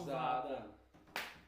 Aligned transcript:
mãozada. 0.00 0.70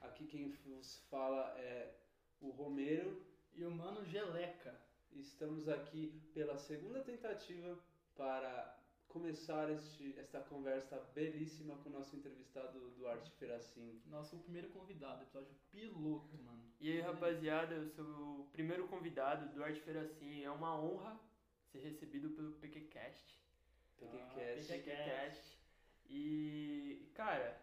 Aqui 0.03 0.27
quem 0.27 0.51
vos 0.67 0.99
fala 1.11 1.55
é 1.59 1.95
o 2.41 2.51
Romero. 2.51 3.23
E 3.55 3.65
o 3.65 3.71
Mano 3.71 4.05
Geleca. 4.05 4.75
Estamos 5.13 5.69
aqui 5.69 6.23
pela 6.33 6.57
segunda 6.57 7.01
tentativa 7.01 7.79
para 8.17 8.79
começar 9.09 9.71
este, 9.71 10.19
esta 10.19 10.41
conversa 10.41 10.99
belíssima 11.15 11.77
com 11.77 11.91
o 11.91 11.93
nosso 11.93 12.17
entrevistado 12.17 12.91
Duarte 12.93 13.31
Feracin. 13.33 14.01
Nosso 14.07 14.39
primeiro 14.39 14.71
convidado, 14.71 15.23
episódio 15.23 15.55
piloto, 15.71 16.35
mano. 16.43 16.63
E 16.81 16.91
aí, 16.91 17.01
rapaziada, 17.01 17.75
eu 17.75 17.87
sou 17.87 18.07
o 18.41 18.49
primeiro 18.53 18.89
convidado, 18.89 19.53
Duarte 19.55 19.81
Feracin. 19.81 20.43
É 20.43 20.51
uma 20.51 20.81
honra 20.81 21.21
ser 21.71 21.81
recebido 21.81 22.31
pelo 22.31 22.53
PQCast. 22.53 23.39
PQCast. 23.99 24.73
Ah, 24.73 24.79
PQCast. 24.79 25.59
E, 26.09 27.11
cara, 27.15 27.61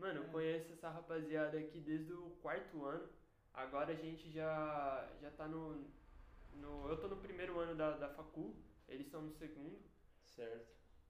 mano, 0.00 0.20
eu 0.24 0.28
conheço 0.30 0.72
essa 0.72 0.88
rapaziada 0.88 1.58
aqui 1.58 1.78
desde 1.80 2.12
o 2.12 2.30
quarto 2.42 2.84
ano. 2.84 3.08
Agora 3.52 3.92
a 3.92 3.96
gente 3.96 4.30
já, 4.30 5.08
já 5.20 5.30
tá 5.32 5.46
no, 5.46 5.84
no. 6.54 6.88
Eu 6.88 6.96
tô 7.00 7.08
no 7.08 7.16
primeiro 7.16 7.58
ano 7.58 7.74
da, 7.76 7.96
da 7.96 8.08
facul, 8.08 8.56
eles 8.88 9.06
estão 9.06 9.22
no 9.22 9.30
segundo. 9.32 9.78
Certo. 10.24 10.68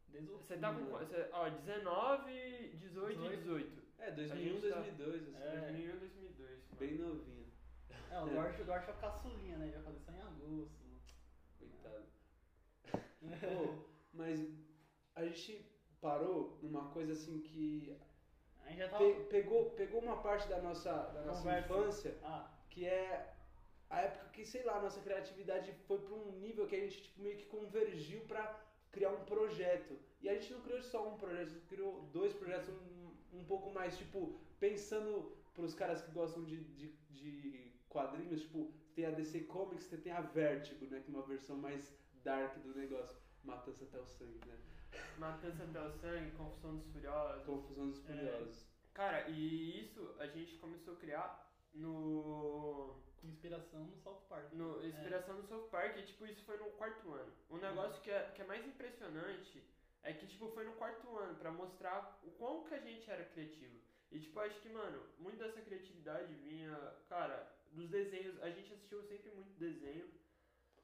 Desde 0.09 0.31
o 0.31 0.39
Você 0.39 0.57
tá 0.57 0.75
com. 0.75 0.85
Você, 0.87 1.29
ó, 1.33 1.49
19, 1.49 2.69
18 2.77 3.25
e 3.25 3.37
18. 3.37 3.83
É, 3.99 4.11
2001, 4.11 4.57
A 4.57 4.61
gente 4.61 4.69
tá- 4.71 4.81
2002, 4.81 5.23
assim, 5.29 5.37
É. 5.37 5.61
2001 5.61 5.95
e 5.95 5.99
2002. 5.99 6.51
Mano. 6.51 6.79
bem 6.79 6.99
novinho. 6.99 7.47
É, 8.11 8.21
o 8.21 8.27
Duarte 8.27 8.61
é 8.91 8.93
o 8.93 8.97
caçulinha, 8.97 9.59
né? 9.59 9.67
Ele 9.67 9.75
vai 9.77 9.83
fazer 9.85 10.01
só 10.01 10.13
em 10.13 10.21
agosto. 10.21 10.81
Coitado. 11.59 12.07
Pô, 13.41 13.85
mas 14.15 14.41
a 15.15 15.25
gente 15.27 15.71
parou 16.01 16.59
numa 16.63 16.91
coisa 16.91 17.13
assim 17.13 17.41
que 17.41 17.97
A 18.71 18.73
gente 18.73 18.79
já 18.79 18.89
tava. 18.89 19.05
pe- 19.05 19.21
pegou, 19.25 19.71
pegou 19.71 20.01
uma 20.01 20.17
parte 20.23 20.49
da 20.49 20.61
nossa, 20.61 20.93
da 20.93 21.23
nossa 21.23 21.41
Conversa. 21.43 21.73
infância 21.75 22.19
Ah, 22.23 22.49
que 22.71 22.87
é 22.87 23.35
a 23.89 24.01
época 24.03 24.29
que, 24.29 24.45
sei 24.47 24.63
lá, 24.63 24.77
a 24.77 24.83
nossa 24.83 25.01
criatividade 25.01 25.73
foi 25.89 25.99
para 25.99 26.15
um 26.15 26.31
nível 26.39 26.67
que 26.69 26.77
a 26.77 26.81
gente 26.81 27.03
tipo, 27.03 27.21
meio 27.21 27.37
que 27.37 27.47
convergiu 27.47 28.21
para 28.23 28.45
criar 28.93 29.11
um 29.11 29.25
projeto. 29.25 29.99
E 30.23 30.29
a 30.29 30.35
gente 30.35 30.53
não 30.53 30.61
criou 30.61 30.81
só 30.83 31.09
um 31.09 31.17
projeto, 31.19 31.49
a 31.49 31.51
gente 31.55 31.67
criou 31.67 32.03
dois 32.13 32.33
projetos 32.35 32.69
um, 32.69 33.39
um 33.39 33.45
pouco 33.45 33.71
mais, 33.71 33.97
tipo, 33.99 34.39
pensando 34.61 35.33
pros 35.55 35.75
caras 35.75 36.01
que 36.03 36.11
gostam 36.13 36.45
de, 36.45 36.63
de, 36.75 36.89
de 37.11 37.73
quadrinhos, 37.89 38.43
tipo, 38.43 38.71
tem 38.95 39.07
a 39.07 39.11
DC 39.11 39.41
Comics, 39.41 39.89
tem 39.89 40.13
a 40.13 40.21
Vertigo, 40.21 40.87
né, 40.87 41.01
que 41.05 41.11
é 41.11 41.15
uma 41.15 41.27
versão 41.27 41.57
mais 41.57 41.93
dark 42.23 42.57
do 42.59 42.73
negócio. 42.75 43.17
Matança 43.43 43.85
até 43.85 43.99
o 43.99 44.07
sangue, 44.07 44.39
né? 44.47 44.57
Matança 45.19 45.65
até 45.65 45.81
o 45.81 45.91
sangue, 45.91 46.31
Confusão 46.33 46.77
dos 46.77 46.87
Furiosos. 46.93 47.45
Confusão 47.45 47.91
dos 47.91 48.01
Furiosos. 48.01 48.67
Cara, 48.95 49.29
e 49.29 49.85
isso 49.85 50.15
a 50.19 50.27
gente 50.27 50.57
começou 50.57 50.95
a 50.95 50.97
criar 50.97 51.51
no. 51.75 52.97
com 53.21 53.29
inspiração 53.29 53.85
no 53.85 53.97
South 53.97 54.23
Park. 54.29 54.53
no 54.53 54.85
inspiração 54.85 55.37
do 55.37 55.47
South 55.47 55.69
Park, 55.69 55.97
e 55.97 56.03
tipo, 56.03 56.27
isso 56.27 56.45
foi 56.45 56.57
no 56.57 56.71
quarto 56.73 57.13
ano. 57.13 57.33
Um 57.51 57.59
negócio 57.59 58.01
que 58.03 58.11
é, 58.11 58.31
que 58.35 58.43
é 58.43 58.45
mais 58.45 58.67
impressionante 58.67 59.63
é 60.03 60.13
que, 60.13 60.27
tipo, 60.27 60.49
foi 60.49 60.65
no 60.65 60.73
quarto 60.73 61.17
ano, 61.19 61.35
pra 61.37 61.51
mostrar 61.51 62.19
o 62.25 62.31
quão 62.33 62.65
que 62.65 62.75
a 62.75 62.81
gente 62.81 63.11
era 63.11 63.25
criativo. 63.25 63.79
E, 64.11 64.19
tipo, 64.19 64.41
acho 64.41 64.61
que, 64.61 64.69
mano, 64.69 65.03
muito 65.19 65.39
dessa 65.39 65.61
criatividade 65.61 66.33
vinha, 66.35 66.75
cara, 67.09 67.47
dos 67.73 67.89
desenhos. 67.89 68.43
A 68.43 68.51
gente 68.51 68.73
assistiu 68.73 69.03
sempre 69.05 69.31
muito 69.33 69.53
desenho. 69.59 70.11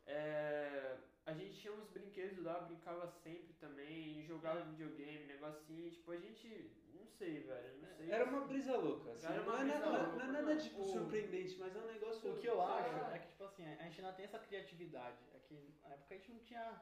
É, 0.06 0.96
a 1.26 1.32
gente 1.32 1.58
tinha 1.60 1.72
uns 1.72 1.88
brinquedos 1.88 2.44
lá, 2.44 2.60
brincava 2.60 3.06
sempre 3.08 3.52
também, 3.54 4.22
jogava 4.24 4.60
videogame, 4.64 5.24
negocinho. 5.26 5.90
Tipo, 5.90 6.12
a 6.12 6.16
gente. 6.16 6.70
Não 6.94 7.04
sei, 7.06 7.40
velho. 7.40 7.78
Não 7.80 7.88
sei. 7.96 8.10
Era 8.10 8.24
uma 8.24 8.46
brisa 8.46 8.76
louca. 8.76 9.12
Assim, 9.12 9.26
Era 9.26 9.42
uma 9.42 9.52
não, 9.52 9.58
é 9.60 9.64
brisa 9.64 9.78
nada, 9.78 9.98
louca, 10.02 10.16
não 10.16 10.24
é 10.24 10.32
nada 10.42 10.56
tipo 10.56 10.80
O- 10.82 10.84
surpreendente, 10.84 11.56
mas 11.58 11.74
é 11.74 11.78
um 11.78 11.86
negócio. 11.86 12.32
O 12.32 12.38
que 12.38 12.46
eu 12.46 12.60
acho 12.62 12.94
é 13.14 13.18
que, 13.18 13.28
tipo 13.28 13.44
assim, 13.44 13.66
a 13.66 13.82
gente 13.84 14.00
ainda 14.00 14.12
tem 14.12 14.24
essa 14.24 14.38
criatividade. 14.38 15.16
É 15.34 15.38
que 15.40 15.74
na 15.82 15.88
época 15.94 16.14
a 16.14 16.18
gente 16.18 16.32
não 16.32 16.40
tinha 16.40 16.80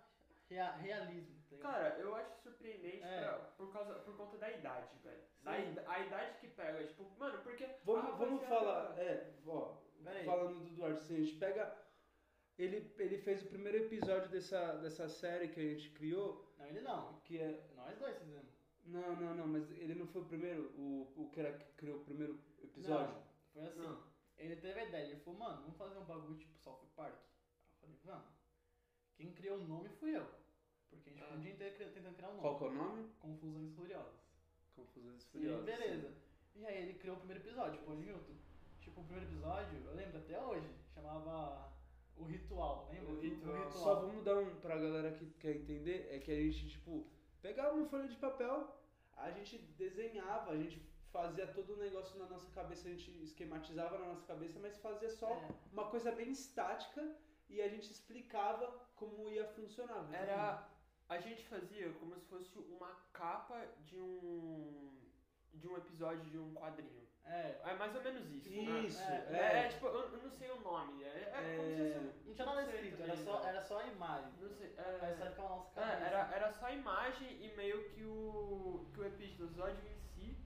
rea- 0.48 0.72
realismo, 0.72 1.36
tá? 1.50 1.56
Cara, 1.58 1.98
eu 1.98 2.14
acho 2.14 2.42
surpreendente 2.42 3.02
É. 3.04 3.20
pra- 3.22 3.38
por, 3.56 3.72
causa, 3.72 3.94
por 4.00 4.16
conta 4.16 4.36
da 4.38 4.50
idade, 4.50 4.96
velho. 5.02 5.22
Da 5.42 5.52
a 5.52 6.00
idade 6.00 6.38
que 6.38 6.48
pega, 6.48 6.84
tipo, 6.86 7.04
mano, 7.18 7.42
porque. 7.42 7.66
Vamos, 7.84 8.18
vamos 8.18 8.42
falar, 8.44 8.98
é, 8.98 9.30
ó, 9.46 9.76
Pera 10.02 10.18
aí. 10.18 10.24
falando 10.26 10.60
do 10.60 10.70
Duarte, 10.74 10.98
assim, 10.98 11.16
a 11.16 11.24
gente 11.24 11.36
pega. 11.38 11.83
Ele, 12.58 12.92
ele 12.98 13.18
fez 13.18 13.42
o 13.42 13.46
primeiro 13.46 13.78
episódio 13.78 14.28
dessa, 14.30 14.74
dessa 14.76 15.08
série 15.08 15.48
que 15.48 15.58
a 15.60 15.62
gente 15.64 15.90
criou, 15.90 16.54
Não, 16.58 16.66
ele 16.66 16.80
não. 16.82 17.14
que 17.24 17.38
é. 17.38 17.66
Nós 17.76 17.98
dois 17.98 18.16
fizemos. 18.18 18.52
Não, 18.86 19.16
não, 19.16 19.34
não, 19.34 19.46
mas 19.46 19.70
ele 19.72 19.94
não 19.94 20.06
foi 20.06 20.22
o 20.22 20.26
primeiro, 20.26 20.62
o, 20.76 21.12
o 21.16 21.30
que 21.32 21.40
era 21.40 21.52
que 21.58 21.72
criou 21.72 21.96
o 21.98 22.04
primeiro 22.04 22.38
episódio. 22.62 23.14
Não, 23.14 23.22
foi 23.52 23.62
assim. 23.64 23.80
Não. 23.80 24.02
Ele 24.36 24.56
teve 24.56 24.80
a 24.80 24.84
ideia, 24.84 25.06
ele 25.06 25.20
falou, 25.20 25.38
mano, 25.40 25.62
vamos 25.62 25.76
fazer 25.76 25.98
um 25.98 26.04
bagulho 26.04 26.36
tipo 26.36 26.56
South 26.58 26.84
Park. 26.94 27.14
Eu 27.14 27.88
falei, 27.88 27.96
vamos. 28.04 28.34
Quem 29.16 29.32
criou 29.32 29.58
o 29.58 29.64
nome 29.66 29.88
fui 29.88 30.16
eu. 30.16 30.26
Porque 30.90 31.10
a 31.10 31.12
gente 31.12 31.22
ficou 31.22 31.34
Ah. 31.36 31.38
o 31.38 31.40
dia 31.40 31.52
inteiro 31.52 31.74
tentando 31.92 32.14
criar 32.14 32.28
um 32.28 32.32
nome. 32.32 32.40
Qual 32.42 32.58
que 32.58 32.64
é 32.64 32.66
o 32.68 32.72
nome? 32.74 33.08
Confusões 33.20 33.72
Furiosas. 33.74 34.20
Confusões 34.76 35.22
E 35.22 35.26
Furiosas. 35.28 35.64
beleza. 35.64 36.12
E 36.56 36.66
aí 36.66 36.82
ele 36.82 36.94
criou 36.94 37.16
o 37.16 37.18
primeiro 37.20 37.42
episódio, 37.42 37.80
pô, 37.82 37.96
junto. 37.96 38.32
Tipo, 38.80 39.00
o 39.00 39.04
primeiro 39.04 39.28
episódio, 39.30 39.78
eu 39.86 39.94
lembro 39.94 40.18
até 40.18 40.38
hoje, 40.40 40.68
chamava 40.92 41.72
O 42.16 42.24
Ritual, 42.24 42.88
lembra? 42.92 43.12
O 43.12 43.20
Ritual. 43.20 43.70
Só 43.72 43.94
vamos 44.00 44.22
dar 44.24 44.38
um 44.38 44.54
pra 44.60 44.76
galera 44.76 45.12
que 45.12 45.26
quer 45.40 45.56
entender, 45.56 46.08
é 46.10 46.18
que 46.18 46.30
a 46.30 46.36
gente, 46.36 46.68
tipo, 46.68 47.06
pegava 47.42 47.74
uma 47.74 47.86
folha 47.86 48.08
de 48.08 48.16
papel, 48.16 48.74
a 49.16 49.30
gente 49.30 49.58
desenhava, 49.76 50.52
a 50.52 50.56
gente 50.56 50.80
fazia 51.12 51.46
todo 51.46 51.74
o 51.74 51.76
negócio 51.76 52.18
na 52.18 52.26
nossa 52.26 52.50
cabeça, 52.52 52.88
a 52.88 52.90
gente 52.92 53.10
esquematizava 53.22 53.98
na 53.98 54.06
nossa 54.06 54.26
cabeça, 54.26 54.58
mas 54.60 54.76
fazia 54.78 55.10
só 55.10 55.28
É. 55.30 55.48
uma 55.72 55.88
coisa 55.90 56.10
bem 56.12 56.30
estática 56.30 57.16
e 57.48 57.60
a 57.60 57.68
gente 57.68 57.90
explicava 57.90 58.66
como 58.96 59.28
ia 59.28 59.46
funcionar. 59.48 60.08
Era. 60.12 60.68
A 61.08 61.18
gente 61.18 61.46
fazia 61.46 61.92
como 61.94 62.16
se 62.18 62.24
fosse 62.26 62.56
uma 62.58 62.90
capa 63.12 63.66
de 63.84 63.98
um. 63.98 64.90
de 65.52 65.68
um 65.68 65.76
episódio 65.76 66.24
de 66.30 66.38
um 66.38 66.52
quadrinho. 66.54 67.04
É, 67.26 67.60
É 67.64 67.74
mais 67.74 67.94
ou 67.94 68.02
menos 68.02 68.30
isso. 68.30 68.48
Isso, 68.52 68.98
né? 69.00 69.26
é. 69.30 69.36
É, 69.36 69.64
é, 69.64 69.68
tipo, 69.68 69.86
eu, 69.86 70.12
eu 70.12 70.22
não 70.22 70.30
sei 70.30 70.50
o 70.50 70.60
nome. 70.60 71.02
É, 71.04 71.06
é 71.08 71.56
como 71.56 71.74
se 71.74 71.82
É. 71.82 71.94
fosse. 71.94 72.26
não 72.26 72.34
tinha 72.34 72.46
nada 72.46 72.62
escrito, 72.62 72.96
também, 72.98 73.12
era 73.12 73.16
só, 73.16 73.44
era 73.44 73.62
só 73.62 73.78
a 73.80 73.86
imagem. 73.86 74.32
Não 74.40 74.48
sei. 74.50 74.74
É, 74.76 75.16
na 75.18 75.30
nossa 75.30 75.80
é, 75.80 75.84
cabeça. 75.84 76.04
era, 76.04 76.34
era 76.36 76.52
só 76.52 76.66
a 76.66 76.72
imagem 76.72 77.28
e 77.44 77.56
meio 77.56 77.88
que 77.90 78.04
o. 78.04 78.86
que 78.92 79.00
o 79.00 79.04
episódio 79.06 79.88
em 79.88 79.98
si. 79.98 80.38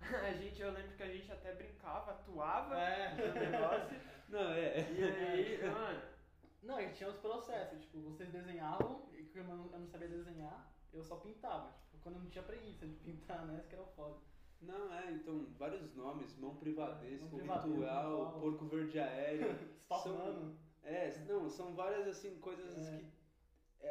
A 0.26 0.32
gente, 0.32 0.60
eu 0.60 0.70
lembro 0.72 0.96
que 0.96 1.02
a 1.02 1.08
gente 1.08 1.32
até 1.32 1.52
brincava, 1.54 2.12
atuava 2.12 2.78
É. 2.78 3.14
no 3.14 3.32
negócio. 3.34 4.00
Não, 4.28 4.52
é. 4.52 4.80
E 4.92 5.04
aí, 5.04 5.58
mano. 5.70 6.02
Não, 6.62 6.80
e 6.80 6.92
tinha 6.92 7.08
os 7.08 7.16
processos, 7.18 7.80
tipo, 7.80 8.00
vocês 8.00 8.28
desenhavam, 8.30 9.08
e 9.12 9.30
eu 9.34 9.44
não, 9.44 9.70
eu 9.72 9.78
não 9.78 9.86
sabia 9.86 10.08
desenhar, 10.08 10.68
eu 10.92 11.00
só 11.02 11.16
pintava. 11.16 11.72
Tipo, 11.90 12.02
quando 12.02 12.16
eu 12.16 12.22
não 12.22 12.30
tinha 12.30 12.42
preguiça 12.42 12.86
de 12.86 12.96
pintar, 12.96 13.46
né? 13.46 13.58
Isso 13.58 13.68
que 13.68 13.74
era 13.76 13.84
o 13.84 13.86
foda. 13.86 14.16
Não, 14.62 14.92
é, 14.94 15.12
então, 15.12 15.46
vários 15.58 15.94
nomes, 15.94 16.36
mão 16.38 16.56
privadesco, 16.56 17.26
Mão 17.36 17.40
ritual, 17.40 17.62
ritual. 17.70 18.40
porco 18.40 18.64
verde 18.66 18.98
aéreo. 18.98 19.46
Stop 19.86 20.02
São-. 20.02 20.56
É, 20.82 21.16
não, 21.28 21.48
são 21.48 21.74
várias 21.74 22.06
assim 22.06 22.38
coisas 22.38 22.88
É. 22.88 22.98
que 22.98 23.06
é, 23.80 23.88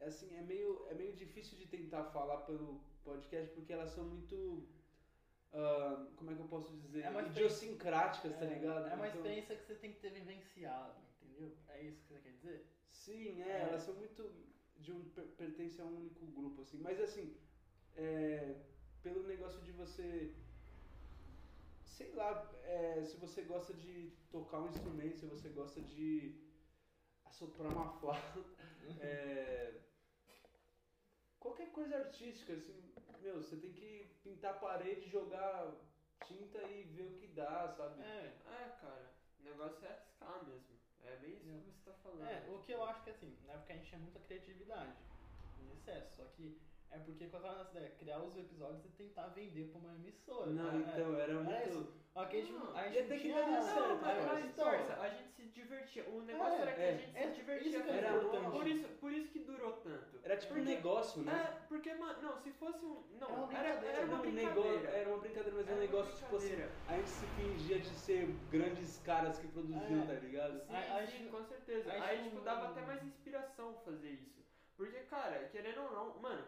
é- 0.00 0.06
assim, 0.06 0.34
é 0.34 0.40
meio 0.42 0.86
é 0.88 0.94
meio 0.94 1.12
difícil 1.14 1.56
de 1.58 1.66
tentar 1.66 2.04
falar 2.04 2.38
pelo 2.38 2.80
podcast 3.04 3.52
porque 3.54 3.72
elas 3.72 3.90
são 3.90 4.04
muito 4.04 4.66
ah, 5.52 6.06
como 6.16 6.30
é 6.30 6.34
que 6.34 6.40
eu 6.40 6.48
posso 6.48 6.74
dizer? 6.76 7.04
É 7.04 7.22
idiosincráticas, 7.26 8.34
tá 8.36 8.44
É, 8.44 8.48
ligado? 8.48 8.88
É 8.88 8.94
uma 8.94 9.06
Então, 9.08 9.20
experiência 9.20 9.56
que 9.56 9.62
você 9.64 9.74
tem 9.74 9.92
que 9.92 10.00
ter 10.00 10.10
vivenciado, 10.10 11.00
entendeu? 11.22 11.56
É 11.68 11.82
isso 11.82 12.00
que 12.02 12.08
você 12.08 12.20
quer 12.20 12.32
dizer? 12.32 12.66
Sim, 12.90 13.42
é, 13.42 13.48
É. 13.48 13.60
elas 13.68 13.82
são 13.82 13.94
muito 13.94 14.30
de 14.76 14.92
um 14.92 15.04
per- 15.10 15.28
pertencem 15.36 15.82
a 15.84 15.88
um 15.88 15.96
único 15.96 16.26
grupo 16.26 16.60
assim, 16.62 16.78
mas 16.78 17.00
assim, 17.00 17.34
é, 17.94 18.56
pelo 19.06 19.22
negócio 19.22 19.60
de 19.62 19.70
você 19.70 20.34
sei 21.84 22.12
lá, 22.12 22.30
é, 22.64 23.04
se 23.04 23.16
você 23.18 23.42
gosta 23.42 23.72
de 23.72 24.10
tocar 24.32 24.58
um 24.58 24.68
instrumento, 24.68 25.20
se 25.20 25.26
você 25.26 25.48
gosta 25.50 25.80
de 25.80 26.10
assoprar 27.24 27.72
uma 27.72 27.88
flauta, 28.00 28.44
é, 29.00 29.74
qualquer 31.38 31.70
coisa 31.70 31.96
artística, 31.96 32.52
assim, 32.52 32.92
meu, 33.22 33.36
você 33.42 33.56
tem 33.56 33.72
que 33.72 34.18
pintar 34.24 34.54
a 34.54 34.58
parede, 34.58 35.08
jogar 35.08 35.72
tinta 36.26 36.60
e 36.64 36.82
ver 36.82 37.04
o 37.04 37.14
que 37.14 37.28
dá, 37.28 37.68
sabe? 37.68 38.02
É. 38.02 38.36
É, 38.44 38.76
cara, 38.80 39.14
o 39.38 39.44
negócio 39.44 39.86
é 39.86 39.88
arriscar 39.88 40.44
mesmo. 40.44 40.76
É 41.04 41.16
bem 41.18 41.36
isso 41.36 41.78
que 41.78 41.84
você 41.84 41.90
tá 41.90 41.96
falando. 42.02 42.26
É, 42.26 42.44
o 42.50 42.58
que 42.58 42.72
eu 42.72 42.82
acho 42.82 43.04
que 43.04 43.10
assim, 43.10 43.38
na 43.46 43.52
época 43.52 43.72
a 43.72 43.76
gente 43.76 43.88
tinha 43.88 44.00
muita 44.00 44.18
criatividade, 44.18 44.98
em 45.60 45.70
excesso, 45.70 46.16
só 46.16 46.24
que 46.24 46.60
É 46.90 46.98
porque 46.98 47.26
qual 47.26 47.42
era 47.42 47.52
a 47.52 47.58
nossa 47.58 47.70
ideia? 47.76 47.90
Criar 47.98 48.18
os 48.22 48.36
episódios 48.36 48.84
e 48.84 48.88
tentar 48.90 49.26
vender 49.28 49.68
pra 49.70 49.78
uma 49.80 49.94
emissora. 49.94 50.50
Não, 50.50 50.72
né? 50.72 50.84
então 50.94 51.14
era 51.14 51.32
Era 51.32 51.40
muito. 51.42 51.68
isso. 51.68 52.06
Que 52.16 52.20
a 52.20 52.40
gente, 52.40 52.52
não- 52.52 52.74
a 52.76 52.88
gente 52.88 53.00
não 53.02 53.16
que 53.16 53.22
tinha... 53.22 53.34
daria 53.34 53.60
certo, 53.60 53.88
Não, 53.88 54.00
mas, 54.00 54.44
então, 54.46 54.64
parça, 54.64 55.00
a 55.02 55.08
gente 55.10 55.28
se 55.32 55.42
divertia. 55.48 56.08
O 56.08 56.22
negócio 56.22 56.58
É, 56.58 56.62
era 56.62 56.72
que 56.72 56.80
é. 56.80 56.88
a 56.88 56.96
gente 56.96 57.16
É, 57.16 57.28
se 57.28 57.34
divertia. 57.36 57.68
isso 57.78 57.90
era 57.90 58.16
importante. 58.16 58.50
por, 58.50 58.66
isso, 58.66 58.88
por 59.00 59.12
isso 59.12 59.28
que 59.32 59.38
durou 59.40 59.72
tanto. 59.74 60.20
Era 60.22 60.36
tipo 60.38 60.54
um 60.54 60.62
negócio, 60.64 61.22
né? 61.22 61.32
É, 61.62 61.66
porque, 61.68 61.92
mano, 61.94 62.22
não, 62.22 62.38
se 62.38 62.50
fosse 62.52 62.82
um. 62.86 63.04
Era 63.14 63.20
Não, 63.20 63.44
uma 63.44 63.52
era, 63.52 63.68
brincadeira, 63.76 63.96
era 63.98 64.06
uma 64.06 64.12
Não, 64.14 64.16
um 64.16 64.22
brincadeira. 64.22 64.70
negócio, 64.70 64.88
era 64.96 65.08
uma 65.10 65.18
brincadeira, 65.18 65.56
mas 65.58 65.66
era 65.68 65.76
um 65.76 65.82
Era 65.82 65.86
uma 65.90 65.92
negócio 65.98 66.16
tipo 66.16 66.36
assim. 66.36 66.56
A 66.86 66.96
gente 66.96 67.10
se 67.10 67.26
fingia 67.26 67.78
de 67.80 67.94
ser 67.94 68.26
grandes 68.48 68.98
caras 69.00 69.38
que 69.38 69.48
produziam, 69.48 70.02
É. 70.02 70.06
tá 70.06 70.12
ligado? 70.14 70.58
Sim, 70.64 70.72
A- 70.74 70.96
a 70.96 71.06
sim, 71.06 71.18
gente- 71.18 71.30
com 71.30 71.44
certeza. 71.44 71.90
a 71.90 71.94
gente 71.96 72.02
Aí, 72.08 72.16
não- 72.22 72.30
tipo, 72.30 72.40
dava 72.40 72.68
até 72.68 72.80
mais 72.80 73.04
inspiração 73.04 73.74
fazer 73.84 74.08
isso. 74.12 74.42
Porque, 74.74 75.00
cara, 75.00 75.48
querendo 75.50 75.82
ou 75.82 75.92
não, 75.92 76.18
mano, 76.20 76.44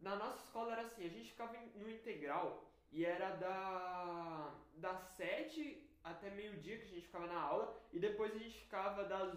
na 0.00 0.16
nossa 0.16 0.42
escola 0.44 0.72
era 0.72 0.82
assim, 0.82 1.04
a 1.04 1.08
gente 1.08 1.30
ficava 1.30 1.56
no 1.74 1.90
integral 1.90 2.64
e 2.92 3.04
era 3.04 3.30
da 3.36 4.54
das 4.76 5.00
7 5.16 5.86
até 6.02 6.30
meio-dia 6.30 6.78
que 6.78 6.84
a 6.84 6.88
gente 6.88 7.06
ficava 7.06 7.26
na 7.26 7.40
aula 7.40 7.76
e 7.92 7.98
depois 7.98 8.34
a 8.34 8.38
gente 8.38 8.58
ficava 8.60 9.04
das 9.04 9.36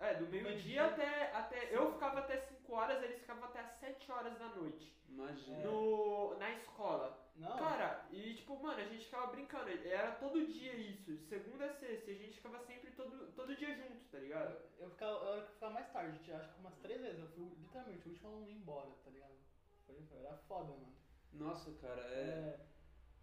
é, 0.00 0.14
do 0.14 0.26
meio-dia 0.26 0.84
até 0.84 1.32
até 1.32 1.74
eu 1.74 1.92
ficava 1.92 2.20
até 2.20 2.38
5 2.38 2.72
horas, 2.72 3.02
eles 3.02 3.20
ficavam 3.20 3.44
até 3.44 3.60
as 3.60 3.70
7 3.78 4.10
horas 4.10 4.36
da 4.38 4.48
noite 4.48 4.92
Imagina. 5.08 5.64
no 5.64 6.36
na 6.38 6.50
escola. 6.52 7.26
Não, 7.36 7.56
Cara, 7.56 8.04
e 8.10 8.34
tipo, 8.34 8.60
mano, 8.60 8.80
a 8.80 8.84
gente 8.84 9.04
ficava 9.04 9.28
brincando, 9.28 9.70
era 9.86 10.10
todo 10.12 10.44
dia 10.44 10.74
isso, 10.74 11.16
segunda 11.28 11.66
a 11.66 11.72
sexta, 11.74 12.10
e 12.10 12.14
a 12.14 12.18
gente 12.18 12.34
ficava 12.34 12.58
sempre 12.58 12.90
todo, 12.90 13.32
todo 13.32 13.54
dia 13.54 13.76
junto, 13.76 14.04
tá 14.10 14.18
ligado? 14.18 14.50
eu, 14.50 14.86
eu, 14.86 14.90
ficava, 14.90 15.36
eu 15.36 15.46
ficava 15.46 15.72
mais 15.72 15.92
tarde, 15.92 16.32
acho 16.32 16.52
que 16.52 16.60
umas 16.60 16.76
três 16.78 17.00
vezes. 17.00 17.20
Eu 17.20 17.28
fui 17.28 17.44
literalmente 17.60 18.08
o 18.08 18.10
último 18.10 18.28
aluno 18.28 18.50
embora, 18.50 18.90
tá 19.04 19.10
ligado? 19.10 19.37
Foi, 19.88 20.00
foi- 20.02 20.18
era 20.18 20.36
foda, 20.46 20.70
mano. 20.72 20.94
Nossa, 21.32 21.72
cara, 21.80 22.00
é. 22.02 22.60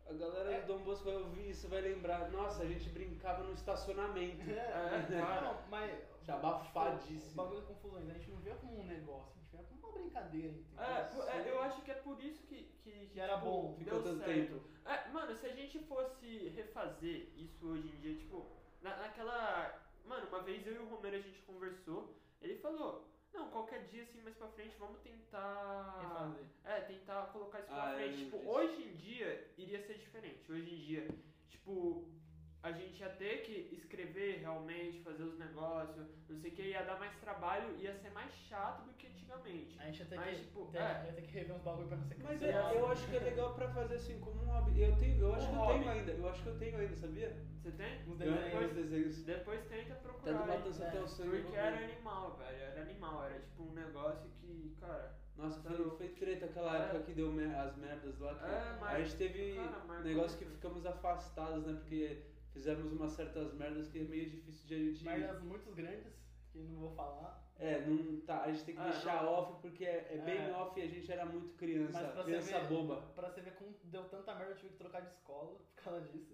É. 0.06 0.10
A 0.10 0.14
galera 0.14 0.52
É. 0.52 0.62
do 0.62 0.68
Dom 0.68 0.84
Bosco 0.84 1.06
vai 1.06 1.16
ouvir 1.16 1.50
isso, 1.50 1.68
vai 1.70 1.82
lembrar. 1.82 2.30
Nossa, 2.30 2.62
a 2.64 2.66
gente 2.68 2.90
brincava 2.90 3.44
no 3.44 3.54
estacionamento. 3.54 4.50
É, 4.52 5.08
cara. 5.22 5.42
Não, 5.54 5.68
mas. 5.70 6.14
Já 6.24 6.36
O 6.36 6.40
abafadíssimo. 6.40 7.36
bagulho 7.36 7.62
de 7.62 7.68
confusões, 7.68 8.10
a 8.10 8.14
gente 8.14 8.30
não 8.32 8.38
via 8.38 8.56
como 8.56 8.80
um 8.80 8.86
negócio, 8.86 9.32
a 9.32 9.40
gente 9.40 9.52
via 9.52 9.64
como 9.64 9.80
uma 9.80 9.92
brincadeira, 9.92 10.48
entendeu? 10.48 10.84
É, 10.84 11.38
é, 11.38 11.52
eu 11.52 11.62
acho 11.62 11.82
que 11.84 11.92
é 11.92 11.96
por 11.96 12.20
isso 12.24 12.42
que, 12.48 12.64
que, 12.84 13.08
Que 13.14 13.20
era 13.20 13.36
tipo, 13.36 13.46
bom. 13.46 13.76
Ficou 13.78 14.02
deu 14.02 14.04
tanto 14.04 14.26
certo. 14.26 14.54
tempo. 14.54 14.70
É, 14.86 15.08
mano, 15.10 15.36
se 15.36 15.46
a 15.46 15.54
gente 15.56 15.80
fosse 15.86 16.50
refazer 16.50 17.30
isso 17.38 17.68
hoje 17.68 17.88
em 17.88 18.00
dia, 18.00 18.16
tipo, 18.18 18.46
na, 18.82 18.96
naquela. 18.98 19.82
Mano, 20.04 20.28
uma 20.28 20.42
vez 20.42 20.66
eu 20.68 20.74
e 20.74 20.78
o 20.80 20.88
Romero 20.90 21.16
a 21.16 21.20
gente 21.22 21.40
conversou, 21.44 22.16
ele 22.42 22.58
falou, 22.58 23.08
não, 23.36 23.50
qualquer 23.50 23.84
dia 23.88 24.04
assim 24.04 24.22
mais 24.22 24.36
pra 24.36 24.48
frente, 24.50 24.76
vamos 24.78 25.00
tentar. 25.02 26.00
Refazer. 26.02 26.46
É, 26.64 26.80
tentar 26.82 27.28
colocar 27.34 27.60
isso 27.60 27.68
pra 27.68 27.92
Ah, 27.92 27.96
frente. 27.96 28.18
Tipo, 28.26 28.38
hoje 28.50 28.84
em 28.84 28.96
dia 28.96 29.52
iria 29.58 29.86
ser 29.86 29.98
diferente. 29.98 30.52
Hoje 30.52 30.74
em 30.74 30.78
dia, 30.86 31.08
tipo, 31.50 32.08
a 32.66 32.72
gente 32.72 33.00
ia 33.00 33.10
ter 33.10 33.44
que 33.44 33.70
escrever 33.76 34.40
realmente, 34.40 35.00
fazer 35.04 35.22
os 35.24 35.38
negócios, 35.38 35.96
não 36.28 36.38
sei 36.40 36.50
o 36.52 36.54
que, 36.56 36.62
ia 36.64 36.84
dar 36.84 36.98
mais 36.98 37.16
trabalho, 37.18 37.76
ia 37.80 37.94
ser 37.94 38.10
mais 38.10 38.32
chato 38.50 38.84
do 38.86 38.94
que 38.94 39.06
antigamente. 39.06 39.78
A 39.80 39.86
gente 39.86 40.00
ia 40.00 40.06
ter, 40.06 40.16
Mas, 40.16 40.38
que, 40.40 40.44
tipo, 40.46 40.66
ter, 40.72 40.80
é. 40.80 41.04
ia 41.06 41.14
ter 41.14 41.22
que 41.22 41.32
rever 41.32 41.56
uns 41.56 41.62
bagulho 41.62 41.88
pra 41.88 41.98
não 41.98 42.04
ser 42.06 42.16
Mas 42.24 42.42
é, 42.42 42.48
cancelado. 42.48 42.76
eu 42.76 42.88
acho 42.92 43.08
que 43.08 43.16
é 43.16 43.20
legal 43.20 43.54
pra 43.54 43.70
fazer 43.70 43.96
assim 43.96 44.20
como 44.20 44.42
um 44.42 44.46
hobby. 44.48 44.82
Eu, 44.82 44.96
tenho, 44.98 45.20
eu 45.22 45.36
acho 45.36 45.46
Um 45.46 45.50
que 45.52 45.56
eu 45.56 45.60
hobby. 45.62 45.80
tenho 45.80 45.92
ainda. 45.92 46.12
Eu 46.12 46.30
acho 46.30 46.42
que 46.42 46.48
eu 46.50 46.58
tenho 46.58 46.78
ainda, 46.80 46.96
sabia? 46.96 47.36
Você 47.62 47.72
tem? 47.72 48.02
Uns 48.08 48.20
Eu 48.22 48.34
desenhos. 48.34 48.74
desenhos. 48.74 49.24
Depois 49.24 49.64
tenta 49.66 49.94
Tá 49.94 50.00
procurar. 50.02 50.34
do 50.34 50.52
aí. 50.52 50.58
Matança 50.58 50.84
é, 50.84 50.88
até 50.88 51.00
o 51.02 51.08
sangue. 51.08 51.36
eu 51.38 51.44
Porque 51.44 51.58
era 51.58 51.78
animal, 51.78 52.36
velho. 52.38 52.62
Era 52.62 52.82
animal. 52.82 53.26
Era 53.26 53.40
tipo 53.40 53.64
um 53.64 53.74
negócio 53.74 54.28
que, 54.42 54.76
cara. 54.80 55.16
Nossa, 55.38 55.60
Tá 55.62 55.70
foi, 55.76 55.90
foi 55.98 56.08
treta 56.10 56.46
aquela 56.46 56.78
É. 56.78 56.82
época 56.86 57.04
que 57.04 57.14
deu 57.14 57.32
mer- 57.32 57.54
as 57.56 57.76
merdas 57.76 58.18
lá. 58.20 58.34
Que 58.36 58.46
É, 58.46 58.78
mas- 58.80 58.96
a 58.96 59.00
gente 59.04 59.16
teve 59.18 59.56
cara, 59.56 60.00
negócio 60.02 60.40
que 60.40 60.46
ficamos 60.46 60.86
afastados, 60.86 61.66
né? 61.66 61.74
Porque 61.74 62.22
fizemos 62.56 62.90
umas 62.94 63.12
certas 63.12 63.54
merdas 63.54 63.90
que 63.90 64.00
é 64.00 64.04
meio 64.04 64.30
difícil 64.30 64.66
de 64.66 64.76
a 64.76 64.80
gente. 64.80 65.04
Merdas 65.04 65.42
muito 65.44 65.70
grandes, 65.74 66.14
que 66.52 66.58
não 66.60 66.80
vou 66.80 66.92
falar. 66.96 67.44
É, 67.58 67.82
não 67.86 68.20
tá. 68.22 68.44
A 68.44 68.52
gente 68.52 68.64
tem 68.66 68.76
que 68.76 68.82
Ah, 68.82 68.90
deixar 68.90 69.24
não. 69.24 69.34
off 69.34 69.62
porque 69.62 69.86
é, 69.86 70.08
é 70.10 70.18
bem 70.20 70.38
É. 70.38 70.52
off 70.54 70.80
e 70.80 70.84
a 70.84 70.88
gente 70.88 71.12
era 71.12 71.26
muito 71.26 71.54
criança. 71.58 72.00
Criança 72.24 72.60
ver, 72.62 72.68
boba. 72.70 73.02
Pra 73.14 73.30
você 73.30 73.42
ver 73.42 73.56
como 73.56 73.76
deu 73.84 74.06
tanta 74.10 74.34
merda, 74.36 74.54
eu 74.54 74.58
tive 74.58 74.70
que 74.70 74.78
trocar 74.78 75.02
de 75.02 75.10
escola 75.10 75.52
por 75.76 75.84
causa 75.84 76.02
disso. 76.08 76.34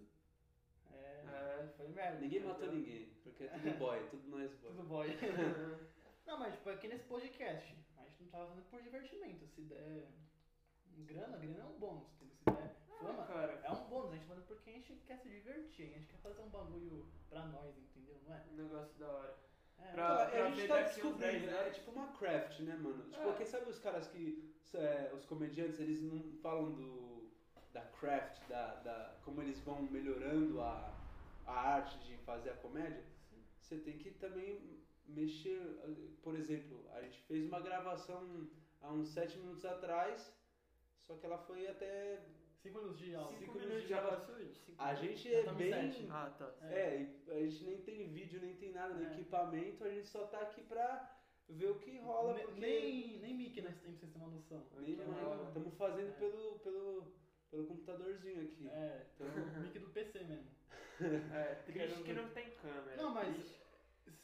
É, 0.91 1.23
É. 1.63 1.67
foi 1.75 1.87
merda. 1.89 2.19
Ninguém 2.19 2.39
entendeu? 2.39 2.53
matou 2.59 2.71
ninguém, 2.71 3.09
porque 3.23 3.43
é 3.45 3.47
tudo 3.49 3.77
boy, 3.79 4.07
tudo 4.11 4.27
nós 4.29 4.51
boy. 4.53 4.71
Tudo 4.71 4.83
boy. 4.87 5.07
não, 6.27 6.37
mas 6.39 6.53
tipo, 6.53 6.69
aqui 6.69 6.87
nesse 6.87 7.05
podcast, 7.05 7.75
a 7.97 8.03
gente 8.05 8.23
não 8.23 8.29
tava 8.29 8.47
fazendo 8.47 8.65
por 8.69 8.81
divertimento. 8.81 9.47
Se 9.47 9.61
der 9.61 10.07
grana, 11.05 11.37
grana 11.37 11.59
é 11.59 11.65
um 11.65 11.79
bônus, 11.79 12.07
entendeu? 12.15 12.35
Se 12.37 12.51
der 12.51 12.75
fama, 13.01 13.23
cara. 13.25 13.59
é 13.63 13.71
um 13.71 13.83
bônus. 13.87 14.11
A 14.11 14.15
gente 14.15 14.25
faz 14.27 14.43
porque 14.43 14.69
a 14.69 14.73
gente 14.73 14.93
quer 15.07 15.17
se 15.17 15.29
divertir, 15.29 15.85
a 15.93 15.97
gente 15.97 16.07
quer 16.07 16.17
fazer 16.17 16.41
um 16.41 16.49
bagulho 16.49 17.05
pra 17.29 17.45
nós, 17.45 17.77
entendeu? 17.77 18.17
Não 18.27 18.35
é? 18.35 18.43
Um 18.51 18.55
negócio 18.55 18.97
da 18.99 19.07
hora. 19.07 19.37
É, 19.79 19.91
Pra- 19.93 20.13
Então, 20.13 20.29
pra 20.31 20.45
a 20.45 20.51
gente 20.51 20.67
tá 20.67 20.81
descobrindo, 20.83 21.17
10 21.19 21.43
né? 21.45 21.67
É 21.67 21.69
tipo 21.71 21.91
uma 21.91 22.07
craft, 22.13 22.59
né, 22.59 22.75
mano? 22.75 23.03
Tipo, 23.09 23.29
É. 23.29 23.33
quem 23.33 23.45
sabe 23.45 23.69
os 23.69 23.79
caras 23.79 24.07
que. 24.07 24.53
é, 24.75 25.11
os 25.13 25.25
comediantes, 25.25 25.79
eles 25.79 26.01
não 26.01 26.21
falam 26.41 26.71
do. 26.73 27.29
da 27.73 27.81
craft, 27.81 28.47
da, 28.47 28.75
da. 28.75 29.15
como 29.25 29.41
eles 29.41 29.59
vão 29.61 29.81
melhorando 29.83 30.61
a, 30.61 30.93
a 31.47 31.51
arte 31.75 31.97
de 31.99 32.15
fazer 32.17 32.51
a 32.51 32.55
comédia. 32.57 33.03
Você 33.59 33.77
tem 33.77 33.97
que 33.97 34.11
também 34.11 34.79
mexer. 35.07 35.59
Por 36.21 36.35
exemplo, 36.35 36.85
a 36.93 37.01
gente 37.01 37.19
fez 37.21 37.45
uma 37.47 37.59
gravação 37.59 38.47
há 38.81 38.91
uns 38.91 39.07
7 39.09 39.37
minutos 39.39 39.65
atrás, 39.65 40.31
só 41.01 41.15
que 41.15 41.25
ela 41.25 41.37
foi 41.39 41.67
até. 41.67 42.19
Cinco 42.61 42.79
minutos 42.79 42.99
de 42.99 43.15
aula. 43.15 43.27
Cinco 43.29 43.39
Cinco 43.39 43.53
minutos 43.59 43.89
minutos 43.89 44.37
de? 44.37 44.55
Cinco 44.65 44.81
A 44.81 44.93
gente 44.93 45.33
é 45.33 45.43
tamo 45.43 45.57
bem. 45.57 45.71
sete. 45.71 46.07
Ah, 46.11 46.29
tá. 46.37 46.53
É, 46.67 47.01
e 47.27 47.31
a 47.31 47.39
gente 47.49 47.63
nem 47.63 47.81
tem 47.81 48.07
vídeo, 48.13 48.39
nem 48.41 48.55
tem 48.55 48.71
nada, 48.71 48.93
nem 48.93 49.07
É. 49.07 49.13
equipamento, 49.13 49.83
a 49.83 49.89
gente 49.89 50.07
só 50.07 50.27
tá 50.27 50.41
aqui 50.41 50.61
pra 50.61 51.17
ver 51.49 51.67
o 51.71 51.79
que 51.79 51.97
rola, 51.99 52.33
Ne- 52.35 52.43
porque 52.43 52.59
Nem, 52.61 53.19
nem 53.19 53.33
mic 53.35 53.59
nós 53.61 53.75
temos, 53.79 53.97
pra 53.99 54.07
vocês 54.07 54.11
terem 54.13 54.27
uma 54.27 54.35
noção. 54.35 54.65
nem 54.79 54.95
rola. 54.95 55.47
Estamos 55.47 55.73
fazendo 55.75 56.09
É. 56.09 56.13
pelo, 56.13 56.59
pelo, 56.59 57.13
pelo 57.49 57.65
computadorzinho 57.67 58.43
aqui. 58.43 58.67
É, 58.69 59.07
Então, 59.15 59.27
mic 59.73 59.79
do 59.79 59.89
PC 59.89 60.19
mesmo. 60.23 60.51
É, 61.33 61.55
triste 61.65 62.03
que 62.03 62.13
não 62.13 62.29
tem 62.29 62.51
câmera. 62.57 62.95
Não, 62.95 63.09
mas- 63.11 63.35
Triste. 63.35 63.61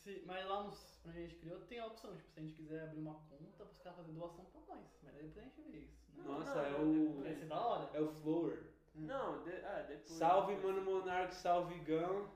Se, 0.03 0.21
mas 0.25 0.45
lá 0.47 0.63
nos, 0.63 0.99
pra 1.01 1.11
gente 1.11 1.35
criou, 1.35 1.59
tem 1.61 1.79
a 1.79 1.87
opção, 1.87 2.15
tipo, 2.15 2.29
se 2.29 2.39
a 2.39 2.43
gente 2.43 2.53
quiser 2.53 2.83
abrir 2.83 2.99
uma 2.99 3.15
conta, 3.29 3.63
os 3.65 3.77
caras 3.79 3.97
fazer 3.97 4.11
doação 4.11 4.45
pra 4.45 4.61
nós. 4.75 4.85
Mas 5.03 5.15
aí 5.15 5.23
depois 5.23 5.45
a 5.45 5.49
gente 5.49 5.61
vê 5.71 5.77
isso. 5.79 6.06
Nossa, 6.25 6.55
não, 6.55 6.65
é 6.65 6.71
o. 6.81 7.23
ser 7.35 7.45
da 7.45 7.59
hora. 7.59 7.89
É 7.93 8.01
o 8.01 8.07
Flower. 8.09 8.63
Não, 8.95 9.43
de, 9.43 9.51
ah, 9.63 9.85
depois. 9.87 10.09
Salve, 10.17 10.55
depois. 10.55 10.75
mano 10.75 10.85
Monark, 10.91 11.33
salve 11.35 11.75
Gão. 11.79 12.27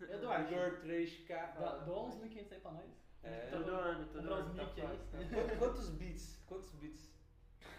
Eduardo, 0.00 0.52
Igor 0.52 0.80
3K. 0.82 1.52
dá- 1.58 1.84
uns 1.88 2.16
1.500 2.16 2.52
aí 2.52 2.60
pra 2.60 2.72
nós. 2.72 2.90
É. 3.22 3.48
Todo 3.50 3.70
ano, 3.70 4.06
todo 4.12 4.32
ano. 4.32 4.54
tá 4.54 4.62
aí. 4.62 4.68
fácil, 4.82 4.98
tá 5.10 5.56
Quantos, 5.58 5.88
bits? 5.90 6.38
Quantos 6.46 6.70
bits 6.72 7.10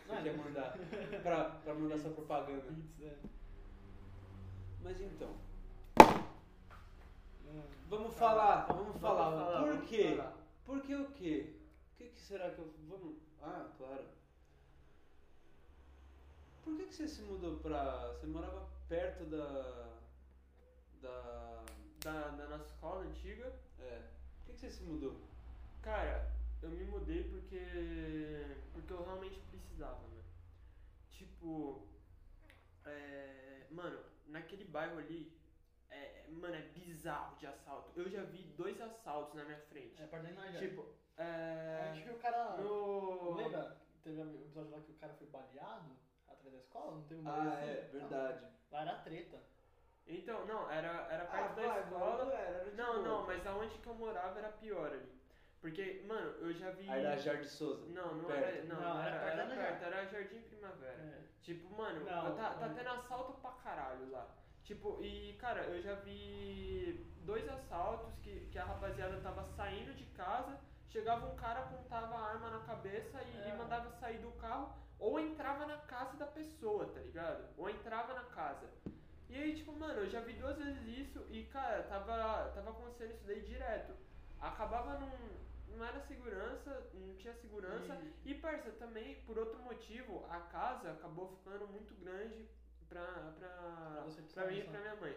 você 0.07 0.21
quer 0.23 0.37
mandar 0.37 0.73
pra, 1.21 1.45
pra 1.51 1.73
mandar 1.75 1.95
essa 1.95 2.09
propaganda? 2.09 2.71
Beats, 2.71 3.01
é. 3.01 3.15
Mas 4.81 5.01
então, 5.01 5.35
Hum. 7.47 7.61
vamos 7.87 8.13
falar, 8.15 8.65
vamos 8.67 8.85
Vamos 8.87 9.01
falar. 9.01 9.59
Por 9.61 9.67
vamos 9.67 9.89
quê? 9.89 10.15
falar. 10.15 10.33
Por 10.65 10.81
que 10.81 10.95
o 10.95 11.11
quê? 11.11 11.53
O 11.93 11.97
que, 11.97 12.07
que 12.09 12.19
será 12.19 12.49
que 12.51 12.59
eu. 12.59 12.73
Vamos. 12.87 13.15
Ah, 13.41 13.67
claro. 13.77 14.03
Por 16.65 16.75
que, 16.75 16.87
que 16.87 16.95
você 16.95 17.07
se 17.07 17.21
mudou 17.21 17.59
pra. 17.59 18.07
Você 18.07 18.25
morava 18.25 18.67
perto 18.89 19.23
da. 19.25 19.99
Da. 20.99 21.63
Da, 22.03 22.29
da 22.29 22.47
nossa 22.47 22.65
escola 22.65 23.05
antiga. 23.05 23.53
É. 23.79 24.01
Por 24.39 24.45
que, 24.47 24.53
que 24.53 24.59
você 24.59 24.71
se 24.71 24.83
mudou? 24.83 25.21
Cara, 25.83 26.31
eu 26.63 26.69
me 26.69 26.83
mudei 26.85 27.23
porque. 27.25 28.57
Porque 28.73 28.91
eu 28.91 29.03
realmente 29.05 29.39
precisava, 29.41 30.01
mano. 30.01 30.23
Tipo. 31.11 31.87
É, 32.83 33.67
mano, 33.69 33.99
naquele 34.25 34.65
bairro 34.65 34.97
ali. 34.97 35.31
É, 35.91 36.25
mano, 36.29 36.55
é 36.55 36.61
bizarro 36.61 37.37
de 37.37 37.45
assalto. 37.45 37.91
Eu 37.95 38.09
já 38.09 38.23
vi 38.23 38.41
dois 38.57 38.81
assaltos 38.81 39.35
na 39.35 39.45
minha 39.45 39.59
frente. 39.59 40.01
É, 40.01 40.07
perto 40.07 40.23
da 40.23 40.31
nós. 40.31 40.57
Tipo, 40.57 40.83
a 41.15 41.23
é. 41.23 41.93
gente 41.93 42.05
viu 42.05 42.15
o 42.15 42.19
cara. 42.19 42.57
No. 42.57 43.35
Lembra? 43.35 43.85
Teve 44.03 44.19
um 44.19 44.35
episódio 44.41 44.71
lá 44.71 44.81
que 44.81 44.91
o 44.91 44.95
cara 44.95 45.13
foi 45.13 45.27
baleado 45.27 46.05
atrás 46.45 46.51
da 46.53 46.57
escola? 46.59 46.91
Não 46.95 47.03
teve 47.03 47.21
um 47.21 47.27
Ah, 47.29 47.49
assim? 47.49 47.69
é, 47.69 47.89
verdade. 47.91 48.45
Lá 48.71 48.81
era 48.81 48.95
treta. 48.99 49.37
Então, 50.07 50.45
não, 50.45 50.69
era, 50.69 51.07
era 51.09 51.23
Ah, 51.23 51.27
perto 51.27 51.55
da 51.55 51.67
vai, 51.67 51.79
escola. 51.81 52.33
era, 52.33 52.41
era 52.41 52.69
de 52.69 52.75
Não, 52.77 52.93
boa. 52.93 53.07
não, 53.07 53.25
mas 53.25 53.47
aonde 53.47 53.77
que 53.79 53.87
eu 53.87 53.95
morava 53.95 54.37
era 54.39 54.49
pior 54.49 54.91
ali. 54.91 55.15
Porque, 55.59 56.03
mano, 56.07 56.29
eu 56.41 56.53
já 56.53 56.69
vi. 56.71 56.87
Aí 56.87 57.01
da 57.01 57.15
Jardim 57.17 57.47
Souza. 57.47 57.87
Não, 57.87 58.13
não 58.15 58.25
Perto. 58.25 58.43
era. 58.43 58.63
Não, 58.65 58.75
Não, 58.81 58.93
não 58.93 59.01
era 59.01 59.15
era, 59.15 59.25
perto 59.25 59.39
era 59.39 59.55
perto, 59.79 59.83
era 59.85 60.05
Jardim 60.05 60.41
Primavera. 60.41 61.01
É. 61.01 61.21
Tipo, 61.41 61.75
mano, 61.75 62.01
Não, 62.05 62.35
tá, 62.35 62.53
tá 62.53 62.65
é. 62.67 62.69
tendo 62.69 62.89
assalto 62.89 63.33
pra 63.41 63.51
caralho 63.51 64.11
lá. 64.11 64.27
Tipo, 64.63 65.01
e 65.03 65.33
cara, 65.39 65.61
eu 65.63 65.81
já 65.81 65.95
vi 65.95 67.03
dois 67.23 67.47
assaltos 67.49 68.13
que, 68.23 68.47
que 68.51 68.57
a 68.59 68.65
rapaziada 68.65 69.19
tava 69.21 69.43
saindo 69.55 69.93
de 69.95 70.05
casa, 70.05 70.59
chegava 70.87 71.25
um 71.27 71.35
cara, 71.35 71.59
apontava 71.61 72.15
a 72.15 72.29
arma 72.29 72.49
na 72.49 72.59
cabeça 72.65 73.19
e, 73.23 73.41
É. 73.41 73.49
e 73.49 73.57
mandava 73.57 73.89
sair 73.91 74.17
do 74.19 74.31
carro, 74.33 74.73
ou 75.05 75.19
entrava 75.19 75.67
na 75.67 75.77
casa 75.77 76.17
da 76.17 76.25
pessoa, 76.25 76.87
tá 76.87 76.99
ligado? 76.99 77.47
Ou 77.57 77.69
entrava 77.69 78.13
na 78.15 78.23
casa. 78.23 78.67
E 79.29 79.35
aí, 79.35 79.55
tipo, 79.55 79.71
mano, 79.73 79.99
eu 80.01 80.09
já 80.09 80.19
vi 80.21 80.33
duas 80.33 80.57
vezes 80.57 80.81
isso 81.01 81.25
e, 81.29 81.43
cara, 81.45 81.83
tava, 81.83 82.49
tava 82.55 82.71
acontecendo 82.71 83.11
isso 83.13 83.23
daí 83.25 83.41
direto. 83.41 83.93
Acabava 84.39 84.99
num. 84.99 85.45
Não 85.77 85.83
era 85.85 85.99
segurança, 86.07 86.89
não 86.93 87.15
tinha 87.17 87.33
segurança. 87.35 87.93
E- 88.23 88.31
E, 88.31 88.35
parça, 88.35 88.71
também, 88.71 89.21
por 89.25 89.37
outro 89.37 89.59
motivo, 89.61 90.25
a 90.29 90.39
casa 90.39 90.91
acabou 90.93 91.27
ficando 91.35 91.67
muito 91.67 91.93
grande 91.95 92.47
pra, 92.89 93.05
pra, 93.37 94.05
Pra 94.33 94.47
mim 94.47 94.59
e 94.59 94.63
pra 94.63 94.79
minha 94.79 94.95
mãe. 94.95 95.15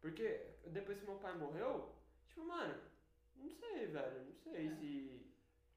Porque 0.00 0.56
depois 0.66 0.98
que 0.98 1.06
meu 1.06 1.16
pai 1.18 1.34
morreu, 1.38 1.94
tipo, 2.26 2.44
mano, 2.44 2.74
não 3.36 3.48
sei, 3.48 3.86
velho, 3.86 4.24
não 4.26 4.34
sei 4.34 4.66
É. 4.66 4.70
se. 4.76 5.31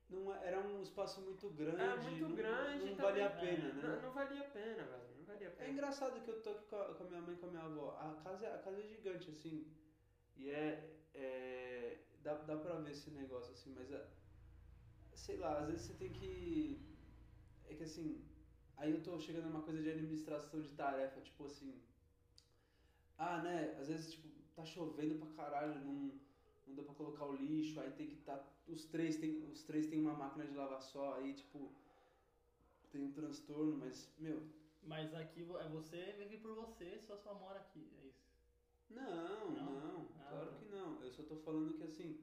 Não, 0.10 0.34
é- 0.34 0.48
era 0.48 0.60
um 0.62 0.82
espaço 0.82 1.20
muito 1.22 1.50
grande. 1.50 1.82
Era 1.82 1.98
muito 1.98 2.28
não, 2.28 2.36
grande 2.36 2.86
Não 2.86 2.96
também. 2.96 3.06
valia 3.06 3.26
a 3.26 3.30
É, 3.30 3.40
pena, 3.40 3.74
Não, 3.74 3.82
né? 3.90 4.00
não 4.04 4.12
valia 4.12 4.42
a 4.42 4.50
pena, 4.50 4.84
velho, 4.84 5.18
não 5.18 5.26
valia 5.26 5.48
a 5.48 5.52
É 5.52 5.56
pena. 5.56 5.70
engraçado 5.72 6.22
que 6.24 6.30
eu 6.30 6.42
tô 6.44 6.50
aqui 6.52 6.66
com 6.70 6.76
a, 6.76 6.94
com 6.94 7.04
a 7.04 7.08
minha 7.08 7.22
mãe 7.22 7.36
e 7.36 7.38
com 7.40 7.46
a 7.48 7.50
minha 7.50 7.64
avó. 7.64 7.98
A 8.00 8.22
casa, 8.24 8.48
a 8.54 8.60
casa 8.60 8.80
é 8.80 8.84
gigante, 8.84 9.30
assim. 9.30 9.66
E 10.36 10.50
é. 10.50 10.92
é 11.14 11.98
dá, 12.22 12.36
dá 12.36 12.58
pra 12.58 12.78
ver 12.78 12.92
esse 12.92 13.10
negócio, 13.12 13.52
assim, 13.54 13.72
mas. 13.74 13.92
é- 13.92 14.06
sei 15.14 15.38
lá, 15.38 15.60
às 15.60 15.68
vezes 15.68 15.84
você 15.88 15.94
tem 15.94 16.12
que. 16.12 16.80
É 17.68 17.74
que 17.74 17.84
assim. 17.84 18.24
Aí 18.78 18.92
eu 18.92 19.02
tô 19.02 19.18
chegando 19.20 19.46
numa 19.46 19.62
coisa 19.64 19.82
de 19.82 19.90
administração 19.90 20.62
de 20.62 20.70
tarefa, 20.70 21.22
tipo 21.22 21.46
assim. 21.46 21.82
Ah, 23.18 23.42
né? 23.42 23.76
Às 23.80 23.88
vezes, 23.88 24.12
tipo, 24.12 24.28
tá 24.54 24.66
chovendo 24.66 25.16
pra 25.16 25.28
caralho, 25.46 25.80
não, 25.86 26.20
não 26.68 26.76
dá 26.76 26.84
pra 26.84 26.94
colocar 26.96 27.26
o 27.26 27.36
lixo, 27.36 27.80
aí 27.80 27.92
tem 27.92 28.08
que 28.08 28.18
tá. 28.18 28.44
Os 28.68 28.86
três 28.86 29.18
tem, 29.18 29.44
os 29.52 29.64
três 29.64 29.88
tem 29.88 30.00
uma 30.00 30.14
máquina 30.14 30.46
de 30.46 30.56
lavar 30.56 30.82
só, 30.82 31.16
aí, 31.16 31.34
tipo. 31.34 31.72
Tem 32.92 33.04
um 33.04 33.12
transtorno, 33.12 33.76
mas, 33.78 34.10
meu, 34.18 34.42
Mas 34.84 35.14
aqui 35.14 35.42
é 35.42 35.68
você 35.70 36.14
vive 36.18 36.38
por 36.38 36.56
você, 36.56 36.98
só 37.00 37.18
só 37.18 37.34
mora 37.34 37.60
aqui, 37.60 37.90
é 38.02 38.06
isso. 38.08 38.24
Não, 38.90 39.52
Não? 39.52 39.52
não, 39.52 40.08
Ah, 40.20 40.28
claro 40.30 40.52
tá. 40.52 40.58
que 40.60 40.66
não. 40.66 41.04
Eu 41.04 41.12
só 41.12 41.24
tô 41.24 41.36
falando 41.38 41.74
que 41.74 41.84
assim, 41.84 42.20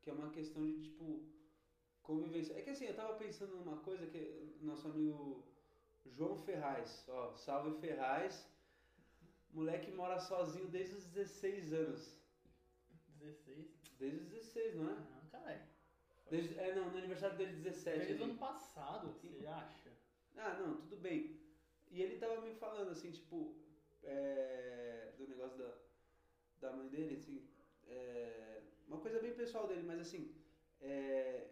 que 0.00 0.08
é 0.08 0.12
uma 0.12 0.30
questão 0.30 0.64
de 0.64 0.80
tipo 0.82 1.20
convivência. 2.02 2.54
É 2.54 2.62
que 2.62 2.70
assim, 2.70 2.86
eu 2.86 2.94
tava 2.96 3.14
pensando 3.18 3.56
numa 3.56 3.78
coisa 3.78 4.06
que 4.06 4.56
nosso 4.62 4.88
amigo 4.88 5.44
João 6.06 6.38
Ferraz, 6.38 7.04
ó, 7.08 7.34
salve 7.36 7.78
Ferraz, 7.80 8.46
moleque 9.52 9.90
mora 9.90 10.18
sozinho 10.20 10.68
desde 10.68 10.94
os 10.96 11.04
16 11.06 11.72
anos. 11.72 12.16
16. 13.18 13.73
Desde 14.04 14.18
os 14.18 14.28
16, 14.28 14.74
não 14.76 14.90
é? 14.90 14.94
Não, 14.94 15.30
caralho. 15.30 15.62
Desde, 16.30 16.58
é, 16.58 16.74
não, 16.74 16.90
no 16.90 16.98
aniversário 16.98 17.36
dele 17.38 17.52
17. 17.52 17.98
Desde 17.98 18.12
o 18.12 18.16
ali. 18.16 18.24
ano 18.24 18.38
passado, 18.38 19.12
você 19.12 19.46
acha? 19.46 19.90
Ah, 20.36 20.54
não, 20.60 20.76
tudo 20.76 20.96
bem. 20.98 21.40
E 21.90 22.02
ele 22.02 22.18
tava 22.18 22.40
me 22.42 22.52
falando 22.54 22.90
assim, 22.90 23.10
tipo, 23.10 23.56
é, 24.02 25.12
do 25.16 25.26
negócio 25.26 25.56
da, 25.56 25.74
da 26.60 26.76
mãe 26.76 26.88
dele, 26.88 27.14
assim, 27.14 27.48
é, 27.86 28.62
uma 28.86 29.00
coisa 29.00 29.20
bem 29.20 29.34
pessoal 29.34 29.66
dele, 29.66 29.82
mas 29.84 30.00
assim, 30.00 30.34
é, 30.80 31.46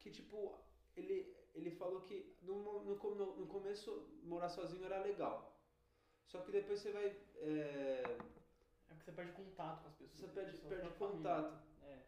que 0.00 0.10
tipo, 0.10 0.58
ele, 0.96 1.36
ele 1.54 1.70
falou 1.70 2.00
que 2.00 2.34
no, 2.42 2.82
no, 2.82 2.96
no, 2.96 3.36
no 3.36 3.46
começo 3.46 4.08
morar 4.24 4.48
sozinho 4.48 4.84
era 4.84 5.02
legal. 5.02 5.60
Só 6.26 6.40
que 6.40 6.50
depois 6.50 6.80
você 6.80 6.90
vai. 6.90 7.06
é, 7.36 8.02
É 8.90 8.94
porque 8.94 9.04
você 9.04 9.12
perde 9.12 9.32
contato 9.32 9.82
com 9.82 9.88
as 9.88 9.94
pessoas. 9.94 10.20
você 10.20 10.28
perde, 10.28 10.58
perde 10.58 10.90
contato. 10.98 11.58
É. 11.82 11.98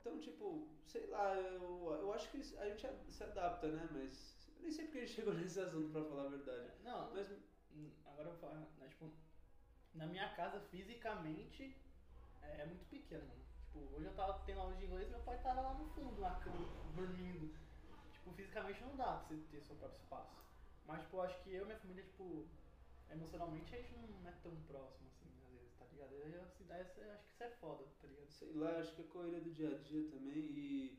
Então, 0.00 0.18
tipo, 0.18 0.68
sei 0.86 1.06
lá, 1.06 1.34
eu, 1.34 1.98
eu 2.00 2.12
acho 2.12 2.30
que 2.30 2.38
a 2.58 2.68
gente 2.68 3.12
se 3.12 3.22
adapta, 3.22 3.68
né? 3.68 3.88
Mas 3.92 4.48
eu 4.56 4.62
nem 4.62 4.70
sei 4.70 4.84
porque 4.86 4.98
a 4.98 5.00
gente 5.02 5.14
chegou 5.16 5.34
nesse 5.34 5.60
assunto, 5.60 5.90
pra 5.90 6.04
falar 6.04 6.24
a 6.24 6.28
verdade. 6.28 6.70
Não, 6.82 7.12
Mas 7.12 7.30
Hum, 7.74 7.90
Agora 8.04 8.28
eu 8.28 8.32
vou 8.32 8.40
falar, 8.40 8.60
né, 8.78 8.86
tipo, 8.88 9.10
na 9.94 10.06
minha 10.06 10.28
casa 10.34 10.60
fisicamente 10.60 11.74
é, 12.42 12.60
é 12.60 12.66
muito 12.66 12.84
pequeno, 12.86 13.26
mano. 13.26 13.42
Tipo, 13.64 13.78
hoje 13.94 14.06
eu 14.06 14.14
tava 14.14 14.38
tendo 14.44 14.60
aula 14.60 14.74
de 14.74 14.84
inglês 14.84 15.08
e 15.08 15.10
meu 15.10 15.20
pai 15.20 15.40
tava 15.42 15.62
lá 15.62 15.74
no 15.74 15.86
fundo, 15.90 16.20
na 16.20 16.32
cama, 16.32 16.66
dormindo. 16.94 17.54
Tipo, 18.12 18.32
fisicamente 18.32 18.82
não 18.82 18.94
dá 18.96 19.16
pra 19.16 19.26
você 19.28 19.36
ter 19.50 19.62
seu 19.62 19.76
próprio 19.76 19.98
espaço. 19.98 20.36
Mas, 20.84 21.00
tipo, 21.02 21.16
eu 21.16 21.22
acho 21.22 21.42
que 21.42 21.54
eu 21.54 21.62
e 21.62 21.66
minha 21.66 21.78
família, 21.78 22.04
tipo, 22.04 22.46
emocionalmente 23.10 23.74
a 23.74 23.78
gente 23.78 23.94
não 23.96 24.28
é 24.28 24.32
tão 24.42 24.54
próximo 24.66 25.06
assim, 25.08 25.28
vezes, 25.30 25.41
tá 25.96 26.06
ligado? 26.06 26.14
Eu, 26.14 26.28
eu, 26.28 26.42
acho 26.42 26.54
que 26.56 26.62
isso 26.64 27.42
é 27.42 27.50
foda, 27.60 27.84
tá 28.00 28.08
ligado? 28.08 28.30
Sei 28.30 28.52
lá, 28.54 28.78
acho 28.78 28.94
que 28.94 29.02
é 29.02 29.04
correria 29.04 29.40
do 29.40 29.50
dia 29.50 29.74
a 29.74 29.78
dia 29.78 30.10
também 30.10 30.38
e 30.38 30.98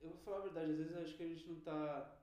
eu 0.00 0.10
vou 0.10 0.18
falar 0.18 0.38
a 0.38 0.42
verdade, 0.42 0.70
às 0.72 0.76
vezes 0.78 0.96
acho 0.96 1.16
que 1.16 1.22
a 1.22 1.28
gente 1.28 1.48
não 1.48 1.60
tá 1.60 2.18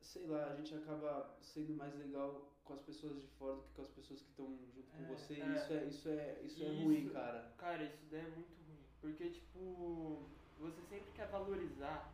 sei 0.00 0.26
lá, 0.26 0.50
a 0.50 0.56
gente 0.56 0.74
acaba 0.74 1.36
sendo 1.40 1.74
mais 1.74 1.94
legal 1.94 2.52
com 2.64 2.74
as 2.74 2.80
pessoas 2.82 3.20
de 3.20 3.26
fora 3.38 3.56
do 3.56 3.62
que 3.62 3.74
com 3.74 3.82
as 3.82 3.88
pessoas 3.90 4.20
que 4.20 4.28
estão 4.30 4.46
junto 4.74 4.90
com 4.90 5.02
É, 5.04 5.06
você. 5.06 5.34
é. 5.34 5.46
E 5.46 5.56
isso 5.56 5.72
é 5.72 5.84
isso 5.84 6.08
é 6.08 6.42
isso 6.42 6.62
é 6.62 6.66
Isso. 6.68 6.82
ruim, 6.84 7.08
cara. 7.08 7.52
Cara, 7.56 7.84
isso 7.84 8.04
daí 8.10 8.20
é 8.20 8.28
muito 8.28 8.52
ruim. 8.54 8.78
Porque, 9.00 9.30
tipo, 9.30 10.28
você 10.58 10.80
sempre 10.82 11.10
quer 11.12 11.28
valorizar 11.28 12.12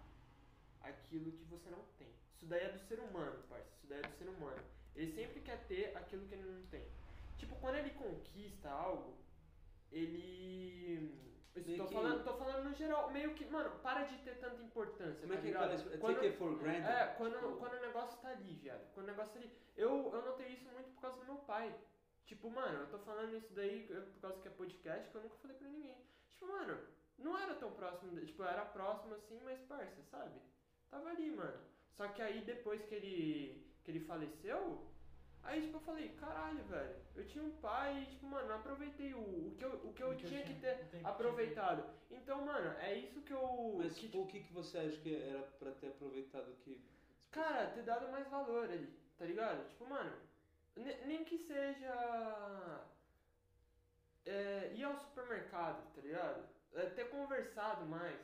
aquilo 0.81 1.33
que 1.33 1.45
você 1.45 1.71
não 1.71 1.83
tem. 1.99 2.09
Isso 2.35 2.47
daí 2.47 2.61
é 2.63 2.73
do 2.73 2.79
ser 2.79 3.01
humano, 3.01 3.43
parça. 3.49 3.69
Isso 3.77 3.87
daí 3.89 3.99
é 3.99 4.03
do 4.03 4.17
ser 4.17 4.29
humano. 4.29 4.63
Ele 4.99 5.13
sempre 5.13 5.41
quer 5.41 5.65
ter 5.67 5.97
aquilo 5.97 6.27
que 6.27 6.35
ele 6.35 6.51
não 6.51 6.67
tem. 6.67 6.85
Tipo, 7.39 7.55
quando 7.57 7.77
ele 7.77 7.91
conquista 7.91 8.69
algo, 8.69 9.17
ele. 9.93 11.27
Tô, 11.77 11.87
que- 11.87 11.95
falando, 11.95 12.23
tô 12.25 12.35
falando 12.35 12.65
no 12.69 12.75
geral, 12.75 13.11
meio 13.11 13.35
que, 13.35 13.45
mano, 13.47 13.71
para 13.81 14.05
de 14.05 14.17
ter 14.19 14.37
tanta 14.39 14.63
importância. 14.63 15.21
Como 15.23 15.33
é 15.33 15.37
tá 15.37 15.43
que 15.43 15.49
é 15.49 15.51
ligado? 15.51 15.73
aquela 15.73 15.99
Quando- 15.99 16.15
take 16.15 16.27
it 16.29 16.37
for 16.39 16.57
granted? 16.57 16.87
é, 16.89 17.07
quando, 17.19 17.35
Tipo, 17.35 17.57
quando 17.57 17.73
o 17.75 17.81
negócio 17.81 18.19
tá 18.21 18.29
ali, 18.29 18.55
viado. 18.55 18.93
Quando 18.95 19.07
o 19.07 19.11
negócio 19.11 19.33
tá 19.33 19.39
ali. 19.41 19.51
Eu, 19.77 20.11
eu 20.13 20.23
notei 20.25 20.49
isso 20.53 20.69
muito 20.71 20.91
por 20.95 21.01
causa 21.01 21.19
do 21.19 21.25
meu 21.25 21.37
pai. 21.37 21.75
Tipo, 22.27 22.51
mano, 22.51 22.81
eu 22.83 22.87
tô 22.89 22.99
falando 22.99 23.35
isso 23.37 23.53
daí 23.55 23.87
por 23.87 24.21
causa 24.21 24.41
que 24.41 24.49
é 24.49 24.51
podcast 24.53 25.11
que 25.11 25.17
eu 25.17 25.23
nunca 25.23 25.37
falei 25.37 25.57
pra 25.57 25.69
ninguém. 25.69 25.97
Tipo, 26.31 26.47
mano, 26.47 26.79
não 27.19 27.37
era 27.39 27.55
tão 27.55 27.73
próximo. 27.73 28.21
Tipo, 28.25 28.43
era 28.45 28.65
próximo 28.67 29.15
assim, 29.15 29.41
mas 29.43 29.59
parça, 29.63 30.01
sabe? 30.11 30.39
Tava 30.91 31.09
ali, 31.11 31.31
mano. 31.31 31.59
Só 31.97 32.07
que 32.09 32.23
aí 32.23 32.43
depois 32.43 32.85
que 32.85 32.95
ele, 32.95 33.67
que 33.89 33.93
ele 33.97 34.05
faleceu, 34.05 34.87
aí 35.43 35.63
tipo 35.63 35.79
eu 35.79 35.81
falei, 35.81 36.11
caralho, 36.21 36.63
velho. 36.65 36.97
Eu 37.17 37.27
tinha 37.27 37.43
um 37.43 37.53
pai 37.53 38.03
e, 38.03 38.07
tipo, 38.07 38.27
mano, 38.27 38.49
não 38.49 38.57
aproveitei 38.57 39.15
o, 39.15 39.19
o, 39.19 39.55
que, 39.59 39.65
eu, 39.65 39.71
o 39.89 39.93
que 39.95 40.03
eu 40.03 40.11
O 40.11 40.15
que 40.15 40.25
eu 40.25 40.29
tinha 40.29 40.43
que 40.43 40.55
tinha, 40.55 40.61
ter 40.61 40.73
o 40.73 40.77
tempo 40.77 40.85
que 40.89 40.91
tinha. 40.99 41.09
aproveitado. 41.11 41.85
Então, 42.11 42.45
mano, 42.45 42.77
é 42.81 42.95
isso 42.95 43.23
que 43.23 43.33
eu. 43.33 43.77
Mas 43.79 43.95
que, 43.95 44.01
tipo, 44.03 44.21
o 44.21 44.27
que, 44.27 44.41
que 44.41 44.53
você 44.53 44.77
acha 44.79 44.97
que 44.99 45.15
era 45.17 45.41
pra 45.59 45.73
ter 45.73 45.89
aproveitado 45.89 46.55
que. 46.63 46.79
Cara, 47.31 47.71
ter 47.71 47.83
dado 47.83 48.09
mais 48.13 48.29
valor 48.29 48.65
ali, 48.65 48.93
tá 49.17 49.25
ligado? 49.25 49.67
Tipo, 49.69 49.87
mano, 49.89 50.13
ne- 50.77 51.01
nem 51.07 51.25
que 51.25 51.39
seja. 51.39 52.85
É, 54.27 54.73
ir 54.75 54.85
ao 54.85 54.97
supermercado, 54.99 55.83
tá 55.95 56.01
ligado? 56.03 56.45
É, 56.75 56.85
ter 56.91 57.09
conversado 57.09 57.87
mais, 57.87 58.21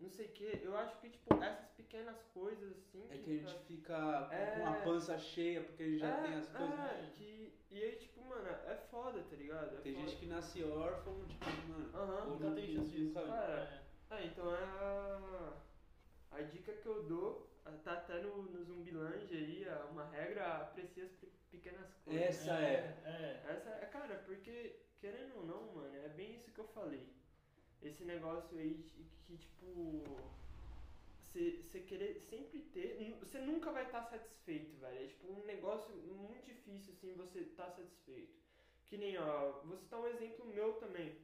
não 0.00 0.08
sei 0.10 0.26
o 0.26 0.28
que. 0.30 0.60
Eu 0.62 0.76
acho 0.76 0.98
que, 1.00 1.08
tipo, 1.10 1.34
essas 1.42 1.68
pequenas 1.70 2.20
coisas 2.34 2.70
assim. 2.76 3.06
É 3.10 3.18
que 3.18 3.30
a 3.30 3.36
gente 3.50 3.58
fica 3.64 4.26
com 4.28 4.34
É. 4.34 4.64
a 4.64 4.72
pança 4.84 5.18
cheia 5.18 5.62
porque 5.62 5.82
a 5.82 5.86
gente 5.86 5.98
já 5.98 6.08
é, 6.18 6.22
tem 6.22 6.34
as 6.34 6.48
coisas. 6.48 6.78
É, 6.80 7.10
que, 7.14 7.52
e 7.70 7.82
aí, 7.82 7.96
tipo, 7.96 8.20
mano, 8.24 8.48
é 8.48 8.76
foda, 8.90 9.22
tá 9.22 9.36
ligado? 9.36 9.76
É 9.76 9.80
Tem 9.80 9.94
foda. 9.94 10.06
gente 10.06 10.18
que 10.20 10.26
nasce 10.26 10.62
órfão, 10.64 11.24
tipo, 11.26 11.44
mano. 11.68 11.90
Aham. 11.94 12.22
ou 12.24 12.30
Nunca 12.30 12.44
não- 12.46 12.54
tem 12.54 12.66
chance 12.74 12.90
disso. 12.90 13.18
nunca- 13.18 13.30
É. 13.34 13.80
Ah, 14.10 14.22
então 14.22 14.54
é 14.54 14.62
a, 14.62 15.52
a 16.32 16.42
dica 16.42 16.72
que 16.72 16.86
eu 16.86 17.02
dou, 17.04 17.50
tá 17.82 17.92
até 17.94 18.20
no, 18.20 18.42
no 18.42 18.62
Zumbilândia 18.62 19.38
aí, 19.38 19.64
é 19.64 19.74
uma 19.90 20.04
regra, 20.04 20.58
aprecie 20.58 21.02
as 21.02 21.12
pe- 21.12 21.32
pequenas 21.50 21.92
coisas. 22.04 22.22
Essa 22.22 22.52
é. 22.60 23.00
É. 23.04 23.42
Essa 23.50 23.70
é, 23.70 23.86
cara, 23.86 24.22
porque, 24.26 24.76
querendo 25.00 25.36
ou 25.38 25.46
não, 25.46 25.72
mano, 25.74 25.96
é 25.96 26.08
bem 26.10 26.34
isso 26.34 26.52
que 26.52 26.60
eu 26.60 26.66
falei. 26.68 27.08
Esse 27.84 28.04
negócio 28.04 28.58
aí 28.58 28.74
de 28.74 29.04
que, 29.26 29.36
tipo, 29.36 30.02
você 31.32 31.80
querer 31.80 32.20
sempre 32.30 32.60
ter. 32.72 33.14
Você 33.20 33.38
nunca 33.40 33.70
vai 33.72 33.84
estar 33.84 34.02
satisfeito, 34.04 34.76
velho. 34.78 35.04
É 35.04 35.06
tipo 35.06 35.32
um 35.32 35.44
negócio 35.44 35.94
muito 35.94 36.44
difícil, 36.44 36.94
assim, 36.94 37.14
você 37.14 37.40
estar 37.40 37.70
satisfeito. 37.70 38.32
Que 38.86 38.96
nem, 38.96 39.18
ó, 39.18 39.60
vou 39.64 39.76
citar 39.76 40.00
um 40.00 40.06
exemplo 40.06 40.46
meu 40.46 40.74
também. 40.74 41.16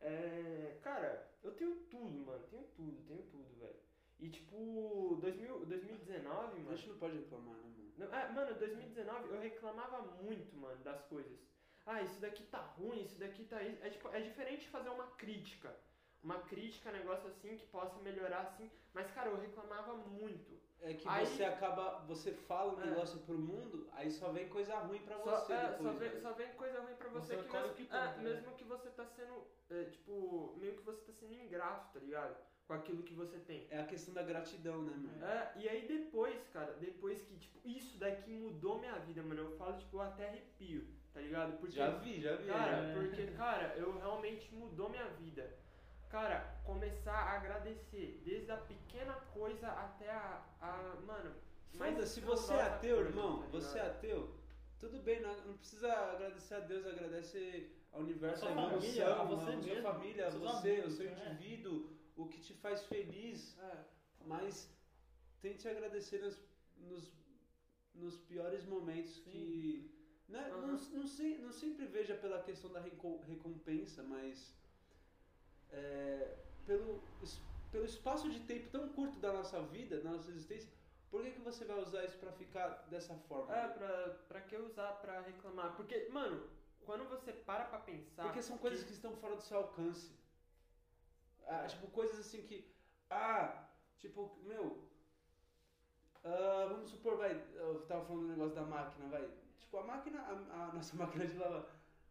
É, 0.00 0.78
cara, 0.82 1.30
eu 1.42 1.52
tenho 1.52 1.76
tudo, 1.90 2.18
mano. 2.26 2.44
Tenho 2.50 2.64
tudo, 2.76 3.02
tenho 3.06 3.22
tudo, 3.24 3.58
velho. 3.60 3.76
E 4.20 4.30
tipo, 4.30 5.18
2000, 5.20 5.66
2019, 5.66 6.26
A 6.30 6.64
mano. 6.64 6.76
gente 6.76 6.88
não 6.88 6.98
pode 6.98 7.16
reclamar, 7.18 7.56
né, 7.56 7.68
mano? 7.76 7.92
Não, 7.98 8.14
é, 8.14 8.32
mano, 8.32 8.58
2019 8.58 9.28
eu 9.28 9.40
reclamava 9.40 10.00
muito, 10.22 10.56
mano, 10.56 10.82
das 10.82 11.02
coisas. 11.04 11.38
Ah, 11.86 12.02
isso 12.02 12.18
daqui 12.20 12.42
tá 12.44 12.58
ruim, 12.60 13.02
isso 13.04 13.18
daqui 13.18 13.44
tá. 13.44 13.62
É, 13.62 13.90
tipo, 13.90 14.08
é 14.08 14.20
diferente 14.20 14.68
fazer 14.68 14.88
uma 14.88 15.06
crítica. 15.08 15.74
uma 16.22 16.38
crítica, 16.38 16.90
negócio 16.90 17.28
assim, 17.28 17.54
que 17.58 17.66
possa 17.66 17.98
melhorar 18.00 18.40
assim. 18.40 18.70
Mas, 18.94 19.10
cara, 19.10 19.28
eu 19.28 19.38
reclamava 19.38 19.92
muito. 19.94 20.58
É 20.80 20.94
que 20.94 21.06
Aí- 21.06 21.26
você 21.26 21.44
acaba, 21.44 21.98
você 22.06 22.32
fala 22.32 22.72
um 22.74 22.82
É. 22.82 22.86
negócio 22.86 23.18
pro 23.26 23.36
mundo, 23.38 23.86
aí 23.92 24.10
só 24.10 24.32
vem 24.32 24.48
coisa 24.48 24.74
ruim 24.78 25.00
pra 25.00 25.18
Só, 25.18 25.40
você 25.40 25.52
é, 25.52 25.68
depois. 25.68 25.82
só, 25.82 25.92
vem, 25.98 26.08
né? 26.14 26.20
só 26.22 26.32
vem 26.32 26.52
coisa 26.54 26.80
ruim 26.80 26.94
pra 26.94 27.08
você, 27.10 27.36
Você 27.36 27.42
que 27.42 27.52
mesmo, 27.52 27.74
que 27.74 27.82
é, 27.82 27.86
planta, 27.86 28.16
né? 28.16 28.22
mesmo 28.22 28.54
que 28.54 28.64
você 28.64 28.88
tá 28.88 29.04
sendo, 29.04 29.46
é, 29.68 29.84
tipo, 29.84 30.54
meio 30.56 30.74
que 30.76 30.82
você 30.82 31.02
tá 31.02 31.12
sendo 31.12 31.34
ingrato, 31.34 31.92
tá 31.92 32.00
ligado? 32.00 32.36
Com 32.66 32.72
aquilo 32.72 33.02
que 33.02 33.12
você 33.12 33.38
tem. 33.40 33.66
É 33.70 33.80
a 33.80 33.86
questão 33.86 34.14
da 34.14 34.22
gratidão, 34.22 34.80
né, 34.80 34.94
mano? 34.96 35.24
É, 35.26 35.52
e 35.56 35.68
aí 35.68 35.86
depois, 35.86 36.42
cara, 36.54 36.72
depois 36.80 37.20
que, 37.20 37.36
tipo, 37.36 37.60
isso 37.68 37.98
daqui 37.98 38.30
mudou 38.32 38.78
minha 38.78 38.98
vida, 39.00 39.22
mano, 39.22 39.42
eu 39.42 39.56
falo, 39.58 39.76
tipo, 39.76 39.98
eu 39.98 40.00
até 40.00 40.28
arrepio, 40.28 40.86
tá 41.14 41.20
ligado? 41.20 41.56
Porque, 41.58 41.76
Já 41.76 41.90
vi, 41.90 42.20
já 42.20 42.34
vi. 42.36 42.48
cara, 42.48 42.88
já. 42.88 42.94
porque, 42.94 43.26
cara, 43.28 43.74
eu 43.76 43.96
realmente 43.98 44.52
mudou 44.54 44.90
minha 44.90 45.08
vida. 45.10 45.48
Cara, 46.10 46.60
começar 46.64 47.14
a 47.14 47.36
agradecer, 47.36 48.20
desde 48.24 48.50
a 48.50 48.56
pequena 48.56 49.14
coisa 49.32 49.68
até 49.68 50.10
a, 50.10 50.44
a 50.60 51.00
mano... 51.06 51.34
Foda-se, 51.72 52.14
se 52.14 52.20
você 52.20 52.54
é 52.54 52.62
ateu, 52.62 52.96
coisa, 52.96 53.10
irmão, 53.10 53.42
tá 53.42 53.48
você 53.48 53.78
é 53.78 53.86
ateu, 53.86 54.34
tudo 54.78 55.00
bem, 55.00 55.20
não, 55.20 55.34
não 55.44 55.56
precisa 55.56 55.92
agradecer 55.92 56.54
a 56.54 56.60
Deus, 56.60 56.86
agradece 56.86 57.68
ao 57.92 58.02
universo, 58.02 58.44
A 58.44 58.48
sua 58.48 58.70
família, 58.70 59.12
a 59.12 59.24
você 59.24 59.50
a 59.50 59.62
sua 59.62 59.82
família, 59.82 60.26
a 60.26 60.30
você, 60.30 60.70
amigos, 60.70 60.94
o 60.94 60.96
seu 60.96 61.08
é. 61.08 61.12
indivíduo, 61.12 61.90
o 62.16 62.26
que 62.28 62.40
te 62.40 62.54
faz 62.54 62.84
feliz, 62.84 63.58
É, 63.58 63.84
mas 64.24 64.72
tente 65.40 65.66
agradecer 65.68 66.20
nos, 66.22 66.38
nos, 66.76 67.12
nos 67.94 68.18
piores 68.18 68.64
momentos 68.64 69.18
que... 69.18 69.93
Né, 70.28 70.40
Aham. 70.50 70.60
não, 70.66 70.78
não, 71.00 71.06
se- 71.06 71.38
não 71.38 71.52
sempre 71.52 71.86
veja 71.86 72.14
pela 72.14 72.42
questão 72.42 72.72
da 72.72 72.80
recom- 72.80 73.20
recompensa, 73.26 74.02
mas 74.02 74.54
é, 75.70 76.36
pelo, 76.66 77.02
pelo 77.70 77.84
espaço 77.84 78.30
de 78.30 78.40
tempo 78.40 78.70
tão 78.70 78.88
curto 78.88 79.18
da 79.18 79.32
nossa 79.32 79.60
vida, 79.62 80.00
da 80.00 80.10
nossa 80.10 80.30
existência, 80.30 80.70
por 81.10 81.22
que, 81.22 81.32
que 81.32 81.40
você 81.40 81.64
vai 81.64 81.78
usar 81.80 82.04
isso 82.04 82.16
pra 82.18 82.32
ficar 82.32 82.68
dessa 82.88 83.14
forma? 83.28 83.54
É, 83.54 83.68
pra, 83.68 84.08
pra 84.28 84.40
que 84.40 84.56
usar 84.56 84.92
pra 84.94 85.20
reclamar? 85.20 85.76
Porque, 85.76 86.08
mano, 86.08 86.48
quando 86.84 87.08
você 87.08 87.32
para 87.32 87.64
pra 87.66 87.78
pensar. 87.78 88.24
Porque 88.24 88.42
são 88.42 88.58
coisas 88.58 88.82
que 88.82 88.92
estão 88.92 89.14
fora 89.16 89.36
do 89.36 89.42
seu 89.42 89.58
alcance. 89.58 90.10
Ah, 91.46 91.66
tipo, 91.66 91.86
coisas 91.88 92.18
assim 92.18 92.42
que. 92.42 92.66
Ah, 93.10 93.68
tipo, 93.98 94.36
meu. 94.42 94.82
ah, 96.24 96.66
vamos 96.70 96.90
supor, 96.90 97.18
vai. 97.18 97.40
Eu 97.54 97.82
tava 97.86 98.06
falando 98.06 98.22
do 98.22 98.28
negócio 98.28 98.54
da 98.54 98.62
máquina, 98.62 99.06
vai. 99.08 99.43
Tipo, 99.64 99.78
a 99.78 99.82
máquina, 99.82 100.20
a, 100.20 100.68
a 100.68 100.72
nossa 100.76 100.96
máquina 100.96 101.26
de 101.26 101.38
lavar. 101.38 101.64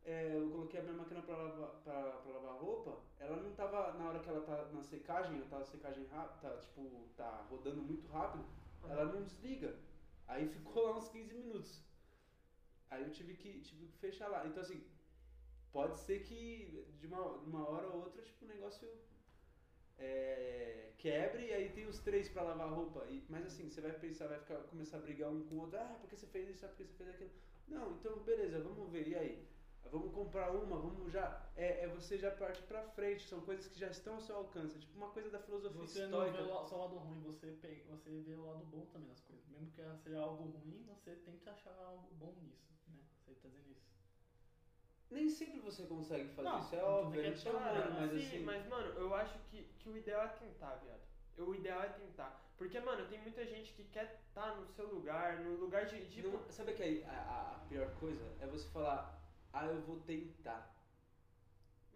é, 0.03 0.35
eu 0.35 0.49
coloquei 0.49 0.79
a 0.79 0.83
minha 0.83 0.97
máquina 0.97 1.21
pra 1.21 1.37
lavar, 1.37 1.69
pra, 1.83 2.11
pra 2.11 2.31
lavar 2.33 2.59
roupa, 2.59 2.97
ela 3.19 3.37
não 3.37 3.53
tava, 3.53 3.93
na 3.93 4.09
hora 4.09 4.19
que 4.19 4.29
ela 4.29 4.41
tá 4.41 4.65
na 4.71 4.81
secagem, 4.81 5.37
ela 5.37 5.45
tá 5.45 5.63
secagem 5.63 6.05
rápida, 6.07 6.49
tá, 6.49 6.57
tipo, 6.57 7.07
tá 7.15 7.45
rodando 7.49 7.81
muito 7.81 8.07
rápido, 8.07 8.43
ela 8.83 9.05
não 9.05 9.23
desliga. 9.23 9.75
Aí 10.27 10.47
ficou 10.47 10.83
lá 10.83 10.97
uns 10.97 11.07
15 11.09 11.33
minutos. 11.33 11.83
Aí 12.89 13.03
eu 13.03 13.11
tive 13.11 13.35
que, 13.35 13.61
tive 13.61 13.87
que 13.87 13.97
fechar 13.97 14.27
lá. 14.29 14.45
Então 14.47 14.61
assim, 14.63 14.83
pode 15.71 15.97
ser 15.99 16.23
que 16.23 16.85
de 16.99 17.07
uma, 17.07 17.37
de 17.39 17.49
uma 17.49 17.69
hora 17.69 17.87
ou 17.87 18.01
outra, 18.01 18.23
tipo, 18.23 18.45
o 18.45 18.47
negócio 18.47 18.89
é, 19.97 20.91
quebre 20.97 21.47
e 21.47 21.53
aí 21.53 21.69
tem 21.69 21.85
os 21.85 21.99
três 21.99 22.29
pra 22.29 22.43
lavar 22.43 22.67
a 22.67 22.71
roupa. 22.71 23.05
E, 23.09 23.23
mas 23.29 23.45
assim, 23.45 23.69
você 23.69 23.81
vai 23.81 23.91
pensar, 23.93 24.27
vai 24.27 24.39
ficar, 24.39 24.57
começar 24.63 24.97
a 24.97 25.01
brigar 25.01 25.29
um 25.29 25.43
com 25.47 25.55
o 25.55 25.59
outro, 25.61 25.79
ah, 25.79 25.97
porque 25.99 26.15
você 26.15 26.27
fez 26.27 26.49
isso, 26.49 26.65
ah, 26.65 26.69
porque 26.69 26.83
você 26.85 26.93
fez 26.93 27.09
aquilo. 27.09 27.31
Não, 27.67 27.91
então 27.93 28.17
beleza, 28.19 28.59
vamos 28.59 28.89
ver, 28.91 29.07
e 29.07 29.15
aí? 29.15 29.47
Vamos 29.91 30.13
comprar 30.13 30.49
uma, 30.51 30.77
vamos 30.77 31.11
já. 31.11 31.45
É, 31.55 31.81
é 31.83 31.87
você 31.87 32.17
já 32.17 32.31
parte 32.31 32.63
pra 32.63 32.81
frente, 32.81 33.27
são 33.27 33.41
coisas 33.41 33.67
que 33.67 33.77
já 33.77 33.89
estão 33.89 34.15
ao 34.15 34.21
seu 34.21 34.35
alcance. 34.37 34.75
É 34.77 34.79
tipo 34.79 34.97
uma 34.97 35.09
coisa 35.11 35.29
da 35.29 35.39
filosofia 35.39 35.81
Você 35.85 36.07
não 36.07 36.21
vê 36.21 36.27
estoica. 36.29 36.49
o 36.49 36.53
la- 36.55 36.65
só 36.65 36.75
o 36.77 36.79
lado 36.79 36.97
ruim, 36.97 37.21
você, 37.21 37.51
pega, 37.51 37.83
você 37.85 38.09
vê 38.21 38.33
o 38.33 38.43
lado 38.45 38.63
bom 38.65 38.85
também 38.87 39.09
das 39.09 39.19
coisas. 39.21 39.45
Mesmo 39.49 39.67
que 39.67 39.81
seja 40.01 40.19
algo 40.19 40.45
ruim, 40.45 40.83
você 40.87 41.15
tenta 41.17 41.51
achar 41.51 41.77
algo 41.77 42.07
bom 42.15 42.33
nisso, 42.41 42.73
né? 42.87 43.03
Você 43.25 43.35
tá 43.35 43.49
dizendo 43.49 43.69
isso. 43.71 43.92
Nem 45.13 45.29
sempre 45.29 45.59
você 45.59 45.83
consegue 45.83 46.27
fazer 46.29 46.49
Não, 46.49 46.59
isso, 46.59 46.75
é 46.75 46.83
óbvio, 46.83 47.21
a 47.21 47.23
gente 47.23 47.47
é 47.47 47.51
falar, 47.51 47.71
humano, 47.71 47.95
mas 48.01 48.11
Sim, 48.11 48.17
assim. 48.27 48.43
mas, 48.43 48.67
mano, 48.67 48.87
eu 48.99 49.13
acho 49.13 49.37
que, 49.49 49.63
que 49.79 49.89
o 49.89 49.95
ideal 49.95 50.23
é 50.23 50.27
tentar, 50.29 50.73
viado. 50.83 51.01
O 51.37 51.53
ideal 51.53 51.81
é 51.83 51.89
tentar. 51.89 52.41
Porque, 52.57 52.79
mano, 52.79 53.05
tem 53.07 53.19
muita 53.21 53.45
gente 53.45 53.73
que 53.73 53.83
quer 53.85 54.19
estar 54.27 54.55
no 54.55 54.65
seu 54.65 54.87
lugar, 54.87 55.39
no 55.39 55.55
lugar 55.55 55.85
de. 55.85 56.03
Tipo, 56.07 56.29
Não- 56.31 56.51
sabe 56.51 56.73
que 56.73 56.81
aí 56.83 57.03
a, 57.05 57.11
a- 57.11 57.65
pior 57.69 57.91
coisa 57.99 58.23
é 58.39 58.47
você 58.47 58.67
falar, 58.69 59.21
ah, 59.51 59.65
eu 59.67 59.81
vou 59.81 59.99
tentar. 59.99 60.75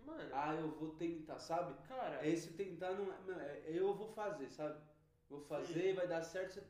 mano, 0.06 0.30
Ah, 0.34 0.54
eu 0.56 0.70
vou 0.72 0.92
tentar, 0.96 1.40
sabe? 1.40 1.74
cara. 1.88 2.26
Esse 2.28 2.54
tentar 2.54 2.92
não 2.92 3.12
é, 3.12 3.18
não, 3.26 3.40
é- 3.40 3.64
eu 3.68 3.94
vou 3.96 4.08
fazer, 4.10 4.50
sabe? 4.50 4.80
Vou 5.30 5.42
fazer, 5.42 5.94
vai 5.94 6.08
dar 6.08 6.24
certo. 6.24 6.62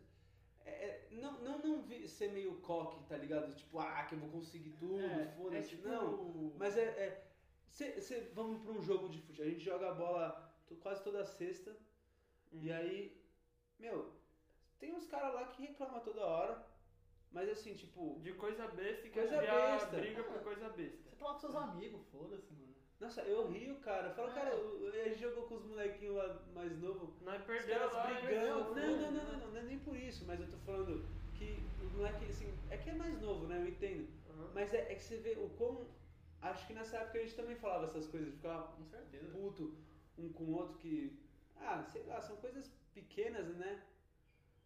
É- 0.67 0.85
é- 0.85 1.07
não, 1.11 1.31
não, 1.41 1.57
não 1.59 1.81
vi- 1.81 2.07
ser 2.07 2.31
meio 2.31 2.55
coque, 2.61 3.03
tá 3.07 3.17
ligado? 3.17 3.55
Tipo, 3.55 3.79
ah, 3.79 4.03
que 4.03 4.15
eu 4.15 4.19
vou 4.19 4.29
conseguir 4.29 4.71
tudo, 4.71 4.99
é, 4.99 5.27
foda-se. 5.37 5.69
tipo, 5.69 5.87
Não, 5.87 6.53
mas 6.57 6.77
é. 6.77 6.83
é 6.83 7.23
cê, 7.69 7.99
cê- 8.01 8.29
vamos 8.33 8.61
pra 8.61 8.71
um 8.71 8.81
jogo 8.81 9.09
de 9.09 9.19
futebol. 9.19 9.45
A 9.45 9.49
gente 9.49 9.63
joga 9.63 9.93
bola 9.93 10.53
to- 10.67 10.75
quase 10.75 11.03
toda 11.03 11.25
sexta. 11.25 11.71
Uhum. 12.51 12.59
E 12.63 12.71
aí, 12.71 13.21
meu, 13.79 14.11
tem 14.79 14.93
uns 14.93 15.05
caras 15.07 15.33
lá 15.33 15.45
que 15.47 15.61
reclamam 15.61 15.99
toda 16.01 16.25
hora. 16.25 16.65
Mas 17.31 17.49
assim, 17.49 17.73
tipo, 17.73 18.17
De 18.21 18.31
coisa 18.33 18.67
besta 18.69 19.05
e 19.05 19.11
Coisa 19.11 19.37
besta. 19.41 19.97
briga 19.97 20.23
por 20.23 20.41
coisa 20.41 20.69
besta. 20.69 21.09
Você 21.09 21.15
tá 21.17 21.25
lá 21.25 21.33
com 21.33 21.39
seus 21.39 21.55
amigos, 21.55 22.01
foda-se, 22.09 22.53
mano. 22.53 22.73
Nossa, 22.99 23.21
eu 23.21 23.47
rio, 23.47 23.75
cara. 23.79 24.09
Eu 24.09 24.15
falo, 24.15 24.29
É. 24.29 24.33
cara, 24.33 24.55
gente 25.17 25.19
jogou 25.19 25.43
com 25.47 25.55
os 25.55 25.65
molequinhos 25.65 26.15
lá 26.15 26.39
mais 26.53 26.77
novos. 26.79 27.09
Nós 27.21 27.39
Os 27.41 27.45
perdemos 27.47 27.91
caras 27.91 27.93
lá, 27.93 28.21
brigando. 28.21 28.47
Não, 28.47 28.75
não, 28.75 29.01
não, 29.01 29.11
não, 29.11 29.39
não, 29.39 29.47
não 29.51 29.59
é 29.59 29.63
nem 29.63 29.79
por 29.79 29.95
isso, 29.95 30.25
mas 30.25 30.39
eu 30.39 30.47
tô 30.47 30.57
falando 30.57 31.05
que 31.35 31.59
o 31.81 31.85
moleque, 31.97 32.25
assim, 32.25 32.53
é 32.69 32.77
que 32.77 32.89
é 32.89 32.93
mais 32.93 33.19
novo, 33.21 33.47
né? 33.47 33.57
Eu 33.61 33.67
entendo. 33.67 34.07
Mas 34.53 34.73
é, 34.73 34.91
é 34.91 34.95
que 34.95 35.01
você 35.03 35.17
vê 35.17 35.31
o 35.31 35.49
quão. 35.57 35.87
Acho 36.41 36.67
que 36.67 36.73
nessa 36.73 36.97
época 36.97 37.17
a 37.17 37.21
gente 37.21 37.35
também 37.35 37.55
falava 37.55 37.85
essas 37.85 38.07
coisas, 38.07 38.29
de 38.29 38.35
ficar 38.35 38.61
Com 38.77 38.85
certeza. 38.85 39.31
puto 39.31 39.75
um 40.17 40.31
com 40.31 40.43
o 40.43 40.53
outro 40.55 40.77
que. 40.77 41.19
Ah, 41.59 41.83
sei 41.91 42.03
lá, 42.03 42.21
são 42.21 42.35
coisas 42.37 42.71
pequenas, 42.93 43.47
né? 43.55 43.83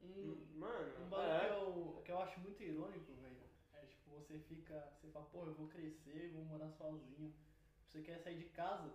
Um, 0.04 0.36
Mano, 0.56 0.94
um 1.06 1.10
bagulho 1.10 1.40
que, 1.40 1.46
é. 1.46 1.52
eu, 1.52 2.02
que 2.06 2.12
eu 2.12 2.20
acho 2.20 2.40
muito 2.42 2.62
irônico, 2.64 3.14
velho, 3.14 3.38
é 3.76 3.86
tipo, 3.86 4.10
você 4.18 4.40
fica, 4.40 4.92
você 5.00 5.08
fala, 5.10 5.26
pô, 5.26 5.46
eu 5.46 5.54
vou 5.54 5.68
crescer, 5.68 6.32
vou 6.34 6.44
morar 6.46 6.70
sozinho. 6.72 7.32
Você 7.92 8.02
quer 8.02 8.18
sair 8.20 8.38
de 8.38 8.46
casa, 8.46 8.90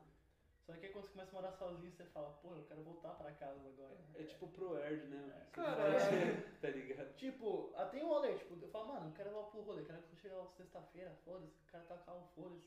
só 0.64 0.72
que 0.72 0.87
aí 0.87 0.92
quando 0.92 1.04
você 1.04 1.12
começa 1.12 1.30
a 1.30 1.35
morar 1.35 1.52
sozinho, 1.52 1.92
você 1.92 2.04
fala, 2.06 2.30
pô, 2.42 2.54
eu 2.54 2.64
quero 2.64 2.82
voltar 2.82 3.11
pra 3.14 3.30
casa 3.32 3.61
agora. 3.68 3.94
É 4.14 4.22
tipo 4.24 4.48
pro 4.48 4.76
Erd, 4.78 5.04
né? 5.09 5.42
É. 5.46 5.50
Cara, 5.50 5.82
é. 5.82 6.40
tá 6.61 6.68
ligado? 6.70 7.14
Tipo, 7.16 7.72
até 7.76 8.02
um 8.02 8.09
rolê, 8.09 8.35
tipo, 8.38 8.59
eu 8.61 8.68
falo, 8.70 8.88
mano, 8.88 9.09
eu 9.11 9.12
quero 9.12 9.30
ir 9.30 9.35
lá 9.35 9.42
pro 9.44 9.61
rolê, 9.61 9.85
quero 9.85 10.02
que 10.02 10.12
eu 10.14 10.18
chegue 10.18 10.35
lá 10.35 10.46
sexta-feira, 10.46 11.14
foda-se, 11.24 11.52
quero 11.70 11.82
estar 11.82 11.98
calmo, 11.98 12.26
foda-se. 12.35 12.64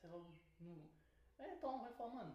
Você 0.00 0.08
fala, 0.08 0.24
não. 0.60 0.82
É, 1.40 1.52
então, 1.54 1.80
vai 1.80 1.92
falar, 1.94 2.14
mano, 2.14 2.34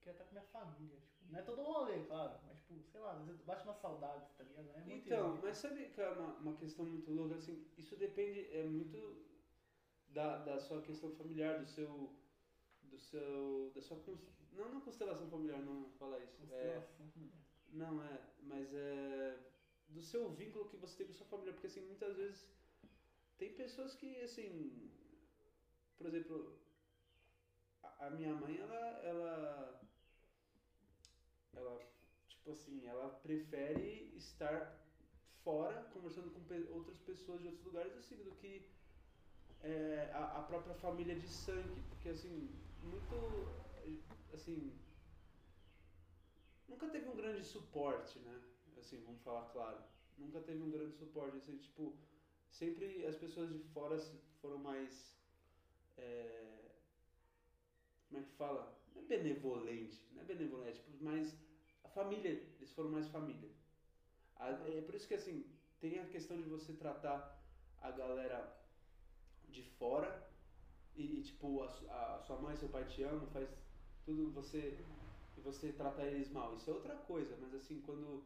quero 0.00 0.14
estar 0.14 0.24
com 0.24 0.32
minha 0.32 0.44
família, 0.46 0.96
tipo, 1.00 1.24
não 1.30 1.38
é 1.38 1.42
todo 1.42 1.60
um 1.60 1.64
rolê, 1.64 1.98
claro, 2.04 2.38
mas 2.48 2.58
tipo, 2.60 2.80
sei 2.90 3.00
lá, 3.00 3.12
às 3.12 3.26
vezes 3.26 3.42
bate 3.42 3.64
uma 3.64 3.74
saudade, 3.74 4.24
tá 4.38 4.44
ligado? 4.44 4.70
É 4.74 4.80
muito 4.80 5.06
Então, 5.06 5.18
irônico. 5.18 5.46
mas 5.46 5.58
sabe 5.58 5.84
que 5.90 6.00
é 6.00 6.08
uma, 6.08 6.32
uma 6.38 6.56
questão 6.56 6.84
muito 6.86 7.10
louca, 7.12 7.34
assim, 7.34 7.66
isso 7.76 7.94
depende, 7.96 8.48
é 8.56 8.62
muito 8.64 9.24
da, 10.08 10.38
da 10.38 10.58
sua 10.60 10.80
questão 10.82 11.10
familiar, 11.12 11.58
do 11.58 11.66
seu, 11.66 12.14
do 12.96 13.00
seu, 13.02 13.70
da 13.74 13.80
sua, 13.82 13.98
cons- 14.00 14.26
não, 14.52 14.68
não 14.72 14.80
constelação 14.80 15.28
familiar, 15.28 15.60
não 15.60 15.90
falar 15.98 16.18
isso, 16.24 16.42
é, 16.50 16.80
Constelação. 16.80 17.06
não 17.72 18.02
é, 18.02 18.20
mas 18.42 18.72
é 18.74 19.38
do 19.88 20.02
seu 20.02 20.28
vínculo 20.30 20.68
que 20.70 20.76
você 20.76 20.96
tem 20.96 21.06
com 21.06 21.12
a 21.12 21.16
sua 21.16 21.26
família, 21.26 21.52
porque 21.52 21.66
assim, 21.68 21.82
muitas 21.86 22.16
vezes 22.16 22.46
tem 23.38 23.52
pessoas 23.54 23.94
que, 23.94 24.20
assim, 24.22 24.90
por 25.96 26.06
exemplo, 26.06 26.58
a, 27.82 28.06
a 28.06 28.10
minha 28.10 28.34
mãe, 28.34 28.56
ela, 28.58 28.76
ela, 29.10 29.80
ela, 31.54 31.78
tipo 32.28 32.50
assim, 32.50 32.86
ela 32.86 33.08
prefere 33.22 34.12
estar 34.16 34.78
fora, 35.44 35.82
conversando 35.92 36.30
com 36.30 36.42
pe- 36.44 36.68
outras 36.70 36.98
pessoas 37.00 37.40
de 37.40 37.48
outros 37.48 37.64
lugares, 37.64 37.96
assim, 37.96 38.16
do 38.22 38.32
que 38.32 38.62
é, 39.60 40.10
a, 40.12 40.38
a 40.38 40.42
própria 40.42 40.74
família 40.74 41.14
de 41.18 41.28
sangue, 41.28 41.82
porque 41.88 42.08
assim, 42.10 42.48
muito, 42.86 43.14
assim, 44.32 44.72
nunca 46.68 46.88
teve 46.88 47.08
um 47.08 47.16
grande 47.16 47.44
suporte, 47.44 48.18
né? 48.20 48.40
Assim, 48.78 49.02
vamos 49.04 49.22
falar 49.22 49.46
claro. 49.50 49.78
Nunca 50.16 50.40
teve 50.40 50.62
um 50.62 50.70
grande 50.70 50.94
suporte, 50.94 51.36
assim, 51.36 51.56
tipo, 51.58 51.94
sempre 52.50 53.04
as 53.06 53.16
pessoas 53.16 53.50
de 53.50 53.58
fora 53.58 53.98
foram 54.40 54.58
mais, 54.58 55.14
é, 55.96 56.70
como 58.08 58.20
é 58.20 58.24
que 58.24 58.32
fala? 58.32 58.74
Não 58.94 59.02
é 59.02 59.04
benevolente, 59.06 60.06
não 60.12 60.22
é 60.22 60.24
benevolente, 60.24 60.80
é 60.80 60.82
tipo, 60.82 61.04
mais, 61.04 61.36
a 61.84 61.88
família, 61.88 62.30
eles 62.30 62.72
foram 62.72 62.90
mais 62.90 63.08
família. 63.08 63.50
É 64.38 64.82
por 64.82 64.94
isso 64.94 65.08
que, 65.08 65.14
assim, 65.14 65.50
tem 65.80 65.98
a 65.98 66.06
questão 66.06 66.40
de 66.40 66.48
você 66.48 66.72
tratar 66.72 67.42
a 67.80 67.90
galera 67.90 68.54
de 69.48 69.62
fora 69.62 70.26
e, 70.96 71.18
e, 71.18 71.22
tipo, 71.22 71.62
a, 71.62 72.16
a 72.16 72.18
sua 72.20 72.36
mãe, 72.38 72.56
seu 72.56 72.68
pai 72.68 72.84
te 72.84 73.02
amam, 73.02 73.26
faz 73.28 73.48
tudo, 74.04 74.30
você 74.30 74.78
e 75.36 75.40
você 75.40 75.72
trata 75.72 76.02
eles 76.02 76.30
mal, 76.30 76.54
isso 76.54 76.70
é 76.70 76.72
outra 76.72 76.94
coisa, 76.94 77.36
mas 77.40 77.54
assim, 77.54 77.82
quando 77.82 78.24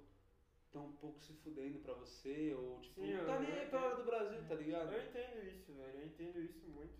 estão 0.67 0.87
um 0.87 0.93
pouco 0.93 1.21
se 1.21 1.33
fudendo 1.35 1.81
pra 1.81 1.95
você, 1.95 2.55
ou 2.55 2.81
tipo, 2.81 3.01
Sim, 3.01 3.15
não 3.15 3.27
tá 3.27 3.41
nem 3.41 3.53
aí 3.53 3.67
pra 3.69 3.85
hora 3.85 3.97
do 3.97 4.05
Brasil, 4.05 4.41
tá 4.47 4.55
ligado? 4.55 4.93
Eu 4.93 5.03
entendo 5.03 5.45
isso, 5.45 5.73
velho. 5.73 5.99
Eu 5.99 6.07
entendo 6.07 6.41
isso 6.41 6.69
muito. 6.69 6.95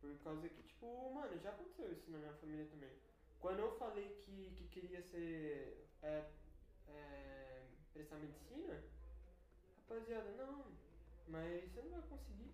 Por 0.00 0.16
causa 0.18 0.48
que, 0.48 0.62
tipo, 0.62 1.12
mano, 1.12 1.38
já 1.40 1.50
aconteceu 1.50 1.92
isso 1.92 2.10
na 2.10 2.18
minha 2.18 2.32
família 2.34 2.66
também. 2.66 2.92
Quando 3.40 3.58
eu 3.58 3.72
falei 3.72 4.08
que, 4.24 4.54
que 4.56 4.68
queria 4.68 5.02
ser. 5.02 5.88
É, 6.02 6.24
é, 6.88 7.62
prestar 7.92 8.16
medicina, 8.16 8.82
rapaziada, 9.76 10.30
não, 10.32 10.64
mas 11.28 11.70
você 11.70 11.82
não 11.82 11.90
vai 11.90 12.02
conseguir, 12.02 12.52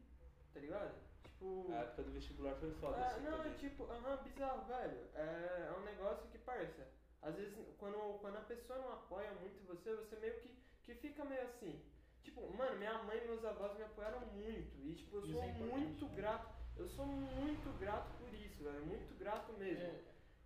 tá 0.53 0.61
ligado? 0.61 1.08
Tipo. 1.39 1.73
A 1.73 1.77
época 1.77 2.03
do 2.03 2.11
vestibular 2.13 2.55
foi 2.57 2.71
foda, 2.75 2.97
É, 2.99 3.07
assim, 3.07 3.21
não, 3.23 3.35
é 3.35 3.37
também. 3.39 3.53
tipo, 3.59 3.85
aham, 3.85 4.17
bizarro, 4.25 4.65
velho. 4.67 5.09
É, 5.15 5.69
é 5.69 5.75
um 5.79 5.85
negócio 5.85 6.29
que, 6.31 6.39
parça, 6.39 6.87
às 7.23 7.35
vezes 7.37 7.55
quando, 7.79 8.19
quando 8.21 8.37
a 8.37 8.41
pessoa 8.41 8.79
não 8.79 8.93
apoia 8.93 9.31
muito 9.41 9.65
você, 9.67 9.95
você 9.95 10.17
meio 10.17 10.35
que, 10.41 10.49
que 10.85 10.95
fica 10.97 11.25
meio 11.25 11.43
assim. 11.43 11.81
Tipo, 12.23 12.53
mano, 12.57 12.77
minha 12.77 13.03
mãe 13.05 13.19
e 13.19 13.27
meus 13.27 13.45
avós 13.45 13.77
me 13.77 13.85
apoiaram 13.85 14.21
muito. 14.21 14.77
E, 14.85 14.95
tipo, 14.97 15.17
eu 15.17 15.23
Isso 15.25 15.33
sou 15.33 15.43
é 15.43 15.53
muito 15.53 16.05
né? 16.07 16.13
grato. 16.17 16.59
Eu 16.77 16.89
sou 16.89 17.07
muito 17.07 17.79
grato 17.81 18.09
por 18.19 18.33
isso, 18.35 18.63
velho. 18.65 18.85
Muito 18.87 19.19
grato 19.19 19.53
mesmo. 19.55 19.85
É, 19.85 20.01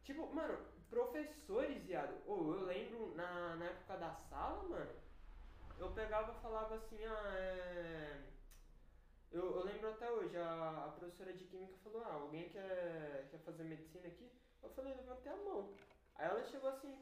Tipo, 0.05 0.27
mano, 0.35 0.59
professores, 0.91 1.83
viado. 1.85 2.15
Ou 2.27 2.55
eu 2.55 2.65
lembro 2.67 3.15
na, 3.15 3.57
na 3.57 3.65
época 3.67 3.97
da 3.97 4.13
sala, 4.15 4.63
mano, 4.69 4.91
eu 5.79 5.91
pegava 5.93 6.33
e 6.33 6.43
falava 6.43 6.75
assim, 6.75 7.05
ah, 7.05 7.33
é. 7.37 8.21
Eu, 9.33 9.57
eu 9.57 9.62
lembro 9.64 9.88
até 9.88 10.11
hoje, 10.11 10.37
a, 10.37 10.85
a 10.87 10.90
professora 10.90 11.33
de 11.33 11.45
química 11.47 11.75
falou, 11.83 12.03
ah, 12.03 12.12
alguém 12.12 12.49
quer, 12.51 13.29
quer 13.31 13.38
fazer 13.38 13.64
medicina 13.64 14.07
aqui? 14.07 14.31
Eu 14.62 14.68
falei, 14.71 14.95
levantei 14.95 15.33
a 15.33 15.37
mão. 15.37 15.71
Aí 16.16 16.27
ela 16.27 16.45
chegou 16.45 16.68
assim, 16.68 16.99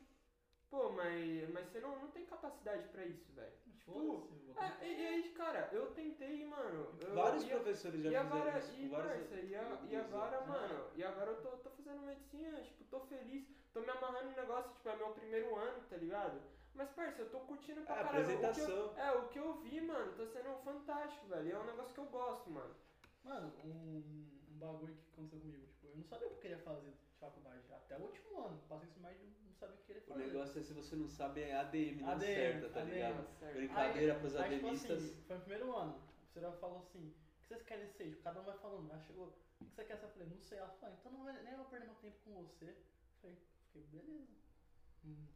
pô, 0.71 0.91
mas, 0.91 1.51
mas 1.51 1.67
você 1.69 1.81
não, 1.81 1.99
não 1.99 2.09
tem 2.13 2.25
capacidade 2.25 2.87
pra 2.89 3.05
isso, 3.05 3.33
velho. 3.33 3.53
vou- 3.85 4.29
É, 4.57 4.87
e, 4.87 5.07
aí, 5.07 5.33
cara, 5.33 5.69
eu 5.73 5.89
tentei, 5.93 6.45
mano. 6.47 6.95
Eu, 7.01 7.15
Vários 7.15 7.45
ia- 7.45 7.57
professores 7.57 8.01
já 8.01 8.11
e 8.11 8.15
fizeram 8.15 8.37
agora, 8.39 8.59
isso. 8.59 8.73
e, 8.75 8.89
vários 8.89 9.13
parça, 9.29 9.35
e, 9.41 9.57
a- 9.57 9.79
e 9.89 9.97
agora, 9.97 10.41
né? 10.41 10.47
mano, 10.47 10.87
e 10.95 11.03
agora 11.03 11.31
eu 11.33 11.43
tô, 11.43 11.49
tô 11.57 11.71
fazendo 11.71 12.03
medicina, 12.03 12.63
tipo, 12.63 12.85
tô 12.85 13.01
feliz, 13.01 13.45
tô 13.73 13.81
me 13.81 13.91
amarrando 13.91 14.31
no 14.31 14.37
negócio, 14.37 14.73
tipo, 14.75 14.89
é 14.89 14.95
meu 14.95 15.11
primeiro 15.11 15.57
ano, 15.57 15.83
tá 15.89 15.97
ligado? 15.97 16.41
Mas, 16.75 16.89
parça, 16.91 17.23
eu 17.23 17.31
tô 17.31 17.41
curtindo 17.41 17.83
pra 17.83 18.01
É, 18.01 18.03
caralho. 18.05 18.25
O 18.25 18.27
que 18.27 18.33
eu- 18.33 18.41
apresentação. 18.45 18.99
é, 18.99 19.13
o 19.13 19.29
que 19.29 19.39
eu 19.39 19.55
vi, 19.61 19.81
mano, 19.81 20.13
tá 20.13 20.27
sendo 20.27 20.55
fantástico, 20.65 21.27
velho. 21.27 21.47
E 21.49 21.51
é 21.53 21.59
um 21.59 21.67
negócio 21.67 21.93
que 21.95 22.01
eu 22.01 22.07
gosto, 22.07 22.49
mano. 22.51 22.75
Mano, 23.25 23.53
um, 23.65 24.41
um 24.49 24.59
bagulho 24.59 24.95
que 24.95 25.13
aconteceu 25.13 25.39
comigo, 25.41 25.67
tipo, 25.67 25.87
eu 25.89 25.97
não 25.97 26.05
sabia 26.05 26.27
o 26.27 26.31
que 26.31 26.37
eu 26.37 26.41
queria 26.41 26.59
fazer 26.59 26.91
de 26.91 26.97
faculdade, 27.19 27.63
até 27.71 27.99
o 27.99 28.01
último 28.03 28.41
ano, 28.41 28.59
passei 28.67 28.89
isso 28.89 28.99
mais 29.01 29.19
de 29.19 29.25
não 29.27 29.53
sabia 29.59 29.75
o 29.75 29.79
que 29.79 29.85
queria 29.85 30.03
O 30.03 30.05
fazer. 30.07 30.27
negócio 30.27 30.59
é 30.59 30.63
se 30.63 30.73
você 30.73 30.97
não 30.97 31.09
sabe, 31.09 31.41
é 31.43 31.55
ADM, 31.55 32.01
não 32.01 32.09
ADM, 32.09 32.21
certa, 32.35 32.69
tá 32.71 32.81
ADM. 32.81 32.93
ligado? 32.95 33.29
Certo. 33.39 33.55
Brincadeira 33.57 34.15
pros 34.15 34.37
aí, 34.37 34.55
tipo 34.55 34.67
ADMistas. 34.67 35.05
assim, 35.05 35.21
foi 35.27 35.37
no 35.37 35.43
primeiro 35.43 35.77
ano, 35.77 35.91
a 35.93 36.01
professora 36.33 36.53
falou 36.57 36.79
assim, 36.79 37.09
o 37.09 37.41
que 37.43 37.47
vocês 37.49 37.63
querem 37.63 37.87
ser? 37.89 38.09
Tipo, 38.09 38.23
cada 38.23 38.41
um 38.41 38.45
vai 38.45 38.55
falando, 38.57 38.89
ela 38.91 39.01
chegou, 39.01 39.27
o 39.27 39.65
que 39.67 39.75
você 39.75 39.85
quer 39.85 39.97
ser? 39.99 40.07
Eu 40.07 40.11
falei, 40.11 40.29
não 40.29 40.39
sei, 40.41 40.59
ela 40.59 40.69
falou, 40.81 40.97
então 40.99 41.13
não 41.13 41.25
vai, 41.25 41.43
nem 41.43 41.57
vou 41.57 41.67
perder 41.67 41.85
meu 41.87 41.95
tempo 41.97 42.17
com 42.25 42.35
você. 42.43 42.65
Eu 42.71 42.77
falei, 43.21 43.37
fiquei, 43.67 43.83
beleza. 43.83 44.33
Hum. 45.05 45.27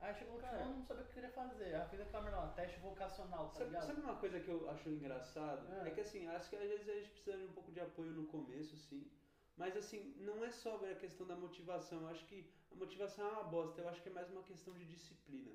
Aí 0.00 0.14
chegou 0.14 0.34
último 0.34 0.50
Cara. 0.50 0.64
ano, 0.64 0.76
não 0.76 0.82
sabia 0.84 1.02
o 1.02 1.06
que 1.06 1.10
eu 1.10 1.14
queria 1.14 1.30
fazer, 1.30 1.64
aí 1.74 1.80
eu 1.82 1.88
fiz 1.88 2.00
aquela 2.00 2.22
merda 2.22 2.38
lá, 2.38 2.48
teste 2.48 2.78
vocacional, 2.80 3.48
tá 3.48 3.54
Sabe, 3.54 3.70
ligado? 3.70 3.86
sabe 3.86 4.00
uma 4.02 4.16
coisa 4.16 4.40
que 4.40 4.48
eu 4.48 4.70
acho 4.70 4.88
engraçado? 4.90 5.72
É. 5.72 5.88
É. 5.88 5.90
que 5.90 6.00
assim, 6.00 6.26
acho 6.26 6.50
que 6.50 6.56
às 6.56 6.68
vezes 6.68 6.88
a 6.88 6.94
gente 6.94 7.10
precisa 7.10 7.36
de 7.38 7.44
um 7.44 7.52
pouco 7.52 7.72
de 7.72 7.80
apoio 7.80 8.12
no 8.12 8.26
começo, 8.26 8.76
sim. 8.76 9.10
Mas 9.56 9.74
assim, 9.74 10.14
não 10.18 10.44
é 10.44 10.50
só 10.50 10.76
a 10.76 10.94
questão 10.94 11.26
da 11.26 11.34
motivação. 11.34 12.02
Eu 12.02 12.08
acho 12.08 12.26
que 12.26 12.46
a 12.70 12.74
motivação 12.74 13.26
é 13.26 13.32
uma 13.32 13.44
bosta. 13.44 13.80
Eu 13.80 13.88
acho 13.88 14.02
que 14.02 14.10
é 14.10 14.12
mais 14.12 14.30
uma 14.30 14.42
questão 14.42 14.74
de 14.74 14.84
disciplina. 14.84 15.50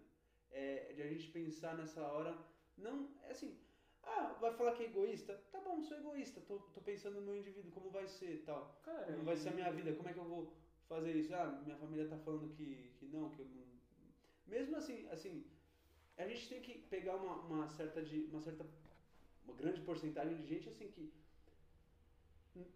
É, 0.49 0.91
de 0.93 1.03
a 1.03 1.07
gente 1.07 1.27
pensar 1.27 1.77
nessa 1.77 2.01
hora. 2.01 2.35
Não, 2.75 3.11
é 3.21 3.29
assim, 3.29 3.55
ah, 4.03 4.35
vai 4.41 4.51
falar 4.53 4.73
que 4.73 4.83
é 4.83 4.85
egoísta? 4.87 5.35
Tá 5.51 5.59
bom, 5.59 5.83
sou 5.83 5.97
egoísta. 5.97 6.41
Tô, 6.41 6.57
tô 6.59 6.81
pensando 6.81 7.19
no 7.19 7.21
meu 7.21 7.37
indivíduo, 7.37 7.71
como 7.71 7.91
vai 7.91 8.07
ser 8.07 8.43
tal. 8.43 8.81
Cara, 8.83 9.05
Como 9.05 9.23
vai 9.23 9.37
ser 9.37 9.49
a 9.49 9.53
minha 9.53 9.71
vida? 9.71 9.93
Como 9.93 10.09
é 10.09 10.13
que 10.13 10.19
eu 10.19 10.25
vou 10.25 10.51
fazer 10.89 11.15
isso? 11.15 11.33
Ah, 11.35 11.45
minha 11.63 11.77
família 11.77 12.07
tá 12.09 12.17
falando 12.17 12.49
que, 12.49 12.91
que 12.97 13.05
não, 13.05 13.29
que 13.29 13.39
eu 13.41 13.45
não. 13.45 13.80
Mesmo 14.53 14.75
assim, 14.75 15.07
assim, 15.15 15.33
a 16.17 16.27
gente 16.27 16.49
tem 16.49 16.61
que 16.61 16.73
pegar 16.93 17.15
uma, 17.15 17.35
uma 17.47 17.67
certa 17.69 18.01
de 18.09 18.17
uma 18.31 18.41
certa 18.41 18.65
uma 19.45 19.55
grande 19.55 19.81
porcentagem 19.81 20.35
de 20.37 20.45
gente 20.45 20.67
assim 20.69 20.87
que 20.91 21.11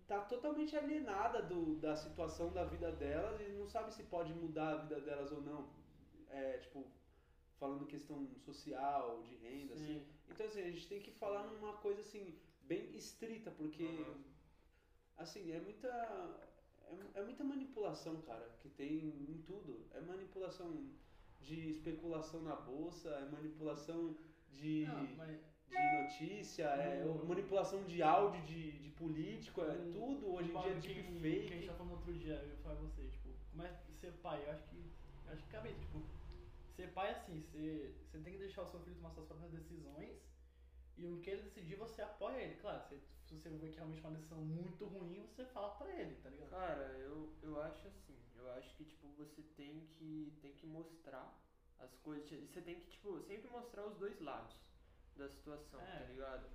tá 0.08 0.22
totalmente 0.22 0.76
alienada 0.76 1.42
do, 1.42 1.76
da 1.76 1.96
situação 1.96 2.52
da 2.52 2.64
vida 2.64 2.92
delas 2.94 3.42
e 3.42 3.50
não 3.60 3.68
sabe 3.68 3.94
se 3.94 4.04
pode 4.04 4.34
mudar 4.34 4.70
a 4.72 4.78
vida 4.84 5.02
delas 5.02 5.32
ou 5.32 5.42
não. 5.42 5.68
É, 6.30 6.58
tipo, 6.60 6.86
falando 7.60 7.86
questão 7.86 8.26
social, 8.40 9.22
de 9.24 9.36
renda, 9.36 9.74
assim. 9.74 10.00
Sim. 10.00 10.06
Então, 10.30 10.46
assim, 10.46 10.62
a 10.62 10.72
gente 10.72 10.88
tem 10.88 11.02
que 11.02 11.12
falar 11.12 11.44
numa 11.44 11.74
coisa, 11.78 12.02
assim, 12.02 12.40
bem 12.62 12.96
estrita, 12.96 13.52
porque, 13.52 13.84
Uhum. 13.84 14.24
assim, 15.18 15.52
é 15.52 15.60
muita... 15.60 15.90
É, 16.88 17.20
é 17.20 17.24
muita 17.24 17.44
manipulação, 17.44 18.22
cara, 18.22 18.48
que 18.62 18.70
tem 18.70 19.10
em 19.34 19.42
tudo. 19.46 19.86
É 19.94 20.00
manipulação 20.02 20.68
de 21.42 21.70
especulação 21.70 22.42
na 22.42 22.56
bolsa, 22.56 23.10
é 23.10 23.30
manipulação 23.30 24.16
de, 24.52 24.86
Não, 24.86 25.16
mas 25.18 25.40
de 25.68 26.02
notícia, 26.02 26.64
é 26.66 27.06
Hum. 27.06 27.26
manipulação 27.26 27.84
de 27.84 28.02
áudio 28.02 28.42
de, 28.44 28.72
de 28.80 28.90
político, 28.92 29.62
é 29.62 29.70
Um- 29.72 29.92
tudo 29.92 30.34
hoje 30.34 30.50
em 30.50 30.52
dia 30.54 30.62
é 30.62 30.74
bagulho 30.74 30.82
que, 30.82 30.94
que 31.48 31.54
a 31.54 31.56
gente 31.58 31.68
tá 31.68 31.74
falando 31.74 31.92
outro 31.94 32.14
dia, 32.14 32.34
eu 32.36 32.58
falar 32.58 32.76
pra 32.76 32.86
você, 32.86 33.08
tipo, 33.08 33.30
como 33.52 33.64
é 33.64 33.70
ser 34.00 34.12
pai? 34.14 34.44
Eu 34.46 34.52
acho 34.52 34.64
que. 34.70 34.78
eu 35.26 35.34
acho 35.34 35.44
que 35.44 35.50
cabe, 35.50 35.74
tipo, 35.74 36.02
ser 36.76 36.88
pai 36.94 37.08
é 37.10 37.12
assim, 37.12 37.42
você, 37.42 37.94
você 38.06 38.20
tem 38.20 38.34
que 38.34 38.40
deixar 38.40 38.64
o 38.64 38.68
seu 38.68 38.80
filho 38.82 38.96
tomar 38.96 39.12
suas 39.12 39.26
próprias 39.28 39.52
decisões 39.52 40.18
e 40.98 41.06
o 41.06 41.20
que 41.22 41.30
ele 41.30 41.44
decidir 41.44 41.76
você 41.76 42.02
apoia 42.02 42.38
ele. 42.38 42.56
Claro, 42.56 42.82
se, 42.88 43.00
se 43.28 43.36
você 43.36 43.50
vê 43.50 43.70
que 43.70 43.76
realmente 43.76 44.04
é 44.04 44.08
uma 44.08 44.18
decisão 44.18 44.42
muito 44.42 44.86
ruim, 44.86 45.26
você 45.28 45.46
fala 45.46 45.76
pra 45.76 45.90
ele, 46.00 46.16
tá 46.22 46.30
ligado? 46.30 46.50
Cara, 46.50 46.98
eu, 47.00 47.34
eu 47.42 47.62
acho 47.62 47.88
assim, 47.88 48.16
eu 48.38 48.52
acho 48.54 48.76
que 48.76 48.86
tipo 48.86 49.08
você 49.18 49.42
tem 49.56 49.86
que 49.98 50.38
tem 50.42 50.54
que 50.54 50.66
mostrar 50.68 51.34
as 51.80 51.94
coisas, 51.98 52.30
você 52.50 52.62
tem 52.62 52.80
que 52.80 52.88
tipo 52.92 53.20
sempre 53.22 53.50
mostrar 53.50 53.86
os 53.86 53.98
dois 53.98 54.20
lados 54.22 54.56
da 55.18 55.28
situação, 55.30 55.80
É. 55.82 56.00
tá 56.00 56.06
ligado? 56.06 56.46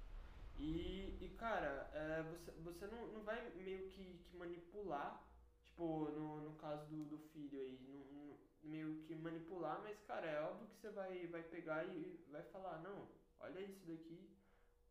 E, 0.58 1.16
e 1.24 1.28
cara, 1.38 1.90
é, 1.94 2.22
você, 2.22 2.50
você 2.62 2.86
não, 2.86 3.06
não 3.08 3.22
vai 3.24 3.50
meio 3.56 3.88
que, 3.90 4.18
que 4.24 4.36
manipular, 4.36 5.26
tipo, 5.64 6.10
no, 6.10 6.40
no 6.42 6.56
caso 6.56 6.84
do, 6.86 7.04
do 7.06 7.18
filho 7.18 7.58
aí, 7.58 7.78
não, 7.88 8.04
não- 8.12 8.38
meio 8.62 9.02
que 9.06 9.14
manipular, 9.14 9.80
mas 9.82 9.98
cara, 10.02 10.26
é 10.26 10.40
óbvio 10.42 10.68
que 10.68 10.76
você 10.76 10.90
vai, 10.90 11.26
vai 11.28 11.42
pegar 11.42 11.84
e 11.86 12.22
vai 12.30 12.42
falar, 12.42 12.78
não, 12.82 13.08
olha 13.38 13.58
isso 13.60 13.86
daqui, 13.86 14.28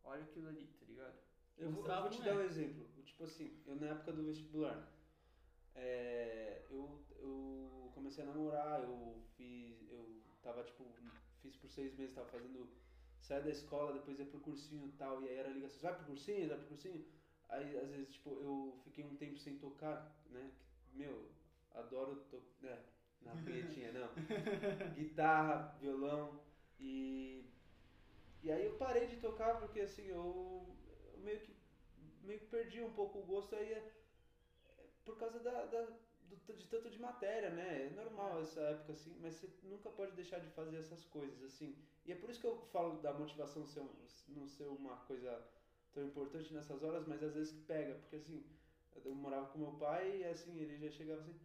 olha 0.03 0.23
aquilo 0.23 0.49
ali, 0.49 0.67
tá 0.79 0.85
ligado? 0.85 1.28
Eu 1.60 1.72
vou, 1.72 1.86
eu 1.86 2.02
vou 2.02 2.10
te 2.10 2.22
dar 2.22 2.32
é. 2.32 2.38
um 2.38 2.41
exemplo. 2.41 2.88
Tipo 3.04 3.24
assim, 3.26 3.62
eu 3.65 3.76
na 3.76 3.88
época 3.88 4.13
do 4.13 4.24
vestibular, 4.24 4.89
é, 5.76 6.63
eu, 6.69 7.04
eu 7.17 7.91
comecei 7.93 8.24
a 8.24 8.28
namorar, 8.28 8.82
eu 8.82 9.22
fiz, 9.36 9.89
eu 9.89 10.22
tava 10.41 10.63
tipo, 10.63 10.86
fiz 11.41 11.56
por 11.58 11.69
seis 11.69 11.93
meses, 11.98 12.15
tava 12.15 12.30
fazendo, 12.30 12.69
saia 13.19 13.41
da 13.41 13.50
escola, 13.50 13.93
depois 13.93 14.17
ia 14.19 14.26
pro 14.26 14.39
cursinho 14.39 14.88
e 14.88 14.91
tal, 14.93 15.22
e 15.22 15.28
aí 15.28 15.36
era 15.36 15.50
ligação, 15.50 15.82
vai 15.82 15.95
pro 15.95 16.06
cursinho, 16.06 16.48
vai 16.48 16.58
pro 16.58 16.67
cursinho? 16.67 17.06
Aí 17.50 17.78
às 17.78 17.89
vezes, 17.89 18.13
tipo, 18.13 18.30
eu 18.41 18.80
fiquei 18.86 19.04
um 19.04 19.17
tempo 19.17 19.38
sem 19.38 19.58
tocar, 19.58 20.15
né? 20.30 20.52
Meu, 20.93 21.30
adoro 21.72 22.15
tocar, 22.30 22.45
né? 22.62 22.80
Na 23.22 23.36
punhetinha, 23.36 23.91
não. 23.91 24.10
Guitarra, 24.95 25.76
violão, 25.82 26.39
e 26.80 27.43
e 28.41 28.50
aí 28.50 28.63
eu 28.63 28.78
parei 28.78 29.08
de 29.08 29.17
tocar 29.17 29.60
porque 29.60 29.82
assim, 29.82 30.04
eu 30.04 30.74
meio 31.21 31.39
que 31.41 31.53
meio 32.23 32.39
que 32.39 32.47
perdi 32.47 32.82
um 32.82 32.91
pouco 32.93 33.19
o 33.19 33.23
gosto 33.25 33.55
aí 33.55 33.73
é, 33.73 33.77
é 33.77 34.88
por 35.05 35.17
causa 35.17 35.39
da, 35.39 35.65
da- 35.65 35.88
do- 36.21 36.53
de 36.55 36.67
tanto 36.67 36.89
de 36.89 36.99
matéria, 36.99 37.49
né? 37.49 37.88
É 37.88 37.89
normal 37.89 38.41
essa 38.41 38.62
época 38.62 38.93
assim, 38.93 39.15
mas 39.19 39.36
você 39.36 39.49
nunca 39.63 39.89
pode 39.89 40.13
deixar 40.13 40.39
de 40.39 40.49
fazer 40.49 40.77
essas 40.77 41.03
coisas 41.05 41.41
assim. 41.43 41.75
E 42.05 42.12
é 42.12 42.15
por 42.15 42.29
isso 42.29 42.39
que 42.39 42.47
eu 42.47 42.55
falo 42.71 43.01
da 43.01 43.13
motivação 43.13 43.65
ser 43.65 43.84
não 44.27 44.47
ser 44.47 44.65
uma 44.67 44.97
coisa 44.97 45.41
tão 45.93 46.03
importante 46.03 46.53
nessas 46.53 46.84
horas, 46.84 47.05
mas 47.08 47.23
às 47.23 47.34
vezes 47.34 47.53
pega, 47.65 47.95
porque 47.95 48.15
assim, 48.17 48.45
eu 49.03 49.13
morava 49.15 49.47
com 49.47 49.58
meu 49.60 49.71
pai 49.73 50.19
e 50.19 50.25
assim, 50.25 50.60
ele 50.60 50.77
já 50.77 50.89
chegava 50.89 51.19
assim, 51.21 51.36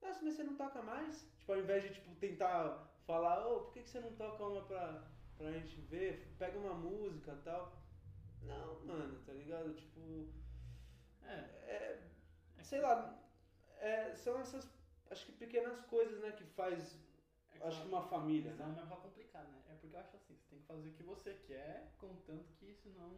nossa, 0.00 0.20
mas 0.22 0.34
você 0.34 0.44
não 0.44 0.54
toca 0.56 0.82
mais? 0.82 1.26
Tipo, 1.38 1.52
ao 1.52 1.58
invés 1.58 1.82
de 1.84 1.90
tipo, 1.90 2.14
tentar 2.16 2.78
falar, 3.06 3.46
ô, 3.46 3.60
por 3.60 3.72
que, 3.72 3.82
que 3.82 3.90
você 3.90 4.00
não 4.00 4.12
toca 4.12 4.44
uma 4.44 4.62
pra, 4.62 5.02
pra 5.36 5.52
gente 5.52 5.80
ver? 5.82 6.34
Pega 6.38 6.58
uma 6.58 6.74
música 6.74 7.32
e 7.32 7.42
tal. 7.44 7.85
Não, 8.46 8.84
mano, 8.84 9.18
tá 9.24 9.32
ligado? 9.32 9.74
Tipo, 9.74 10.26
É, 11.24 11.34
é, 12.58 12.62
sei 12.62 12.80
lá, 12.80 13.18
é, 13.78 14.14
são 14.14 14.38
essas, 14.40 14.68
acho 15.10 15.26
que 15.26 15.32
pequenas 15.32 15.80
coisas, 15.86 16.20
né, 16.20 16.32
que 16.32 16.44
faz, 16.44 16.98
é 17.60 17.66
acho 17.66 17.82
que 17.82 17.88
uma 17.88 18.02
família, 18.02 18.52
Senão 18.52 18.68
né? 18.72 18.82
é 18.82 18.84
mais 18.84 19.00
complicado, 19.02 19.48
né? 19.50 19.62
É 19.70 19.74
porque 19.74 19.94
eu 19.96 20.00
acho 20.00 20.16
assim, 20.16 20.34
você 20.34 20.46
tem 20.50 20.58
que 20.60 20.66
fazer 20.66 20.88
o 20.88 20.92
que 20.92 21.02
você 21.02 21.34
quer, 21.46 21.92
contanto 21.98 22.52
que 22.58 22.66
isso 22.66 22.88
não, 22.90 23.10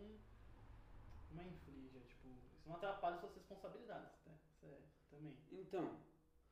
não 1.31 1.45
inflige, 1.47 2.01
tipo, 2.09 2.29
isso 2.55 2.69
não 2.69 2.77
atrapalha 2.77 3.17
suas 3.19 3.35
responsabilidades, 3.35 4.11
né? 4.27 4.35
Isso 4.51 4.67
é, 4.67 4.79
também. 5.11 5.37
Então, 5.53 5.97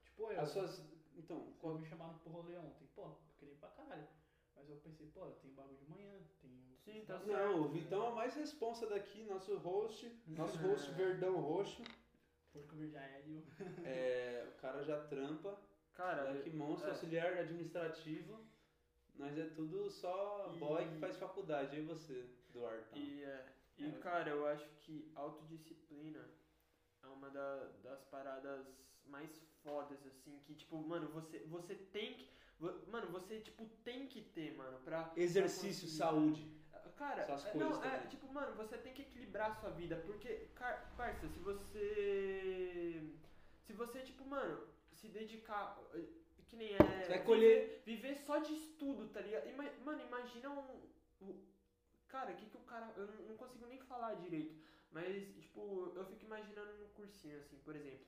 Tipo, 0.05 0.31
eu. 0.33 0.41
as 0.41 0.51
suas, 0.51 0.83
Então, 1.17 1.53
Pô, 1.61 1.75
me 1.75 1.85
chamaram 1.87 2.19
pro 2.19 2.31
rolê 2.33 2.57
ontem. 2.59 2.87
Pô, 2.95 3.03
eu 3.03 3.19
queria 3.39 3.55
ir 3.55 3.59
pra 3.59 3.69
caralho. 3.71 4.07
Mas 4.55 4.69
eu 4.69 4.77
pensei, 4.77 5.07
pô, 5.09 5.25
eu 5.27 5.33
tenho 5.33 5.55
bagulho 5.55 5.77
de 5.77 5.85
manhã. 5.87 6.21
Sim, 6.87 7.05
tá 7.05 7.19
certo. 7.19 7.27
Não, 7.33 7.63
o 7.63 7.69
Vitão 7.69 8.07
é 8.07 8.09
o 8.11 8.15
mais 8.15 8.35
responsa 8.37 8.87
daqui, 8.87 9.25
nosso 9.25 9.57
host, 9.59 10.09
nosso 10.29 10.57
host 10.63 10.93
verdão 10.93 11.35
roxo. 11.41 11.83
Porco 12.53 12.77
verde 12.77 12.97
aéreo. 12.97 13.43
É, 13.85 14.47
o 14.49 14.61
cara 14.61 14.85
já 14.85 15.01
trampa, 15.07 15.59
Cara, 15.95 16.29
moleque 16.29 16.51
monstro, 16.51 16.87
é. 16.89 16.91
auxiliar 16.93 17.33
administrativo. 17.39 18.39
Nós 19.17 19.37
é 19.37 19.47
tudo 19.47 19.91
só 19.91 20.49
boy 20.61 20.85
E- 20.85 20.89
que 20.91 20.99
faz 21.01 21.17
faculdade, 21.17 21.77
e 21.77 21.81
você, 21.83 22.25
Duarte? 22.53 22.97
E, 22.99 23.25
é, 23.25 23.47
e 23.79 23.87
É. 23.87 23.91
cara, 23.99 24.31
eu 24.31 24.47
acho 24.47 24.69
que 24.83 25.11
autodisciplina 25.17 26.25
é 27.03 27.07
uma 27.09 27.31
da- 27.31 27.67
das 27.83 28.05
paradas 28.05 28.65
mais 29.07 29.31
fodas, 29.65 29.99
assim, 30.07 30.39
que, 30.45 30.55
tipo, 30.55 30.77
mano, 30.77 31.09
você, 31.09 31.41
você 31.41 31.75
tem 31.75 32.15
que. 32.15 32.29
Mano, 32.89 33.09
você, 33.11 33.41
tipo, 33.41 33.67
tem 33.85 34.07
que 34.07 34.23
ter, 34.23 34.55
mano, 34.57 34.79
pra. 34.81 35.13
Exercício, 35.17 35.89
pra 35.89 35.97
saúde. 36.07 36.47
Cara, 36.97 37.23
Essas 37.23 37.45
é, 37.47 37.51
coisas 37.51 37.71
não, 37.71 37.85
é, 37.85 37.91
também. 37.91 38.09
tipo, 38.09 38.33
mano, 38.33 38.55
você 38.57 38.79
tem 38.79 38.95
que 38.95 39.03
equilibrar 39.03 39.51
a 39.51 39.55
sua 39.55 39.71
vida, 39.71 39.97
porque, 40.07 40.49
car- 40.55 40.91
parça, 40.97 41.29
se 41.29 41.39
você. 41.41 43.13
Se 43.67 43.73
você, 43.73 44.01
tipo, 44.01 44.25
mano, 44.25 44.67
se 44.93 45.09
dedicar. 45.09 45.79
eh, 45.95 46.05
Que 46.49 46.57
nem 46.57 46.75
é. 46.75 46.79
Você 46.79 47.09
vai 47.09 47.25
colher- 47.25 47.83
Viver, 47.85 48.17
só 48.19 48.39
de 48.39 48.53
estudo, 48.55 49.09
tá 49.09 49.21
ligado? 49.21 49.49
Ima- 49.49 49.73
mano, 49.85 50.01
imagina 50.01 50.49
um. 50.49 50.81
o- 51.21 51.45
cara, 52.09 52.31
o 52.33 52.37
que 52.37 52.47
que 52.47 52.57
o 52.57 52.61
cara. 52.61 52.89
Eu 52.97 53.09
não- 53.09 53.25
não 53.31 53.37
consigo 53.37 53.67
nem 53.67 53.81
falar 53.81 54.15
direito, 54.15 54.55
mas, 54.93 55.35
tipo, 55.43 55.93
eu 55.97 56.05
fico 56.07 56.25
imaginando 56.25 56.73
no 56.79 56.87
cursinho, 56.91 57.37
assim, 57.41 57.59
por 57.59 57.75
exemplo. 57.75 58.07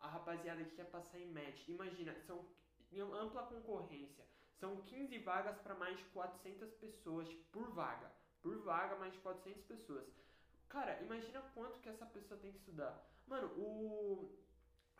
A 0.00 0.06
rapaziada 0.06 0.62
que 0.64 0.76
quer 0.76 0.84
passar 0.90 1.18
em 1.18 1.32
match, 1.32 1.66
imagina, 1.68 2.14
são 2.26 2.44
em 2.92 3.00
ampla 3.00 3.42
concorrência. 3.46 4.24
São 4.60 4.82
15 4.82 5.18
vagas 5.18 5.58
para 5.58 5.74
mais 5.74 5.96
de 5.96 6.04
400 6.12 6.70
pessoas 6.74 7.26
tipo, 7.28 7.42
por 7.50 7.70
vaga. 7.72 8.12
Por 8.42 8.56
vaga, 8.58 8.96
mais 8.96 9.12
de 9.12 9.18
400 9.20 9.62
pessoas. 9.62 10.06
Cara, 10.68 11.00
imagina 11.02 11.40
quanto 11.54 11.80
que 11.80 11.88
essa 11.88 12.06
pessoa 12.06 12.38
tem 12.40 12.52
que 12.52 12.58
estudar. 12.58 13.02
Mano, 13.26 13.48
o. 13.56 14.38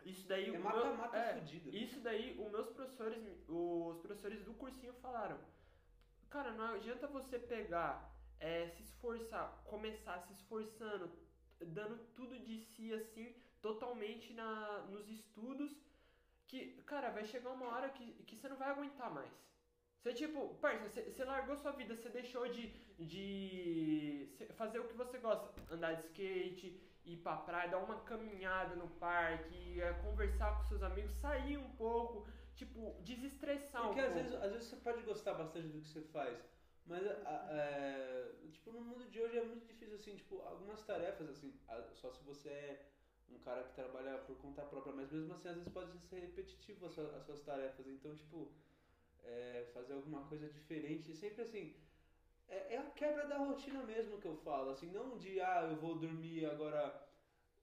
Isso 0.05 0.27
daí. 0.27 0.53
É 0.53 0.57
o 0.57 0.63
mata-mata 0.63 1.17
meu, 1.17 1.27
é, 1.27 1.33
fudido. 1.35 1.69
Isso 1.69 1.99
daí, 2.01 2.39
os 2.39 2.51
meus 2.51 2.69
professores, 2.69 3.23
os 3.47 3.99
professores 3.99 4.43
do 4.43 4.53
cursinho 4.53 4.93
falaram. 4.93 5.39
Cara, 6.29 6.51
não 6.51 6.75
adianta 6.75 7.07
você 7.07 7.39
pegar, 7.39 8.11
é, 8.39 8.67
se 8.69 8.83
esforçar, 8.83 9.61
começar 9.65 10.19
se 10.19 10.33
esforçando, 10.33 11.11
dando 11.59 11.97
tudo 12.13 12.39
de 12.39 12.59
si 12.59 12.93
assim, 12.93 13.35
totalmente 13.61 14.33
na, 14.33 14.83
nos 14.89 15.09
estudos, 15.09 15.71
que, 16.47 16.81
cara, 16.83 17.09
vai 17.09 17.25
chegar 17.25 17.49
uma 17.51 17.67
hora 17.67 17.89
que, 17.89 18.13
que 18.23 18.35
você 18.35 18.47
não 18.47 18.57
vai 18.57 18.69
aguentar 18.69 19.11
mais. 19.11 19.31
Você, 20.01 20.13
tipo, 20.13 20.55
parça, 20.55 20.87
você, 20.87 21.01
você 21.03 21.25
largou 21.25 21.57
sua 21.57 21.71
vida, 21.71 21.93
você 21.95 22.09
deixou 22.09 22.47
de, 22.47 22.67
de 22.99 24.29
fazer 24.55 24.79
o 24.79 24.87
que 24.87 24.93
você 24.93 25.17
gosta, 25.17 25.49
andar 25.69 25.93
de 25.95 26.05
skate, 26.07 26.79
ir 27.05 27.17
pra 27.17 27.35
praia, 27.35 27.69
dar 27.69 27.79
uma 27.79 27.99
caminhada 28.01 28.75
no 28.75 28.87
parque, 28.91 29.81
é, 29.81 29.91
conversar 29.93 30.55
com 30.57 30.63
seus 30.63 30.81
amigos, 30.83 31.11
sair 31.15 31.57
um 31.57 31.69
pouco, 31.71 32.25
tipo, 32.55 32.95
desestressar 33.01 33.83
Porque 33.83 33.99
um 33.99 34.03
às 34.05 34.13
pouco. 34.13 34.23
vezes, 34.23 34.41
às 34.43 34.51
vezes 34.53 34.67
você 34.69 34.75
pode 34.77 35.01
gostar 35.03 35.33
bastante 35.33 35.67
do 35.67 35.81
que 35.81 35.87
você 35.89 36.01
faz, 36.01 36.37
mas 36.85 37.03
é, 37.05 38.31
tipo, 38.51 38.71
no 38.71 38.81
mundo 38.81 39.05
de 39.05 39.19
hoje 39.19 39.37
é 39.37 39.43
muito 39.43 39.65
difícil 39.65 39.95
assim, 39.95 40.15
tipo, 40.15 40.41
algumas 40.43 40.81
tarefas 40.83 41.29
assim, 41.29 41.53
só 41.93 42.09
se 42.11 42.23
você 42.23 42.49
é 42.49 42.85
um 43.29 43.39
cara 43.39 43.63
que 43.63 43.73
trabalha 43.73 44.17
por 44.19 44.37
conta 44.37 44.63
própria, 44.63 44.93
mas 44.93 45.11
mesmo 45.11 45.33
assim 45.33 45.49
às 45.49 45.55
vezes 45.55 45.71
pode 45.71 45.99
ser 45.99 46.19
repetitivo 46.19 46.85
as 46.85 46.93
suas, 46.93 47.13
as 47.15 47.23
suas 47.25 47.41
tarefas, 47.43 47.85
então 47.85 48.15
tipo, 48.15 48.51
é, 49.23 49.65
fazer 49.73 49.93
alguma 49.93 50.27
coisa 50.27 50.47
diferente, 50.49 51.13
sempre 51.15 51.41
assim, 51.43 51.75
é, 52.47 52.73
é 52.75 52.77
a 52.77 52.83
quebra 52.91 53.25
da 53.27 53.37
rotina 53.37 53.83
mesmo 53.83 54.19
que 54.19 54.27
eu 54.27 54.35
falo, 54.35 54.69
assim, 54.71 54.91
não 54.91 55.17
de 55.17 55.39
ah, 55.39 55.67
eu 55.69 55.77
vou 55.77 55.95
dormir 55.95 56.45
agora 56.45 57.07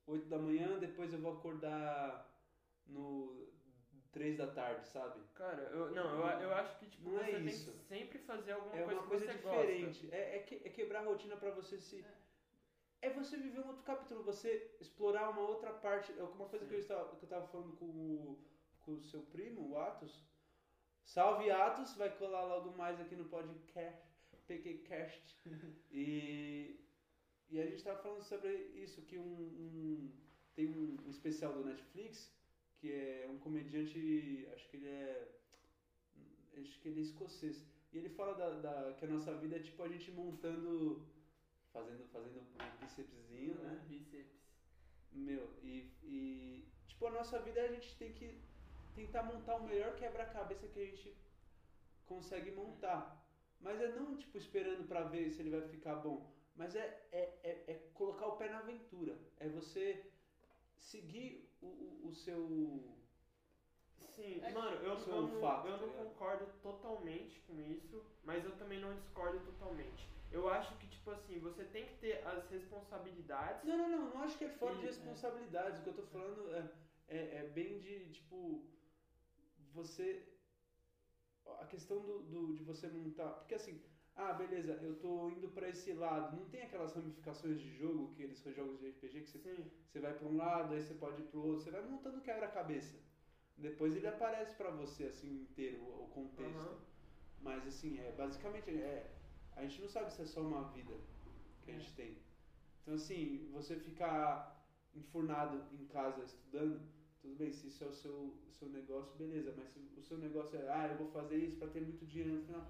8 0.07 0.29
da 0.29 0.39
manhã, 0.39 0.79
depois 0.79 1.13
eu 1.13 1.19
vou 1.21 1.33
acordar 1.33 2.25
no 2.87 3.49
3 4.13 4.37
da 4.37 4.47
tarde, 4.47 4.87
sabe? 4.89 5.21
Cara, 5.35 5.63
eu, 5.63 5.91
não, 5.91 6.21
eu, 6.21 6.41
eu 6.43 6.55
acho 6.55 6.79
que, 6.79 6.87
tipo, 6.87 7.11
Não 7.11 7.19
é 7.19 7.27
você 7.27 7.33
tem 7.33 7.47
isso. 7.49 7.73
que 7.73 7.79
sempre 7.79 8.19
fazer 8.21 8.53
alguma 8.53 8.77
É 8.77 8.85
coisa 8.85 9.01
uma 9.01 9.09
coisa 9.09 9.27
diferente. 9.27 10.09
É, 10.11 10.37
é, 10.37 10.39
que- 10.41 10.63
é 10.65 10.71
quebrar 10.71 11.01
a 11.01 11.05
rotina 11.05 11.37
pra 11.37 11.51
você 11.51 11.79
se. 11.79 12.05
É 13.03 13.11
você 13.11 13.37
viver 13.37 13.61
um 13.61 13.69
outro 13.69 13.83
capítulo, 13.85 14.23
você 14.23 14.75
explorar 14.81 15.29
uma 15.29 15.43
outra 15.43 15.71
parte. 15.73 16.19
É 16.19 16.23
uma 16.23 16.47
coisa 16.47 16.65
que 16.65 16.75
eu, 16.75 16.79
estava, 16.79 17.15
que 17.17 17.25
eu 17.25 17.29
tava 17.29 17.47
falando 17.49 17.77
com 17.77 17.85
o, 17.85 18.39
com 18.81 18.95
o 18.95 19.03
seu 19.03 19.21
primo, 19.23 19.69
o 19.69 19.79
Atos. 19.79 20.25
Salve 21.15 21.51
Atos, 21.51 21.95
vai 21.97 22.11
colar 22.17 22.45
logo 22.45 22.77
mais 22.77 23.01
aqui 23.01 23.15
no 23.17 23.25
podcast. 23.27 24.05
PQCast. 24.47 25.37
e, 25.91 26.79
e 27.49 27.61
a 27.61 27.67
gente 27.67 27.83
tava 27.83 27.99
falando 28.03 28.23
sobre 28.23 28.53
isso, 28.85 29.03
que 29.03 29.19
um, 29.19 29.23
um- 29.63 30.13
tem 30.55 30.69
um, 30.69 30.97
um 31.07 31.11
especial 31.11 31.53
do 31.53 31.65
Netflix, 31.65 32.33
que 32.79 32.93
é 32.93 33.27
um 33.31 33.39
comediante, 33.39 34.49
acho 34.55 34.69
que 34.69 34.77
ele 34.77 34.89
é. 34.89 35.33
Acho 36.61 36.81
que 36.81 36.89
ele 36.89 37.01
é 37.01 37.03
escocês. 37.03 37.65
E 37.93 37.99
ele 37.99 38.09
fala 38.09 38.35
da, 38.35 38.51
da- 38.61 38.93
que 38.95 39.05
a 39.05 39.09
nossa 39.09 39.33
vida 39.37 39.57
é 39.57 39.61
tipo 39.61 39.83
a 39.83 39.89
gente 39.89 40.11
montando. 40.11 41.07
Fazendo, 41.73 42.05
fazendo 42.09 42.39
um 42.41 42.79
bícepszinho, 42.81 43.55
né? 43.63 43.85
Bíceps. 43.87 44.41
Meu, 45.13 45.47
e, 45.63 45.91
e. 46.03 46.65
Tipo, 46.89 47.07
a 47.09 47.11
nossa 47.11 47.39
vida 47.41 47.61
a 47.63 47.69
gente 47.69 47.95
tem 47.99 48.13
que 48.15 48.41
tentar 48.97 49.23
montar 49.23 49.55
o 49.57 49.65
melhor 49.71 49.95
quebra-cabeça 50.01 50.67
que 50.69 50.81
a 50.81 50.87
gente 50.87 51.09
consegue 52.07 52.51
montar. 52.51 53.03
Mas 53.61 53.81
é 53.81 53.89
não, 53.89 54.17
tipo, 54.17 54.37
esperando 54.39 54.85
pra 54.89 55.03
ver 55.03 55.31
se 55.31 55.41
ele 55.43 55.51
vai 55.51 55.63
ficar 55.63 55.97
bom. 55.97 56.19
Mas 56.55 56.75
é, 56.75 56.87
é, 57.13 57.23
é, 57.43 57.53
é 57.73 57.75
colocar 57.95 58.27
o 58.27 58.37
pé 58.37 58.49
na 58.49 58.59
aventura. 58.59 59.15
É 59.39 59.49
você 59.49 59.85
seguir 60.79 61.31
o, 61.61 61.67
o, 61.67 62.09
o 62.09 62.13
seu. 62.13 62.41
Sim, 64.15 64.41
É, 64.43 64.51
mano, 64.53 64.77
eu, 64.77 64.97
seu 64.97 65.15
eu 65.15 65.23
não, 65.23 65.35
olfato, 65.35 65.69
eu 65.69 65.79
tá 65.79 65.87
não 65.87 65.93
concordo 65.93 66.47
totalmente 66.63 67.39
com 67.47 67.61
isso, 67.61 68.03
mas 68.25 68.45
eu 68.45 68.53
também 68.53 68.79
não 68.81 68.95
discordo 68.95 69.39
totalmente. 69.41 70.09
Eu 70.31 70.49
acho 70.49 70.75
que, 70.77 70.87
tipo 70.87 71.11
assim, 71.11 71.39
você 71.39 71.65
tem 71.65 71.87
que 71.87 71.95
ter 71.95 72.27
as 72.27 72.49
responsabilidades. 72.51 73.63
Não, 73.65 73.77
não, 73.77 73.89
não, 73.89 74.11
não 74.15 74.23
acho 74.23 74.37
que 74.39 74.45
é 74.45 74.49
fora 74.49 74.75
de 74.77 74.83
E- 74.83 74.87
responsabilidades. 74.87 75.81
O 75.81 75.83
que 75.83 75.89
eu 75.89 75.95
tô 75.95 76.03
falando 76.03 76.53
é, 76.55 76.69
é, 77.09 77.39
é 77.39 77.43
bem 77.45 77.79
de, 77.79 78.09
tipo, 78.11 78.65
você. 79.77 80.07
A 81.61 81.67
questão 81.67 82.01
do, 82.01 82.15
do, 82.25 82.55
de 82.55 82.65
você 82.65 82.89
montar. 82.89 83.31
Porque 83.41 83.55
assim, 83.55 83.81
ah, 84.17 84.33
beleza, 84.33 84.73
eu 84.83 84.99
tô 84.99 85.31
indo 85.31 85.49
pra 85.51 85.69
esse 85.69 85.93
lado. 85.93 86.37
Não 86.37 86.47
tem 86.49 86.63
aquelas 86.63 86.95
ramificações 86.95 87.61
de 87.61 87.71
jogo, 87.77 88.13
que 88.15 88.23
eles 88.23 88.39
são 88.39 88.53
jogos 88.53 88.81
de 88.81 88.89
RPG, 88.89 89.21
que 89.21 89.31
você, 89.31 89.39
Sim, 89.39 89.71
você 89.87 90.01
vai 90.01 90.15
pra 90.15 90.27
um 90.27 90.37
lado, 90.37 90.75
aí 90.75 90.83
você 90.83 90.95
pode 90.95 91.21
ir 91.23 91.27
pro 91.27 91.45
outro, 91.45 91.63
você 91.63 91.71
vai 91.71 91.83
montando 91.83 92.21
quebra-cabeça. 92.23 92.97
Depois 93.57 93.95
ele 93.95 94.07
aparece 94.07 94.55
pra 94.57 94.71
você, 94.71 95.05
assim, 95.05 95.43
inteiro, 95.43 95.83
o, 95.83 96.09
contexto. 96.09 96.59
Aham. 96.59 96.79
Mas 97.41 97.67
assim, 97.67 97.99
é, 97.99 98.11
basicamente, 98.13 98.71
é, 98.71 99.15
a 99.55 99.63
gente 99.63 99.83
não 99.83 99.89
sabe 99.89 100.13
se 100.13 100.23
é 100.23 100.27
só 100.27 100.41
uma 100.41 100.65
vida 100.73 100.95
que 101.63 101.71
a 101.71 101.75
gente 101.75 101.95
tem. 101.95 102.19
Então 102.83 102.95
assim, 102.95 103.49
você 103.53 103.77
ficar 103.77 104.57
enfurnado 104.95 105.63
em 105.75 105.87
casa 105.87 106.25
estudando, 106.25 106.81
tudo 107.27 107.39
bem, 107.39 107.53
se 107.53 107.67
isso 107.67 107.83
é 107.83 107.89
o 107.89 107.93
seu, 107.93 108.33
seu 108.53 108.69
negócio, 108.69 109.17
beleza, 109.17 109.53
mas 109.57 109.69
se 109.71 109.81
o 109.99 110.03
seu 110.03 110.17
negócio 110.17 110.57
é, 110.59 110.69
ah, 110.71 110.87
eu 110.93 110.97
vou 110.97 111.09
fazer 111.09 111.37
isso 111.37 111.57
para 111.57 111.69
ter 111.69 111.81
muito 111.81 112.07
dinheiro 112.07 112.35
no 112.37 112.43
final. 112.47 112.65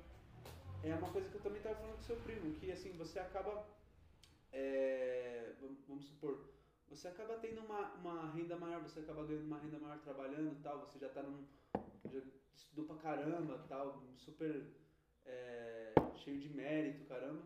É 0.83 0.95
uma 0.95 1.11
coisa 1.11 1.29
que 1.29 1.37
eu 1.37 1.43
também 1.43 1.59
estava 1.59 1.77
falando 1.77 1.97
com 1.97 2.03
seu 2.03 2.17
primo, 2.17 2.55
que 2.55 2.71
assim, 2.73 2.93
você 2.97 3.19
acaba, 3.19 3.67
é, 4.53 5.53
vamos, 5.87 6.07
supor, 6.07 6.39
você 6.89 7.09
acaba 7.09 7.37
tendo 7.37 7.61
uma, 7.61 7.95
uma 7.97 8.31
renda 8.33 8.57
maior, 8.57 8.81
você 8.81 9.01
acaba 9.01 9.25
ganhando 9.25 9.45
uma 9.47 9.59
renda 9.59 9.79
maior 9.79 9.99
trabalhando 9.99 10.63
tal, 10.63 10.81
você 10.81 10.99
já 10.99 11.09
tá 11.11 11.23
num, 11.23 11.45
já 12.11 12.21
estudou 12.55 12.87
pra 12.87 12.97
caramba 12.97 13.59
tal, 13.69 14.03
super 14.17 14.63
é, 15.27 15.93
cheio 16.15 16.41
de 16.41 16.49
mérito, 16.49 17.05
caramba. 17.05 17.43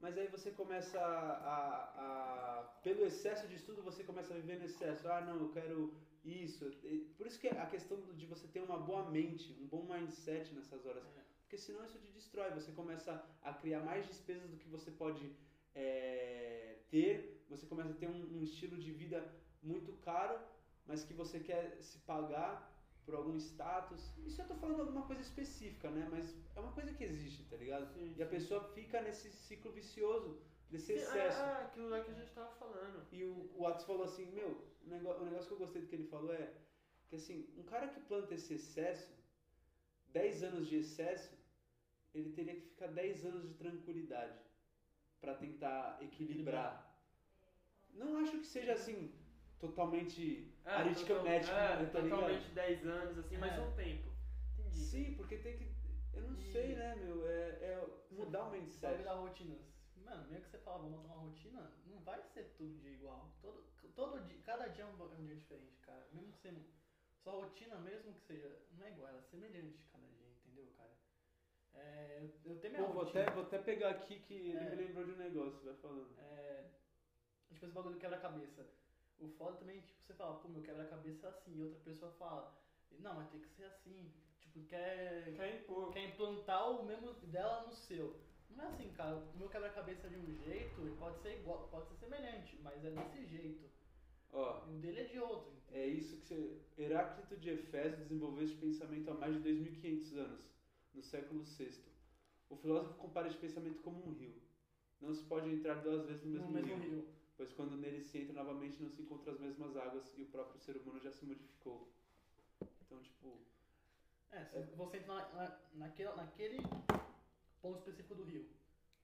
Mas 0.00 0.18
aí 0.18 0.26
você 0.26 0.50
começa 0.50 1.00
a, 1.00 1.60
a- 2.04 2.62
Pelo 2.82 3.04
excesso 3.06 3.46
de 3.46 3.54
estudo, 3.54 3.80
você 3.82 4.02
começa 4.02 4.34
a 4.34 4.36
viver 4.36 4.58
no 4.58 4.64
excesso. 4.64 5.08
Ah, 5.08 5.20
não, 5.20 5.36
eu 5.38 5.50
quero 5.50 5.94
isso. 6.24 6.70
Por 7.16 7.26
isso 7.26 7.38
que 7.38 7.48
a 7.48 7.66
questão 7.66 8.00
de 8.14 8.26
você 8.26 8.46
ter 8.46 8.60
uma 8.60 8.78
boa 8.78 9.10
mente, 9.10 9.52
um 9.60 9.66
bom 9.66 9.84
mindset 9.84 10.54
nessas 10.54 10.84
horas. 10.86 11.04
É. 11.16 11.22
Porque 11.42 11.58
senão 11.58 11.84
isso 11.84 11.98
te 11.98 12.10
destrói. 12.12 12.50
Você 12.52 12.72
começa 12.72 13.24
a 13.42 13.52
criar 13.52 13.80
mais 13.80 14.06
despesas 14.06 14.48
do 14.50 14.56
que 14.56 14.68
você 14.68 14.90
pode 14.90 15.30
é, 15.74 16.78
ter. 16.90 17.44
Você 17.50 17.66
começa 17.66 17.90
a 17.90 17.94
ter 17.94 18.08
um, 18.08 18.38
um 18.38 18.42
estilo 18.42 18.76
de 18.76 18.90
vida 18.90 19.32
muito 19.62 19.92
caro, 19.98 20.38
mas 20.86 21.04
que 21.04 21.12
você 21.12 21.38
quer 21.40 21.76
se 21.80 21.98
pagar 21.98 22.72
por 23.04 23.14
algum 23.14 23.36
status. 23.36 24.12
Isso 24.24 24.40
eu 24.40 24.46
tô 24.46 24.54
falando 24.54 24.80
alguma 24.80 25.02
coisa 25.02 25.22
específica, 25.22 25.90
né? 25.90 26.08
Mas 26.10 26.34
é 26.54 26.60
uma 26.60 26.72
coisa 26.72 26.92
que 26.92 27.04
existe, 27.04 27.44
tá 27.44 27.56
ligado? 27.56 27.86
Sim, 27.92 28.14
E 28.16 28.22
a 28.22 28.26
sim. 28.26 28.30
pessoa 28.30 28.62
fica 28.72 29.00
nesse 29.00 29.30
ciclo 29.30 29.72
vicioso, 29.72 30.40
desse 30.70 30.86
Sim, 30.86 30.92
excesso. 30.94 31.40
Ah, 31.40 31.62
aquilo 31.62 31.88
lá 31.88 32.00
que 32.00 32.10
a 32.10 32.14
gente 32.14 32.32
tava 32.32 32.50
falando. 32.52 33.06
E 33.12 33.24
o, 33.24 33.50
o 33.56 33.66
Atos 33.66 33.84
falou 33.84 34.04
assim, 34.04 34.26
meu, 34.32 34.64
o 34.84 34.88
negócio, 34.88 35.20
o 35.22 35.24
negócio 35.24 35.48
que 35.48 35.54
eu 35.54 35.58
gostei 35.58 35.80
do 35.82 35.88
que 35.88 35.94
ele 35.94 36.04
falou 36.04 36.32
é 36.32 36.50
Porque 37.02 37.16
assim, 37.16 37.46
um 37.56 37.62
cara 37.62 37.86
que 37.88 38.00
planta 38.00 38.34
esse 38.34 38.54
excesso, 38.54 39.12
10 40.12 40.42
anos 40.42 40.66
de 40.68 40.76
excesso, 40.76 41.34
ele 42.14 42.30
teria 42.30 42.54
que 42.54 42.62
ficar 42.62 42.88
10 42.88 43.24
anos 43.24 43.46
de 43.46 43.54
tranquilidade 43.54 44.38
para 45.20 45.34
tentar 45.34 45.96
equilibrar. 46.00 46.72
Não 47.90 48.16
acho 48.16 48.38
que 48.38 48.46
seja 48.46 48.72
assim, 48.72 49.10
totalmente 49.58 50.50
É, 50.64 50.70
aritmético, 50.70 51.08
total- 51.08 51.24
né, 51.24 51.36
é, 51.82 51.86
tá 51.86 52.00
totalmente 52.02 52.48
10 52.50 52.86
anos, 52.86 53.18
assim, 53.18 53.36
mas 53.38 53.56
É. 53.56 53.60
um 53.60 53.70
tempo. 53.72 54.10
Entendi. 54.58 54.76
Sim, 54.76 55.10
porque 55.16 55.36
tem 55.36 55.54
que. 55.54 55.70
Eu 56.12 56.22
não 56.22 56.34
E- 56.36 56.52
sei, 56.52 56.74
né, 56.74 56.94
meu? 56.94 57.26
É, 57.26 57.48
é 57.60 57.88
mudar 58.10 58.44
o 58.44 58.50
mindset. 58.50 58.96
virar 58.96 59.14
rotina. 59.14 59.56
Mano, 59.96 60.26
mesmo 60.28 60.44
que 60.44 60.50
você 60.50 60.58
fala, 60.58 60.78
vamos 60.78 60.92
montar 60.98 61.12
uma 61.14 61.22
rotina, 61.22 61.70
não 61.86 61.98
vai 62.00 62.22
ser 62.22 62.44
todo 62.56 62.70
dia 62.74 62.90
igual. 62.92 63.30
Todo, 63.40 63.62
todo 63.94 64.20
dia, 64.24 64.38
cada 64.44 64.66
dia 64.68 64.84
é 64.84 64.86
um, 64.86 65.00
é 65.00 65.16
um 65.18 65.24
dia 65.26 65.36
diferente, 65.36 65.78
cara. 65.82 66.06
Mesmo 66.12 66.32
que 66.32 66.38
você. 66.38 66.54
Sua 67.22 67.32
rotina, 67.34 67.76
mesmo 67.78 68.12
que 68.14 68.20
seja. 68.22 68.48
Não 68.72 68.84
é 68.86 68.90
igual, 68.90 69.08
ela 69.08 69.18
é 69.18 69.22
semelhante 69.22 69.78
cada 69.92 70.06
dia, 70.08 70.26
entendeu, 70.28 70.66
cara? 70.76 70.90
É, 71.74 72.18
eu, 72.20 72.52
eu 72.52 72.58
tenho 72.60 72.74
minha 72.74 72.86
Pô, 72.86 72.92
vou 72.92 73.04
rotina. 73.04 73.22
até, 73.22 73.32
vou 73.32 73.44
até 73.44 73.58
pegar 73.58 73.90
aqui 73.90 74.18
que 74.20 74.34
ele 74.34 74.56
É. 74.58 74.70
me 74.70 74.76
lembrou 74.76 75.04
de 75.04 75.12
um 75.12 75.16
negócio, 75.16 75.64
vai 75.64 75.74
falando. 75.76 76.18
É, 76.18 76.64
tipo, 77.48 77.64
esse 77.64 77.72
bagulho 77.74 77.94
do 77.94 78.00
quebra-cabeça. 78.00 78.66
O 79.20 79.28
foda 79.28 79.56
também 79.58 79.78
é, 79.78 79.82
tipo, 79.82 80.02
você 80.02 80.14
fala, 80.14 80.38
pô, 80.40 80.48
meu 80.48 80.62
quebra-cabeça 80.62 81.26
é 81.26 81.30
assim. 81.30 81.56
E 81.56 81.62
outra 81.62 81.78
pessoa 81.80 82.10
fala, 82.12 82.52
não, 82.98 83.14
mas 83.14 83.30
tem 83.30 83.40
que 83.40 83.48
ser 83.50 83.64
assim. 83.64 84.12
Tipo, 84.40 84.64
quer, 84.66 85.32
Quer 85.36 85.60
impor. 85.60 85.92
quer 85.92 86.04
implantar 86.08 86.70
o 86.72 86.84
mesmo 86.84 87.12
dela 87.28 87.62
no 87.66 87.72
seu. 87.72 88.20
Não 88.50 88.64
é 88.64 88.66
assim, 88.68 88.92
cara. 88.94 89.16
O 89.16 89.36
meu 89.38 89.48
quebra-cabeça 89.48 90.08
é 90.08 90.10
de 90.10 90.16
um 90.16 90.26
jeito 90.42 90.86
e 90.86 90.90
pode 90.96 91.18
ser 91.22 91.38
igual, 91.38 91.68
pode 91.68 91.86
ser 91.88 91.94
semelhante, 91.96 92.58
mas 92.62 92.84
é 92.84 92.90
desse 92.90 93.24
jeito. 93.26 93.70
Ó, 94.32 94.66
E 94.68 94.70
o 94.76 94.78
dele 94.80 95.00
é 95.00 95.04
de 95.04 95.18
outro. 95.18 95.50
entendeu? 95.52 95.82
é 95.82 95.86
isso 95.86 96.16
que 96.16 96.26
você. 96.26 96.58
Heráclito 96.78 97.36
de 97.36 97.50
Efésio 97.50 97.98
desenvolveu 97.98 98.44
esse 98.44 98.54
pensamento 98.54 99.10
há 99.10 99.14
mais 99.14 99.34
de 99.34 99.40
2.500 99.48 100.16
anos, 100.18 100.44
no 100.94 101.02
século 101.02 101.42
VI. 101.44 101.70
O 102.48 102.56
filósofo 102.56 102.94
compara 102.94 103.28
esse 103.28 103.36
pensamento 103.38 103.80
como 103.82 104.06
um 104.06 104.12
rio. 104.14 104.34
Não 105.00 105.12
se 105.14 105.22
pode 105.24 105.48
entrar 105.50 105.74
duas 105.82 106.06
vezes 106.06 106.22
no 106.24 106.30
mesmo, 106.30 106.46
No 106.48 106.52
mesmo 106.52 106.76
rio, 106.76 106.90
rio. 106.90 107.08
pois 107.36 107.52
quando 107.52 107.76
nele 107.76 108.00
se 108.02 108.18
entra 108.18 108.32
novamente 108.34 108.80
não 108.82 108.88
se 108.90 109.02
encontram 109.02 109.34
as 109.34 109.40
mesmas 109.40 109.76
águas 109.76 110.12
e 110.16 110.22
o 110.22 110.26
próprio 110.26 110.60
ser 110.60 110.76
humano 110.76 111.00
já 111.00 111.10
se 111.10 111.24
modificou. 111.24 111.88
Então, 112.86 113.00
tipo, 113.02 113.38
É, 114.30 114.44
se 114.64 114.74
você 114.76 114.96
entra 114.98 115.14
na, 115.14 115.28
na, 115.34 115.58
naquele, 115.74 116.08
naquele 116.14 116.58
ponto 117.60 117.78
específico 117.78 118.14
do 118.14 118.24
rio. 118.24 118.46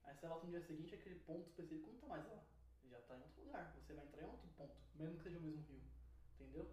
Aí 0.04 0.14
você 0.14 0.26
volta 0.26 0.46
no 0.46 0.50
dia 0.52 0.60
seguinte, 0.62 0.94
aquele 0.94 1.16
ponto 1.20 1.46
específico 1.48 1.90
não 1.90 1.98
tá 2.00 2.06
mais 2.06 2.24
lá. 2.26 2.42
Já 2.90 2.98
tá 3.02 3.16
em 3.16 3.22
outro 3.22 3.42
lugar. 3.44 3.72
Você 3.74 3.92
vai 3.94 4.04
entrar 4.04 4.22
em 4.22 4.26
outro 4.26 4.48
ponto, 4.56 4.74
mesmo 4.94 5.16
que 5.16 5.22
seja 5.22 5.38
o 5.38 5.42
mesmo 5.42 5.62
rio. 5.68 5.80
Entendeu? 6.34 6.66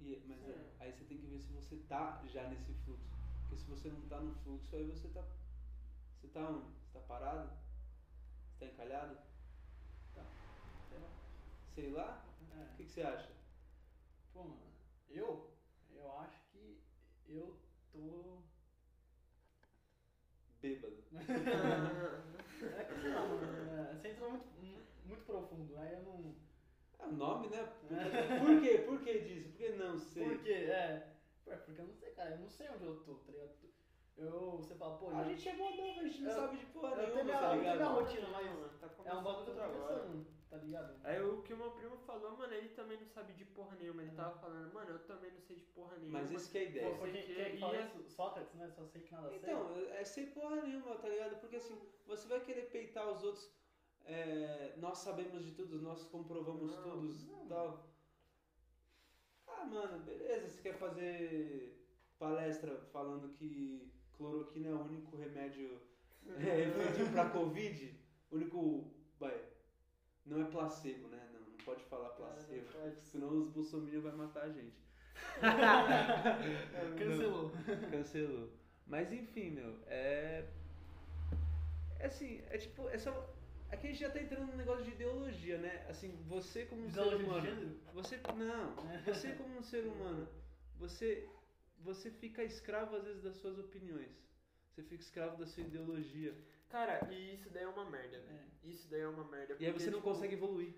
E- 0.00 0.22
mas 0.26 0.42
é, 0.48 0.72
aí 0.80 0.92
você 0.92 1.04
tem 1.04 1.18
que 1.18 1.26
ver 1.26 1.38
se 1.40 1.52
você 1.52 1.76
tá 1.88 2.22
já 2.26 2.48
nesse 2.48 2.72
fluxo. 2.84 3.08
Porque 3.40 3.56
se 3.56 3.64
você 3.68 3.88
não 3.90 4.00
tá 4.08 4.20
no 4.20 4.34
fluxo, 4.42 4.74
aí 4.76 4.84
você 4.84 5.08
tá. 5.08 5.24
Você 6.20 6.28
tá 6.28 6.48
onde? 6.48 6.68
Você 6.84 6.92
tá 6.92 7.00
parado? 7.00 7.50
Você 8.52 8.58
tá 8.60 8.66
encalhado? 8.66 9.16
Sei 10.88 10.98
lá. 10.98 11.10
Sei 11.74 11.90
lá? 11.90 12.24
É. 12.56 12.72
O 12.72 12.76
que, 12.76 12.84
que 12.84 12.90
você 12.90 13.02
acha? 13.02 13.30
Pô, 14.32 14.44
mano, 14.44 14.72
eu, 15.08 15.50
eu 15.94 16.18
acho 16.20 16.40
que 16.52 16.80
eu 17.26 17.58
tô. 17.92 18.42
Bêbado. 20.60 20.96
É 22.60 22.84
que 22.84 23.00
sei 23.00 23.10
lá, 23.14 23.20
mano. 23.26 23.70
é, 23.70 23.94
Você 23.94 24.08
entrou 24.08 24.30
muito 24.32 24.46
profundo, 25.32 25.78
aí 25.78 25.92
eu 25.92 26.02
não. 26.02 26.34
É 26.98 27.06
o 27.06 27.12
nome, 27.12 27.48
né? 27.48 27.62
Por 28.40 28.60
quê? 28.60 28.78
Por 28.78 29.00
que 29.02 29.18
disso? 29.20 29.48
Por 29.50 29.56
que 29.58 29.68
não 29.70 29.96
sei? 29.98 30.24
Por 30.24 30.38
quê? 30.42 30.52
É. 30.52 31.06
Pô, 31.44 31.52
é 31.52 31.56
porque 31.56 31.80
eu 31.80 31.84
não 31.86 31.92
sei, 31.94 32.10
cara. 32.10 32.30
Eu 32.30 32.38
não 32.38 32.48
sei 32.48 32.68
onde 32.70 32.84
eu 32.84 32.96
tô, 33.04 33.14
tá 33.16 33.30
ligado? 33.32 33.50
Eu, 34.16 34.56
você 34.56 34.74
fala, 34.74 34.96
pô, 34.98 35.10
A 35.10 35.22
gente 35.22 35.48
é 35.48 35.52
mó 35.52 35.70
novo, 35.70 36.00
a 36.00 36.02
gente 36.02 36.22
não 36.22 36.30
Eu- 36.30 36.36
sabe 36.36 36.56
de 36.56 36.66
porra 36.66 36.90
eu 36.96 37.14
nenhuma, 37.14 37.32
tá 37.38 37.54
eu 37.54 37.58
ligado? 37.60 37.84
rotina, 37.94 38.28
mas 38.30 38.80
Tá 38.80 38.90
é 39.04 39.14
um 39.14 39.22
bagulho 39.22 39.44
que 39.44 39.50
eu 39.50 39.54
tô 39.54 39.62
começando, 39.70 40.26
tá 40.50 40.56
ligado? 40.56 41.00
Aí 41.04 41.22
o 41.22 41.42
que 41.42 41.52
o 41.52 41.56
meu 41.56 41.70
primo 41.70 41.96
falou, 41.98 42.36
mano, 42.36 42.52
ele 42.52 42.68
também 42.70 42.98
não 42.98 43.06
sabe 43.06 43.32
de 43.34 43.44
porra 43.44 43.76
nenhuma. 43.76 44.02
Ele 44.02 44.10
tava 44.10 44.36
falando, 44.40 44.72
mano, 44.74 44.90
eu 44.90 44.98
também 45.06 45.30
não 45.30 45.38
sei 45.38 45.54
de 45.56 45.62
porra 45.66 45.96
nenhuma. 45.98 46.18
Mas 46.18 46.32
isso 46.32 46.50
que 46.50 46.58
é 46.58 46.62
a 46.62 46.64
Pô, 46.64 46.70
ideia. 46.70 46.96
foi 46.96 47.10
sei 47.12 47.22
quem, 47.22 47.34
que 47.36 47.50
quem 47.52 47.60
fala 47.60 47.74
ia- 47.76 47.82
isso? 47.84 48.10
Sócrates, 48.10 48.54
né? 48.54 48.68
Só 48.70 48.84
sei 48.86 49.02
que 49.02 49.12
nada 49.12 49.28
sei. 49.28 49.38
Então, 49.38 49.76
é 49.90 50.04
sem 50.04 50.26
porra 50.26 50.62
nenhuma, 50.62 50.96
tá 50.96 51.08
ligado? 51.08 51.36
Porque 51.38 51.56
assim, 51.56 51.78
você 52.04 52.26
vai 52.26 52.40
querer 52.40 52.62
peitar 52.70 53.08
os 53.08 53.22
outros. 53.22 53.48
É, 54.08 54.74
nós 54.78 54.98
sabemos 54.98 55.44
de 55.44 55.52
tudo, 55.52 55.80
nós 55.80 56.02
comprovamos 56.04 56.70
Não, 56.70 56.92
tudo 56.92 57.46
tal. 57.48 57.88
Ah, 59.46 59.64
mano, 59.64 60.04
beleza. 60.04 60.48
Você 60.48 60.62
quer 60.62 60.74
fazer 60.74 61.86
palestra 62.18 62.76
falando 62.92 63.32
que 63.34 63.92
cloroquina 64.16 64.68
é 64.68 64.72
o 64.72 64.82
único 64.82 65.16
remédio 65.16 65.80
é, 66.26 67.10
pra 67.12 67.30
Covid? 67.30 67.98
Único. 68.30 68.92
Vai. 69.18 69.40
Não 70.24 70.40
é 70.40 70.44
placebo, 70.44 71.08
né? 71.08 71.28
Não, 71.32 71.40
não 71.40 71.56
pode 71.64 71.82
falar 71.84 72.10
placebo. 72.10 72.66
não 72.66 72.80
pode. 72.80 73.00
Senão 73.04 73.28
os 73.28 73.48
bolsominions 73.48 74.04
vai 74.04 74.12
matar 74.12 74.44
a 74.44 74.50
gente. 74.50 74.88
Cancelou. 76.98 77.50
Cancelou. 77.90 78.48
Mas 78.86 79.12
enfim, 79.12 79.50
meu, 79.50 79.74
é. 79.86 80.46
É 81.98 82.06
assim, 82.06 82.40
é 82.48 82.58
tipo, 82.58 82.88
é 82.88 82.98
só. 82.98 83.34
Aqui 83.70 83.86
a 83.86 83.90
gente 83.90 84.00
já 84.00 84.10
tá 84.10 84.20
entrando 84.20 84.46
num 84.46 84.56
negócio 84.56 84.84
de 84.84 84.92
ideologia, 84.92 85.58
né? 85.58 85.86
Assim, 85.88 86.16
você 86.26 86.64
como 86.66 86.82
um 86.82 86.90
ser 86.90 87.00
Ideologia 87.00 87.18
de 87.18 87.24
humano. 87.24 87.46
gênero? 87.46 87.80
Você. 87.92 88.20
Não, 88.34 88.74
você 89.04 89.32
como 89.32 89.58
um 89.58 89.62
ser 89.62 89.86
humano, 89.86 90.28
você. 90.76 91.28
Você 91.80 92.10
fica 92.10 92.42
escravo 92.42 92.96
às 92.96 93.04
vezes 93.04 93.22
das 93.22 93.36
suas 93.36 93.58
opiniões. 93.58 94.10
Você 94.70 94.82
fica 94.82 95.02
escravo 95.02 95.36
da 95.36 95.46
sua 95.46 95.62
ideologia. 95.62 96.34
Cara, 96.68 97.08
e 97.12 97.34
isso 97.34 97.48
daí 97.50 97.62
é 97.64 97.68
uma 97.68 97.88
merda, 97.88 98.20
velho. 98.20 98.38
É. 98.38 98.68
Isso 98.68 98.88
daí 98.90 99.00
é 99.00 99.08
uma 99.08 99.24
merda. 99.24 99.56
E 99.58 99.64
aí 99.64 99.72
porque, 99.72 99.84
você 99.84 99.90
não 99.90 99.98
tipo, 99.98 100.10
consegue 100.10 100.34
evoluir. 100.34 100.74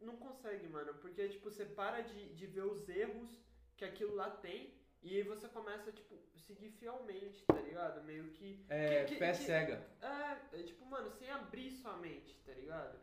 Não 0.00 0.16
consegue, 0.16 0.68
mano. 0.68 0.94
Porque, 0.94 1.28
tipo, 1.28 1.50
você 1.50 1.64
para 1.64 2.00
de, 2.02 2.34
de 2.34 2.46
ver 2.46 2.64
os 2.64 2.88
erros 2.88 3.40
que 3.76 3.84
aquilo 3.84 4.14
lá 4.14 4.30
tem 4.30 4.72
e 5.06 5.16
aí 5.16 5.22
você 5.22 5.48
começa, 5.48 5.92
tipo, 5.92 6.14
seguir 6.46 6.70
fielmente, 6.70 7.44
tá 7.46 7.60
ligado? 7.60 8.02
Meio 8.04 8.24
que. 8.32 8.64
É, 8.68 9.04
que- 9.04 9.16
fé 9.16 9.32
que- 9.32 9.38
cega. 9.38 9.86
É, 10.00 10.60
é, 10.60 10.62
tipo, 10.62 10.84
mano, 10.86 11.10
sem 11.10 11.30
abrir 11.30 11.70
sua 11.70 11.96
mente, 11.98 12.34
tá 12.44 12.52
ligado? 12.52 12.98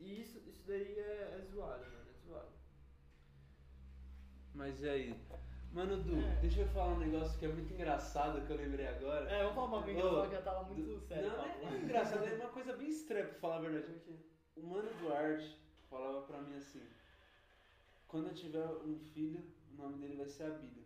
E 0.00 0.20
isso, 0.20 0.38
isso 0.48 0.66
daí 0.66 0.98
é, 0.98 1.36
é 1.38 1.44
zoado, 1.50 1.84
mano. 1.84 2.10
É 2.10 2.26
zoado. 2.26 2.52
Mas 4.54 4.80
e 4.82 4.88
aí? 4.88 5.20
Mano, 5.72 6.02
Du, 6.02 6.14
É. 6.20 6.36
deixa 6.42 6.60
eu 6.60 6.68
falar 6.68 6.92
um 6.94 6.98
negócio 6.98 7.38
que 7.38 7.46
é 7.46 7.48
muito 7.48 7.72
engraçado 7.72 8.44
que 8.46 8.52
eu 8.52 8.56
lembrei 8.58 8.86
agora. 8.86 9.30
É, 9.30 9.38
vamos 9.38 9.54
falar 9.54 9.66
uma 9.68 9.82
coisa 9.82 9.98
engraçada 9.98 10.28
que 10.28 10.34
já 10.34 10.42
tava 10.42 10.64
muito 10.64 10.82
Du- 10.82 11.00
sério. 11.00 11.30
Não, 11.30 11.36
papo. 11.36 11.66
é 11.66 11.78
engraçado, 11.78 12.24
é 12.26 12.34
uma 12.36 12.48
coisa 12.50 12.76
bem 12.76 12.88
estranha 12.90 13.26
pra 13.26 13.34
falar 13.38 13.56
a 13.56 13.60
verdade. 13.60 13.86
Porque- 14.00 14.32
O 14.54 14.66
Mano 14.66 14.90
Duarte 15.00 15.56
falava 15.88 16.26
pra 16.26 16.42
mim 16.42 16.56
assim: 16.56 16.86
quando 18.06 18.26
eu 18.28 18.34
tiver 18.34 18.66
um 18.66 18.98
filho, 18.98 19.42
o 19.72 19.74
nome 19.80 19.96
dele 19.98 20.16
vai 20.16 20.28
ser 20.28 20.44
Abílio. 20.44 20.81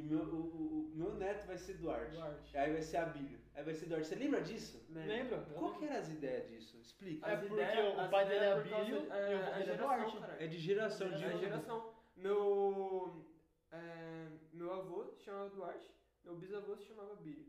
E 0.00 0.02
meu, 0.02 0.22
o, 0.24 0.40
o- 0.40 0.92
meu 0.94 1.14
neto 1.14 1.46
vai 1.46 1.58
ser 1.58 1.74
Duarte. 1.74 2.12
Duarte. 2.16 2.56
Aí 2.56 2.72
vai 2.72 2.80
ser 2.82 2.96
Abílio. 2.96 3.38
Aí 3.54 3.62
vai 3.64 3.74
ser 3.74 3.86
Duarte. 3.86 4.06
Você 4.08 4.14
lembra 4.14 4.40
disso? 4.40 4.82
Lembra? 4.88 5.38
Qual 5.58 5.74
que 5.74 5.84
era 5.84 5.98
as 5.98 6.08
ideias 6.08 6.48
disso? 6.48 6.78
Explica. 6.78 7.26
É 7.28 7.34
As 7.34 7.40
porque 7.40 7.54
ideias- 7.54 7.96
o 7.96 8.00
as 8.00 8.10
pai 8.10 8.24
dele 8.28 8.36
é 8.36 8.48
ideias 8.48 8.62
por 8.62 8.70
causa- 8.70 8.82
Abílio 8.82 9.12
é, 9.12 9.32
e 9.32 9.34
o 9.34 9.38
vô 9.38 9.44
a 9.44 9.50
dele 9.50 9.62
é 9.62 9.64
geração, 9.64 9.86
Duarte. 9.86 10.18
caralho. 10.20 10.42
É 10.42 10.46
de 10.46 10.58
geração 10.58 11.08
de 11.08 11.12
É 11.12 11.16
a 11.16 11.18
Geração. 11.18 11.40
geração. 11.40 11.94
Meu. 12.16 13.26
é, 13.72 14.26
meu 14.52 14.72
avô 14.72 15.04
se 15.06 15.20
chamava 15.22 15.50
Duarte, 15.50 15.88
meu 16.24 16.34
bisavô 16.36 16.76
se 16.76 16.84
chamava 16.86 17.14
Bílio. 17.16 17.46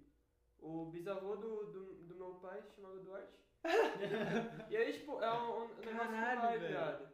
O 0.59 0.85
bisavô 0.85 1.35
do, 1.37 1.65
do, 1.71 1.93
do 2.03 2.15
meu 2.15 2.35
pai 2.35 2.61
se 2.61 2.75
chamava 2.75 2.99
Duarte. 2.99 3.39
e 4.69 4.75
aí, 4.77 4.93
tipo, 4.93 5.21
é 5.21 5.31
um, 5.31 5.63
um 5.63 5.67
negócio 5.67 5.83
Caralho, 5.97 6.41
que 6.41 6.45
vai, 6.47 6.59
velho. 6.59 6.69
viado. 6.73 7.09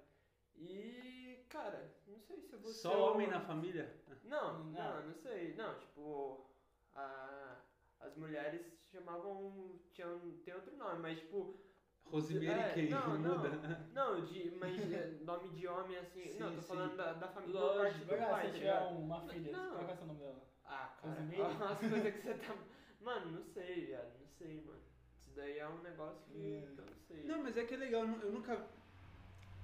E, 0.55 1.45
cara, 1.49 1.93
não 2.07 2.19
sei 2.19 2.39
se 2.41 2.53
eu 2.53 2.59
vou 2.59 2.71
ser 2.71 2.79
Só 2.79 2.97
o- 3.09 3.13
homem 3.13 3.27
na 3.27 3.39
família? 3.39 3.93
Não, 4.27 4.63
Não. 4.65 4.71
não, 4.71 5.07
não 5.07 5.13
sei. 5.15 5.53
Não, 5.55 5.73
tipo, 5.79 6.45
a, 6.93 7.55
as 7.99 8.15
mulheres 8.17 8.65
chamavam. 8.91 9.79
Tinham, 9.91 10.19
tem 10.43 10.53
outro 10.53 10.75
nome, 10.77 10.99
mas 10.99 11.19
tipo. 11.19 11.59
Rosimeire 12.05 12.59
É, 12.59 12.73
quem? 12.73 12.89
não, 12.89 13.17
não. 13.19 13.37
Muda. 13.37 13.87
Não, 13.93 14.23
de, 14.23 14.51
mas 14.51 14.79
é, 14.93 15.17
nome 15.23 15.49
de 15.49 15.67
homem 15.67 15.97
assim. 15.97 16.23
Sim, 16.31 16.39
não, 16.39 16.55
tô 16.55 16.61
sim. 16.61 16.67
falando 16.67 16.95
da, 16.95 17.13
da 17.13 17.27
família 17.27 17.59
Lógico. 17.59 18.05
do 18.05 18.15
pai, 18.17 18.45
se 18.45 18.51
tá 18.53 18.57
tiver 18.57 18.79
uma 18.81 19.21
filha, 19.27 19.51
Não. 19.51 19.75
qual 19.75 19.95
ser 19.95 20.03
o 20.03 20.07
nome 20.07 20.19
dela? 20.19 20.41
Ah, 20.63 20.93
cara, 21.01 21.13
Rosimeire? 21.15 21.43
as 21.63 21.79
coisas 21.79 22.13
que 22.13 22.21
você 22.21 22.33
tá. 22.35 22.55
Mano, 23.01 23.31
não 23.31 23.43
sei, 23.43 23.85
viado, 23.87 24.19
não 24.21 24.27
sei, 24.27 24.61
mano. 24.61 24.81
Isso 25.19 25.31
daí 25.35 25.59
é 25.59 25.67
um 25.67 25.81
negócio 25.81 26.23
que 26.31 26.37
Hum. 26.37 26.75
eu 26.77 26.85
não 26.85 26.95
sei. 27.07 27.23
Não, 27.25 27.43
mas 27.43 27.57
é 27.57 27.65
que 27.65 27.73
é 27.73 27.77
legal. 27.77 28.03
Eu 28.05 28.31
nunca. 28.31 28.67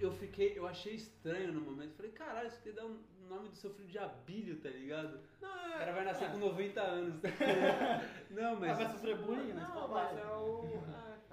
Eu 0.06 0.12
fiquei, 0.12 0.58
eu 0.58 0.68
achei 0.68 0.94
estranho 0.96 1.52
no 1.54 1.62
momento. 1.62 1.94
Falei, 1.96 2.12
caralho, 2.12 2.50
você 2.50 2.60
quer 2.62 2.74
dar 2.74 2.86
o 2.86 2.98
nome 3.30 3.50
do 3.50 3.56
seu 3.56 3.70
filho 3.74 3.88
de 3.88 3.98
Abílio, 3.98 4.58
tá 4.60 4.70
ligado? 4.70 5.20
Não, 5.42 5.50
O 5.50 5.74
é. 5.76 5.78
cara 5.80 5.92
vai 5.94 6.04
nascer 6.06 6.26
Ah. 6.26 6.32
com 6.32 6.38
90 6.38 6.82
anos. 6.82 7.22
não, 8.30 8.56
Mas 8.60 8.78
vai 8.78 8.84
mas. 8.86 8.92
sofrer 8.94 9.18
bullying, 9.18 9.54
né? 9.54 9.68
Não, 9.74 9.88
Vai. 9.88 10.14
mas 10.16 10.24
é 10.24 10.28
o. 10.36 10.84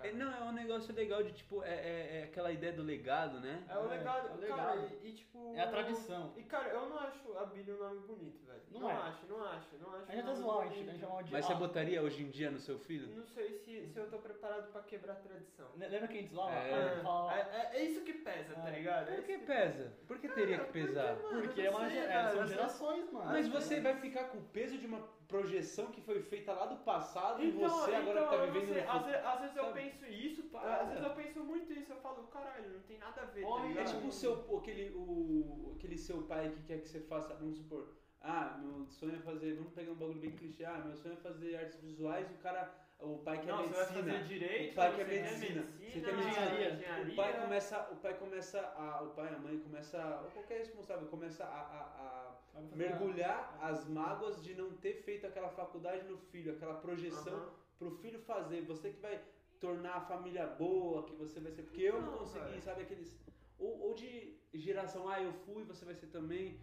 É, 0.03 0.09
cara. 0.09 0.09
É, 0.09 0.13
não, 0.13 0.33
é 0.35 0.41
um 0.49 0.53
negócio 0.53 0.95
legal 0.95 1.23
de 1.23 1.33
tipo, 1.33 1.63
é, 1.63 1.69
é- 1.71 2.21
é 2.21 2.25
aquela 2.25 2.51
ideia 2.53 2.73
do 2.73 2.83
legado, 2.83 3.41
né? 3.41 3.63
É 3.69 3.79
o 3.79 3.85
É, 3.87 3.97
legado, 3.99 4.29
é 4.29 4.47
o 4.47 4.49
cara, 4.57 4.73
legado. 4.75 4.93
e, 5.03 5.09
e, 5.09 5.13
tipo. 5.13 5.55
É 5.55 5.63
a 5.63 5.69
tradição. 5.69 6.33
E 6.37 6.43
cara, 6.43 6.69
eu 6.71 6.89
não 6.89 6.99
acho 6.99 7.37
a 7.39 7.45
Billy 7.47 7.73
um 7.73 7.79
nome 7.79 8.01
bonito, 8.07 8.45
velho. 8.47 8.61
Não 8.71 8.81
Não, 8.81 8.91
é. 8.91 8.95
acho, 8.95 9.27
não 9.27 9.45
acho, 9.45 9.77
não 9.79 9.95
acho. 9.97 10.05
A 10.11 10.15
gente 10.15 10.25
tá 10.25 10.31
nome 10.31 10.43
zoando, 10.43 10.61
a 10.61 10.67
gente 10.75 10.99
chamava 10.99 11.23
de. 11.25 11.33
Mas 11.33 11.45
você 11.45 11.53
ah, 11.53 11.57
botaria 11.57 12.03
hoje 12.03 12.23
em 12.23 12.31
dia 12.31 12.51
no 12.51 12.61
seu 12.61 12.79
filho? 12.79 13.15
Não 13.17 13.25
sei 13.27 13.53
se, 13.59 13.87
se 13.89 13.99
eu 13.99 14.09
tô 14.09 14.19
preparado 14.19 14.71
pra 14.71 14.83
quebrar 14.83 15.15
a 15.15 15.17
tradição. 15.17 15.69
le- 15.77 15.89
Lembra 15.89 16.09
que 16.09 16.19
a 16.19 16.21
gente 16.21 16.33
zoava? 16.33 16.53
É. 16.55 16.95
Ah, 16.99 17.03
falava- 17.03 17.35
É, 17.37 17.41
é- 17.41 17.81
é 17.81 17.85
isso 17.85 18.01
que 18.05 18.13
pesa, 18.15 18.55
tá 18.55 18.69
É. 18.69 18.73
ligado? 18.79 19.09
É 19.09 19.13
Por 19.13 19.19
isso 19.19 19.27
que 19.27 19.39
pesa? 19.39 19.93
Por 20.07 20.19
que 20.19 20.29
teria 20.29 20.59
que 20.61 20.73
pesar? 20.73 21.17
mano, 21.17 21.43
Porque 21.43 21.61
é 21.63 21.71
uma 21.71 21.93
é, 21.93 22.07
cara, 22.07 22.31
são 22.33 22.47
gerações, 22.47 23.13
mano. 23.13 23.27
Mas 23.27 23.49
você 23.49 23.81
vai 23.81 23.97
ficar 23.97 24.25
com 24.25 24.39
o 24.39 24.43
peso 24.45 24.79
de 24.79 24.87
uma 24.87 25.01
projeção 25.31 25.87
que 25.95 26.01
foi 26.01 26.21
feita 26.23 26.53
lá 26.53 26.67
do 26.67 26.77
passado 26.85 27.43
e 27.43 27.49
Então, 27.49 27.69
você 27.71 27.95
agora 27.95 28.21
então, 28.21 28.31
tá 28.31 28.45
vivendo 28.47 28.75
sei, 28.75 28.83
no 28.83 28.91
às, 28.91 29.25
às 29.33 29.41
vezes 29.41 29.57
eu 29.57 29.73
penso 29.73 30.07
isso, 30.07 30.43
Para. 30.51 30.83
às 30.83 30.89
vezes 30.89 31.05
eu 31.05 31.15
penso 31.15 31.45
muito 31.45 31.73
isso, 31.73 31.93
eu 31.93 32.01
falo, 32.01 32.27
caralho, 32.29 32.69
não 32.75 32.81
tem 32.81 32.99
nada 32.99 33.23
a 33.23 33.25
ver, 33.27 33.45
Olha, 33.45 33.75
tá 33.75 33.81
É 33.81 33.85
tipo 33.85 34.07
o 34.09 34.13
seu, 34.13 34.59
aquele, 34.59 34.91
o, 34.95 35.73
aquele 35.77 35.97
seu 35.97 36.23
pai 36.25 36.51
que 36.51 36.63
quer 36.65 36.81
que 36.81 36.89
você 36.89 37.01
faça, 37.01 37.35
vamos 37.35 37.57
supor, 37.57 37.89
ah, 38.21 38.59
meu 38.61 38.87
sonho 38.87 39.17
é 39.17 39.21
fazer, 39.21 39.55
vamos 39.55 39.73
pegar 39.73 39.93
um 39.93 39.95
bagulho 39.95 40.21
bem 40.21 40.33
clichê, 40.33 40.65
ah, 40.65 40.83
meu 40.85 40.97
sonho 40.97 41.15
é 41.15 41.17
fazer 41.17 41.57
artes 41.57 41.81
visuais 41.81 42.29
e 42.31 42.35
o 42.35 42.39
cara, 42.39 42.75
o 43.03 43.19
pai 43.19 43.41
quer 43.41 43.47
não, 43.47 43.67
você 43.67 43.69
vai 43.69 43.85
medicina. 43.85 44.13
fazer 44.13 44.25
direito, 44.29 44.73
o 44.73 44.75
pai 44.75 44.97
quer 44.97 45.05
você 45.07 45.11
quer 45.15 45.23
medicina, 45.23 45.63
medicina, 45.63 45.91
você 45.91 46.01
quer 46.01 46.17
medicina. 46.17 46.45
engenharia. 46.45 47.13
O 47.13 47.17
pai 47.17 47.41
começa, 47.41 47.89
o 47.93 47.97
pai 47.97 48.15
começa 48.15 48.61
a, 48.61 49.03
o 49.03 49.11
pai, 49.11 49.35
a 49.35 49.39
mãe 49.39 49.59
começa, 49.59 50.21
ou 50.25 50.31
qualquer 50.31 50.59
responsável 50.59 51.07
começa 51.09 51.45
a, 51.45 51.49
a, 51.49 52.59
a 52.59 52.61
mergulhar 52.77 53.59
as 53.61 53.87
mágoas 53.89 54.43
de 54.43 54.55
não 54.55 54.71
ter 54.77 54.95
feito 55.03 55.27
aquela 55.27 55.49
faculdade 55.51 56.05
no 56.05 56.17
filho, 56.17 56.53
aquela 56.53 56.75
projeção 56.75 57.35
Aham. 57.35 57.51
pro 57.79 57.91
filho 57.91 58.19
fazer, 58.21 58.63
você 58.63 58.91
que 58.91 59.01
vai 59.01 59.21
tornar 59.59 59.95
a 59.97 60.01
família 60.01 60.47
boa, 60.47 61.05
que 61.05 61.15
você 61.15 61.39
vai 61.41 61.53
ser, 61.53 61.63
porque 61.63 61.83
eu 61.83 62.01
não 62.01 62.13
Não, 62.13 62.19
consegui, 62.19 62.45
cara. 62.47 62.61
sabe 62.61 62.83
aqueles 62.83 63.15
ou, 63.59 63.79
ou 63.89 63.95
de 63.95 64.37
geração, 64.55 65.09
ah, 65.09 65.23
eu 65.23 65.33
fui, 65.33 65.65
você 65.65 65.85
vai 65.85 65.95
ser 65.95 66.07
também. 66.07 66.59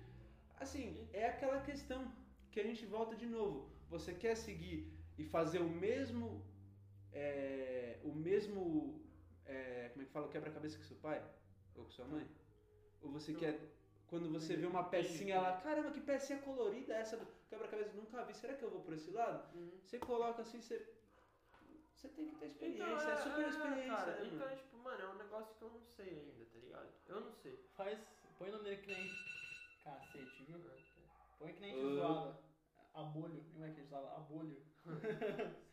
Assim, 0.60 1.08
é 1.14 1.26
aquela 1.28 1.62
questão 1.62 2.12
que 2.52 2.60
a 2.60 2.64
gente 2.64 2.86
volta 2.86 3.16
de 3.16 3.28
novo. 3.28 3.70
Você 3.90 4.14
quer 4.14 4.36
seguir 4.36 4.92
e 5.18 5.24
fazer 5.26 5.60
o 5.60 5.70
mesmo 5.70 6.44
é, 7.12 8.00
o 8.04 8.14
mesmo 8.14 9.02
é, 9.46 9.90
como 9.90 10.02
é 10.04 10.06
que 10.06 10.12
fala, 10.12 10.28
o 10.28 10.30
quebra-cabeça 10.30 10.78
que 10.78 10.86
seu 10.86 10.98
pai 10.98 11.24
ou 11.76 11.84
com 11.86 11.92
sua 11.92 12.06
mãe? 12.06 12.28
Ou 13.02 13.12
você 13.12 13.34
quer 13.34 13.60
quando 14.08 14.30
você 14.32 14.56
vê 14.56 14.66
uma 14.66 14.82
Entendi, 14.82 14.92
pecinha 15.10 15.42
lá, 15.42 15.60
caramba, 15.62 15.92
que 15.92 16.00
pecinha 16.00 16.40
colorida 16.40 16.94
é 16.94 17.00
essa 17.02 17.18
do 17.18 17.28
quebra-cabeça, 17.50 17.92
nunca 17.94 18.24
vi. 18.24 18.34
Será 18.34 18.54
que 18.56 18.64
eu 18.64 18.70
vou 18.70 18.82
por 18.82 18.94
esse 18.94 19.12
lado? 19.12 19.54
Uhum. 19.56 19.80
Você 19.84 20.00
coloca 20.00 20.42
assim, 20.44 20.62
você. 20.62 20.94
Você 21.94 22.08
tem 22.10 22.28
que 22.30 22.36
ter 22.36 22.46
experiência, 22.46 22.84
Então, 22.86 23.12
é, 23.12 23.18
super 23.18 23.48
experiência. 23.48 23.96
Cara, 23.96 24.12
né, 24.16 24.26
então, 24.28 24.38
mano? 24.40 24.52
é 24.52 24.56
tipo, 24.56 24.78
mano, 24.78 25.02
é 25.02 25.10
um 25.10 25.18
negócio 25.18 25.56
que 25.56 25.62
eu 25.64 25.70
não 25.72 25.82
sei 25.82 26.10
ainda, 26.20 26.46
tá 26.46 26.60
ligado? 26.60 26.90
Eu 27.08 27.22
não 27.22 27.32
sei. 27.34 27.58
Faz. 27.76 28.00
Põe 28.38 28.50
o 28.50 28.52
nome 28.52 28.64
dele 28.66 28.78
que 28.82 28.88
nem. 28.88 29.12
Cacete, 29.84 30.44
viu? 30.46 30.60
Põe 31.40 31.54
que 31.54 31.60
nem 31.60 31.72
a 31.72 31.76
Ah. 31.76 31.82
gente 31.82 31.96
zoava. 31.96 32.40
Abolho. 32.94 33.44
Como 33.52 33.66
é 33.66 33.68
que 33.70 33.74
a 33.74 33.84
gente 33.84 33.90
zoava? 33.90 34.16
Abolho. 34.16 34.62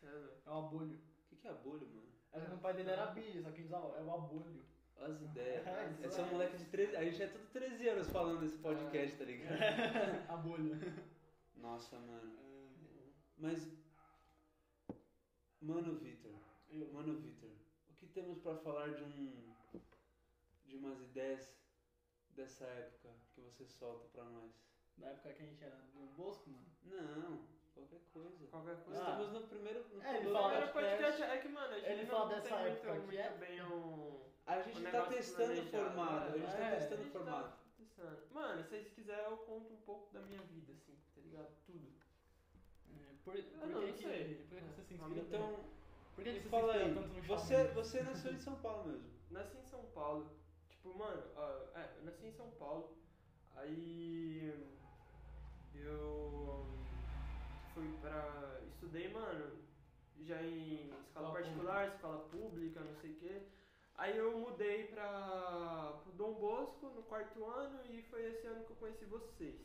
Sério. 0.01 0.31
É 0.45 0.49
o 0.49 0.53
abolho. 0.57 0.95
O 0.95 1.27
que, 1.29 1.35
que 1.37 1.47
é 1.47 1.51
abolho, 1.51 1.87
mano? 1.87 2.05
É 2.33 2.41
que 2.41 2.53
o 2.53 2.57
pai 2.57 2.73
dele 2.73 2.89
era 2.91 3.07
Billy, 3.07 3.41
só 3.41 3.49
que 3.49 3.55
a 3.55 3.61
gente 3.61 3.69
zoava. 3.69 3.97
É 3.97 4.03
o 4.03 4.13
abolho. 4.13 4.65
Olha 4.97 5.13
as 5.13 5.21
ideias. 5.21 5.65
É, 5.67 5.91
Esse 5.91 6.03
é 6.03 6.07
isso 6.07 6.21
um 6.21 6.25
é. 6.25 6.31
moleque 6.31 6.57
de 6.57 6.65
13. 6.65 6.95
A 6.95 7.03
gente 7.03 7.21
é 7.23 7.27
tudo 7.27 7.47
13 7.51 7.89
anos 7.89 8.09
falando 8.09 8.41
nesse 8.41 8.57
podcast, 8.57 9.17
tá 9.17 9.23
ligado? 9.25 9.55
Abolho. 10.31 10.79
Nossa, 11.55 11.97
mano. 11.99 12.35
Mas. 13.37 13.69
Mano, 15.61 15.95
Vitor. 15.95 16.33
Mano, 16.93 17.19
Vitor. 17.19 17.49
O 17.89 17.93
que 17.93 18.07
temos 18.07 18.39
pra 18.39 18.55
falar 18.57 18.89
de 18.93 19.03
um. 19.03 19.53
De 20.65 20.75
umas 20.75 20.99
ideias 21.01 21.55
dessa 22.29 22.65
época 22.65 23.09
que 23.33 23.41
você 23.41 23.65
solta 23.65 24.07
pra 24.09 24.23
nós? 24.25 24.51
Na 24.97 25.07
época 25.07 25.33
que 25.33 25.43
a 25.43 25.45
gente 25.45 25.63
era 25.63 25.75
do 25.75 26.05
Bosco, 26.15 26.49
mano. 26.49 26.65
Não, 26.83 27.47
qualquer 27.75 27.99
coisa. 28.13 28.47
Qualquer 28.47 28.75
coisa. 28.83 28.99
Ah. 29.05 29.11
Estamos 29.11 29.31
no 29.33 29.47
primeiro. 29.47 29.85
No 29.93 30.03
É, 30.03 30.17
ele 30.17 30.31
fala 30.31 30.49
primeiro 30.49 30.73
podcast 30.73 31.17
podcast. 31.17 31.23
é 31.23 31.37
que, 31.41 31.47
mano, 31.49 31.67
a 31.73 31.79
gente 31.79 31.89
Ele 31.91 32.03
não 32.03 32.09
fala 32.09 32.29
tem 32.29 32.35
dessa 32.41 32.55
muito, 32.57 32.71
época 32.71 32.93
muito 32.93 33.09
que 33.09 33.17
é- 33.17 33.29
bem 33.37 33.61
um... 33.63 34.25
A 34.47 34.61
gente 34.61 34.79
um 34.79 34.91
tá 34.91 35.05
testando 35.07 35.43
o 35.53 35.55
planejado, 35.55 35.69
formato. 35.95 36.33
A 36.33 36.37
gente 36.37 36.51
tá 36.51 36.63
é. 36.65 36.75
testando 36.75 37.01
A 37.01 37.05
o 37.05 37.09
formato. 37.11 37.49
tá 37.49 37.57
testando. 37.77 38.17
Mano, 38.31 38.63
se 38.63 38.69
vocês 38.69 38.87
quiserem 38.93 39.25
eu 39.25 39.37
conto 39.37 39.73
um 39.73 39.77
pouco 39.77 40.13
da 40.13 40.21
minha 40.21 40.41
vida, 40.43 40.71
assim, 40.73 40.95
tá 41.15 41.21
ligado? 41.21 41.49
Tudo. 41.65 41.91
É, 42.91 43.13
por, 43.23 43.33
por 43.33 43.67
não, 43.67 43.79
que 43.81 43.87
não 43.87 43.97
sei. 43.97 44.35
por 44.35 44.57
que 44.57 44.63
você 44.63 44.81
se 44.83 44.93
Ah, 44.93 45.07
inspira 45.07 45.21
Então? 45.21 45.65
Por 46.15 46.23
que, 46.23 46.31
você 46.31 46.49
fala 46.49 46.73
se 46.73 46.79
aí. 46.79 46.93
tanto 46.93 47.07
no 47.09 47.21
Você, 47.23 47.63
você 47.69 48.03
nasceu 48.03 48.31
em 48.33 48.39
São 48.39 48.55
Paulo 48.61 48.85
mesmo. 48.87 49.09
Nasci 49.31 49.57
em 49.57 49.63
São 49.65 49.83
Paulo. 49.93 50.29
Tipo, 50.69 50.93
mano, 50.97 51.23
ó, 51.35 51.49
é, 51.77 51.89
eu 51.97 52.05
nasci 52.05 52.27
em 52.27 52.31
São 52.31 52.49
Paulo. 52.51 52.95
Aí 53.55 54.53
eu 55.73 56.67
fui 57.75 57.87
pra. 58.01 58.59
Estudei, 58.73 59.09
mano, 59.09 59.51
já 60.21 60.41
em 60.41 60.89
escola 61.07 61.31
particular, 61.33 61.87
escola 61.89 62.27
pública, 62.29 62.79
não 62.79 62.95
sei 63.01 63.11
o 63.11 63.15
quê. 63.19 63.41
Aí 63.97 64.17
eu 64.17 64.39
mudei 64.39 64.87
pra 64.87 65.99
pro 66.03 66.11
Dom 66.13 66.33
Bosco 66.33 66.87
no 66.87 67.03
quarto 67.03 67.45
ano 67.45 67.79
e 67.89 68.01
foi 68.09 68.25
esse 68.25 68.47
ano 68.47 68.65
que 68.65 68.71
eu 68.71 68.75
conheci 68.77 69.05
vocês. 69.05 69.55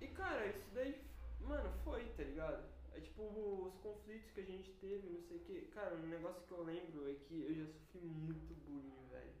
E 0.00 0.06
cara, 0.08 0.46
isso 0.46 0.68
daí, 0.72 1.02
mano, 1.40 1.70
foi, 1.84 2.04
tá 2.16 2.22
ligado? 2.22 2.64
É 2.94 3.00
tipo 3.00 3.22
os 3.24 3.74
conflitos 3.82 4.30
que 4.30 4.40
a 4.40 4.44
gente 4.44 4.70
teve, 4.74 5.08
não 5.08 5.20
sei 5.22 5.36
o 5.38 5.40
que. 5.40 5.60
Cara, 5.74 5.96
um 5.96 6.06
negócio 6.06 6.42
que 6.46 6.52
eu 6.52 6.62
lembro 6.62 7.10
é 7.10 7.14
que 7.14 7.42
eu 7.42 7.54
já 7.54 7.72
sofri 7.72 8.00
muito 8.06 8.54
bullying, 8.64 9.08
velho. 9.10 9.32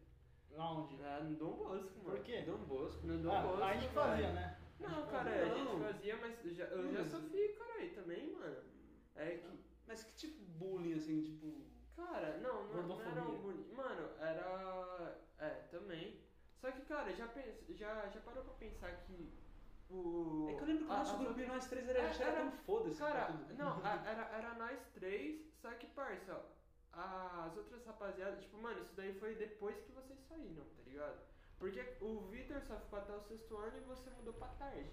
Aonde? 0.58 1.00
É, 1.02 1.22
no 1.22 1.36
Dom 1.36 1.52
Bosco, 1.52 1.98
mano. 2.04 2.16
Por 2.16 2.24
quê? 2.24 2.42
Dom 2.42 2.58
Bosco. 2.64 3.06
No 3.06 3.18
Dom 3.18 3.32
Ah, 3.32 3.42
Bosco. 3.42 3.62
a 3.62 3.74
gente 3.74 3.92
fazia, 3.94 4.32
né? 4.32 4.58
Não, 4.80 5.06
cara, 5.06 5.30
a 5.30 5.46
Não. 5.46 5.56
gente 5.56 5.82
fazia, 5.84 6.16
mas 6.16 6.42
já, 6.56 6.64
eu 6.64 6.92
já 6.92 7.00
Mas- 7.02 7.10
sofri, 7.10 7.48
cara, 7.58 7.88
também, 7.94 8.32
mano. 8.32 8.56
É 9.16 9.36
que. 9.38 9.64
Mas 9.86 10.02
que 10.04 10.12
tipo 10.14 10.38
de 10.44 10.50
bullying, 10.52 10.94
assim, 10.94 11.22
tipo. 11.22 11.64
Cara, 11.96 12.38
não, 12.38 12.64
não, 12.68 12.82
não 12.82 13.00
era 13.02 13.22
um 13.22 13.38
bullying. 13.40 13.72
Mano, 13.72 14.10
era. 14.18 15.18
É, 15.38 15.48
também. 15.70 16.20
Só 16.60 16.70
que, 16.70 16.80
cara, 16.82 17.12
já, 17.14 17.26
pens... 17.28 17.54
já, 17.68 18.08
já 18.08 18.20
parou 18.20 18.42
pra 18.44 18.54
pensar 18.54 18.90
que 19.04 19.32
o. 19.90 20.46
É 20.50 20.54
que 20.54 20.62
eu 20.62 20.66
lembro 20.66 20.84
que 20.84 20.90
o 20.90 20.92
a- 20.92 20.98
nosso 20.98 21.16
outras- 21.22 21.46
nós 21.48 21.66
três 21.68 21.88
era, 21.88 22.00
a 22.00 22.02
É, 22.02 22.06
era 22.06 22.24
era- 22.24 22.40
tão 22.40 22.52
foda-se. 22.52 22.98
Cara, 22.98 23.26
tudo. 23.26 23.54
não, 23.54 23.84
a- 23.84 24.04
era, 24.08 24.22
era 24.36 24.54
nós 24.54 24.78
três, 24.94 25.40
só 25.60 25.70
que, 25.74 25.86
parça, 25.88 26.42
as 26.92 27.56
outras 27.56 27.84
rapaziadas, 27.84 28.40
tipo, 28.40 28.56
mano, 28.58 28.80
isso 28.80 28.94
daí 28.96 29.12
foi 29.18 29.34
depois 29.34 29.78
que 29.82 29.92
vocês 29.92 30.18
saíram, 30.28 30.64
tá 30.64 30.82
ligado? 30.86 31.20
Porque 31.64 31.82
o 32.02 32.20
Vitor 32.26 32.60
só 32.60 32.78
ficou 32.78 32.98
até 32.98 33.16
o 33.16 33.20
sexto 33.22 33.56
ano 33.56 33.78
e 33.78 33.80
você 33.80 34.10
mudou 34.10 34.34
pra 34.34 34.48
tarde. 34.48 34.92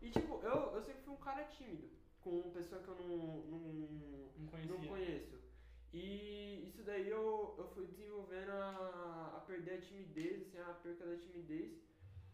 E, 0.00 0.08
tipo, 0.10 0.40
eu, 0.44 0.72
eu 0.72 0.80
sempre 0.80 1.02
fui 1.02 1.12
um 1.12 1.16
cara 1.16 1.42
tímido, 1.46 1.90
com 2.20 2.52
pessoa 2.52 2.80
que 2.80 2.86
eu 2.86 2.94
não, 2.94 3.08
não, 3.08 4.30
Não 4.38 4.46
conhecia. 4.46 4.76
não 4.76 4.86
conheço. 4.86 5.40
E 5.92 6.68
isso 6.68 6.84
daí 6.84 7.08
eu, 7.08 7.56
eu 7.58 7.66
fui 7.74 7.86
desenvolvendo 7.86 8.50
a, 8.50 9.34
a 9.38 9.40
perder 9.40 9.78
a 9.78 9.80
timidez, 9.80 10.42
assim, 10.42 10.60
a 10.60 10.74
perca 10.74 11.04
da 11.04 11.16
timidez, 11.16 11.82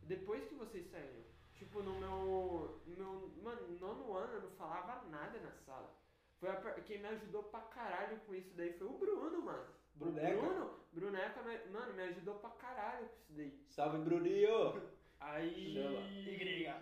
depois 0.02 0.44
que 0.46 0.56
vocês 0.56 0.86
saíram. 0.90 1.24
Tipo, 1.54 1.82
no 1.82 1.98
meu, 1.98 2.82
meu. 2.86 3.32
Mano, 3.42 3.66
no 3.66 3.78
nono 3.78 4.14
ano 4.14 4.34
eu 4.34 4.42
não 4.42 4.50
falava 4.50 5.08
nada 5.08 5.40
na 5.40 5.52
sala. 5.52 5.90
Foi 6.38 6.50
a 6.50 6.56
quem 6.82 6.98
me 6.98 7.08
ajudou 7.08 7.44
pra 7.44 7.60
caralho 7.62 8.20
com 8.26 8.34
isso 8.34 8.54
daí 8.54 8.74
foi 8.74 8.88
o 8.88 8.98
Bruno, 8.98 9.40
mano. 9.40 9.72
Bruneca? 10.00 10.36
O 10.38 10.40
Bruno, 10.42 10.80
Bruneca, 10.92 11.42
mano, 11.70 11.94
me 11.94 12.02
ajudou 12.02 12.34
pra 12.36 12.50
caralho 12.50 13.06
com 13.06 13.14
isso 13.16 13.32
daí. 13.36 13.64
Salve, 13.68 13.98
Bruninho! 13.98 14.82
Aí. 15.20 15.74
Chama. 15.74 16.00
Igreja. 16.32 16.76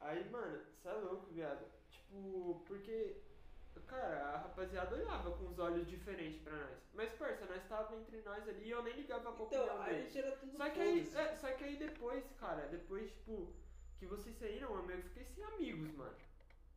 Aí, 0.00 0.28
mano, 0.30 0.60
você 0.72 0.88
é 0.88 0.92
louco, 0.92 1.26
viado. 1.32 1.64
Tipo, 1.90 2.62
porque. 2.66 3.16
Cara, 3.86 4.24
a 4.24 4.36
rapaziada 4.38 4.94
olhava 4.94 5.32
com 5.32 5.48
os 5.48 5.58
olhos 5.58 5.84
diferentes 5.88 6.40
pra 6.42 6.52
nós. 6.52 6.78
Mas, 6.94 7.12
parça, 7.14 7.44
nós 7.46 7.64
tava 7.68 7.96
entre 7.96 8.20
nós 8.22 8.48
ali 8.48 8.66
e 8.66 8.70
eu 8.70 8.82
nem 8.84 8.94
ligava 8.94 9.32
pra 9.32 9.42
opinião 9.42 9.64
Então, 9.64 9.82
a 9.82 9.84
deles. 9.86 10.12
gente 10.12 10.18
era 10.24 10.36
tudo 10.36 10.56
Só 10.56 10.70
que, 10.70 10.80
aí, 10.80 11.00
é, 11.12 11.34
só 11.36 11.52
que 11.54 11.64
aí 11.64 11.76
depois, 11.76 12.24
cara, 12.38 12.68
depois, 12.68 13.10
tipo, 13.10 13.52
que 13.98 14.06
vocês 14.06 14.36
saíram, 14.36 14.76
eu 14.76 14.82
meio 14.84 15.02
que 15.02 15.08
fiquei 15.08 15.24
sem 15.24 15.42
amigos, 15.42 15.92
mano. 15.94 16.14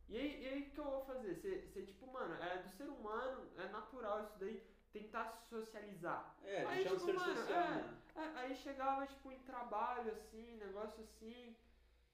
E 0.10 0.18
aí, 0.18 0.42
e 0.44 0.48
aí 0.48 0.62
o 0.64 0.72
que 0.72 0.78
eu 0.80 0.84
vou 0.86 1.06
fazer? 1.06 1.36
Você, 1.36 1.82
tipo, 1.84 2.08
mano, 2.12 2.34
é 2.42 2.58
do 2.64 2.70
ser 2.70 2.86
humano, 2.90 3.48
é 3.60 3.68
natural 3.68 4.24
isso 4.24 4.40
daí, 4.40 4.64
tentar 4.94 5.44
socializar. 5.50 6.36
É, 6.44 6.64
Aí, 6.66 6.86
é 6.86 6.92
um 6.92 6.96
tipo, 6.96 7.06
ser 7.06 7.14
mano, 7.14 7.36
social, 7.36 7.60
é. 7.64 7.70
mano. 7.70 7.98
É, 8.16 8.40
aí 8.40 8.56
chegava, 8.56 9.08
tipo, 9.08 9.32
em 9.32 9.40
trabalho, 9.40 10.12
assim, 10.12 10.56
negócio 10.58 11.04
assim. 11.04 11.56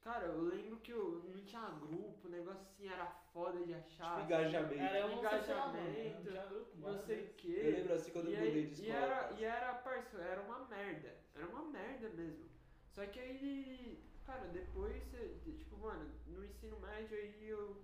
Cara, 0.02 0.28
eu 0.28 0.42
lembro 0.44 0.78
que 0.78 0.92
eu 0.94 1.22
não 1.28 1.44
tinha 1.44 1.62
grupo, 1.72 2.26
o 2.26 2.32
negócio 2.32 2.62
assim 2.62 2.88
era 2.88 3.06
foda 3.34 3.60
de 3.66 3.74
achar. 3.74 4.14
Tipo, 4.22 4.26
engajamento. 4.28 4.82
Era 4.82 4.98
eu 5.00 5.08
mano, 5.10 5.20
Engajamento, 5.20 6.16
não 6.16 6.32
tinha 6.32 6.46
grupo, 6.46 6.72
não 6.76 6.82
bora 6.82 7.00
sei 7.00 7.16
ver. 7.18 7.22
o 7.22 7.28
Eu 7.28 7.34
quê. 7.36 7.72
lembro 7.76 7.94
assim 7.94 8.12
quando 8.12 8.30
E, 8.30 8.34
eu 8.34 8.40
mudei 8.40 8.66
de 8.68 8.82
e 8.82 8.88
escola. 8.90 9.06
era, 9.06 9.34
e 9.34 9.44
era, 9.44 9.74
parça, 9.76 10.18
era 10.22 10.42
uma 10.42 10.60
merda. 10.68 11.16
Era 11.36 11.48
uma 11.48 11.64
merda 11.64 12.10
mesmo. 12.10 12.50
Só 12.96 13.06
que 13.06 13.20
aí, 13.20 14.02
cara, 14.26 14.48
depois, 14.48 15.04
você- 15.04 15.36
tipo, 15.58 15.78
mano, 15.78 16.10
no 16.28 16.46
ensino 16.46 16.80
médio 16.80 17.18
aí 17.18 17.50
eu. 17.50 17.78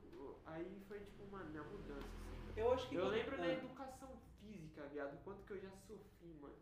Aí 0.45 0.81
foi 0.87 0.99
tipo, 1.01 1.27
mano, 1.29 1.49
minha 1.49 1.63
mudança, 1.63 1.99
assim. 2.07 2.53
Eu 2.55 2.71
acho 2.71 2.87
que. 2.87 2.95
Eu 2.95 3.07
lembro 3.09 3.35
da 3.37 3.43
ah. 3.43 3.51
educação 3.53 4.09
física, 4.75 4.87
viado, 4.89 5.17
quanto 5.23 5.43
que 5.45 5.53
eu 5.53 5.59
já 5.61 5.69
sofri, 5.87 6.33
mano. 6.41 6.55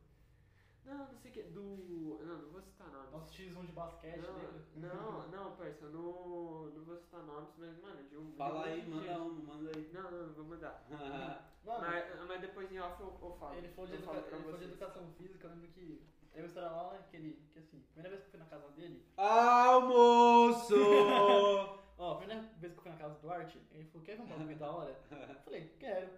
Não, 0.86 0.98
não 0.98 1.18
sei 1.18 1.32
o 1.32 1.34
que. 1.34 1.44
Do. 1.44 2.20
Não, 2.26 2.38
não 2.42 2.50
vou 2.52 2.62
citar 2.62 2.88
nomes. 2.92 3.12
Nosso 3.12 3.32
X1 3.34 3.66
de 3.66 3.72
basquete? 3.72 4.18
Não, 4.76 4.90
não, 4.92 5.28
não, 5.32 5.56
parça, 5.56 5.86
eu 5.86 5.92
não, 5.92 6.66
não 6.72 6.84
vou 6.84 6.98
citar 6.98 7.24
nomes, 7.24 7.50
mas, 7.58 7.78
mano, 7.82 8.04
de 8.04 8.18
um. 8.18 8.32
de 8.32 8.36
Fala 8.38 8.60
um 8.60 8.64
aí, 8.64 8.82
de 8.82 8.90
manda 8.90 9.08
gente. 9.08 9.20
um, 9.22 9.34
manda 9.46 9.72
aí. 9.78 9.90
Não, 9.94 10.12
não, 10.12 10.28
não 10.28 10.34
vou 10.34 10.46
mandar. 10.46 10.86
Mano, 11.64 11.80
Mas, 11.80 12.28
mas 12.28 12.42
depois 12.42 12.70
em 12.74 12.78
off 12.80 13.02
eu, 13.02 13.18
eu 13.22 13.38
falo. 13.40 13.56
ele 13.56 13.70
falou, 13.70 13.88
de 13.90 13.94
eu 13.94 14.00
educa- 14.00 14.18
ele 14.18 14.44
falou 14.44 14.58
de 14.58 14.64
educação 14.66 15.08
física, 15.18 15.48
eu 15.48 15.52
lembro 15.52 15.68
que. 15.70 16.06
Uma 16.36 16.46
história 16.46 16.70
lá, 16.70 16.92
né, 16.92 17.06
que 17.10 17.16
ele. 17.16 17.42
Que 17.54 17.60
assim, 17.60 17.80
primeira 17.94 18.10
vez 18.10 18.20
que 18.22 18.28
eu 18.28 18.32
fui 18.32 18.40
na 18.40 18.46
casa 18.48 18.68
dele. 18.72 19.06
Almoço! 19.16 20.76
Ó, 21.98 22.12
a 22.12 22.18
primeira 22.18 22.42
vez 22.58 22.74
que 22.74 22.80
eu 22.80 22.84
fui 22.84 22.92
na 22.92 22.98
casa 22.98 23.14
do 23.14 23.22
Duarte, 23.22 23.62
ele 23.72 23.86
falou, 23.86 24.06
quer 24.06 24.18
ver 24.18 24.24
um 24.24 24.28
bagulho 24.28 24.58
da 24.58 24.72
hora? 24.72 25.00
Eu 25.10 25.36
falei, 25.46 25.74
quero. 25.80 26.10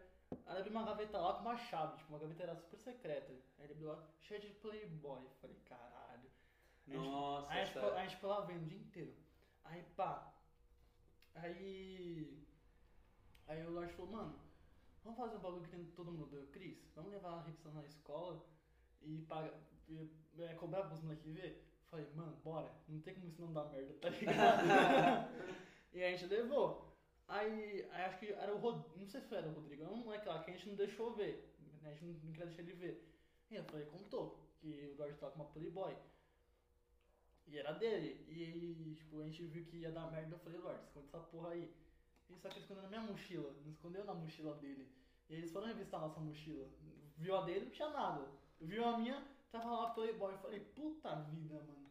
Aí 0.45 0.57
abriu 0.57 0.71
uma 0.71 0.85
gaveta 0.85 1.17
lá 1.17 1.33
com 1.33 1.41
uma 1.41 1.57
chave, 1.57 1.97
tipo, 1.97 2.13
uma 2.13 2.19
gaveta 2.19 2.43
era 2.43 2.55
super 2.55 2.77
secreta. 2.77 3.31
Aí 3.31 3.65
ele 3.65 3.73
abriu 3.73 3.87
lá, 3.87 4.03
cheia 4.19 4.39
de 4.39 4.49
Playboy. 4.49 5.23
Eu 5.23 5.29
falei, 5.41 5.55
caralho. 5.65 6.29
Nossa, 6.87 7.51
Aí 7.51 7.61
a 7.61 7.65
gente, 7.65 7.73
ficou, 7.73 7.93
a 7.93 8.01
gente 8.01 8.15
ficou 8.15 8.29
lá 8.29 8.41
vendo 8.41 8.63
o 8.63 8.67
dia 8.67 8.79
inteiro. 8.79 9.15
Aí 9.63 9.83
pá. 9.95 10.33
Aí. 11.35 12.45
Aí 13.47 13.65
o 13.65 13.71
Lorde 13.71 13.93
falou, 13.93 14.11
mano, 14.11 14.39
vamos 15.03 15.17
fazer 15.17 15.37
um 15.37 15.41
bagulho 15.41 15.63
que 15.63 15.69
tem 15.69 15.85
todo 15.91 16.11
mundo. 16.11 16.35
Eu, 16.35 16.47
Cris, 16.47 16.77
vamos 16.95 17.11
levar 17.11 17.33
a 17.33 17.41
revista 17.41 17.69
na 17.71 17.83
escola 17.83 18.43
e 19.01 19.21
pagar. 19.23 19.51
E, 19.87 20.11
é, 20.39 20.53
cobrar 20.55 20.83
pros 20.83 21.01
moleques 21.01 21.33
ver? 21.33 21.65
Falei, 21.89 22.07
mano, 22.15 22.35
bora. 22.43 22.71
Não 22.87 22.99
tem 23.01 23.15
como 23.15 23.27
isso 23.27 23.41
não 23.41 23.53
dar 23.53 23.65
merda, 23.65 23.93
tá 23.95 24.09
ligado? 24.09 24.63
e 25.93 26.03
a 26.03 26.11
gente 26.11 26.25
levou. 26.27 26.94
Aí, 27.27 27.87
aí 27.91 28.03
acho 28.03 28.19
que 28.19 28.31
era 28.31 28.53
o 28.53 28.59
Rodrigo. 28.59 28.97
Não 28.97 29.07
sei 29.07 29.21
se 29.21 29.33
era 29.33 29.47
o 29.47 29.53
Rodrigo, 29.53 29.83
era 29.83 29.91
um 29.91 29.97
moleque 29.97 30.27
lá 30.27 30.43
que 30.43 30.51
a 30.51 30.53
gente 30.53 30.69
não 30.69 30.75
deixou 30.75 31.13
ver. 31.13 31.51
A 31.83 31.89
gente 31.89 32.05
não, 32.05 32.31
queria 32.31 32.45
deixar 32.45 32.61
ele 32.61 32.73
ver. 32.73 33.07
E 33.49 33.55
eu 33.55 33.63
falei, 33.63 33.85
contou 33.85 34.39
que 34.59 34.95
o 34.97 35.15
tava 35.15 35.31
com 35.31 35.43
uma 35.43 35.51
Playboy. 35.51 35.95
E 37.47 37.57
era 37.57 37.73
dele. 37.73 38.25
E 38.27 38.95
tipo, 38.95 39.21
a 39.21 39.23
gente 39.25 39.43
viu 39.43 39.65
que 39.65 39.77
ia 39.77 39.91
dar 39.91 40.11
merda. 40.11 40.35
Eu 40.35 40.39
falei, 40.39 40.59
Lorde, 40.59 40.83
esconde 40.83 41.07
essa 41.07 41.19
porra 41.19 41.49
aí. 41.49 41.71
E 42.29 42.35
só 42.37 42.49
que 42.49 42.55
ele 42.55 42.61
escondeu 42.61 42.83
na 42.83 42.89
minha 42.89 43.01
mochila. 43.01 43.53
Não 43.63 43.71
escondeu 43.71 44.03
na 44.03 44.13
mochila 44.13 44.55
dele. 44.55 44.89
E 45.29 45.35
eles 45.35 45.51
foram 45.51 45.67
revistar 45.67 46.01
a 46.01 46.07
nossa 46.07 46.19
mochila. 46.19 46.67
Viu 47.17 47.35
a 47.35 47.45
dele, 47.45 47.65
não 47.65 47.71
tinha 47.71 47.89
nada. 47.89 48.27
Viu 48.59 48.83
a 48.83 48.97
minha, 48.97 49.25
tava 49.51 49.69
lá 49.69 49.89
Playboy. 49.91 50.33
Eu 50.33 50.39
falei, 50.39 50.59
puta 50.59 51.15
vida, 51.15 51.55
mano. 51.55 51.84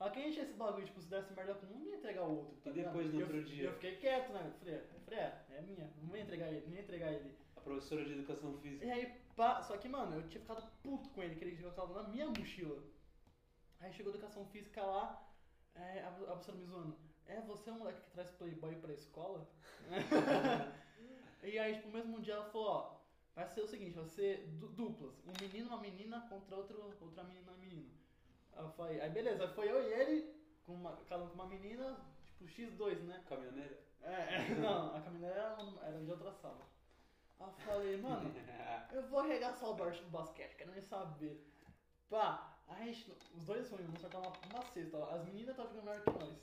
A 0.00 0.08
quem 0.08 0.30
enche 0.30 0.40
esse 0.40 0.54
bagulho, 0.54 0.86
tipo, 0.86 0.98
se 1.00 1.08
desse 1.08 1.32
merda 1.34 1.54
com 1.54 1.66
um, 1.66 1.78
não 1.78 1.86
ia 1.86 1.96
entregar 1.96 2.24
o 2.24 2.38
outro. 2.38 2.56
Tá 2.64 2.70
E 2.70 2.72
depois, 2.72 3.06
ligado? 3.06 3.12
no 3.12 3.20
eu, 3.20 3.26
outro 3.26 3.44
dia? 3.44 3.64
Eu 3.68 3.72
fiquei 3.74 3.96
quieto, 3.96 4.32
né? 4.32 4.46
Eu 4.46 4.52
falei, 4.58 4.74
eu 4.76 5.00
falei, 5.00 5.20
é, 5.20 5.44
é 5.50 5.60
minha. 5.62 5.92
Não 6.02 6.16
ia 6.16 6.22
entregar 6.22 6.48
ele, 6.48 6.66
não 6.66 6.74
ia 6.74 6.80
entregar 6.82 7.12
ele. 7.12 7.36
A 7.54 7.60
professora 7.60 8.04
de 8.06 8.12
educação 8.12 8.54
física. 8.58 8.84
E 8.86 8.90
aí, 8.90 9.06
pá, 9.36 9.62
só 9.62 9.76
que, 9.76 9.88
mano, 9.88 10.16
eu 10.16 10.26
tinha 10.28 10.40
ficado 10.40 10.66
puto 10.82 11.10
com 11.10 11.22
ele, 11.22 11.36
que 11.36 11.44
ele 11.44 11.56
tinha 11.56 11.70
colocado 11.70 12.02
na 12.02 12.08
minha 12.08 12.26
mochila. 12.28 12.82
Aí 13.78 13.92
chegou 13.92 14.12
a 14.12 14.16
educação 14.16 14.46
física 14.46 14.82
lá, 14.82 15.30
é, 15.74 16.02
a 16.02 16.10
professora 16.10 16.56
me 16.56 16.64
zoando. 16.64 16.96
É, 17.26 17.40
você 17.42 17.68
é 17.68 17.72
o 17.74 17.76
moleque 17.76 18.00
que 18.00 18.10
traz 18.10 18.30
Playboy 18.30 18.76
pra 18.76 18.92
escola? 18.94 19.46
e 21.42 21.58
aí, 21.58 21.74
tipo, 21.74 21.88
no 21.88 21.92
mesmo 21.92 22.20
dia 22.20 22.34
ela 22.34 22.50
falou, 22.50 22.68
ó, 22.68 23.00
vai 23.34 23.46
ser 23.48 23.60
o 23.60 23.66
seguinte, 23.66 23.92
vai 23.96 24.06
ser 24.06 24.46
du- 24.58 24.68
duplas. 24.70 25.14
Um 25.26 25.32
menino, 25.40 25.68
uma 25.68 25.80
menina 25.80 26.20
contra 26.28 26.56
outro, 26.56 26.82
outra 27.00 27.22
menina, 27.24 27.52
uma 27.52 27.58
menina. 27.58 27.90
Eu 28.56 28.70
falei, 28.70 29.00
aí 29.00 29.10
beleza, 29.10 29.44
aí 29.44 29.54
foi 29.54 29.70
eu 29.70 29.82
e 29.82 29.92
ele, 29.92 30.34
com 30.66 30.74
uma, 30.74 30.92
um 30.92 31.28
com 31.28 31.34
uma 31.34 31.46
menina, 31.46 31.96
tipo, 32.24 32.44
X2, 32.44 33.00
né? 33.00 33.22
Caminhoneira? 33.28 33.78
É, 34.02 34.34
é, 34.34 34.54
não, 34.60 34.96
a 34.96 35.00
caminhonete 35.00 35.38
era, 35.38 35.56
era 35.82 36.00
de 36.00 36.10
outra 36.10 36.32
sala. 36.32 36.66
Aí 37.38 37.46
eu 37.46 37.52
falei, 37.52 37.96
mano, 37.98 38.34
eu 38.92 39.02
vou 39.08 39.20
arregaçar 39.20 39.68
o 39.68 39.74
Bart 39.74 40.00
no 40.02 40.10
basquete, 40.10 40.56
quero 40.56 40.72
nem 40.72 40.82
saber. 40.82 41.46
Pá, 42.08 42.58
a 42.68 42.74
gente, 42.84 43.10
os 43.34 43.44
dois 43.44 43.68
foram, 43.68 43.84
vamos 43.84 44.04
acertar 44.04 44.20
uma, 44.20 44.32
uma 44.52 44.64
cesta, 44.66 44.98
ó. 44.98 45.14
as 45.14 45.24
meninas 45.24 45.50
estavam 45.50 45.72
jogando 45.72 45.84
melhor 45.86 46.04
que 46.04 46.24
nós. 46.24 46.38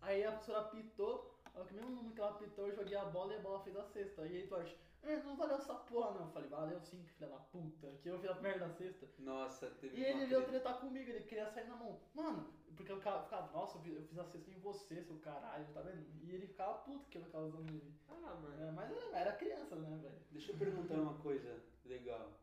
Aí 0.00 0.24
a 0.24 0.32
professora 0.32 0.60
apitou, 0.60 1.38
ó, 1.54 1.64
que 1.64 1.74
mesmo 1.74 1.90
no 2.02 2.12
que 2.12 2.20
ela 2.20 2.30
apitou, 2.30 2.68
eu 2.68 2.74
joguei 2.74 2.96
a 2.96 3.04
bola 3.04 3.34
e 3.34 3.36
a 3.36 3.40
bola 3.40 3.62
fez 3.62 3.76
a 3.76 3.84
cesta. 3.84 4.26
E 4.26 4.36
aí 4.36 4.46
Duarte, 4.46 4.76
"Eh, 5.02 5.16
não 5.22 5.36
valeu 5.36 5.56
essa 5.56 5.74
porra 5.74 6.12
não. 6.12 6.26
Eu 6.26 6.32
falei, 6.32 6.48
valeu 6.48 6.80
sim, 6.80 7.04
filha 7.04 7.28
da 7.28 7.36
puta, 7.38 7.88
que 8.02 8.08
eu 8.08 8.18
fiz 8.18 8.30
a 8.30 8.34
merda 8.40 8.66
da 8.66 8.72
cesta. 8.74 9.08
Nossa, 9.18 9.70
teve 9.80 9.96
E 9.98 10.04
ele 10.04 10.26
veio 10.26 10.42
treta. 10.42 10.50
tretar 10.62 10.80
comigo, 10.80 11.10
ele 11.10 11.24
queria 11.24 11.48
sair 11.50 11.66
na 11.66 11.76
mão. 11.76 12.00
Mano, 12.14 12.52
porque 12.76 12.92
eu 12.92 12.96
ficava, 12.98 13.22
ficava, 13.24 13.50
nossa, 13.52 13.78
eu 13.78 13.82
fiz, 13.82 14.18
a 14.18 14.24
cesta 14.24 14.50
em 14.50 14.58
você, 14.60 15.02
seu 15.02 15.18
caralho, 15.18 15.66
tá 15.74 15.80
vendo? 15.82 16.04
E 16.22 16.30
ele 16.34 16.46
ficava 16.46 16.78
puto 16.78 17.08
que 17.08 17.18
eu 17.18 17.24
ficava 17.24 17.44
usando 17.46 17.68
ele. 17.68 17.94
Ah, 18.08 18.34
mano. 18.40 18.62
É, 18.62 18.70
mas 18.70 18.90
era, 18.90 19.18
era 19.18 19.32
criança, 19.36 19.76
né, 19.76 19.98
velho? 20.02 20.22
Deixa 20.30 20.52
eu 20.52 20.58
perguntar 20.58 20.94
uma 20.94 21.14
coisa 21.18 21.62
legal. 21.84 22.40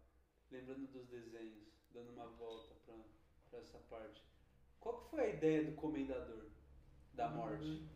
Lembrando 0.51 0.87
dos 0.87 1.07
desenhos, 1.07 1.67
dando 1.91 2.11
uma 2.11 2.25
volta 2.27 2.73
pra, 2.85 2.95
pra 3.49 3.59
essa 3.59 3.77
parte. 3.89 4.23
Qual 4.79 4.97
que 5.03 5.09
foi 5.11 5.21
a 5.21 5.27
ideia 5.29 5.63
do 5.65 5.75
Comendador 5.75 6.45
da 7.13 7.29
Morte? 7.29 7.87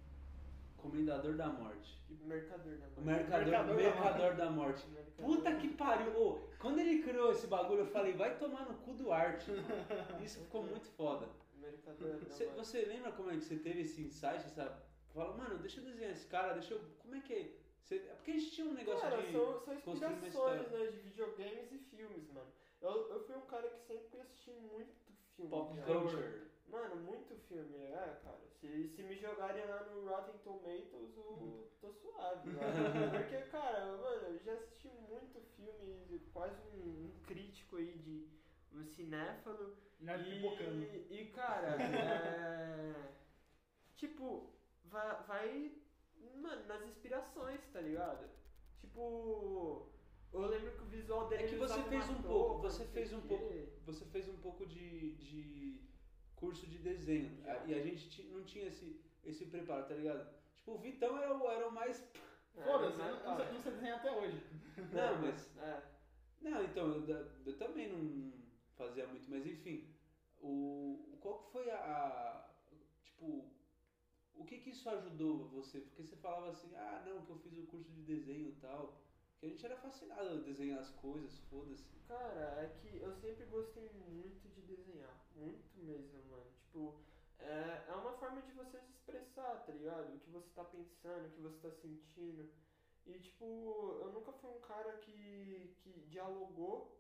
Comendador 0.83 1.35
da 1.35 1.47
Morte. 1.47 1.97
Mercador, 2.25 2.73
né, 2.73 2.87
O 2.97 3.01
mano? 3.01 3.17
mercador, 3.17 3.45
Mercador 3.47 3.75
mercador, 3.75 4.35
da 4.35 4.45
da 4.45 4.51
morte. 4.51 4.85
Puta 5.17 5.55
que 5.55 5.69
pariu! 5.69 6.11
Ô, 6.21 6.39
quando 6.59 6.79
ele 6.79 7.01
criou 7.01 7.31
esse 7.31 7.47
bagulho, 7.47 7.81
eu 7.81 7.87
falei, 7.87 8.13
vai 8.13 8.37
tomar 8.37 8.65
no 8.67 8.75
cu 8.75 8.93
do 8.93 9.11
arte. 9.11 9.49
Isso 10.23 10.39
ficou 10.41 10.63
muito 10.71 10.87
foda. 10.91 11.27
Mercador, 11.55 12.11
da 12.11 12.17
Você, 12.17 12.45
morte. 12.45 12.57
você 12.57 12.85
lembra 12.85 13.11
como 13.13 13.31
é 13.31 13.35
que 13.37 13.43
você 13.43 13.55
teve 13.57 13.81
esse 13.81 14.01
insight, 14.01 14.41
sabe? 14.49 14.75
Fala, 15.13 15.35
mano, 15.37 15.57
deixa 15.59 15.79
eu 15.79 15.85
desenhar 15.85 16.11
esse 16.11 16.27
cara, 16.27 16.53
deixa 16.53 16.73
eu. 16.73 16.81
Como 16.99 17.15
é 17.15 17.19
que 17.21 17.33
é? 17.33 17.51
Você, 17.81 17.95
é 17.95 18.13
porque 18.15 18.31
a 18.31 18.33
gente 18.35 18.51
tinha 18.51 18.67
um 18.67 18.73
negócio 18.73 19.01
Cara, 19.01 19.21
de. 19.21 19.31
são, 19.31 19.59
são 19.59 19.73
inspirações, 19.73 20.71
né, 20.71 20.87
de 20.87 20.97
videogames 20.99 21.71
e 21.71 21.77
filmes, 21.77 22.29
mano. 22.31 22.47
Eu, 22.81 23.09
eu 23.11 23.19
fui 23.25 23.35
um 23.35 23.41
cara 23.45 23.69
que 23.69 23.79
sempre 23.79 24.19
assisti 24.21 24.51
muito 24.51 24.93
filme. 25.35 25.49
Pop 25.51 25.75
cara. 25.77 25.99
culture. 25.99 26.41
Mano, 26.73 26.95
muito 26.95 27.35
filme, 27.47 27.77
é, 27.77 28.19
cara. 28.23 28.41
Se, 28.59 28.87
se 28.87 29.03
me 29.03 29.15
jogarem 29.15 29.63
lá 29.67 29.83
no 29.83 30.09
Rotten 30.09 30.39
Tomatoes, 30.43 31.15
eu 31.15 31.69
tô 31.79 31.93
suave. 31.93 32.49
Porque, 33.11 33.37
cara, 33.51 33.85
mano, 33.97 34.27
eu 34.29 34.39
já 34.39 34.53
assisti 34.53 34.89
muito 35.07 35.39
filme, 35.55 36.19
quase 36.33 36.59
um, 36.75 37.05
um 37.05 37.11
crítico 37.27 37.75
aí 37.75 37.95
de 37.99 38.27
um 38.73 38.83
cinéfalo. 38.83 39.77
Pipocando. 39.99 40.83
E, 41.11 41.21
e 41.21 41.25
cara, 41.27 41.77
é, 41.79 42.95
tipo, 43.95 44.49
vai, 44.85 45.23
vai, 45.27 45.71
mano, 46.37 46.65
nas 46.65 46.87
inspirações, 46.87 47.61
tá 47.71 47.81
ligado? 47.81 48.27
Tipo, 48.79 49.91
eu 50.33 50.41
lembro 50.47 50.71
que 50.71 50.81
o 50.81 50.87
visual 50.87 51.27
dele 51.27 51.43
É 51.43 51.47
que 51.47 51.55
você 51.55 51.83
fez 51.83 52.09
um 52.09 52.21
pouco, 52.23 52.61
você 52.63 52.83
não 52.83 52.91
fez 52.91 53.13
um 53.13 53.21
pouco, 53.21 53.53
você 53.85 54.05
fez 54.05 54.27
um 54.27 54.37
pouco 54.37 54.65
de, 54.65 55.11
de 55.17 55.92
curso 56.43 56.67
de 56.67 56.77
desenho. 56.77 57.29
Já. 57.43 57.65
E 57.65 57.73
a 57.73 57.79
gente 57.79 58.21
não 58.33 58.43
tinha 58.43 58.67
esse, 58.67 58.87
esse 59.23 59.45
preparo, 59.45 59.83
tá 59.85 59.93
ligado? 59.93 60.23
Tipo, 60.55 60.71
o 60.73 60.77
Vitão 60.77 61.17
era 61.17 61.33
o, 61.33 61.49
era 61.49 61.67
o 61.67 61.71
mais. 61.71 62.03
É, 62.55 62.63
Foda-se, 62.63 62.99
eu 62.99 63.05
não 63.15 63.21
cara, 63.23 63.51
não 63.51 63.59
sei 63.59 63.71
desenhar 63.71 63.97
até 63.97 64.11
hoje. 64.11 64.41
Não, 64.91 65.21
mas. 65.21 65.49
É, 65.57 65.81
Não, 66.41 66.63
então, 66.63 66.85
eu, 67.07 67.25
eu 67.45 67.53
também 67.57 67.87
não 67.87 68.33
fazia 68.75 69.07
muito, 69.07 69.29
mas 69.29 69.45
enfim. 69.45 69.81
O, 70.41 71.17
qual 71.21 71.35
que 71.39 71.51
foi 71.51 71.69
a, 71.69 71.77
a- 71.77 72.49
Tipo, 73.03 73.45
o 74.35 74.43
que 74.45 74.57
que 74.59 74.69
isso 74.71 74.89
ajudou 74.89 75.47
você? 75.47 75.79
Porque 75.79 76.03
você 76.03 76.15
falava 76.17 76.49
assim, 76.49 76.73
ah, 76.75 77.01
não, 77.05 77.21
que 77.21 77.29
eu 77.31 77.37
fiz 77.37 77.57
o 77.57 77.63
curso 77.63 77.89
de 77.91 78.01
desenho 78.01 78.49
e 78.49 78.55
tal. 78.59 79.01
Que 79.39 79.45
a 79.45 79.49
gente 79.49 79.65
era 79.65 79.75
fascinado 79.77 80.29
a 80.29 80.37
desenhar 80.37 80.79
as 80.79 80.89
coisas, 80.91 81.37
foda-se. 81.49 81.95
Cara, 82.07 82.61
é 82.63 82.67
que 82.81 82.97
eu 82.97 83.13
sempre 83.13 83.45
gostei 83.45 83.89
muito 83.89 84.47
de 84.49 84.61
desenhar. 84.61 85.22
Muito 85.35 85.77
mesmo, 85.77 86.23
mano. 86.29 86.51
Tipo, 86.57 86.95
é, 87.39 87.85
é 87.89 87.93
uma 87.95 88.13
forma 88.13 88.41
de 88.41 88.51
você 88.51 88.79
se 88.79 88.91
expressar, 88.91 89.63
tá 89.65 89.71
ligado? 89.71 90.15
O 90.15 90.19
que 90.19 90.29
você 90.29 90.49
tá 90.55 90.63
pensando, 90.63 91.27
o 91.27 91.31
que 91.31 91.41
você 91.41 91.59
tá 91.59 91.71
sentindo. 91.71 92.49
E, 93.05 93.19
tipo, 93.19 93.99
eu 94.01 94.11
nunca 94.13 94.31
fui 94.33 94.49
um 94.51 94.61
cara 94.61 94.93
que, 94.97 95.75
que 95.83 95.91
dialogou. 96.07 96.97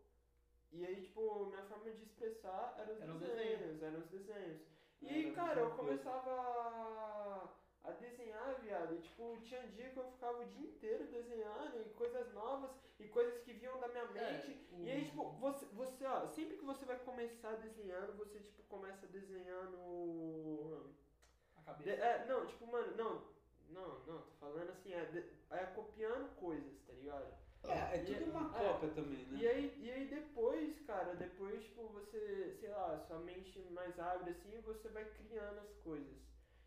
E 0.71 0.85
aí, 0.85 1.01
tipo, 1.01 1.45
minha 1.45 1.63
forma 1.63 1.91
de 1.91 2.03
expressar 2.03 2.75
era 2.77 2.91
os 2.93 3.01
Era 3.01 3.13
desenhos, 3.13 3.81
eram 3.81 3.99
os 3.99 4.07
desenhos. 4.07 4.61
E 5.01 5.25
Era 5.25 5.35
cara, 5.35 5.59
eu 5.61 5.71
começava 5.71 7.53
a, 7.83 7.91
desenhar, 7.91 8.55
viado. 8.61 8.95
E, 8.95 9.01
tipo, 9.01 9.37
tinha 9.41 9.61
dia 9.67 9.89
que 9.89 9.97
eu 9.97 10.05
ficava 10.11 10.41
o 10.41 10.45
dia 10.45 10.67
inteiro 10.67 11.05
desenhando 11.07 11.81
e 11.81 11.89
coisas 11.93 12.33
novas 12.33 12.71
e 12.99 13.07
coisas 13.07 13.41
que 13.43 13.53
vinham 13.53 13.79
da 13.79 13.87
minha 13.89 14.05
mente. 14.05 14.65
É, 14.71 14.75
E 14.85 14.89
aí, 14.91 15.05
tipo, 15.05 15.29
você, 15.39 15.65
você, 15.67 16.05
ó, 16.05 16.27
sempre 16.27 16.57
que 16.57 16.65
você 16.65 16.85
vai 16.85 16.97
começar 16.99 17.55
desenhando, 17.57 18.17
você, 18.17 18.39
tipo, 18.39 18.63
começa 18.63 19.05
desenhando 19.07 20.93
A 21.57 21.61
cabeça. 21.61 21.95
De- 21.95 22.01
é, 22.01 22.25
não, 22.27 22.45
tipo, 22.45 22.67
mano, 22.67 22.95
não. 22.97 23.33
Não, 23.69 23.99
não, 24.05 24.21
tô 24.21 24.31
falando 24.39 24.69
assim, 24.69 24.93
é, 24.93 25.05
de- 25.05 25.25
é 25.49 25.65
copiando 25.73 26.29
coisas, 26.35 26.79
tá 26.85 26.93
ligado? 26.93 27.33
É, 27.63 27.97
é 27.97 28.03
E- 28.03 28.05
tudo 28.05 28.29
uma 28.29 28.55
é. 28.61 28.67
cópia 28.67 28.89
também, 28.89 29.25
né? 29.25 29.39
E 29.39 29.47
aí, 29.47 29.73
e 29.79 29.91
aí 29.91 30.05
depois, 30.07 30.79
cara, 30.85 31.15
depois, 31.15 31.63
tipo, 31.63 31.87
você, 31.87 32.55
sei 32.59 32.69
lá, 32.69 32.99
sua 33.07 33.17
mente 33.19 33.57
mais 33.71 33.97
abre 33.99 34.29
assim, 34.31 34.61
você 34.61 34.89
vai 34.89 35.05
criando 35.05 35.59
as 35.59 35.73
coisas. 35.83 36.13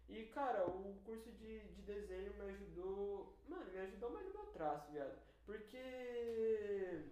E, 0.08 0.24
cara, 0.26 0.66
o 0.66 0.94
curso 1.04 1.30
de, 1.32 1.68
de 1.72 1.82
desenho 1.82 2.34
me 2.34 2.42
ajudou. 2.42 3.42
Mano, 3.48 3.70
me 3.72 3.78
ajudou 3.78 4.10
mais 4.10 4.26
no 4.26 4.32
meu 4.34 4.46
traço, 4.46 4.90
viado. 4.92 5.18
Porque. 5.44 7.10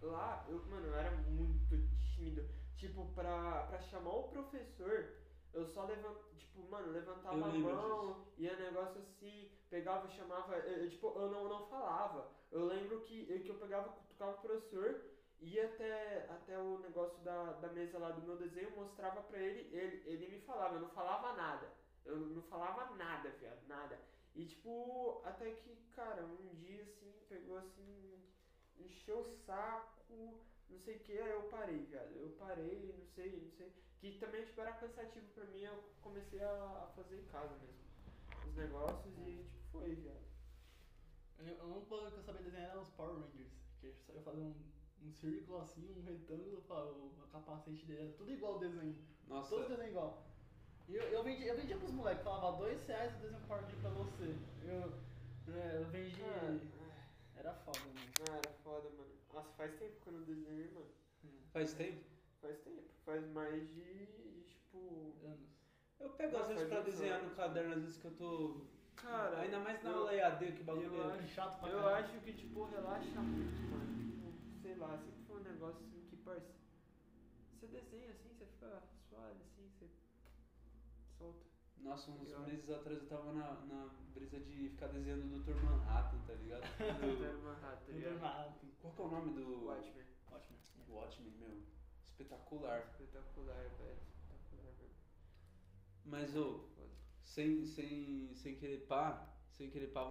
Lá, 0.00 0.44
eu, 0.48 0.64
mano, 0.66 0.86
eu 0.88 0.94
era 0.94 1.10
muito 1.10 1.76
tímido. 2.14 2.48
Tipo, 2.76 3.06
pra, 3.14 3.62
pra 3.66 3.78
chamar 3.78 4.10
o 4.14 4.28
professor, 4.28 5.14
eu 5.52 5.64
só 5.64 5.84
levantava. 5.84 6.34
Tipo, 6.36 6.62
mano, 6.68 6.90
levantava 6.90 7.36
Eu 7.36 7.44
a 7.44 7.52
mão, 7.52 8.26
ia 8.36 8.56
negócio 8.56 9.00
assim, 9.00 9.48
pegava, 9.70 10.08
chamava. 10.08 10.56
Eu, 10.56 10.84
eu, 10.84 10.88
tipo, 10.88 11.06
eu 11.18 11.30
não, 11.30 11.48
não 11.48 11.62
falava. 11.68 12.32
Eu 12.50 12.64
lembro 12.64 13.00
que, 13.00 13.30
eu- 13.30 13.42
que 13.42 13.50
eu 13.50 13.58
pegava, 13.58 13.90
cutucava 13.90 14.32
o 14.38 14.40
professor, 14.40 15.00
ia 15.42 15.66
até, 15.66 16.26
até 16.30 16.58
o 16.58 16.78
negócio 16.78 17.18
da, 17.22 17.52
da 17.54 17.68
mesa 17.68 17.98
lá 17.98 18.10
do 18.10 18.22
meu 18.22 18.36
desenho, 18.36 18.70
mostrava 18.76 19.22
pra 19.22 19.38
ele, 19.38 19.74
ele, 19.76 20.02
ele 20.06 20.28
me 20.28 20.40
falava, 20.42 20.76
eu 20.76 20.80
não 20.80 20.90
falava 20.90 21.32
nada. 21.34 21.68
Eu 22.04 22.16
não 22.16 22.42
falava 22.42 22.94
nada, 22.96 23.30
viado, 23.30 23.66
nada. 23.66 23.98
E 24.34 24.46
tipo, 24.46 25.20
até 25.24 25.50
que, 25.50 25.76
cara, 25.94 26.24
um 26.24 26.54
dia 26.54 26.82
assim, 26.82 27.12
pegou 27.28 27.58
assim, 27.58 28.24
encheu 28.76 29.20
o 29.20 29.24
saco, 29.24 30.40
não 30.68 30.78
sei 30.78 30.96
o 30.96 31.00
que, 31.00 31.18
aí 31.18 31.30
eu 31.30 31.42
parei, 31.42 31.84
viado. 31.86 32.12
Eu 32.16 32.30
parei, 32.38 32.94
não 32.96 33.04
sei, 33.14 33.40
não 33.40 33.50
sei. 33.50 33.72
Que 33.98 34.18
também 34.18 34.44
tipo, 34.44 34.60
era 34.60 34.72
cansativo 34.72 35.26
pra 35.34 35.44
mim, 35.44 35.62
eu 35.62 35.84
comecei 36.00 36.42
a, 36.42 36.50
a 36.84 36.92
fazer 36.96 37.16
em 37.20 37.26
casa 37.26 37.54
mesmo. 37.58 37.82
Os 38.48 38.56
negócios 38.56 39.14
e 39.18 39.44
tipo, 39.44 39.70
foi, 39.70 39.94
viado. 39.94 40.32
Eu- 41.38 41.82
coisa 41.88 42.10
que 42.10 42.18
eu 42.18 42.22
sabia 42.22 42.42
desenhar 42.42 42.78
os 42.78 42.88
Power 42.90 43.14
Rangers. 43.14 43.52
Que 43.80 43.88
eu 43.88 43.94
sabia 44.06 44.22
fazer 44.22 44.40
um, 44.40 44.54
um 45.04 45.10
círculo 45.12 45.58
assim, 45.60 45.88
um 45.98 46.02
retângulo, 46.02 46.58
o, 46.68 47.26
capacete 47.32 47.86
dele 47.86 48.02
era 48.02 48.12
tudo 48.12 48.30
igual 48.30 48.56
o 48.56 48.58
desenho. 48.58 48.96
Nossa, 49.26 49.50
Todos 49.50 49.68
desenhos 49.68 49.90
igual. 49.90 50.26
E 50.88 50.94
eu, 50.96 51.02
eu, 51.04 51.22
vendia, 51.22 51.46
eu 51.48 51.56
vendia 51.56 51.76
pros 51.78 51.92
moleques, 51.92 52.22
falava 52.24 52.56
dois 52.58 52.86
reais 52.86 53.14
o 53.16 53.18
desenho 53.20 53.40
Power 53.46 53.64
pra 53.80 53.90
você. 53.90 54.34
Eu, 54.64 54.92
é, 55.54 55.76
eu 55.78 55.84
vendi. 55.86 56.22
Ah, 56.22 56.58
Era 57.36 57.54
foda, 57.54 57.78
mano. 57.80 57.98
ah, 58.30 58.36
era 58.36 58.52
foda, 58.62 58.88
mano. 58.90 59.10
Nossa, 59.32 59.50
faz 59.56 59.74
tempo 59.78 60.00
que 60.02 60.06
eu 60.08 60.12
não 60.12 60.22
desenho, 60.22 60.74
mano. 60.74 60.86
faz 61.52 61.72
tempo. 61.74 62.04
Faz 62.40 62.58
tempo. 62.60 62.82
Faz 63.06 63.26
mais 63.28 63.68
de, 63.74 64.06
de, 64.06 64.42
tipo. 64.48 65.14
Anos. 65.24 65.50
Eu 65.98 66.10
pego 66.10 66.36
às 66.36 66.48
vezes 66.48 66.68
pra 66.68 66.80
desenhar 66.80 67.18
no 67.20 67.24
anos. 67.26 67.36
caderno, 67.36 67.74
às 67.74 67.80
vezes 67.82 67.96
que 67.96 68.04
eu 68.06 68.14
tô. 68.16 68.60
Cara. 68.96 69.40
Ainda 69.40 69.58
mais 69.60 69.82
na 69.82 69.90
eu- 69.90 69.96
aula 69.98 70.14
EAD, 70.14 70.52
que 70.52 70.62
bagulho 70.64 70.94
eu 70.94 71.10
é. 71.10 71.14
acho- 71.14 71.28
chato 71.28 71.60
pra 71.60 71.68
Eu 71.70 71.88
acho 71.88 72.20
que, 72.20 72.32
tipo, 72.34 72.64
relaxa 72.64 73.20
muito, 73.20 73.70
mano. 73.70 74.11
Sei 74.72 74.80
lá, 74.80 74.96
sempre 74.96 75.22
foi 75.26 75.38
um 75.38 75.44
negócio 75.44 75.84
assim 75.84 76.00
que, 76.08 76.16
parça. 76.16 76.54
Você 77.52 77.66
desenha 77.66 78.10
assim, 78.10 78.30
você 78.32 78.46
fica 78.46 78.82
suave 79.06 79.36
assim, 79.42 79.68
você 79.68 79.86
solta. 81.18 81.44
Nossa, 81.76 82.10
uns 82.10 82.28
Legal. 82.28 82.40
meses 82.46 82.70
atrás 82.70 82.98
eu 83.02 83.06
tava 83.06 83.34
na, 83.34 83.52
na 83.66 83.90
brisa 84.14 84.40
de 84.40 84.70
ficar 84.70 84.86
desenhando 84.86 85.24
o 85.26 85.40
Dr. 85.40 85.62
Manhattan, 85.62 86.18
tá 86.26 86.32
ligado? 86.32 86.62
Do- 86.80 87.60
rata, 87.60 87.82
Tudo 87.84 87.98
ligado? 87.98 88.14
armado. 88.14 88.54
Qual 88.80 88.94
que 88.94 89.02
é 89.02 89.04
o 89.04 89.08
nome 89.10 89.34
do. 89.34 89.66
Watchmen. 89.66 90.06
Ótimo. 90.30 90.58
Watchmen, 90.88 91.32
meu. 91.32 91.62
Espetacular. 92.06 92.80
Espetacular, 92.92 93.68
velho. 93.78 93.98
Espetacular, 94.22 94.72
velho. 94.78 94.90
Mas, 96.06 96.34
ô, 96.34 96.64
sem, 97.22 97.66
sem, 97.66 98.34
sem 98.34 98.56
querer 98.56 98.86
pá, 98.86 99.28
sem 99.50 99.68
querer 99.70 99.88
pá. 99.88 100.10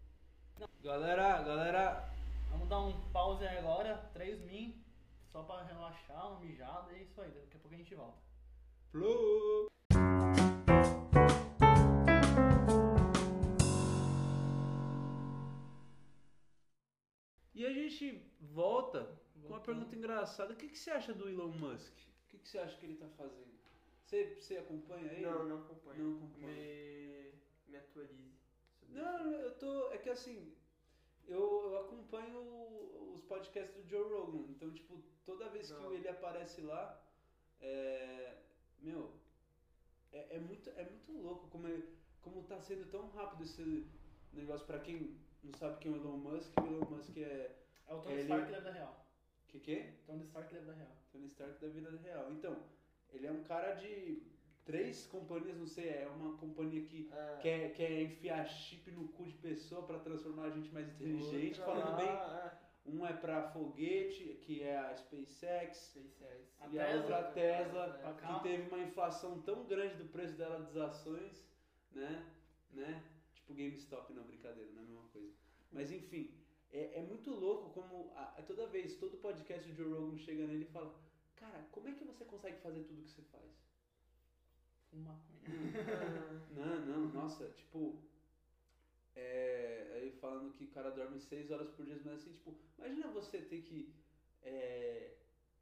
Galera, 0.84 1.42
galera, 1.42 2.14
Vamos 2.52 2.68
dar 2.68 2.80
um 2.82 2.94
pause 3.12 3.48
agora, 3.48 3.98
3 4.14 4.42
min, 4.42 4.84
só 5.32 5.42
pra 5.44 5.64
relaxar, 5.64 6.32
uma 6.32 6.40
mijada 6.42 6.92
e 6.92 6.98
é 6.98 7.02
isso 7.04 7.20
aí. 7.22 7.32
Daqui 7.32 7.58
a 7.58 7.60
pouco 7.60 7.74
a 7.74 7.78
gente 7.78 7.96
volta. 7.96 8.22
Flow! 8.92 9.72
E 17.56 17.66
a 17.66 17.72
gente 17.72 18.22
volta 18.40 19.08
com 19.42 19.48
uma 19.48 19.60
pergunta 19.60 19.96
engraçada. 19.96 20.54
O 20.54 20.56
que, 20.56 20.68
que 20.68 20.78
você 20.78 20.92
acha 20.92 21.14
do 21.14 21.30
Elon 21.30 21.50
Musk? 21.50 21.94
O 22.26 22.28
que, 22.30 22.38
que 22.38 22.50
você 22.50 22.58
acha 22.60 22.78
que 22.78 22.86
ele 22.86 22.98
tá 22.98 23.08
fazendo? 23.18 23.52
Você, 24.04 24.36
você 24.40 24.58
acompanha 24.58 25.12
ele? 25.14 25.22
Não, 25.22 25.48
não 25.48 25.58
acompanho. 25.60 26.04
Não 26.04 26.18
acompanho. 26.18 26.48
Me, 26.48 27.34
me 27.68 27.78
atualize. 27.78 28.36
Não, 28.90 29.32
eu 29.32 29.58
tô. 29.58 29.92
É 29.92 29.98
que 29.98 30.10
assim, 30.10 30.54
eu, 31.32 31.72
eu 31.72 31.78
acompanho 31.82 32.40
os 33.14 33.22
podcasts 33.22 33.76
do 33.76 33.88
Joe 33.90 34.10
Rogan. 34.10 34.46
Então, 34.50 34.72
tipo, 34.72 35.02
toda 35.26 35.50
vez 35.50 35.72
que 35.72 35.80
Não. 35.82 35.94
ele 35.94 36.08
aparece 36.08 36.62
lá, 36.62 37.02
é. 37.60 38.38
Meu, 38.80 39.12
é, 40.12 40.36
é 40.38 40.40
muito, 40.40 40.70
é 40.72 40.84
muito 40.90 41.12
louco 41.12 41.48
como, 41.50 41.68
é, 41.68 41.82
como 42.22 42.44
tá 42.44 42.60
sendo 42.60 42.90
tão 42.90 43.10
rápido 43.10 43.44
esse 43.44 43.88
negócio. 44.34 44.66
Pra 44.66 44.80
quem 44.80 45.18
não 45.44 45.54
sabe 45.54 45.78
quem 45.80 45.92
é 45.92 45.96
o 45.96 45.98
Elon 45.98 46.18
Musk, 46.18 46.54
o 46.60 46.66
Elon 46.68 46.90
Musk 46.90 47.16
é. 47.18 47.58
É 47.88 47.94
o 47.94 48.00
Tony 48.02 48.16
Ele- 48.16 48.22
Stark 48.24 48.52
da 48.52 48.58
vida 48.60 48.72
real. 48.72 49.06
Que 49.48 49.60
que 49.60 49.74
é? 49.74 49.94
Tony 50.06 50.24
Stark 50.24 50.54
da 50.54 50.60
vida 50.62 50.74
real. 50.74 50.96
Tony 51.12 51.26
Stark 51.28 51.60
da 51.62 51.68
vida 51.68 51.92
real. 51.98 52.32
Então, 52.32 52.64
ele 53.12 53.28
é 53.28 53.32
um 53.32 53.44
cara 53.44 53.74
de 53.76 54.24
três 54.66 55.06
companhias, 55.08 55.58
não 55.58 55.68
sei, 55.68 55.90
é 55.90 56.08
uma 56.08 56.38
companhia 56.38 56.82
que 56.86 57.10
É, 57.12 57.38
quer, 57.42 57.74
quer 57.74 58.02
enfiar 58.02 58.46
chip 58.48 58.90
no 58.92 59.08
cu 59.10 59.26
de 59.26 59.36
pessoa 59.38 59.84
pra 59.84 60.00
transformar 60.00 60.46
a 60.46 60.50
gente 60.52 60.72
mais 60.74 60.88
inteligente, 60.90 61.60
outra 61.60 61.66
falando 61.66 61.98
bem. 61.98 62.08
é, 62.08 62.52
Um 62.86 63.06
é 63.06 63.14
pra 63.14 63.50
foguete, 63.52 64.40
que 64.42 64.64
é 64.64 64.76
a 64.78 64.96
SpaceX, 64.96 65.78
SpaceX. 65.94 66.56
A 66.60 66.68
e 66.68 66.80
a 66.80 66.86
Tesla, 66.86 67.00
outra 67.02 67.20
a 67.20 67.32
Tesla, 67.32 67.90
pra 68.02 68.14
que 68.14 68.44
teve 68.44 68.68
uma 68.70 68.80
inflação 68.80 69.42
tão 69.42 69.66
grande 69.66 69.96
do 69.96 70.06
preço 70.10 70.36
dela 70.36 70.60
das 70.60 70.76
ações, 70.78 71.48
né? 71.92 72.26
né? 72.72 73.04
Tipo 73.36 73.54
GameStop, 73.54 74.12
não, 74.14 74.24
brincadeira, 74.24 74.72
não 74.72 74.82
é 74.82 74.86
a 74.86 74.88
mesma 74.88 75.04
coisa. 75.14 75.32
Mas 75.72 75.92
enfim, 75.92 76.34
é, 76.72 77.00
é 77.00 77.02
muito 77.04 77.30
louco 77.32 77.70
como 77.72 78.12
a- 78.16 78.36
a- 78.38 78.42
toda 78.44 78.66
vez, 78.68 78.96
todo 78.98 79.18
podcast 79.18 79.68
do 79.70 79.76
Joe 79.76 79.94
Rogan 79.94 80.18
chega 80.18 80.48
nele 80.48 80.64
e 80.64 80.72
fala, 80.72 80.94
cara, 81.36 81.68
como 81.72 81.88
é 81.88 81.92
que 81.94 82.04
você 82.04 82.26
consegue 82.26 82.58
fazer 82.62 82.84
tudo 82.84 83.04
que 83.04 83.10
você 83.12 83.22
faz? 83.24 83.52
Fuma 84.92 85.14
maconha. 85.14 86.42
Não, 86.54 86.86
não, 86.86 87.14
nossa, 87.14 87.50
tipo. 87.52 87.98
É, 89.16 89.92
aí 89.96 90.12
falando 90.20 90.54
que 90.54 90.66
o 90.66 90.68
cara 90.68 90.92
dorme 90.92 91.20
6 91.20 91.50
horas 91.50 91.70
por 91.70 91.86
dia, 91.86 92.00
mas 92.04 92.16
assim, 92.16 92.34
tipo, 92.34 92.56
imagina 92.78 93.08
você 93.08 93.40
ter 93.40 93.62
que 93.62 93.94
é, 94.44 95.14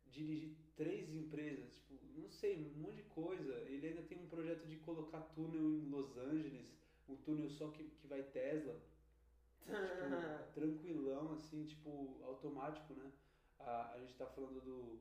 dirigir 0.08 0.56
três 0.76 1.14
empresas, 1.14 1.74
tipo, 1.74 1.94
não 2.18 2.30
sei, 2.30 2.74
um 2.76 2.82
monte 2.82 2.98
de 2.98 3.04
coisa. 3.04 3.54
Ele 3.68 3.88
ainda 3.88 4.02
tem 4.04 4.18
um 4.18 4.28
projeto 4.28 4.66
de 4.68 4.78
colocar 4.78 5.22
túnel 5.36 5.78
em 5.78 5.90
Los 5.90 6.18
Angeles, 6.18 6.76
um 7.08 7.16
túnel 7.18 7.50
só 7.50 7.70
que, 7.70 7.84
que 7.84 8.08
vai 8.08 8.24
Tesla, 8.24 8.74
tipo, 8.74 9.68
tranquilão, 10.54 11.34
assim, 11.34 11.66
tipo, 11.66 12.20
automático, 12.24 12.94
né? 12.94 13.12
A, 13.60 13.94
a 13.94 14.00
gente 14.00 14.16
tá 14.16 14.26
falando 14.26 14.62
do, 14.62 15.00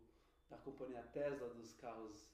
da 0.51 0.59
companhia 0.59 1.03
Tesla, 1.13 1.49
dos 1.51 1.73
carros, 1.75 2.29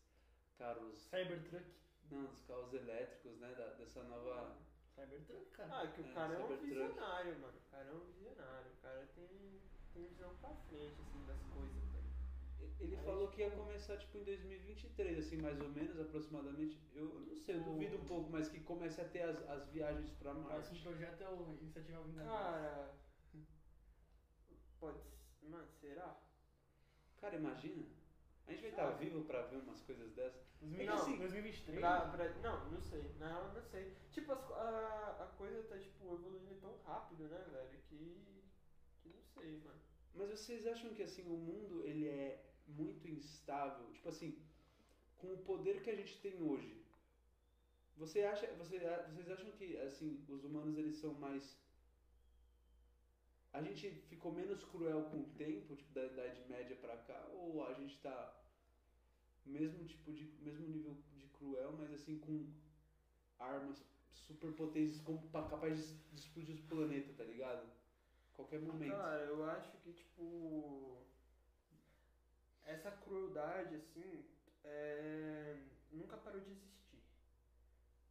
carros, 0.58 0.96
Cybertruck. 1.10 1.83
Não, 2.10 2.26
dos 2.26 2.42
carros 2.42 2.72
elétricos, 2.72 3.38
né? 3.38 3.54
Da, 3.54 3.68
dessa 3.74 4.02
nova. 4.04 4.56
Cybertruck, 4.94 5.50
cara. 5.50 5.80
Ah, 5.80 5.86
que 5.88 6.00
o 6.02 6.06
É, 6.06 6.12
cara 6.14 6.34
é 6.34 6.44
um 6.44 6.56
visionário, 6.56 7.38
mano. 7.40 7.58
O 7.58 7.70
cara 7.70 7.88
é 7.88 7.92
um 7.92 8.00
visionário. 8.04 8.70
O 8.70 8.76
cara 8.82 9.08
tem, 9.14 9.60
tem 9.92 10.06
visão 10.06 10.34
pra 10.40 10.50
frente, 10.68 11.00
assim, 11.00 11.24
das 11.26 11.42
coisas, 11.52 11.74
velho. 11.92 12.04
Ele 12.80 12.96
Aí, 12.96 13.04
falou 13.04 13.28
que 13.28 13.40
ia 13.40 13.50
começar 13.50 13.96
tipo 13.98 14.18
em 14.18 14.24
2023, 14.24 15.18
assim, 15.18 15.36
mais 15.38 15.60
ou 15.60 15.68
menos, 15.70 15.98
aproximadamente. 16.00 16.80
Eu 16.94 17.06
não 17.06 17.36
sei, 17.36 17.56
eu 17.56 17.60
O- 17.60 17.64
duvido 17.64 17.96
um 17.98 18.04
pouco, 18.04 18.30
mas 18.30 18.48
que 18.48 18.60
comece 18.60 19.00
a 19.00 19.08
ter 19.08 19.22
as, 19.22 19.48
as 19.48 19.68
viagens 19.70 20.10
pra 20.12 20.32
O 20.32 20.44
próximo 20.44 20.74
Marte. 20.76 20.82
projeto 20.82 21.20
é 21.22 21.28
o 21.28 21.56
Iniciativa 21.60 22.02
Vingadores. 22.02 22.30
Cara. 22.40 22.94
Pode. 24.78 24.98
Mano, 25.42 25.68
será? 25.80 26.16
Cara, 27.20 27.36
imagina. 27.36 27.84
A 28.46 28.52
gente 28.52 28.60
vai 28.60 28.70
estar 28.70 28.90
vivo 28.90 29.24
pra 29.24 29.42
ver 29.42 29.56
umas 29.56 29.80
coisas 29.82 30.12
dessas. 30.12 30.42
2020, 30.60 30.86
Não, 30.86 30.94
assim, 30.94 31.16
2023. 31.18 31.78
Pra, 31.78 32.00
pra, 32.08 32.28
não, 32.42 32.70
não 32.70 32.80
sei. 32.80 33.14
Na 33.18 33.28
real, 33.28 33.52
não 33.54 33.62
sei. 33.62 33.94
Tipo, 34.10 34.32
as 34.32 34.50
a, 34.50 35.16
a 35.20 35.26
coisa 35.38 35.62
tá, 35.62 35.78
tipo, 35.78 36.14
evoluindo 36.14 36.54
tão 36.60 36.76
rápido, 36.84 37.24
né, 37.24 37.44
velho? 37.50 37.78
Que. 37.88 38.44
Que 39.02 39.08
não 39.08 39.22
sei, 39.22 39.58
mano. 39.58 39.80
Mas 40.14 40.30
vocês 40.30 40.66
acham 40.66 40.94
que 40.94 41.02
assim 41.02 41.22
o 41.22 41.36
mundo 41.36 41.82
ele 41.84 42.06
é 42.06 42.44
muito 42.66 43.08
instável? 43.08 43.90
Tipo 43.92 44.08
assim, 44.08 44.38
com 45.16 45.32
o 45.32 45.38
poder 45.38 45.82
que 45.82 45.90
a 45.90 45.96
gente 45.96 46.20
tem 46.20 46.40
hoje, 46.42 46.84
você 47.96 48.22
acha, 48.22 48.46
você, 48.54 48.78
vocês 49.12 49.30
acham 49.30 49.50
que 49.52 49.76
assim 49.78 50.24
os 50.28 50.44
humanos 50.44 50.76
eles 50.76 50.96
são 50.96 51.14
mais 51.14 51.58
a 53.54 53.62
gente 53.62 53.90
ficou 54.10 54.32
menos 54.32 54.64
cruel 54.64 55.04
com 55.04 55.20
o 55.22 55.24
tempo, 55.36 55.74
tipo 55.76 55.92
da 55.94 56.04
Idade 56.04 56.42
Média 56.42 56.76
pra 56.76 56.96
cá, 56.98 57.24
ou 57.32 57.64
a 57.66 57.72
gente 57.72 57.98
tá 58.00 58.34
mesmo 59.44 59.84
tipo 59.84 60.12
de 60.12 60.24
mesmo 60.38 60.66
nível 60.66 60.96
de 61.12 61.26
cruel, 61.26 61.72
mas 61.78 61.92
assim 61.92 62.16
com 62.18 62.46
armas 63.38 63.82
superpotentes 64.12 65.00
como 65.00 65.20
pa- 65.30 65.48
capaz 65.48 65.76
de 66.10 66.20
explodir 66.20 66.54
o 66.56 66.62
planeta, 66.68 67.12
tá 67.12 67.24
ligado? 67.24 67.68
Qualquer 68.34 68.60
momento. 68.60 68.90
Cara, 68.92 69.22
eu 69.22 69.44
acho 69.44 69.76
que, 69.78 69.92
tipo. 69.92 71.04
Essa 72.64 72.90
crueldade, 72.90 73.74
assim, 73.74 74.24
é, 74.64 75.54
nunca 75.90 76.16
parou 76.16 76.40
de 76.40 76.50
existir. 76.50 76.73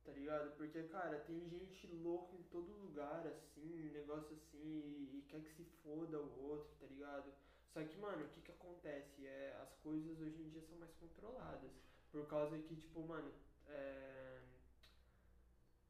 Tá 0.06 0.12
ligado? 0.12 0.52
Porque, 0.58 0.84
cara, 0.84 1.18
tem 1.22 1.48
gente 1.48 1.88
louca 1.88 2.36
em 2.36 2.44
todo 2.44 2.74
lugar, 2.74 3.26
assim, 3.26 3.90
negócio 3.94 4.36
assim, 4.36 4.60
e, 4.62 5.20
e 5.20 5.26
quer 5.30 5.42
que 5.42 5.54
se 5.54 5.64
foda 5.82 6.20
o 6.20 6.44
outro, 6.44 6.70
tá 6.78 6.86
ligado? 6.88 7.32
Só 7.74 7.82
que, 7.82 7.98
mano, 7.98 8.26
o 8.26 8.30
que 8.30 8.42
que 8.42 8.52
acontece? 8.52 9.26
É, 9.26 9.58
as 9.62 9.74
coisas 9.78 10.20
hoje 10.20 10.42
em 10.42 10.50
dia 10.50 10.62
são 10.62 10.78
mais 10.78 10.92
controladas. 10.96 11.72
Por 12.12 12.28
causa 12.28 12.58
que, 12.60 12.76
tipo, 12.76 13.02
mano, 13.08 13.32
é. 13.68 14.42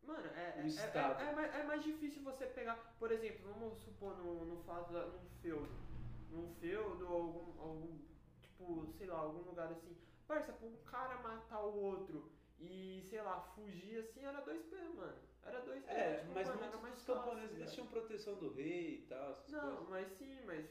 Mano, 0.03 0.27
é, 0.27 0.39
é, 0.39 0.59
é, 0.59 0.59
é, 0.59 1.59
é 1.59 1.63
mais, 1.63 1.81
é 1.81 1.83
difícil 1.83 2.21
você 2.23 2.45
pegar, 2.45 2.75
por 2.99 3.11
exemplo, 3.11 3.51
vamos 3.51 3.79
supor 3.79 4.15
no, 4.17 4.45
no 4.45 4.63
fato 4.63 4.93
num 4.93 5.29
feudo. 5.41 5.73
Num 6.29 6.53
feudo 6.55 7.07
ou 7.09 7.21
algum, 7.21 7.61
algum, 7.61 7.99
tipo, 8.41 8.93
sei 8.97 9.07
lá, 9.07 9.17
algum 9.17 9.41
lugar 9.49 9.71
assim. 9.71 9.97
Parça, 10.27 10.53
pra 10.53 10.67
um 10.67 10.77
cara 10.83 11.21
matar 11.21 11.61
o 11.61 11.75
outro 11.77 12.31
e, 12.59 13.01
sei 13.09 13.21
lá, 13.21 13.41
fugir 13.55 13.99
assim, 13.99 14.23
era 14.25 14.41
2P, 14.41 14.75
mano. 14.95 15.17
Era 15.43 15.59
2P. 15.61 15.91
É, 15.91 16.17
tipo, 16.19 16.33
mas 16.33 16.47
mano, 16.47 16.59
muitos 16.59 16.73
era 16.73 16.81
mais 16.81 17.03
camponeses 17.03 17.57
eles 17.57 17.73
tinham 17.73 17.87
proteção 17.87 18.35
do 18.35 18.53
rei 18.53 18.99
e 18.99 19.01
tal, 19.07 19.31
essas 19.31 19.51
Não, 19.51 19.61
coisas. 19.61 19.89
mas 19.89 20.07
sim, 20.17 20.41
mas. 20.45 20.65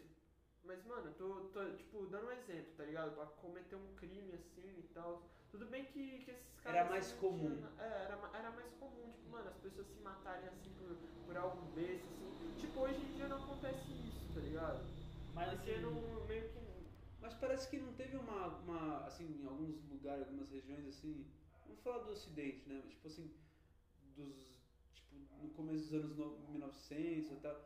Mas, 0.65 0.85
mano, 0.85 1.13
tô, 1.15 1.49
tô, 1.49 1.71
tipo, 1.77 2.07
dando 2.07 2.29
um 2.29 2.33
exemplo, 2.33 2.73
tá 2.77 2.85
ligado? 2.85 3.15
Pra 3.17 3.27
cometer 3.27 3.75
um 3.75 3.95
crime 3.97 4.33
assim 4.35 4.79
e 4.79 4.83
tal. 4.95 5.29
Tudo 5.51 5.67
bem 5.67 5.85
que, 5.87 6.21
que 6.21 6.31
esses 6.31 6.55
caras. 6.61 6.79
Era 6.81 6.89
mais 6.89 7.07
assim, 7.09 7.17
comum. 7.19 7.57
tinha- 7.57 7.73
é, 7.79 8.05
era, 8.05 8.31
era 8.33 8.51
mais 8.53 8.71
comum, 8.75 9.11
tipo, 9.13 9.29
mano, 9.29 9.49
as 9.49 9.57
pessoas 9.59 9.89
se 9.89 9.99
matarem 10.01 10.49
assim 10.49 10.71
por, 10.75 10.97
por 11.25 11.37
algo 11.37 11.63
besta, 11.73 12.15
assim. 12.15 12.33
Tipo, 12.57 12.81
hoje 12.81 13.03
em 13.03 13.11
dia 13.13 13.29
não 13.29 13.39
acontece 13.43 13.91
isso, 13.93 14.33
tá 14.33 14.41
ligado? 14.41 14.89
Mas 15.33 15.51
Porque 15.51 15.73
assim, 15.73 15.83
não, 15.83 16.25
meio 16.27 16.49
que. 16.51 16.93
Mas 17.21 17.35
parece 17.35 17.69
que 17.69 17.79
não 17.79 17.93
teve 17.95 18.17
uma, 18.17 18.47
uma, 18.59 19.05
assim, 19.07 19.41
em 19.43 19.47
alguns 19.47 19.83
lugares, 19.89 20.25
algumas 20.27 20.49
regiões, 20.51 20.87
assim, 20.87 21.27
vamos 21.73 21.83
falar 21.83 21.99
do 22.05 22.13
ocidente, 22.13 22.69
né? 22.69 22.83
Tipo 22.89 23.07
assim, 23.09 23.31
dos, 24.17 24.39
tipo, 24.95 25.17
no 25.43 25.51
começo 25.51 25.85
dos 25.85 25.95
anos 25.95 26.17
no- 26.17 26.39
1900 26.51 27.31
e 27.33 27.37
tal, 27.37 27.57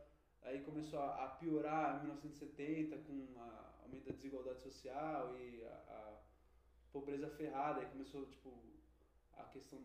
aí 0.41 0.61
começou 0.61 0.99
a, 0.99 1.27
piorar 1.39 1.97
em 1.97 2.01
1970 2.01 2.97
com 2.99 3.33
a 3.39 3.73
aumento 3.83 4.05
da 4.05 4.11
desigualdade 4.13 4.61
social 4.61 5.35
e 5.37 5.63
a, 5.65 5.69
a 5.69 6.17
pobreza 6.91 7.29
ferrada, 7.29 7.81
aí 7.81 7.87
começou, 7.87 8.25
tipo, 8.27 8.63
a 9.33 9.45
questão 9.45 9.79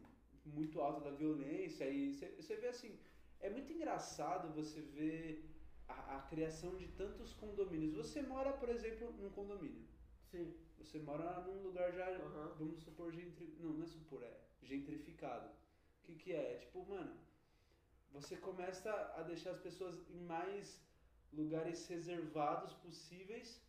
muito 0.44 0.80
alta 0.80 1.00
da 1.00 1.10
violência 1.10 1.88
e 1.88 2.12
você 2.14 2.56
vê 2.56 2.68
assim, 2.68 2.98
é 3.40 3.50
muito 3.50 3.72
engraçado 3.72 4.52
você 4.54 4.80
ver 4.80 5.50
a, 5.88 6.16
a 6.18 6.20
criação 6.22 6.76
de 6.76 6.88
tantos 6.88 7.34
condomínios. 7.34 7.94
Você 7.94 8.22
mora, 8.22 8.52
por 8.52 8.68
exemplo, 8.68 9.12
num 9.12 9.30
condomínio. 9.30 9.86
Sim. 10.32 10.52
Você 10.78 10.98
mora 10.98 11.40
num 11.42 11.62
lugar 11.62 11.92
já, 11.92 12.06
Aham. 12.10 12.54
vamos 12.58 12.80
supor, 12.82 13.12
gentri... 13.12 13.54
não, 13.60 13.70
não 13.74 13.84
é 13.84 13.86
supor, 13.86 14.22
é 14.22 14.34
gentrificado. 14.62 15.46
O 15.48 16.02
que 16.06 16.14
que 16.16 16.32
é? 16.32 16.54
É 16.54 16.56
tipo, 16.56 16.84
mano, 16.86 17.14
você 18.10 18.36
começa 18.36 18.90
a 19.16 19.22
deixar 19.22 19.50
as 19.52 19.60
pessoas 19.60 19.94
em 20.10 20.20
mais 20.34 20.80
lugares 21.32 21.86
reservados 21.86 22.72
possíveis, 22.84 23.60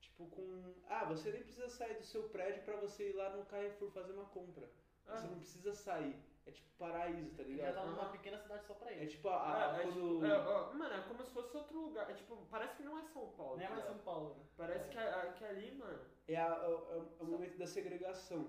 tipo 0.00 0.26
com, 0.26 0.74
ah, 0.88 1.04
você 1.04 1.30
nem 1.30 1.42
precisa 1.42 1.68
sair 1.68 1.94
do 1.98 2.04
seu 2.04 2.24
prédio 2.30 2.62
pra 2.64 2.76
você 2.76 3.10
ir 3.10 3.12
lá 3.14 3.36
no 3.36 3.44
Carrefour 3.46 3.90
fazer 3.90 4.12
uma 4.14 4.26
compra. 4.26 4.66
Você 5.06 5.26
Ah. 5.26 5.30
não 5.30 5.38
precisa 5.38 5.74
sair. 5.74 6.16
É 6.48 6.50
tipo 6.50 6.68
paraíso, 6.78 7.34
tá 7.36 7.42
ele 7.42 7.56
já 7.58 7.64
tá 7.64 7.80
ligado? 7.82 7.90
numa 7.90 8.08
pequena 8.10 8.38
cidade 8.38 8.66
só 8.66 8.74
pra 8.74 8.90
É 8.90 8.96
ele. 8.96 9.06
tipo 9.06 9.28
a, 9.28 9.36
a- 9.36 9.76
é, 9.76 9.80
é, 9.80 9.82
quando 9.82 9.92
tipo, 10.14 10.24
é, 10.24 10.38
ó, 10.38 10.72
mano, 10.72 10.94
é 10.94 11.00
como 11.02 11.22
se 11.22 11.30
fosse 11.30 11.54
outro 11.56 11.78
lugar. 11.78 12.10
É, 12.10 12.14
tipo, 12.14 12.36
parece 12.50 12.76
que 12.76 12.82
não 12.82 12.98
é 12.98 13.02
São 13.02 13.28
Paulo. 13.32 13.56
Não 13.56 13.62
é 13.64 13.66
tá 13.68 13.70
mais 13.74 13.82
ligado? 13.84 13.94
São 13.96 14.04
Paulo, 14.04 14.34
né? 14.36 14.44
Parece 14.56 14.88
que, 14.88 14.98
a- 14.98 15.32
que 15.32 15.44
ali, 15.44 15.74
mano. 15.74 16.00
é, 16.26 16.36
a- 16.36 16.46
é 16.62 16.68
o- 16.68 17.16
é 17.20 17.22
o 17.22 17.26
momento 17.26 17.58
da 17.58 17.66
segregação. 17.66 18.48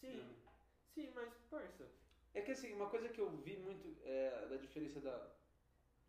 Sim, 0.00 0.16
né? 0.16 0.34
sim, 0.94 1.10
mas, 1.14 1.34
parça. 1.50 1.88
É 2.34 2.40
que 2.40 2.52
assim, 2.52 2.72
uma 2.72 2.88
coisa 2.88 3.08
que 3.08 3.20
eu 3.20 3.30
vi 3.30 3.56
muito 3.56 3.96
é, 4.04 4.46
da 4.48 4.56
diferença 4.56 5.00
da, 5.00 5.30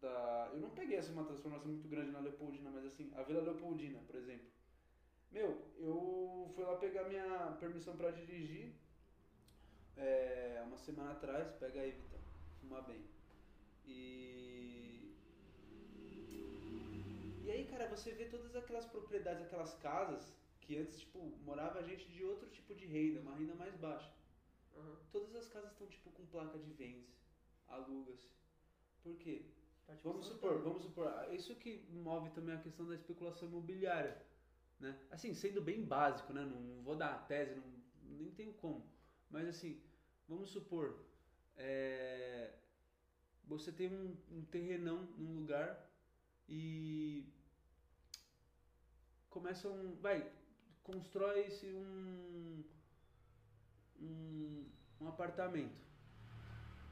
da. 0.01 0.49
Eu 0.53 0.59
não 0.59 0.69
peguei 0.71 0.97
assim, 0.97 1.13
uma 1.13 1.23
transformação 1.25 1.67
muito 1.69 1.87
grande 1.87 2.11
na 2.11 2.19
Leopoldina, 2.19 2.69
mas 2.69 2.85
assim, 2.85 3.11
a 3.15 3.23
Vila 3.23 3.41
Leopoldina, 3.41 3.99
por 4.05 4.15
exemplo. 4.15 4.47
Meu, 5.31 5.59
eu 5.77 6.51
fui 6.55 6.63
lá 6.63 6.75
pegar 6.77 7.03
minha 7.09 7.51
permissão 7.59 7.95
pra 7.97 8.11
dirigir 8.11 8.75
é, 9.97 10.63
uma 10.65 10.77
semana 10.77 11.11
atrás, 11.11 11.51
pega 11.53 11.81
aí, 11.81 11.91
Vitor, 11.91 12.19
fumar 12.59 12.83
bem. 12.83 13.03
E. 13.85 15.13
E 17.43 17.51
aí, 17.51 17.65
cara, 17.65 17.87
você 17.87 18.11
vê 18.11 18.25
todas 18.25 18.55
aquelas 18.55 18.85
propriedades, 18.85 19.43
aquelas 19.43 19.73
casas 19.75 20.33
que 20.61 20.77
antes, 20.77 20.99
tipo, 20.99 21.19
morava 21.43 21.83
gente 21.83 22.09
de 22.11 22.23
outro 22.23 22.49
tipo 22.49 22.73
de 22.73 22.85
renda, 22.85 23.21
uma 23.21 23.35
renda 23.35 23.53
mais 23.55 23.75
baixa. 23.75 24.11
Aham. 24.75 24.97
Todas 25.11 25.35
as 25.35 25.47
casas 25.47 25.71
estão 25.71 25.87
tipo 25.87 26.09
com 26.11 26.25
placa 26.25 26.57
de 26.57 26.71
vende, 26.71 27.07
aluga-se. 27.67 28.27
Por 29.03 29.15
quê? 29.17 29.45
Tá, 29.85 29.95
tipo, 29.95 30.09
Vamos 30.09 30.25
supor, 30.25 30.61
vamos 30.61 30.81
supor, 30.81 31.07
ah, 31.07 31.33
isso 31.33 31.55
que 31.55 31.85
move 31.91 32.31
também 32.31 32.55
a 32.55 32.59
questão 32.59 32.87
da 32.87 32.95
especulação 32.95 33.47
imobiliária, 33.47 34.19
né? 34.79 34.99
Assim, 35.11 35.33
sendo 35.33 35.61
bem 35.61 35.83
básico, 35.83 36.33
né? 36.33 36.41
Não, 36.41 36.59
não 36.59 36.81
vou 36.81 36.95
dar 36.95 37.13
a 37.13 37.19
tese, 37.19 37.55
não, 37.55 37.63
nem 38.17 38.31
tenho 38.31 38.53
como. 38.53 38.83
Mas 39.29 39.47
assim, 39.47 39.79
vamos 40.27 40.49
supor, 40.49 40.97
é, 41.57 42.51
você 43.45 43.71
tem 43.71 43.87
um, 43.93 44.17
um 44.31 44.43
terrenão 44.45 45.03
num 45.17 45.35
lugar 45.39 45.89
e 46.49 47.27
começa 49.29 49.67
um, 49.69 49.95
vai, 49.95 50.29
constrói-se 50.83 51.67
um, 51.67 52.63
um, 54.01 54.65
um 55.01 55.07
apartamento. 55.07 55.81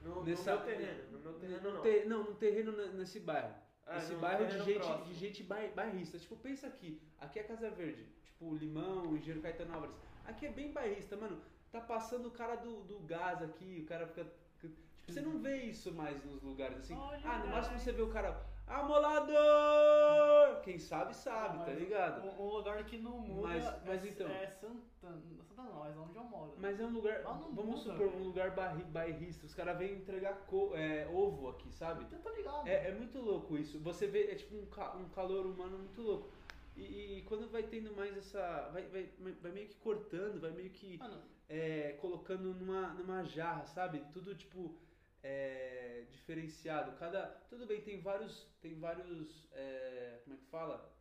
No, 0.04 0.24
Nessa- 0.24 0.56
no 0.56 0.66
meu 0.66 0.66
terreno. 0.76 1.12
No 1.12 1.20
meu 1.20 1.34
terreno, 1.40 1.62
No 1.64 1.74
não. 1.76 1.82
te- 1.82 2.06
não, 2.06 2.24
no 2.26 2.36
terreno 2.36 2.72
ne- 2.74 2.94
nesse 2.98 3.20
bairro. 3.22 3.56
É, 3.86 3.98
Esse 3.98 4.16
bairro 4.16 4.46
de 4.48 4.64
gente, 4.64 4.80
próximo. 4.80 5.06
de 5.06 5.14
gente 5.16 5.44
bai- 5.44 5.72
bairrista. 5.74 6.18
Tipo, 6.20 6.36
pensa 6.38 6.68
aqui. 6.68 7.02
Aqui 7.20 7.40
é 7.40 7.44
Casa 7.44 7.70
Verde. 7.70 8.06
Tipo, 8.26 8.54
Limão, 8.56 9.16
Engenheiro 9.16 9.42
Caetano 9.42 9.74
Álvares. 9.74 9.96
Aqui 10.26 10.46
é 10.46 10.52
bem 10.52 10.72
bairrista, 10.72 11.16
mano. 11.18 11.42
Tá 11.74 11.82
passando 11.82 12.28
o 12.28 12.32
cara 12.32 12.56
do, 12.56 12.84
do 12.84 13.00
gás 13.00 13.42
aqui, 13.42 13.82
o 13.84 13.86
cara 13.88 14.06
fica. 14.08 14.26
Tipo, 14.60 14.74
você 15.08 15.20
não 15.22 15.40
vê 15.40 15.58
isso 15.64 15.92
mais 15.92 16.24
nos 16.24 16.42
lugares 16.42 16.78
assim. 16.78 16.96
Olha, 16.96 17.20
ah, 17.26 17.40
no 17.40 17.48
máximo 17.48 17.78
você 17.80 17.92
vê 17.92 18.02
o 18.04 18.10
cara. 18.10 18.42
Amolador! 18.68 20.62
Quem 20.62 20.78
sabe, 20.80 21.16
sabe, 21.16 21.58
Ah, 21.62 21.66
tá 21.66 21.72
ligado? 21.74 22.26
Um, 22.26 22.44
um 22.44 22.50
lugar 22.58 22.84
que 22.86 22.98
não 22.98 23.20
muda 23.20 23.48
Mas- 23.48 23.64
mas 23.86 24.06
é, 24.06 24.08
então. 24.08 24.28
é 24.28 24.48
Santana. 24.48 25.22
Não, 25.58 25.74
mas 25.80 25.96
é 25.96 26.00
onde 26.00 26.16
eu 26.16 26.24
moro. 26.24 26.54
Mas 26.58 26.80
é 26.80 26.86
um 26.86 26.90
lugar. 26.92 27.22
Vamos 27.24 27.54
muda, 27.54 27.78
supor, 27.78 27.98
velho. 27.98 28.18
um 28.18 28.24
lugar 28.24 28.52
barri- 28.52 28.84
bairrista. 28.86 29.46
Os 29.46 29.54
caras 29.54 29.78
vêm 29.78 29.94
entregar 29.94 30.34
co- 30.48 30.72
é, 30.76 31.08
ovo 31.12 31.50
aqui, 31.50 31.72
sabe? 31.74 32.06
Eu 32.12 32.20
tô 32.20 32.30
ligado. 32.30 32.68
É, 32.68 32.90
é 32.90 32.92
muito 32.94 33.20
louco 33.20 33.58
isso. 33.58 33.80
Você 33.80 34.08
vê, 34.08 34.32
é 34.32 34.36
tipo 34.36 34.56
um, 34.56 34.66
ca- 34.68 34.96
um 34.96 35.08
calor 35.10 35.46
humano 35.46 35.78
muito 35.80 36.02
louco. 36.02 36.30
E, 36.76 37.18
e 37.20 37.22
quando 37.24 37.50
vai 37.50 37.64
tendo 37.64 37.96
mais 37.96 38.16
essa. 38.18 38.70
Vai, 38.74 38.84
vai, 38.88 39.10
vai 39.42 39.52
meio 39.52 39.68
que 39.68 39.76
cortando, 39.76 40.40
vai 40.40 40.52
meio 40.52 40.70
que 40.72 40.98
Mano, 40.98 41.18
é, 41.50 41.94
colocando 42.02 42.54
numa, 42.54 42.94
numa 42.94 43.24
jarra, 43.24 43.66
sabe? 43.66 44.00
Tudo 44.12 44.36
tipo. 44.36 44.78
é, 45.22 46.06
diferenciado. 46.12 46.98
Cada. 46.98 47.28
Tudo 47.50 47.66
bem, 47.66 47.82
tem 47.82 48.02
vários. 48.02 48.48
Tem 48.62 48.78
vários. 48.80 49.48
é, 49.52 50.20
como 50.24 50.36
é 50.36 50.40
que 50.40 50.46
fala? 50.48 50.94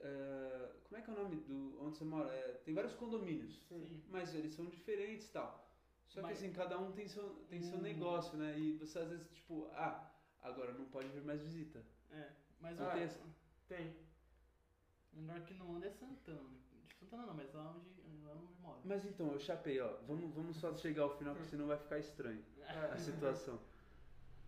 É, 0.00 0.70
como 0.84 0.96
é 0.96 1.02
que 1.02 1.10
é 1.10 1.14
o 1.14 1.16
nome 1.22 1.36
do. 1.36 1.78
onde 1.82 1.96
você 1.96 2.04
mora? 2.04 2.32
É, 2.32 2.52
tem 2.64 2.74
vários 2.74 2.94
condomínios. 2.94 3.62
sim. 3.68 4.02
Mas 4.08 4.34
eles 4.34 4.52
são 4.54 4.66
diferentes 4.66 5.28
e 5.28 5.32
tal. 5.32 5.70
Só 6.08 6.20
que 6.20 6.26
Mas- 6.26 6.38
assim, 6.38 6.52
cada 6.52 6.78
um 6.78 6.92
tem 6.92 7.08
seu, 7.08 7.30
tem 7.48 7.62
seu 7.62 7.78
Hum. 7.78 7.82
negócio, 7.82 8.36
né? 8.36 8.58
E 8.58 8.74
você 8.76 8.98
às 8.98 9.08
vezes, 9.08 9.26
tipo, 9.30 9.66
ah, 9.72 10.10
agora 10.42 10.72
não 10.74 10.84
pode 10.86 11.08
vir 11.08 11.22
mais 11.22 11.40
visita. 11.40 11.82
É, 12.10 12.28
mas 12.60 12.78
Não 12.78 12.86
o 12.86 12.90
tem 12.90 13.00
um 13.00 13.04
essa- 13.04 13.20
Tem. 13.68 13.96
lugar 15.14 15.40
que 15.46 15.54
não 15.54 15.74
anda 15.76 15.86
é 15.86 15.90
Santana. 15.90 16.50
Santana 17.02 17.26
não, 17.26 17.34
mas 17.34 17.52
lá 17.52 17.70
onde, 17.70 17.90
lá 18.24 18.32
onde 18.32 18.52
eu 18.52 18.58
moro. 18.60 18.80
Mas 18.84 19.04
então, 19.04 19.32
eu 19.32 19.38
chapei, 19.40 19.80
ó. 19.80 19.96
Vamos, 20.06 20.32
vamos 20.34 20.56
só 20.56 20.74
chegar 20.76 21.02
ao 21.02 21.16
final, 21.18 21.34
porque 21.34 21.48
senão 21.48 21.66
vai 21.66 21.76
ficar 21.78 21.98
estranho 21.98 22.44
a 22.66 22.94
É. 22.94 22.98
situação. 22.98 23.60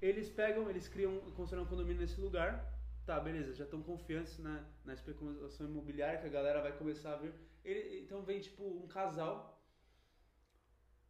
Eles 0.00 0.28
pegam, 0.28 0.68
eles 0.70 0.86
criam, 0.88 1.18
constroem 1.32 1.64
um 1.64 1.68
condomínio 1.68 2.00
nesse 2.02 2.20
lugar. 2.20 2.72
Tá, 3.07 3.20
beleza, 3.20 3.52
já 3.55 3.64
estão 3.64 3.82
confiantes 3.82 4.38
na, 4.38 4.64
na 4.84 4.94
especulação 4.94 5.66
imobiliária 5.66 6.20
que 6.20 6.26
a 6.26 6.30
galera 6.30 6.62
vai 6.62 6.72
começar 6.76 7.14
a 7.14 7.16
ver. 7.16 7.34
Ele- 7.64 8.00
então 8.00 8.22
vem 8.22 8.40
tipo 8.40 8.62
um 8.64 8.86
casal. 8.86 9.62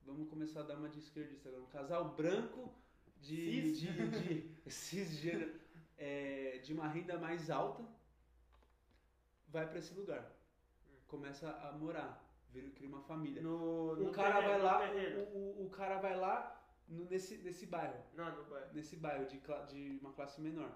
Vamos 0.04 0.28
começar 0.28 0.60
a 0.60 0.64
dar 0.64 0.76
uma 0.76 0.88
de 0.88 0.98
esquerdista 0.98 1.48
agora. 1.48 1.62
Um 1.62 1.68
casal 1.68 2.14
branco 2.14 2.72
de, 3.16 3.36
Cis? 3.36 3.80
de, 3.80 4.08
de 4.10 4.70
cisgênero, 4.70 5.54
é, 5.96 6.58
de 6.58 6.72
uma 6.72 6.86
renda 6.88 7.16
mais 7.18 7.48
alta, 7.50 7.84
vai 9.48 9.68
pra 9.68 9.78
esse 9.78 9.94
lugar. 9.94 10.30
Começa 11.14 11.48
a 11.66 11.70
morar, 11.72 12.10
vira, 12.52 12.68
cria 12.70 12.88
uma 12.88 13.00
família. 13.02 13.40
No, 13.40 13.92
O 13.92 13.96
no 13.96 14.10
cara 14.10 14.34
terreno, 14.42 14.48
vai 14.48 14.58
no 14.58 14.64
lá, 14.64 14.76
o, 15.32 15.38
o, 15.38 15.66
o 15.66 15.70
cara 15.70 15.96
vai 16.00 16.16
lá 16.16 16.36
no- 16.88 17.04
nesse, 17.04 17.36
nesse 17.38 17.66
bairro. 17.66 17.98
Não, 18.14 18.34
não 18.36 18.44
vai. 18.44 18.64
Nesse 18.72 18.96
bairro 18.96 19.24
de, 19.26 19.38
de 19.72 19.98
uma 20.00 20.12
classe 20.12 20.40
menor. 20.40 20.72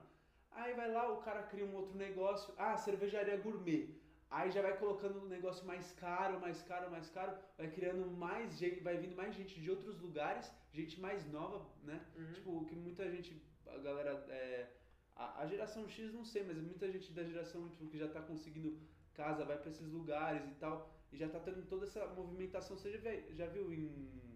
Aí 0.53 0.75
vai 0.75 0.91
lá, 0.93 1.13
o 1.13 1.19
cara 1.19 1.43
cria 1.43 1.65
um 1.65 1.75
outro 1.75 1.97
negócio. 1.97 2.55
Ah, 2.57 2.77
cervejaria 2.77 3.37
gourmet. 3.37 3.97
Aí 4.31 4.51
já 4.53 4.63
vai 4.63 4.77
colocando 4.79 5.21
um 5.25 5.27
negócio 5.27 5.67
mais 5.67 5.91
caro, 5.93 6.39
mais 6.41 6.63
caro, 6.63 6.89
mais 6.91 7.09
caro. 7.11 7.37
Vai 7.57 7.69
criando 7.71 8.09
mais 8.11 8.57
gente, 8.59 8.81
vai 8.81 8.97
vindo 8.97 9.17
mais 9.17 9.35
gente 9.35 9.61
de 9.61 9.69
outros 9.71 9.99
lugares, 10.01 10.53
gente 10.73 11.01
mais 11.01 11.27
nova, 11.33 11.67
né? 11.83 12.01
Uhum. 12.17 12.33
Tipo, 12.33 12.65
que 12.67 12.77
muita 12.77 13.11
gente, 13.11 13.43
a 13.67 13.79
galera, 13.79 14.13
é, 14.29 14.69
a, 15.17 15.41
a 15.43 15.47
geração 15.47 15.89
X 15.89 16.13
não 16.13 16.25
sei, 16.25 16.45
mas 16.45 16.59
muita 16.59 16.91
gente 16.93 17.13
da 17.13 17.25
geração 17.25 17.69
tipo, 17.71 17.87
que 17.89 17.99
já 17.99 18.07
tá 18.09 18.21
conseguindo 18.21 18.79
casa, 19.19 19.45
vai 19.45 19.59
pra 19.59 19.71
esses 19.71 19.89
lugares 19.99 20.45
e 20.49 20.55
tal, 20.55 20.77
e 21.13 21.17
já 21.17 21.29
tá 21.29 21.41
tendo 21.41 21.63
toda 21.69 21.85
essa 21.85 22.07
movimentação. 22.19 22.77
Você 22.77 22.93
já, 22.93 22.99
vê- 22.99 23.25
já 23.35 23.47
viu 23.47 23.73
em, 23.73 24.33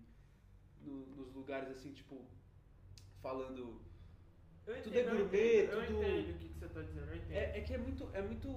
no- 0.80 1.06
nos 1.16 1.32
lugares 1.32 1.70
assim, 1.70 1.92
tipo, 1.92 2.14
falando. 3.22 3.80
Eu 4.66 4.82
tudo 4.82 4.96
é 4.96 5.00
entendo, 5.02 5.14
eu 5.14 5.18
gourmet, 5.24 5.64
entendo, 5.64 5.86
tudo- 5.86 6.02
Eu 6.02 6.08
entendo 6.08 6.34
o 6.34 6.38
que, 6.38 6.48
que 6.48 6.58
você 6.58 6.68
tá 6.68 6.82
dizendo, 6.82 7.08
eu 7.10 7.16
entendo. 7.16 7.32
É, 7.32 7.58
é 7.58 7.60
que 7.60 7.74
é 7.74 7.78
muito, 7.78 8.10
é 8.12 8.22
muito 8.22 8.48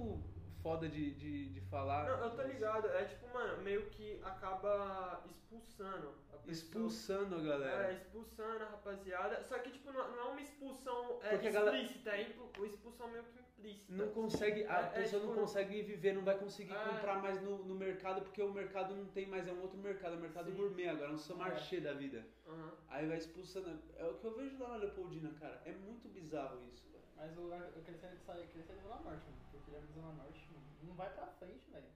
foda 0.62 0.88
de, 0.88 1.14
de, 1.14 1.48
de 1.54 1.60
falar. 1.62 2.04
Não, 2.08 2.24
eu 2.24 2.30
tô 2.36 2.42
ligado. 2.42 2.88
É 2.88 3.04
tipo, 3.04 3.28
mano, 3.32 3.62
meio 3.62 3.86
que 3.90 4.20
acaba 4.24 5.22
expulsando 5.30 6.08
a 6.32 6.36
pessoa. 6.38 6.52
Expulsando 6.52 7.36
a 7.36 7.38
É, 7.38 7.42
galera. 7.44 7.92
expulsando 7.92 8.64
a 8.64 8.68
rapaziada. 8.68 9.42
Só 9.44 9.58
que, 9.60 9.70
tipo, 9.70 9.92
não, 9.92 10.10
não 10.10 10.18
é 10.18 10.24
uma 10.32 10.40
expulsão 10.40 11.20
é, 11.22 11.30
Porque 11.30 11.48
a 11.48 11.52
galera- 11.52 11.78
explícita, 11.78 12.10
é 12.10 12.34
uma 12.56 12.66
expulsão 12.66 13.08
meio 13.10 13.24
que 13.24 13.45
implícita. 13.58 13.92
Não 13.92 14.08
consegue, 14.10 14.64
a 14.66 14.80
É, 14.80 14.84
é, 14.84 14.88
pessoa 15.02 15.22
não 15.22 15.30
tipo, 15.30 15.40
consegue 15.40 15.82
viver, 15.82 16.12
não 16.14 16.22
vai 16.22 16.38
conseguir 16.38 16.72
É. 16.74 16.84
comprar 16.84 17.20
mais 17.22 17.40
no, 17.42 17.64
no 17.64 17.74
mercado, 17.74 18.22
porque 18.22 18.42
o 18.42 18.52
mercado 18.52 18.94
não 18.94 19.06
tem 19.06 19.26
mais, 19.26 19.46
é 19.48 19.52
um 19.52 19.60
outro 19.62 19.78
mercado, 19.78 20.14
é 20.14 20.18
um 20.18 20.20
mercado 20.20 20.50
Sim. 20.50 20.56
gourmet 20.56 20.88
agora, 20.88 21.10
é 21.10 21.14
um 21.14 21.18
samarché 21.18 21.80
da 21.80 21.92
vida. 21.94 22.26
Aham. 22.46 22.72
Aí 22.88 23.06
vai 23.06 23.18
expulsando. 23.18 23.80
É 23.96 24.04
o 24.04 24.14
que 24.14 24.24
eu 24.24 24.36
vejo 24.36 24.58
lá 24.58 24.68
na 24.70 24.76
Leopoldina, 24.76 25.30
cara. 25.40 25.60
É 25.64 25.72
muito 25.72 26.08
bizarro 26.08 26.62
isso, 26.72 26.88
velho. 26.90 27.04
Mas 27.16 27.36
o 27.36 27.42
lugar, 27.42 27.60
eu 27.74 27.82
queria 27.82 27.98
sair, 27.98 28.16
sair, 28.18 28.46
queria 28.48 28.64
sair 28.66 28.76
da 28.76 28.82
Zona 28.82 29.00
Norte, 29.00 29.24
mano. 29.24 29.36
Porque 29.50 29.64
queria 29.70 29.86
Zona 29.94 30.12
Norte, 30.12 30.48
mano. 30.52 30.66
Não 30.82 30.94
vai 30.94 31.10
pra 31.10 31.26
frente, 31.26 31.70
velho. 31.70 31.86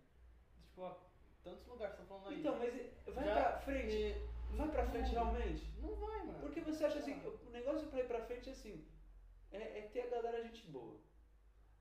Tipo, 0.67 0.83
ó, 0.83 0.97
tantos 1.45 1.67
lugares 1.67 1.97
tá 1.97 2.05
falando 2.05 2.29
aí. 2.29 2.41
Então, 2.41 2.59
mas 2.59 3.15
vai 3.15 3.25
Já- 3.25 3.35
pra 3.35 3.59
frente. 3.61 3.95
e- 3.97 4.31
Vai 4.57 4.69
pra 4.69 4.85
frente 4.87 5.15
não, 5.15 5.31
realmente? 5.33 5.71
Não 5.81 5.95
vai, 5.95 6.19
mano. 6.27 6.41
Porque 6.41 6.61
você 6.61 6.85
acha 6.85 6.99
assim, 6.99 7.15
o 7.47 7.51
negócio 7.51 7.87
pra 7.89 8.01
ir 8.01 8.07
pra 8.09 8.21
frente 8.23 8.49
é 8.49 8.53
assim, 8.53 8.85
é, 9.53 9.79
é 9.79 9.83
ter 9.93 10.01
a 10.03 10.07
galera 10.09 10.43
gente 10.43 10.67
boa. 10.67 10.97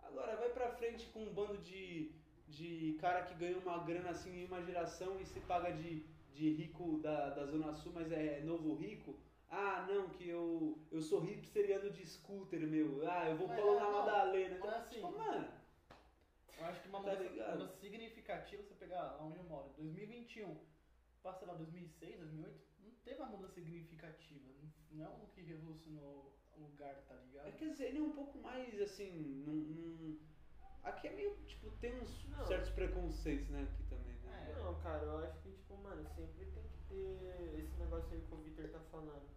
Agora, 0.03 0.35
vai 0.37 0.49
pra 0.49 0.71
frente 0.71 1.05
com 1.07 1.23
um 1.23 1.33
bando 1.33 1.57
de, 1.59 2.11
de 2.47 2.97
cara 2.99 3.23
que 3.23 3.33
ganha 3.35 3.57
uma 3.57 3.77
grana 3.83 4.09
assim 4.09 4.41
em 4.41 4.45
uma 4.45 4.61
geração 4.61 5.19
e 5.19 5.25
se 5.25 5.39
paga 5.41 5.71
de, 5.71 6.03
de 6.33 6.49
rico 6.51 6.99
da, 6.99 7.29
da 7.29 7.45
Zona 7.45 7.73
Sul, 7.73 7.91
mas 7.93 8.11
é 8.11 8.41
novo 8.41 8.75
rico. 8.75 9.15
Ah, 9.51 9.85
não, 9.89 10.09
que 10.09 10.27
eu, 10.29 10.77
eu 10.91 11.01
sou 11.01 11.19
hipster 11.21 11.67
e 11.69 11.73
ando 11.73 11.89
de 11.89 12.05
scooter, 12.05 12.59
meu. 12.67 13.01
Ah, 13.09 13.29
eu 13.29 13.37
vou 13.37 13.47
Mas, 13.47 13.59
colar 13.59 13.77
é, 13.77 13.79
na 13.79 13.89
Madalena. 13.91 14.55
Então, 14.57 14.69
assim, 14.69 14.95
tipo, 14.95 15.11
mano, 15.11 15.47
Eu 16.59 16.65
acho 16.65 16.81
que 16.81 16.87
uma 16.89 17.01
Tá 17.01 17.11
mudança, 17.15 17.51
mudança 17.51 17.77
significativa, 17.77 18.61
você 18.61 18.73
pegar 18.75 19.01
lá 19.01 19.23
onde 19.23 19.37
eu 19.37 19.43
moro, 19.45 19.69
2021, 19.77 20.55
passa 21.23 21.45
lá 21.45 21.53
2006, 21.53 22.19
2008, 22.19 22.51
não 22.51 22.68
teve 23.03 23.21
uma 23.21 23.29
mudança 23.29 23.53
significativa. 23.53 24.49
Não, 24.91 25.05
é 25.05 25.09
um 25.09 25.25
que 25.27 25.41
revolucionou 25.41 26.33
o 26.57 26.61
lugar, 26.61 26.95
tá 27.07 27.15
ligado? 27.15 27.47
é, 27.47 27.51
quer 27.51 27.69
dizer, 27.71 27.85
ele 27.89 27.99
é 27.99 28.01
um 28.01 28.11
pouco 28.11 28.37
mais 28.39 28.79
assim. 28.81 29.43
Num, 29.45 29.53
num- 29.53 30.19
Aqui 30.83 31.07
é 31.09 31.11
meio, 31.11 31.35
tipo, 31.45 31.69
tem 31.81 31.93
uns 32.01 32.25
Não. 32.29 32.45
certos 32.47 32.69
preconceitos, 32.71 33.49
né? 33.49 33.63
Aqui 33.63 33.83
também, 33.89 34.13
né? 34.23 34.47
É. 34.49 34.63
Não, 34.63 34.79
cara, 34.81 35.03
eu 35.03 35.17
acho 35.25 35.39
que, 35.41 35.51
tipo, 35.51 35.77
mano, 35.77 36.07
sempre 36.15 36.45
tem 36.45 36.63
que 36.63 36.79
ter 36.87 37.59
esse 37.59 37.75
negócio 37.77 38.11
aí 38.13 38.21
que 38.21 38.33
o 38.33 38.37
Victor 38.37 38.69
tá 38.69 38.79
falando. 38.91 39.29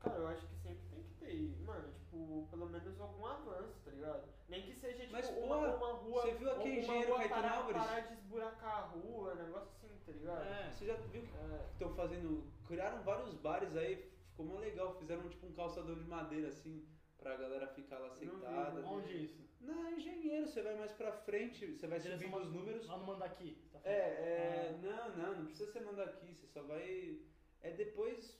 Cara, 0.00 0.16
eu 0.18 0.26
acho 0.28 0.46
que 0.48 0.56
sempre 0.56 0.82
tem 0.90 1.02
que 1.02 1.14
ter, 1.14 1.56
mano, 1.64 1.92
tipo, 1.94 2.46
pelo 2.50 2.68
menos 2.68 3.00
algum 3.00 3.24
avanço, 3.26 3.78
tá 3.84 3.90
ligado? 3.92 4.28
Nem 4.48 4.62
que 4.62 4.74
seja, 4.74 4.98
tipo, 5.02 5.12
Mas, 5.12 5.28
uma, 5.28 5.36
porra, 5.46 5.76
uma 5.76 5.92
rua. 5.92 6.22
você 6.22 6.34
viu 6.34 6.50
aquele 6.50 6.70
uma 6.70 6.80
engenheiro 6.80 7.08
rua 7.10 7.18
Caetano 7.18 7.42
parar, 7.42 7.56
Álvares? 7.58 7.82
parar 7.82 8.00
de 8.00 8.12
esburacar 8.14 8.74
a 8.78 8.80
rua, 8.86 9.34
negócio 9.36 9.68
assim, 9.68 9.98
tá 10.04 10.12
ligado? 10.12 10.44
É. 10.44 10.70
Você 10.72 10.86
já 10.86 10.94
viu 10.96 11.22
que 11.22 11.36
É. 11.36 11.66
estão 11.72 11.94
fazendo. 11.94 12.50
Criaram 12.70 13.02
vários 13.02 13.34
bares 13.34 13.76
aí, 13.76 13.96
ficou 14.30 14.46
mó 14.46 14.58
legal. 14.60 14.94
Fizeram 14.98 15.28
tipo 15.28 15.44
um 15.46 15.52
calçadão 15.52 15.96
de 15.96 16.04
madeira 16.04 16.46
assim, 16.48 16.86
pra 17.18 17.36
galera 17.36 17.66
ficar 17.66 17.98
lá 17.98 18.10
sentada. 18.10 18.80
não 18.80 18.94
Onde 18.94 19.24
isso? 19.24 19.50
Na 19.60 19.90
engenheiro, 19.90 20.46
você 20.46 20.62
vai 20.62 20.76
mais 20.76 20.92
pra 20.92 21.10
frente, 21.12 21.66
você 21.76 21.86
vai 21.88 21.98
Direção 21.98 22.30
subindo 22.30 22.42
os 22.46 22.52
números. 22.52 22.86
Lá 22.86 22.96
no 22.96 23.06
Mandaqui. 23.06 23.58
você 23.60 23.68
tá 23.78 23.80
É, 23.82 24.00
falando? 24.00 24.86
é. 24.86 25.00
Ah. 25.02 25.08
Não, 25.16 25.16
não, 25.16 25.36
não 25.38 25.44
precisa 25.46 25.70
você 25.72 25.80
mandar 25.80 26.04
aqui, 26.04 26.32
você 26.34 26.46
só 26.46 26.62
vai. 26.62 27.20
É 27.60 27.72
depois. 27.72 28.38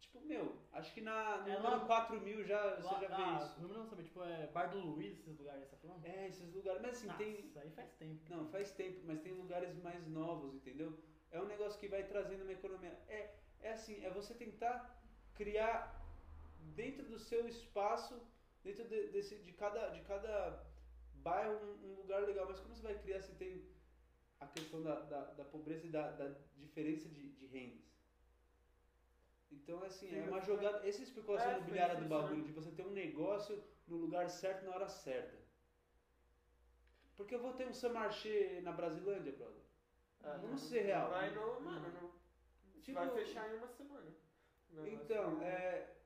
Tipo, 0.00 0.20
meu, 0.26 0.56
acho 0.72 0.92
que 0.94 1.02
na, 1.02 1.42
no 1.42 1.48
É 1.50 1.56
número 1.56 1.76
lá- 1.76 1.86
4 1.86 2.20
mil 2.22 2.42
já, 2.42 2.60
Lá- 2.64 2.76
você 2.80 2.94
já 3.06 3.16
vê 3.16 3.22
ah, 3.22 3.40
isso. 3.44 3.58
O 3.58 3.62
número 3.62 3.78
não 3.80 3.86
sabe, 3.86 4.02
tipo, 4.04 4.22
é 4.24 4.46
Bar 4.48 4.66
do 4.70 4.78
Luiz, 4.80 5.18
esses 5.20 5.38
lugares, 5.38 5.68
tá 5.70 5.76
falando? 5.76 6.04
É, 6.04 6.26
esses 6.26 6.52
lugares. 6.52 6.80
Mas 6.82 6.96
assim, 6.96 7.06
Nossa, 7.06 7.18
tem. 7.18 7.40
Isso 7.46 7.58
aí 7.58 7.70
faz 7.70 7.92
tempo. 7.92 8.20
Não, 8.28 8.48
faz 8.48 8.72
tempo, 8.72 9.00
mas 9.04 9.20
tem 9.20 9.32
lugares 9.34 9.76
mais 9.84 10.04
novos, 10.08 10.54
entendeu? 10.54 10.98
É 11.30 11.40
um 11.40 11.46
negócio 11.46 11.78
que 11.78 11.86
vai 11.86 12.02
trazendo 12.08 12.42
uma 12.42 12.52
economia. 12.52 12.98
É, 13.06 13.34
é 13.62 13.72
assim, 13.72 14.02
é 14.04 14.10
você 14.10 14.34
tentar 14.34 15.00
criar 15.34 16.00
dentro 16.74 17.04
do 17.06 17.18
seu 17.18 17.46
espaço, 17.48 18.20
dentro 18.62 18.84
de, 18.88 19.08
desse, 19.08 19.36
de, 19.36 19.52
cada, 19.52 19.88
de 19.90 20.00
cada 20.02 20.64
bairro, 21.14 21.54
um, 21.64 21.90
um 21.92 21.94
lugar 21.96 22.22
legal. 22.22 22.46
Mas 22.48 22.60
como 22.60 22.74
você 22.74 22.82
vai 22.82 22.98
criar 22.98 23.20
se 23.20 23.32
tem 23.34 23.64
a 24.40 24.46
questão 24.46 24.82
da, 24.82 25.00
da, 25.00 25.24
da 25.32 25.44
pobreza 25.44 25.86
e 25.86 25.90
da, 25.90 26.10
da 26.12 26.28
diferença 26.56 27.08
de, 27.08 27.30
de 27.32 27.46
rendas? 27.46 27.80
Então, 29.52 29.82
assim, 29.82 30.14
é 30.16 30.22
uma 30.28 30.40
jogada. 30.40 30.78
Essa 30.88 30.98
é 30.98 31.00
a 31.00 31.04
especulação 31.04 31.50
É, 31.50 31.56
imobiliária 31.56 31.96
do 31.96 32.08
bagulho, 32.08 32.36
né? 32.38 32.44
de 32.44 32.52
você 32.52 32.70
ter 32.70 32.86
um 32.86 32.90
negócio 32.92 33.62
no 33.86 33.96
lugar 33.96 34.28
certo 34.30 34.64
na 34.64 34.74
hora 34.74 34.88
certa. 34.88 35.36
Porque 37.16 37.34
eu 37.34 37.40
vou 37.40 37.52
ter 37.52 37.66
um 37.66 37.74
Samarché 37.74 38.60
na 38.62 38.72
Brasilândia, 38.72 39.32
brother. 39.32 39.62
É, 40.22 40.28
Vamos 40.38 40.62
não- 40.62 40.68
ser 40.68 40.82
real. 40.82 41.10
não 41.10 41.10
Vai 41.10 41.30
no, 41.34 41.60
mano, 41.60 41.92
não. 42.00 42.19
Tipo- 42.82 42.98
vai 42.98 43.10
fechar 43.10 43.52
em 43.52 43.58
uma 43.58 43.68
semana. 43.68 44.10
O. 44.72 44.86
Então, 44.86 45.42
é. 45.42 45.96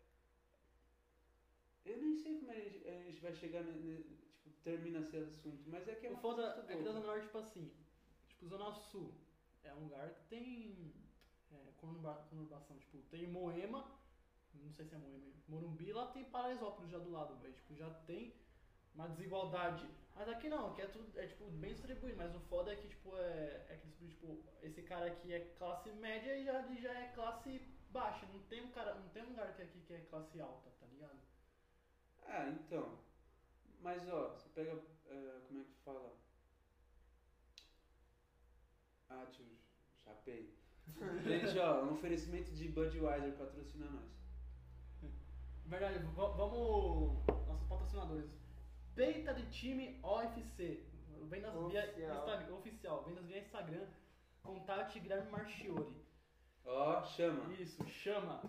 Eu 1.84 1.98
nem 1.98 2.14
sei 2.16 2.38
como 2.38 2.50
a 2.50 2.54
gente, 2.54 2.88
a 2.88 3.02
gente 3.02 3.20
vai 3.20 3.34
chegar, 3.34 3.62
ne- 3.62 3.72
ne- 3.78 4.02
tipo, 4.42 4.50
termina 4.62 5.00
esse 5.00 5.16
assunto, 5.18 5.68
mas 5.68 5.86
é 5.86 5.94
que 5.94 6.06
é 6.06 6.10
O 6.10 6.12
uma 6.14 6.20
foda 6.20 6.42
coisa 6.42 6.56
muito 6.62 6.72
é 6.72 6.76
que. 6.76 6.82
Zona 6.82 7.00
Norte, 7.00 7.26
tipo 7.26 7.38
assim, 7.38 7.72
tipo, 8.26 8.46
Zona 8.46 8.72
Sul 8.72 9.14
é 9.62 9.72
um 9.74 9.80
lugar 9.84 10.08
que 10.14 10.24
tem 10.28 10.94
é, 11.52 11.72
conurba- 11.76 12.26
conurbação, 12.30 12.78
tipo, 12.78 12.98
tem 13.10 13.26
Moema, 13.28 13.86
não 14.54 14.72
sei 14.72 14.86
se 14.86 14.94
é 14.94 14.98
Moema, 14.98 15.32
Morumbi, 15.46 15.92
lá 15.92 16.06
tem 16.10 16.24
Paraisópolis 16.24 16.90
já 16.90 16.98
do 16.98 17.10
lado, 17.10 17.36
velho, 17.36 17.52
tipo, 17.54 17.74
já 17.74 17.90
tem 18.06 18.34
uma 18.94 19.08
desigualdade. 19.08 19.86
Mas 20.14 20.28
aqui 20.28 20.48
não, 20.48 20.68
aqui 20.68 20.82
é 20.82 20.86
tudo, 20.86 21.18
é 21.18 21.26
tipo, 21.26 21.50
bem 21.50 21.72
distribuído, 21.72 22.16
mas 22.16 22.34
o 22.34 22.40
foda 22.40 22.72
é 22.72 22.76
que, 22.76 22.88
tipo, 22.88 23.16
é, 23.16 23.66
é 23.68 23.76
que, 23.76 24.06
tipo, 24.06 24.38
esse 24.62 24.82
cara 24.82 25.06
aqui 25.06 25.32
é 25.32 25.40
classe 25.58 25.90
média 25.90 26.36
e 26.36 26.44
já, 26.44 26.62
já 26.62 26.92
é 26.92 27.08
classe 27.08 27.60
baixa, 27.90 28.26
não 28.32 28.40
tem 28.44 28.62
um 28.62 28.70
cara, 28.70 28.94
não 28.94 29.08
tem 29.08 29.24
um 29.24 29.30
lugar 29.30 29.54
que 29.54 29.62
aqui 29.62 29.80
que 29.80 29.94
é 29.94 30.00
classe 30.10 30.40
alta, 30.40 30.70
tá 30.80 30.86
ligado? 30.86 31.18
Ah, 32.26 32.48
então. 32.48 32.98
Mas 33.80 34.08
ó, 34.08 34.30
você 34.30 34.48
pega. 34.50 34.80
é, 35.06 35.40
como 35.46 35.60
é 35.60 35.64
que 35.64 35.74
fala? 35.84 36.16
Ah, 39.10 39.26
tio, 39.30 39.46
chapei. 40.04 40.54
Gente, 41.24 41.58
ó, 41.58 41.84
um 41.84 41.94
oferecimento 41.94 42.52
de 42.52 42.68
Budweiser 42.68 43.36
patrocina 43.36 43.86
nós. 43.90 44.14
Verdade, 45.66 45.98
vamos. 46.14 47.26
Nossos 47.46 47.66
patrocinadores. 47.68 48.43
Peita 48.94 49.34
de 49.34 49.44
time 49.50 49.98
OFC. 50.02 50.84
Vendas 51.28 51.52
via 51.68 51.84
Oficial. 51.84 52.18
Instagram. 52.18 52.54
Oficial. 52.54 53.02
Vendas 53.04 53.24
via 53.26 53.38
Instagram. 53.38 53.86
Contate 54.42 55.00
Guilherme 55.00 55.30
Marchiori. 55.30 55.96
Ó, 56.64 57.02
chama. 57.04 57.52
Isso, 57.54 57.84
chama. 57.88 58.42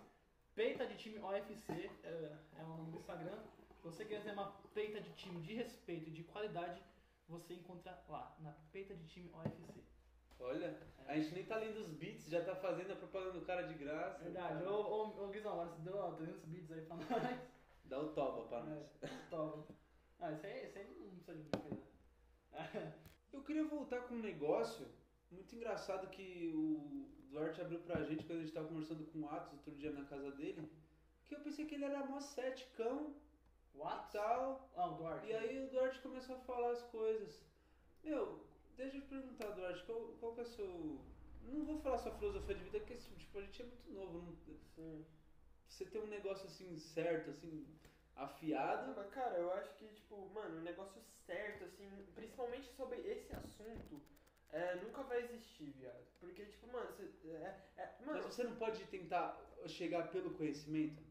Peita 0.53 0.85
de 0.85 0.95
time 0.97 1.19
OFC. 1.19 1.89
É, 2.03 2.37
é 2.59 2.63
o 2.63 2.67
nome 2.67 2.91
do 2.91 2.97
Instagram. 2.97 3.37
Se 3.77 3.83
você 3.83 4.05
quer 4.05 4.23
ter 4.23 4.31
uma 4.31 4.51
peita 4.73 4.99
de 5.01 5.11
time 5.13 5.41
de 5.41 5.53
respeito 5.53 6.09
e 6.09 6.13
de 6.13 6.23
qualidade, 6.23 6.81
você 7.27 7.53
encontra 7.53 7.99
lá, 8.07 8.35
na 8.39 8.51
peita 8.71 8.95
de 8.95 9.05
time 9.07 9.29
OFC. 9.33 9.83
Olha, 10.39 10.77
a 11.07 11.15
gente 11.15 11.33
nem 11.33 11.45
tá 11.45 11.55
lendo 11.57 11.77
os 11.77 11.89
beats, 11.91 12.27
já 12.29 12.43
tá 12.43 12.55
fazendo 12.55 12.91
a 12.91 12.95
propaganda 12.95 13.39
do 13.39 13.45
cara 13.45 13.63
de 13.63 13.73
graça. 13.75 14.23
Verdade. 14.23 14.63
Ô, 14.65 14.73
ô, 14.73 15.23
ô 15.25 15.27
Guizão, 15.29 15.53
agora 15.53 15.69
você 15.69 15.81
deu 15.81 15.97
ó, 15.97 16.11
300 16.11 16.45
bits 16.45 16.71
aí 16.71 16.81
pra 16.81 16.95
nós. 17.19 17.39
Dá 17.85 17.99
o 17.99 18.09
toba 18.09 18.47
pra 18.47 18.63
nós. 18.63 18.85
É, 19.01 19.07
toma. 19.29 19.65
Ah, 20.19 20.31
isso 20.31 20.45
aí, 20.45 20.65
isso 20.65 20.77
aí 20.77 20.85
não 20.99 21.15
precisa 21.17 21.37
de 21.37 21.43
brincadeira. 21.43 21.85
Eu 23.33 23.43
queria 23.43 23.65
voltar 23.65 24.01
com 24.01 24.15
um 24.15 24.21
negócio 24.21 24.87
muito 25.29 25.55
engraçado 25.55 26.09
que 26.09 26.51
o 26.55 27.09
Duarte 27.29 27.61
abriu 27.61 27.79
pra 27.79 28.03
gente 28.03 28.25
quando 28.25 28.39
a 28.39 28.41
gente 28.43 28.53
tava 28.53 28.67
conversando 28.67 29.05
com 29.11 29.19
o 29.19 29.29
Atos 29.29 29.53
outro 29.53 29.75
dia 29.75 29.91
na 29.91 30.05
casa 30.05 30.31
dele. 30.31 30.71
Que 31.25 31.35
eu 31.35 31.39
pensei 31.41 31.65
que 31.65 31.75
ele 31.75 31.85
era 31.85 32.05
mó 32.05 32.19
ceticão 32.19 33.15
e 33.73 33.77
What? 33.77 34.11
tal. 34.13 34.69
Ah, 34.75 34.87
o 34.87 34.95
Duarte. 34.95 35.27
E 35.27 35.33
aí 35.33 35.65
o 35.65 35.69
Duarte 35.69 35.99
começou 35.99 36.35
a 36.35 36.39
falar 36.39 36.71
as 36.71 36.81
coisas. 36.83 37.41
Meu, 38.03 38.45
deixa 38.77 38.97
eu 38.97 39.01
te 39.01 39.07
perguntar, 39.07 39.49
Duarte, 39.51 39.83
qual, 39.83 40.01
qual 40.19 40.33
que 40.33 40.39
é 40.41 40.43
o 40.43 40.47
seu. 40.47 40.99
Não 41.43 41.65
vou 41.65 41.77
falar 41.79 41.97
sua 41.97 42.13
filosofia 42.13 42.55
de 42.55 42.63
vida, 42.63 42.79
porque 42.79 42.95
tipo, 42.95 43.37
a 43.37 43.41
gente 43.41 43.61
é 43.61 43.65
muito 43.65 43.91
novo. 43.91 44.37
Não... 44.77 45.05
Você 45.67 45.85
ter 45.85 45.99
um 45.99 46.07
negócio 46.07 46.45
assim 46.45 46.77
certo, 46.77 47.31
assim, 47.31 47.65
afiado. 48.15 48.93
Mas, 48.95 49.09
cara, 49.09 49.37
eu 49.37 49.51
acho 49.53 49.73
que, 49.75 49.87
tipo, 49.87 50.29
mano, 50.33 50.59
um 50.59 50.63
negócio 50.63 51.01
certo, 51.25 51.65
assim, 51.65 51.89
principalmente 52.13 52.67
sobre 52.73 52.99
esse 52.99 53.33
assunto, 53.35 54.01
é, 54.51 54.75
nunca 54.75 55.03
vai 55.03 55.23
existir, 55.23 55.71
viado. 55.71 56.05
Porque, 56.19 56.45
tipo, 56.45 56.67
mano, 56.71 56.87
você. 56.91 57.03
É, 57.27 57.59
é, 57.77 57.95
mano, 58.05 58.19
Mas 58.23 58.25
você 58.25 58.43
não 58.43 58.55
pode 58.55 58.83
tentar 58.85 59.37
chegar 59.67 60.09
pelo 60.11 60.33
conhecimento? 60.35 61.03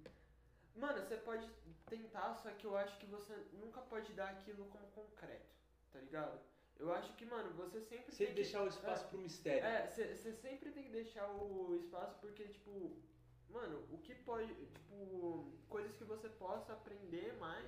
Mano, 0.77 1.01
você 1.01 1.17
pode 1.17 1.49
tentar, 1.89 2.35
só 2.35 2.51
que 2.51 2.65
eu 2.65 2.77
acho 2.77 2.99
que 2.99 3.07
você 3.07 3.35
nunca 3.53 3.81
pode 3.83 4.13
dar 4.13 4.31
aquilo 4.31 4.65
como 4.67 4.87
concreto, 4.89 5.55
tá 5.93 6.01
ligado? 6.01 6.41
Eu 6.77 6.93
acho 6.93 7.15
que, 7.15 7.25
mano, 7.25 7.51
você 7.53 7.81
sempre 7.81 8.13
Sem 8.13 8.27
tem 8.27 8.35
deixar 8.35 8.63
o 8.63 8.69
que, 8.69 8.75
espaço 8.75 9.05
é, 9.05 9.09
pro 9.09 9.19
mistério. 9.19 9.65
É, 9.65 9.87
você 9.87 10.33
sempre 10.33 10.73
tem 10.73 10.85
que 10.85 10.91
deixar 10.91 11.29
o 11.31 11.77
espaço 11.77 12.19
porque, 12.21 12.45
tipo, 12.49 12.97
mano, 13.55 13.79
o 13.93 13.99
que 13.99 14.15
pode, 14.17 14.53
tipo, 14.75 15.51
coisas 15.69 15.95
que 15.97 16.05
você 16.05 16.29
possa 16.29 16.73
aprender 16.73 17.33
mais. 17.39 17.67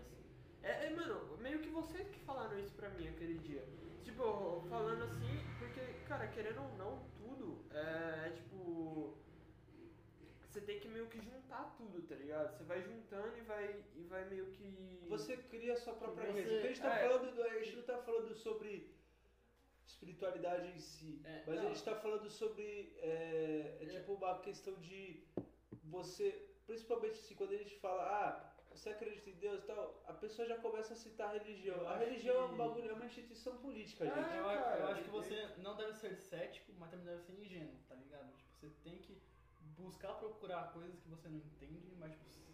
É, 0.63 0.87
é, 0.87 0.91
mano, 0.91 1.37
meio 1.39 1.61
que 1.61 1.69
vocês 1.69 2.09
que 2.09 2.19
falaram 2.21 2.59
isso 2.59 2.75
pra 2.75 2.91
mim 2.91 3.07
aquele 3.09 3.39
dia. 3.39 3.65
Tipo, 4.03 4.63
falando 4.69 5.05
assim, 5.05 5.35
porque, 5.59 5.81
cara, 6.09 6.27
querendo 6.29 6.61
ou 6.63 6.77
não, 6.77 6.93
tudo 7.19 7.65
é, 7.73 8.27
é 8.29 8.31
tipo. 8.31 9.17
Você 10.49 10.61
tem 10.63 10.81
que 10.81 10.89
meio 10.89 11.07
que 11.09 11.21
juntar 11.21 11.75
tudo, 11.77 12.01
tá 12.09 12.15
ligado? 12.15 12.57
Você 12.57 12.65
vai 12.65 12.81
juntando 12.83 13.37
e 13.37 13.43
vai, 13.43 13.85
e 13.95 14.03
vai 14.05 14.25
meio 14.29 14.47
que. 14.53 15.05
Você 15.09 15.37
cria 15.37 15.75
a 15.75 15.77
sua 15.77 15.93
própria 15.95 16.27
Você- 16.33 16.41
rede. 16.41 16.57
A 16.57 16.61
gente 16.69 16.81
tá 16.81 16.95
é. 16.99 17.09
falando, 17.09 17.35
do- 17.35 17.43
a 17.43 17.59
gente 17.63 17.77
não 17.77 17.83
tá 17.83 17.99
falando 17.99 18.35
sobre 18.35 18.91
espiritualidade 19.87 20.69
em 20.69 20.79
si, 20.79 21.21
É, 21.25 21.43
mas 21.47 21.59
a 21.59 21.63
não. 21.63 21.69
gente 21.69 21.85
tá 21.85 21.95
falando 21.95 22.29
sobre 22.31 22.93
é, 22.99 23.77
é 23.81 23.85
É. 23.85 23.87
tipo 23.87 24.15
uma 24.15 24.39
questão 24.41 24.75
de 24.81 25.23
você, 25.91 26.31
principalmente 26.67 27.19
assim, 27.21 27.35
quando 27.35 27.53
a 27.53 27.57
gente 27.57 27.77
fala, 27.79 28.03
ah, 28.03 28.53
você 28.75 28.91
acredita 28.91 29.31
em 29.31 29.35
Deus 29.37 29.63
e 29.63 29.67
tal, 29.67 30.03
a 30.07 30.13
pessoa 30.13 30.47
já 30.47 30.59
começa 30.59 30.93
a 30.93 30.97
citar 30.97 31.31
a 31.31 31.33
religião. 31.39 31.77
Eu 31.79 31.89
A 31.89 31.97
religião 31.97 32.37
é 32.43 32.45
um 32.47 32.51
que- 32.51 32.57
bagulho, 32.57 32.91
é 32.91 32.93
uma 32.95 33.07
instituição 33.07 33.57
política, 33.59 34.05
É, 34.05 34.09
gente. 34.09 34.35
Eu, 34.37 34.43
eu 34.45 34.87
acho 34.89 35.03
que 35.03 35.09
e- 35.09 35.13
você 35.13 35.47
não 35.59 35.77
deve 35.77 35.95
ser 35.95 36.15
cético, 36.17 36.73
mas 36.79 36.91
também 36.91 37.07
deve 37.07 37.23
ser 37.23 37.33
ingênuo, 37.41 37.79
tá 37.89 37.95
ligado? 37.95 38.35
Tipo, 38.37 38.53
você 38.59 38.71
tem 38.83 38.99
que 38.99 39.23
buscar 39.61 40.15
procurar 40.15 40.73
coisas 40.73 40.99
que 41.01 41.09
você 41.09 41.29
não 41.29 41.39
entende, 41.39 41.95
mas 41.97 42.13
tipo, 42.15 42.29
se- 42.31 42.47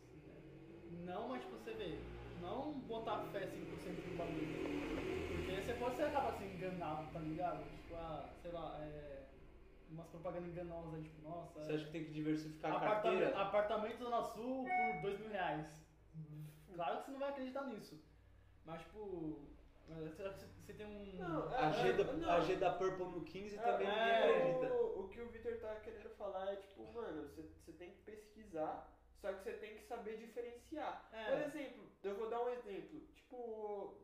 não, 0.89 1.28
mas 1.28 1.43
tipo, 1.43 1.57
você 1.57 1.74
vê, 1.74 2.12
não 2.35 2.80
botar 2.80 3.30
fé 3.30 3.47
100% 3.47 4.07
no 4.07 4.14
bagulho. 4.14 4.61
Porque 5.28 5.61
você 5.61 5.74
pode 5.74 5.97
ser 5.97 6.03
acabar 6.05 6.33
sendo 6.33 6.53
enganado, 6.53 7.11
tá 7.12 7.18
ligado? 7.18 7.70
Tipo, 7.72 7.95
ah, 7.97 8.30
sei 8.41 8.51
lá, 8.53 8.76
é, 8.85 9.32
umas 9.93 10.09
propagandas 10.09 10.49
enganosas 10.51 10.95
aí, 10.95 11.03
tipo, 11.03 11.22
nossa, 11.22 11.61
Você 11.61 11.72
é, 11.72 11.74
acha 11.74 11.84
que 11.84 11.93
tem 11.93 12.05
que 12.05 12.12
diversificar 12.12 12.72
a 12.72 12.76
apartamento, 12.76 13.20
carteira? 13.20 13.43
apartamento 13.43 13.99
Zona 13.99 14.22
Sul 14.22 14.64
por 14.64 15.03
dois 15.03 15.20
mil 15.20 15.30
reais. 15.30 15.66
Claro 16.74 16.99
que 16.99 17.05
você 17.05 17.11
não 17.12 17.20
vai 17.20 17.28
acreditar 17.30 17.66
nisso. 17.66 18.03
Mas 18.64 18.80
tipo, 18.82 19.40
você, 19.88 20.47
você 20.61 20.72
tem 20.72 20.86
um. 20.86 21.16
Não, 21.18 21.49
A 21.55 21.70
G, 21.70 21.93
da, 21.93 22.12
não. 22.12 22.30
a 22.30 22.40
G 22.40 22.57
da 22.57 22.70
Purple 22.72 23.05
no 23.07 23.24
15 23.24 23.57
também 23.59 23.86
É, 23.86 23.90
ninguém 23.90 24.11
é, 24.12 24.38
acredita. 24.57 24.74
O, 24.74 25.01
o 25.05 25.09
que 25.09 25.20
o 25.20 25.28
Victor 25.28 25.57
tá 25.61 25.74
querendo 25.76 26.09
falar 26.11 26.53
é 26.53 26.57
tipo, 26.57 26.90
mano, 26.93 27.22
você, 27.28 27.43
você 27.43 27.72
tem 27.72 27.90
que 27.90 28.03
pesquisar, 28.03 28.90
só 29.20 29.32
que 29.32 29.43
você 29.43 29.53
tem 29.55 29.76
que 29.76 29.82
saber 29.82 30.16
diferenciar. 30.16 31.09
É. 31.12 31.30
Por 31.30 31.47
exemplo, 31.47 31.84
eu 32.03 32.16
vou 32.16 32.30
dar 32.30 32.43
um 32.43 32.49
exemplo. 32.51 33.01
Tipo, 33.14 33.99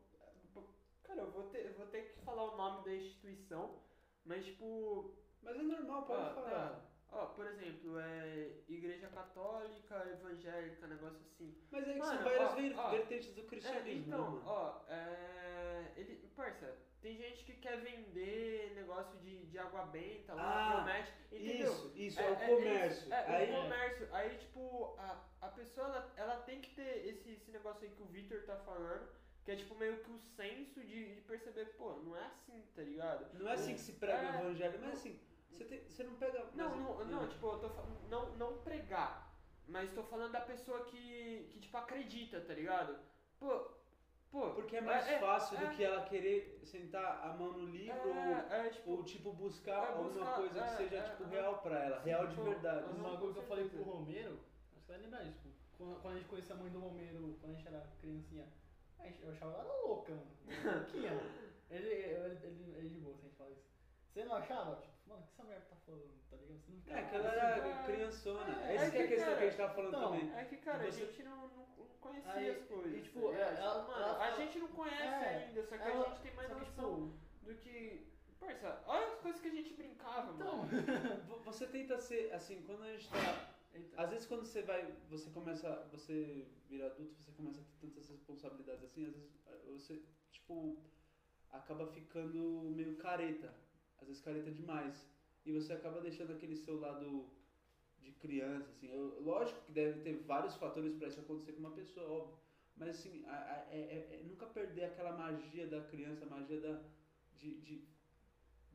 cara, 1.03 1.21
eu 1.21 1.31
vou 1.31 1.43
ter, 1.49 1.65
eu 1.65 1.73
vou 1.73 1.87
ter 1.87 2.01
que 2.13 2.21
falar 2.21 2.53
o 2.53 2.57
nome 2.57 2.85
da 2.85 2.93
instituição, 2.95 3.79
mas 4.25 4.45
tipo. 4.45 5.15
Mas 5.41 5.55
é 5.57 5.63
normal, 5.63 6.03
pode 6.05 6.21
ó, 6.21 6.33
falar. 6.33 6.85
Ó, 7.11 7.25
por 7.27 7.47
exemplo, 7.47 7.99
é 7.99 8.51
Igreja 8.67 9.07
Católica, 9.07 9.95
Evangélica, 10.11 10.85
negócio 10.87 11.19
assim. 11.25 11.57
Mas 11.71 11.87
é 11.87 11.93
que 11.93 11.99
Mano, 11.99 12.13
são 12.13 12.23
várias 12.23 12.51
ó, 12.51 12.55
ver- 12.55 12.75
ó. 12.77 12.89
vertentes 12.91 13.33
do 13.33 13.41
É, 13.41 13.45
cristianismo. 13.45 14.05
então, 14.07 14.19
né, 14.19 14.29
mano? 14.29 14.41
ó, 14.45 14.81
é, 14.87 15.91
ele, 15.95 16.15
parça, 16.35 16.77
tem 17.01 17.17
gente 17.17 17.43
que 17.45 17.53
quer 17.53 17.77
vender 17.81 18.73
negócio 18.75 19.17
de, 19.19 19.45
de 19.47 19.57
água 19.57 19.85
benta 19.87 20.35
lá, 20.35 20.43
Ah, 20.43 20.75
promete, 20.83 21.13
entendeu? 21.31 21.71
Isso, 21.73 21.91
isso, 21.95 22.19
é, 22.19 22.31
o 22.31 22.35
comércio. 22.35 23.03
isso, 23.05 23.13
é, 23.13 23.25
Aí, 23.25 23.51
o 23.51 23.61
comércio. 23.63 24.07
Aí, 24.13 24.37
tipo, 24.37 24.95
a, 24.99 25.23
a 25.41 25.47
pessoa, 25.47 25.87
ela, 25.87 26.13
ela 26.15 26.35
tem 26.43 26.61
que 26.61 26.75
ter 26.75 27.07
esse, 27.07 27.31
esse 27.31 27.49
negócio 27.49 27.83
aí 27.87 27.89
que 27.95 28.03
o 28.03 28.05
Victor 28.05 28.43
tá 28.43 28.55
falando, 28.57 29.07
que 29.49 29.53
é, 29.53 29.55
tipo, 29.55 29.73
meio 29.73 29.97
que 29.97 30.11
o 30.11 30.19
senso 30.19 30.79
de, 30.81 31.15
de 31.15 31.21
perceber, 31.21 31.65
pô, 31.75 31.93
não 32.05 32.15
é 32.15 32.23
assim, 32.27 32.63
tá 32.75 32.83
ligado? 32.83 33.25
não 33.33 33.49
é 33.49 33.53
assim 33.53 33.73
que 33.73 33.79
se 33.79 33.93
prega 33.93 34.27
É, 34.27 34.31
o 34.31 34.41
evangelho, 34.41 34.79
mas 34.79 34.93
assim, 34.93 35.19
você, 35.49 35.65
tem- 35.65 35.83
você 35.89 36.03
não 36.03 36.13
pega. 36.17 36.45
Não, 36.53 36.75
não, 36.75 37.05
não, 37.05 37.27
tipo, 37.27 37.47
eu 37.47 37.57
tô 37.57 37.69
falando, 37.69 38.09
não, 38.09 38.29
não 38.35 38.57
pregar, 38.59 39.33
mas 39.67 39.91
tô 39.91 40.03
falando 40.03 40.33
da 40.33 40.41
pessoa 40.41 40.85
que, 40.85 41.49
que 41.49 41.59
tipo, 41.61 41.75
acredita, 41.77 42.39
tá 42.41 42.53
ligado? 42.53 42.95
Pô, 43.39 43.71
pô... 44.29 44.51
Porque 44.51 44.77
é 44.77 44.81
mais 44.81 45.07
é, 45.07 45.17
fácil 45.17 45.57
é, 45.57 45.65
do 45.65 45.75
que 45.75 45.83
ela 45.83 46.03
querer 46.03 46.61
sentar 46.63 47.25
a 47.25 47.33
mão 47.33 47.53
no 47.53 47.65
livro 47.65 48.07
é, 48.07 48.67
é, 48.67 48.69
tipo, 48.69 48.91
ou, 48.91 48.97
ou, 48.97 49.03
tipo, 49.03 49.33
buscar 49.33 49.83
é, 49.83 49.87
alguma 49.87 50.31
coisa 50.33 50.61
que 50.61 50.67
é, 50.67 50.77
seja, 50.77 50.97
é, 50.97 51.01
tipo, 51.09 51.23
real 51.23 51.57
pra 51.57 51.85
ela, 51.85 51.99
real 52.01 52.27
de 52.27 52.35
Sim, 52.35 52.43
verdade. 52.43 52.85
Um 52.85 52.97
com 52.97 53.01
bagulho 53.01 53.33
que 53.33 53.39
eu 53.39 53.47
falei 53.47 53.67
pro. 53.67 53.81
Romero, 53.81 54.39
acho 54.67 54.75
que 54.75 54.85
você 54.85 54.91
vai 54.91 55.01
lembrar 55.01 55.23
disso, 55.23 55.39
tipo, 55.49 55.55
quando, 55.75 55.99
quando 56.03 56.13
a 56.13 56.17
gente 56.19 56.29
conhecia 56.29 56.53
a 56.53 56.57
mãe 56.59 56.69
do 56.69 56.79
Romero, 56.79 57.35
quando 57.41 57.53
a 57.53 57.55
gente 57.55 57.67
era 57.67 57.89
criancinha, 57.99 58.45
eu 59.21 59.31
achava 59.31 59.53
ela 59.53 59.73
louca, 59.83 60.11
mano. 60.13 60.31
Louquinha. 60.77 61.11
ele, 61.71 61.87
ele, 61.87 62.39
ele, 62.43 62.73
ele 62.77 62.89
de 62.89 62.97
boa, 62.99 63.15
se 63.15 63.21
a 63.21 63.27
gente 63.29 63.37
fala 63.37 63.51
isso. 63.51 63.69
Você 64.13 64.23
não 64.25 64.35
achava? 64.35 64.75
Tipo, 64.77 64.93
mano, 65.09 65.21
o 65.21 65.23
que 65.25 65.31
essa 65.31 65.43
mulher 65.43 65.61
tá 65.69 65.75
falando, 65.85 66.13
tá 66.29 66.35
ligado? 66.37 66.59
Você 66.59 66.91
não 66.91 66.97
É, 66.97 67.03
que 67.03 67.15
ela 67.15 67.27
assim, 67.29 67.37
era 67.37 67.67
é, 67.67 67.83
criançona. 67.85 68.65
é, 68.67 68.75
Essa 68.75 68.85
é 68.85 68.89
que 68.91 68.97
é 68.97 68.99
a 68.99 69.03
que, 69.03 69.07
questão 69.13 69.25
cara, 69.25 69.37
que 69.37 69.43
a 69.43 69.47
gente 69.49 69.57
tava 69.57 69.73
falando 69.73 69.89
então, 69.95 70.11
também. 70.11 70.35
É 70.37 70.45
que, 70.45 70.57
cara, 70.57 70.77
Você- 70.79 70.87
a 70.87 71.05
gente 71.05 71.23
não, 71.23 71.47
não, 71.47 71.65
não 71.77 71.85
conhecia 72.01 72.31
Aí, 72.33 72.49
as 72.49 72.63
coisas. 72.65 72.93
e, 72.97 73.01
tipo, 73.01 73.21
tá 73.21 73.27
ligado? 73.31 73.57
ela- 73.57 73.79
Tipo, 73.79 73.91
mano, 73.91 74.03
ela 74.03 74.11
a 74.11 74.17
fala- 74.19 74.35
gente 74.37 74.59
não 74.59 74.67
conhece 74.69 75.03
É, 75.03 75.45
ainda, 75.47 75.63
só 75.63 75.77
que 75.77 75.83
ela- 75.83 76.05
a 76.05 76.09
gente 76.09 76.21
tem 76.21 76.33
mais 76.33 76.47
só 76.49 76.53
que, 76.55 76.59
noção 76.61 77.09
tipo, 77.11 77.45
do 77.45 77.55
que. 77.55 78.09
Parça, 78.39 78.81
olha 78.87 79.05
as 79.07 79.15
coisas 79.19 79.41
que 79.41 79.47
a 79.49 79.51
gente 79.51 79.73
brincava, 79.73 80.31
então, 80.33 80.57
mano. 80.59 80.69
Vo- 81.27 81.39
Você 81.41 81.67
tenta 81.67 81.97
ser, 81.99 82.31
assim, 82.33 82.61
quando 82.65 82.83
a 82.83 82.91
gente 82.93 83.09
tá. 83.09 83.49
Eita. 83.73 84.01
Às 84.01 84.09
vezes 84.09 84.25
quando 84.25 84.45
você 84.45 84.61
vai, 84.61 84.91
você 85.09 85.29
começa, 85.29 85.87
você 85.91 86.45
vira 86.67 86.87
adulto, 86.87 87.15
você 87.21 87.31
começa 87.31 87.61
a 87.61 87.63
ter 87.63 87.87
tantas 87.87 88.09
responsabilidades 88.09 88.83
assim, 88.83 89.05
às 89.05 89.13
vezes 89.13 89.35
eh, 89.47 89.71
você, 89.71 90.01
tipo, 90.31 90.77
acaba 91.51 91.87
ficando 91.87 92.69
meio 92.75 92.95
careta. 92.97 93.53
Às 93.99 94.07
vezes 94.07 94.21
careta 94.21 94.51
demais. 94.51 95.07
E 95.45 95.51
você 95.51 95.73
acaba 95.73 96.01
deixando 96.01 96.33
aquele 96.33 96.55
seu 96.55 96.79
lado 96.79 97.29
de 97.99 98.11
criança, 98.13 98.69
assim. 98.71 98.87
Eu- 98.89 99.21
lógico 99.21 99.61
que 99.65 99.71
deve 99.71 100.01
ter 100.01 100.13
vários 100.23 100.55
fatores 100.55 100.93
para 100.95 101.07
isso 101.07 101.19
acontecer 101.19 101.53
com 101.53 101.59
uma 101.59 101.71
pessoa, 101.71 102.09
óbvio. 102.09 102.37
Mas 102.77 102.89
assim, 102.89 103.25
a- 103.25 103.31
a- 103.53 103.67
é, 103.71 103.79
é- 103.79 104.19
é 104.21 104.23
nunca 104.23 104.45
perder 104.47 104.85
aquela 104.85 105.11
magia 105.17 105.67
da 105.67 105.81
criança, 105.83 106.25
a 106.25 106.29
magia 106.29 106.59
da. 106.61 106.81
De, 107.37 107.55
de. 107.61 107.83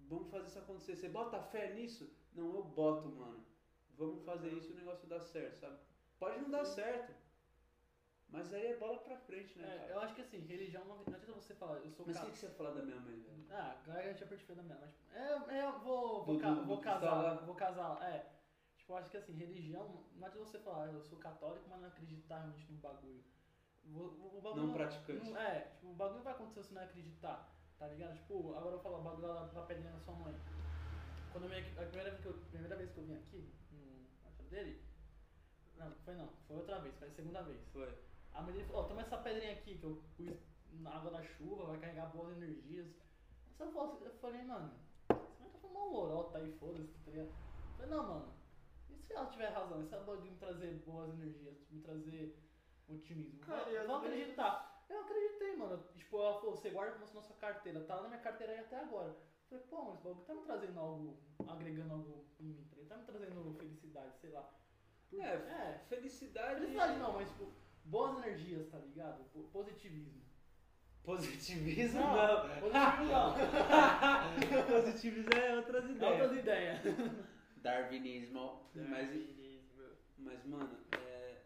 Vamos 0.09 0.30
fazer 0.30 0.49
isso 0.49 0.59
acontecer. 0.59 0.97
Você 0.97 1.09
bota 1.09 1.40
fé 1.42 1.72
nisso? 1.74 2.11
Não, 2.34 2.55
eu 2.55 2.62
boto, 2.62 3.09
mano. 3.09 3.45
Vamos 3.97 4.24
fazer 4.24 4.53
isso 4.53 4.70
e 4.70 4.72
o 4.72 4.76
negócio 4.76 5.09
dá 5.09 5.20
certo, 5.20 5.57
sabe? 5.57 5.76
Pode 6.18 6.40
não 6.40 6.51
dar 6.51 6.64
certo. 6.64 7.12
Mas 8.28 8.53
aí 8.53 8.66
é 8.66 8.76
bola 8.76 8.99
pra 8.99 9.16
frente, 9.18 9.57
né, 9.59 9.64
É, 9.64 9.78
cara? 9.78 9.92
eu 9.92 10.01
acho 10.01 10.14
que 10.14 10.20
assim, 10.22 10.38
religião 10.40 10.84
não, 10.86 10.97
não 10.97 11.14
adianta 11.14 11.32
você 11.32 11.55
falar, 11.55 11.78
eu 11.78 11.90
sou 11.90 12.05
Mas 12.07 12.16
o 12.16 12.20
que, 12.26 12.32
que 12.32 12.38
você 12.38 12.47
ia 12.47 12.53
falar 12.53 12.70
da 12.72 12.82
minha 12.82 12.99
mãe, 12.99 13.20
velho? 13.20 13.45
Ah, 13.51 13.76
agora 13.86 14.05
eu 14.05 14.14
tinha 14.16 14.26
perdido 14.26 14.55
da 14.57 14.62
minha, 14.62 14.76
mas 14.80 14.90
tipo, 14.90 15.12
é, 15.12 15.59
é, 15.59 15.64
eu 15.66 15.78
vou, 15.80 16.24
vou, 16.24 16.34
Do- 16.34 16.40
ca- 16.40 16.55
do- 16.55 16.64
vou 16.64 16.76
do 16.76 16.82
casar, 16.82 17.45
vou 17.45 17.55
casar, 17.55 18.03
é. 18.03 18.26
Tipo, 18.76 18.92
eu 18.92 18.97
acho 18.97 19.11
que 19.11 19.16
assim, 19.16 19.32
religião, 19.34 20.03
não 20.16 20.26
adianta 20.26 20.47
você 20.51 20.59
falar, 20.59 20.88
eu 20.88 21.01
sou 21.03 21.18
católico, 21.18 21.68
mas 21.68 21.80
não 21.80 21.88
acreditar 21.88 22.38
realmente 22.38 22.72
no 22.72 22.78
bagulho. 22.78 23.22
O, 23.84 23.99
o- 24.38 24.40
bagulho 24.40 24.66
Não 24.66 24.72
praticante. 24.72 25.30
não- 25.30 25.36
é, 25.38 25.61
tipo, 25.61 25.86
o 25.90 25.95
bagulho 25.95 26.22
vai 26.22 26.32
acontecer 26.32 26.64
se 26.64 26.74
não 26.74 26.82
acreditar, 26.82 27.49
tá 27.78 27.86
ligado? 27.86 28.14
Tipo, 28.14 28.55
agora 28.55 28.74
eu 28.74 28.80
falar 28.80 28.99
o 28.99 29.03
bagulho 29.03 29.22
da, 29.28 29.42
da 29.45 29.62
pedrinha 29.62 29.92
da 29.92 30.01
sua 30.01 30.14
mãe. 30.14 30.34
Quando 31.35 31.47
eu 31.47 31.51
vim 31.51 31.57
aqui, 31.57 31.70
a 31.76 31.87
primeira 31.87 32.11
vez 32.11 32.22
que 32.22 32.26
eu, 32.28 32.32
primeira 32.53 32.76
vez 32.76 32.93
que 32.93 32.99
eu 32.99 33.05
vim 33.07 33.16
aqui, 33.16 33.53
no 33.72 33.82
aniversário 33.82 34.51
dele, 34.51 34.85
não, 35.76 35.93
foi 36.05 36.14
não, 36.14 36.28
foi 36.47 36.57
outra 36.59 36.78
vez, 36.78 36.95
foi 36.95 37.09
a 37.09 37.11
segunda 37.11 37.43
vez. 37.43 37.61
Foi. 37.72 37.93
A 38.32 38.41
mãe 38.41 38.53
dele 38.53 38.66
falou, 38.66 38.85
ó, 38.85 38.87
toma 38.87 39.01
essa 39.01 39.18
pedrinha 39.18 39.53
aqui 39.55 39.76
que 39.76 39.82
eu 39.82 40.01
pus 40.16 40.39
na 40.74 40.95
água 40.95 41.11
da 41.11 41.24
chuva, 41.24 41.64
vai 41.64 41.80
carregar 41.80 42.07
boas 42.07 42.37
energias. 42.37 42.87
Eu 43.59 43.72
falei, 43.72 44.07
eu 44.07 44.14
falei, 44.20 44.45
mano, 44.45 44.74
você 45.09 45.43
vai 45.43 45.51
tá 45.51 45.59
falando 45.59 45.76
uma 45.76 45.87
lorota 45.87 46.39
aí, 46.39 46.53
foda-se, 46.53 46.97
tá 47.05 47.11
ligado? 47.11 47.26
Eu 47.26 47.76
falei, 47.78 47.91
não, 47.91 48.07
mano, 48.07 48.35
e 48.91 48.97
se 48.97 49.12
ela 49.12 49.26
tiver 49.26 49.49
razão? 49.49 49.82
E 49.82 49.87
se 49.89 49.95
ela 49.95 50.05
pode 50.05 50.22
me 50.22 50.37
trazer 50.37 50.72
boas 50.87 51.12
energias, 51.14 51.57
me 51.68 51.80
trazer 51.80 52.39
otimismo? 52.87 53.41
Cara, 53.41 53.68
eu 53.70 53.89
vou 53.89 53.97
acreditar. 53.97 54.87
Eu 54.89 55.01
acreditei, 55.01 55.57
mano. 55.57 55.82
Tipo, 55.97 56.16
ela 56.20 56.39
falou, 56.39 56.57
você 56.57 56.70
guarda 56.70 56.93
como 56.93 57.09
se 57.09 57.14
na 57.16 57.22
sua 57.22 57.37
carteira, 57.39 57.80
tá 57.80 57.97
lá 57.97 58.03
na 58.03 58.09
minha 58.11 58.20
carteira 58.20 58.53
aí 58.53 58.61
até 58.61 58.76
agora. 58.76 59.16
Falei, 59.55 59.67
pô, 59.71 59.85
mas 59.85 60.01
o 60.01 60.03
bagulho 60.03 60.25
tá 60.27 60.35
me 60.35 60.43
trazendo 60.43 60.81
algo, 60.81 61.17
agregando 61.47 61.93
algo 61.95 62.25
em 62.41 62.45
mim, 62.45 62.67
tá? 62.71 62.77
Tá 62.89 62.97
me 62.97 63.05
trazendo 63.05 63.55
felicidade, 63.55 64.19
sei 64.21 64.31
lá. 64.31 64.51
Por- 65.11 65.21
É, 65.21 65.27
é. 65.35 65.81
Felicidade. 65.89 66.61
Felicidade 66.61 66.99
não, 66.99 67.13
mas 67.13 67.29
tipo, 67.29 67.53
boas 67.85 68.19
energias, 68.19 68.69
tá 68.69 68.79
ligado? 68.79 69.25
Po- 69.33 69.45
Positivismo. 69.53 70.23
Positivismo 71.05 72.01
Não, 72.01 72.17
não. 72.17 72.61
positivismo 72.61 73.13
não. 73.13 73.35
Positivismo 74.83 75.31
é 75.35 75.57
outras 75.57 75.85
É 75.85 75.91
ideias. 75.93 76.21
outras 76.23 76.39
ideias. 76.39 76.81
Darwinismo. 77.59 78.71
Mas, 78.75 78.91
Darwinismo. 78.91 79.83
mas 80.19 80.45
mano, 80.47 80.79
é, 80.99 81.37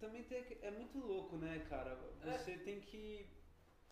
também 0.00 0.24
tem, 0.24 0.42
que- 0.44 0.58
é 0.62 0.70
muito 0.70 0.98
louco, 0.98 1.36
né, 1.36 1.64
cara? 1.70 1.96
Você 2.24 2.56
tem 2.58 2.80
que. 2.80 3.26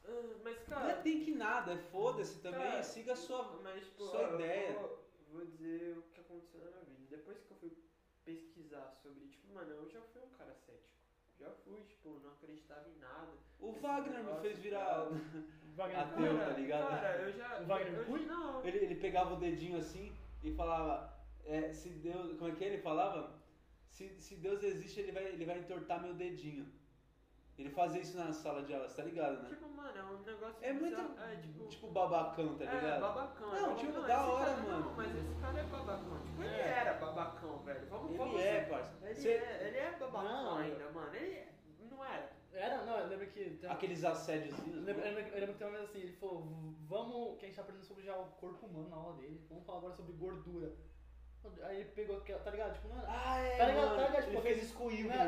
Ah, 0.05 0.22
Mas, 0.42 0.57
Não 0.68 0.78
é 0.78 0.80
cara. 0.92 1.03
tem 1.03 1.24
que 1.24 1.32
nada, 1.34 1.72
é 1.72 1.78
foda-se 1.78 2.40
também, 2.40 2.61
Cara, 2.61 2.82
siga 2.82 3.12
a 3.12 3.16
sua. 3.16 3.61
Mas, 3.62 3.84
tipo, 3.84 4.05
sua 4.05 4.20
ó, 4.20 4.22
eu 4.30 4.34
ideia. 4.36 4.72
Vou, 4.72 5.05
vou 5.32 5.46
dizer 5.46 5.98
o 5.98 6.03
que 6.03 6.20
aconteceu 6.20 6.61
na 6.61 6.70
minha 6.70 6.84
vida. 6.84 7.16
Depois 7.16 7.38
que 7.42 7.51
eu 7.53 7.57
fui 7.57 7.72
pesquisar 8.24 8.90
sobre, 9.03 9.26
tipo, 9.28 9.53
mano, 9.53 9.70
eu 9.70 9.88
já 9.88 10.01
fui 10.01 10.22
um 10.22 10.30
cara 10.30 10.55
cético. 10.55 10.90
Já 11.38 11.51
fui, 11.64 11.80
tipo, 11.84 12.18
não 12.22 12.32
acreditava 12.32 12.88
em 12.88 12.98
nada. 12.98 13.32
O 13.59 13.72
Wagner 13.72 14.22
me 14.24 14.40
fez 14.40 14.59
virar. 14.59 15.07
Wagner 15.76 16.01
Ateu, 16.01 16.16
Cunha. 16.16 16.44
tá 16.44 16.53
ligado? 16.53 16.88
Cara, 16.88 17.22
eu 17.22 17.32
já. 17.32 17.61
O 17.61 17.66
Wagner 17.66 17.98
eu, 17.98 18.05
Cunha? 18.05 18.26
Não. 18.26 18.64
Ele, 18.64 18.78
ele 18.78 18.94
pegava 18.96 19.34
o 19.34 19.38
dedinho 19.38 19.78
assim 19.78 20.12
e 20.42 20.53
falava, 20.53 21.18
é, 21.44 21.72
se 21.72 21.88
Deus. 21.90 22.36
Como 22.38 22.51
é 22.51 22.55
que 22.55 22.64
ele 22.64 22.78
falava? 22.82 23.38
Se, 23.88 24.09
se 24.20 24.36
Deus 24.36 24.62
existe, 24.62 25.01
ele 25.01 25.12
vai, 25.12 25.24
ele 25.26 25.44
vai 25.44 25.59
entortar 25.59 26.03
meu 26.03 26.14
dedinho. 26.14 26.70
Ele 27.61 27.68
fazia 27.70 28.00
isso 28.00 28.16
na 28.16 28.32
sala 28.32 28.62
de 28.62 28.72
aula, 28.72 28.88
você 28.88 28.96
tá 28.96 29.02
ligado, 29.02 29.42
né? 29.42 29.48
Tipo, 29.50 29.68
mano, 29.68 29.98
é 29.98 30.02
um 30.02 30.18
negócio. 30.22 30.56
É 30.62 30.72
muito. 30.72 30.98
É, 31.20 31.36
tipo. 31.36 31.66
Tipo 31.68 31.86
babacão, 31.88 32.56
tá 32.56 32.64
é, 32.64 32.74
ligado? 32.74 33.00
babacão. 33.00 33.48
Não, 33.48 33.56
é 33.56 33.61
babacão. 33.61 33.76
tipo, 33.76 33.92
Não, 33.92 34.06
da 34.06 34.14
esse 34.14 34.30
hora, 34.30 34.44
cara- 34.46 34.56
mano. 34.62 34.84
Não, 34.84 34.94
mas 34.96 35.16
esse 35.16 35.34
cara 35.40 35.58
é 35.61 35.62
babacão. 35.64 36.20
Tipo, 36.24 36.42
ele 36.42 36.54
É. 36.54 36.68
era 36.68 36.92
babacão, 36.94 37.58
velho. 37.58 37.86
Vamos, 37.88 38.16
vamos 38.16 38.34
Ele 38.40 38.42
é, 38.48 38.61
ser- 38.64 38.70
parça. 38.70 39.06
Ele, 39.06 39.14
Você- 39.14 39.28
é, 39.28 39.68
ele 39.68 39.76
é 39.76 39.90
babacão 39.98 40.44
Não, 40.44 40.56
ainda, 40.56 40.90
mano. 40.90 41.14
Ele 41.14 41.34
é- 41.34 41.48
não 41.90 42.04
era. 42.04 42.30
Era, 42.52 42.84
não, 42.84 42.98
eu 42.98 43.06
lembro 43.08 43.26
que. 43.28 43.50
tem- 43.50 43.70
Aqueles 43.70 44.02
Eu 44.02 44.11
assédiozinhos. 44.11 44.82
lembro, 44.84 45.02
eu 45.04 45.14
lembro- 45.14 45.32
eu 45.34 45.40
lembro 45.40 45.52
que 45.52 45.58
tem 45.58 45.68
uma 45.68 45.76
vez 45.78 45.88
assim, 45.90 45.98
ele 46.00 46.12
falou, 46.16 46.42
vamos, 46.88 47.38
que 47.38 47.44
a 47.44 47.48
gente 47.48 47.56
tá 47.56 47.62
aprendendo 47.62 47.84
sobre 47.84 48.02
já 48.04 48.16
o 48.16 48.24
corpo 48.40 48.66
humano 48.66 48.88
na 48.88 48.96
aula 48.96 49.16
dele, 49.16 49.40
vamos 49.48 49.64
falar 49.64 49.78
agora 49.78 49.94
sobre 49.94 50.12
gordura. 50.14 50.72
Aí 51.62 51.76
ele 51.80 51.91
pegou, 51.91 52.16
aquela- 52.18 52.41
tá 52.41 52.51
ligado? 52.51 52.74
Tipo, 52.74 52.88
mano, 52.88 53.05
Ah, 53.09 53.38
é, 53.38 53.57
Tá 53.57 53.64
ligado, 53.66 53.84
mano. 53.86 53.97
tá 53.97 54.07
ligado? 54.09 54.22
Tipo, 54.24 54.32
ele 54.36 54.41
fez 54.43 54.62
isso 54.62 54.74
com 54.76 54.86
o 54.86 54.93
Igor, 54.93 55.11
né, 55.12 55.18
tá 55.18 55.24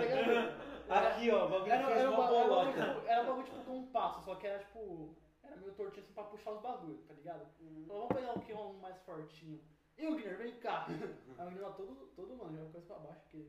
ligado? 0.00 0.68
Aqui, 0.88 1.30
ó, 1.30 1.46
o 1.46 1.48
bagulho 1.50 1.72
Era, 1.72 1.86
fez 1.86 1.98
era, 1.98 2.10
um 2.10 2.14
uma 2.14 2.24
um 2.24 2.28
bolota. 2.28 2.64
bagulho, 2.72 2.94
tipo, 2.94 3.06
era 3.08 3.22
um 3.22 3.26
bagulho 3.26 3.44
tipo 3.44 3.64
com 3.64 3.76
um 3.78 3.86
passo, 3.88 4.22
só 4.24 4.34
que 4.36 4.46
era 4.46 4.58
tipo. 4.58 5.14
Era 5.42 5.56
meio 5.56 5.72
tortinho 5.72 6.02
assim 6.04 6.12
pra 6.14 6.24
puxar 6.24 6.50
os 6.52 6.60
bagulhos, 6.62 7.02
tá 7.06 7.14
ligado? 7.14 7.46
Falou, 7.86 8.06
vamos 8.08 8.16
pegar 8.16 8.32
um 8.32 8.40
que 8.40 8.52
é 8.52 8.56
um 8.56 8.72
mais 8.74 8.96
fortinho. 9.02 9.60
E 9.98 10.06
o 10.06 10.14
Guilherme, 10.16 10.44
vem 10.44 10.54
cá. 10.60 10.86
Aí 11.38 11.46
o 11.46 11.50
Guilherme 11.50 11.74
todo, 11.76 11.94
todo 12.16 12.36
mano, 12.36 12.56
já 12.56 12.70
coisa 12.70 12.86
pra 12.86 12.96
baixo, 12.98 13.20
porque. 13.24 13.46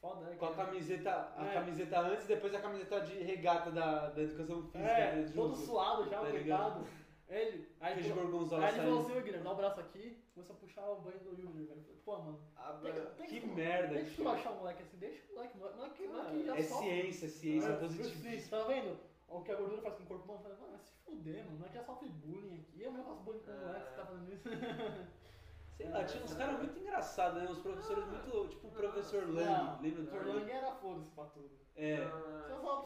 Foda, 0.00 0.20
né? 0.26 0.36
Com 0.36 0.46
a 0.46 0.54
camiseta, 0.54 1.32
a 1.36 1.46
É. 1.46 1.54
camiseta 1.54 1.98
antes, 2.00 2.26
depois 2.26 2.54
a 2.54 2.60
camiseta 2.60 3.00
de 3.00 3.18
regata 3.22 3.70
da, 3.70 4.10
da 4.10 4.22
educação 4.22 4.62
física. 4.64 4.78
É, 4.90 5.16
né, 5.16 5.32
todo 5.34 5.56
suado 5.56 6.04
já, 6.10 6.20
Tá 6.20 6.30
coitado. 6.30 6.86
Ele. 7.28 7.74
Aí, 7.80 7.92
Aquele 7.92 8.08
falou- 8.10 8.24
gorgonzola 8.24 8.66
aí 8.66 8.74
ele 8.74 8.82
falou 8.82 9.00
assim, 9.00 9.18
ô 9.18 9.22
Guilherme, 9.22 9.44
dá 9.44 9.52
o 9.52 9.56
braço 9.56 9.80
aqui, 9.80 10.22
começa 10.34 10.52
a 10.52 10.56
puxar 10.56 10.88
o 10.90 11.00
banho 11.00 11.18
do 11.20 11.34
Guilherme, 11.34 11.64
velho. 11.64 11.82
Pô, 12.04 12.18
mano, 12.18 12.40
pega, 12.82 13.00
pega 13.00 13.28
Que 13.28 13.36
esse- 13.38 13.46
merda, 13.46 13.94
Deixa 13.94 14.20
eu 14.22 14.28
achar 14.28 14.50
o 14.50 14.56
moleque 14.56 14.82
assim, 14.82 14.96
deixa 14.98 15.22
o 15.32 15.34
moleque, 15.34 15.56
moleque, 15.58 15.78
moleque, 15.78 16.06
moleque 16.06 16.44
já 16.44 16.56
É 16.56 16.62
sofre. 16.62 16.86
ciência, 16.86 17.28
ciência 17.30 17.68
É, 17.70 17.76
positiva. 17.76 18.38
Você 18.40 18.48
tá 18.50 18.64
vendo? 18.64 18.98
O 19.26 19.40
que 19.40 19.50
a 19.50 19.56
gordura 19.56 19.80
faz 19.82 19.94
com 19.96 20.02
o 20.02 20.06
corpo 20.06 20.24
humano, 20.24 20.42
fala, 20.42 20.54
mano, 20.56 20.68
vai 20.72 20.78
se 20.80 20.92
fuder, 21.04 21.44
mano. 21.46 21.58
Não 21.58 21.66
é 21.66 21.68
que 21.70 21.74
já 21.74 21.82
sofre 21.82 22.08
bullying 22.08 22.60
aqui. 22.60 22.82
Eu 22.82 22.92
mesmo 22.92 23.06
faço 23.06 23.22
bullying 23.22 23.40
com 23.40 23.50
o 23.50 23.54
É. 23.54 23.58
moleque, 23.58 23.88
você 23.88 23.96
tá 23.96 24.06
fazendo 24.06 24.32
isso. 24.32 24.44
Sei 25.76 25.88
lá, 25.90 26.04
tinha 26.04 26.22
uns 26.22 26.34
caras 26.34 26.58
muito 26.58 26.78
engraçados, 26.78 27.42
né? 27.42 27.48
Uns 27.50 27.58
professores 27.58 28.04
muito 28.06 28.30
loucos, 28.30 28.54
tipo 28.54 28.68
o 28.68 28.70
professor 28.70 29.26
Não, 29.26 29.34
Lang. 29.34 29.82
Lembra 29.82 30.02
do 30.02 30.06
o 30.06 30.10
professor 30.10 30.34
Lang? 30.36 30.40
Lang 30.44 30.52
era 30.52 30.72
foda-se 30.72 31.10
pra 31.10 31.24
tudo. 31.24 31.50
É. 31.74 31.96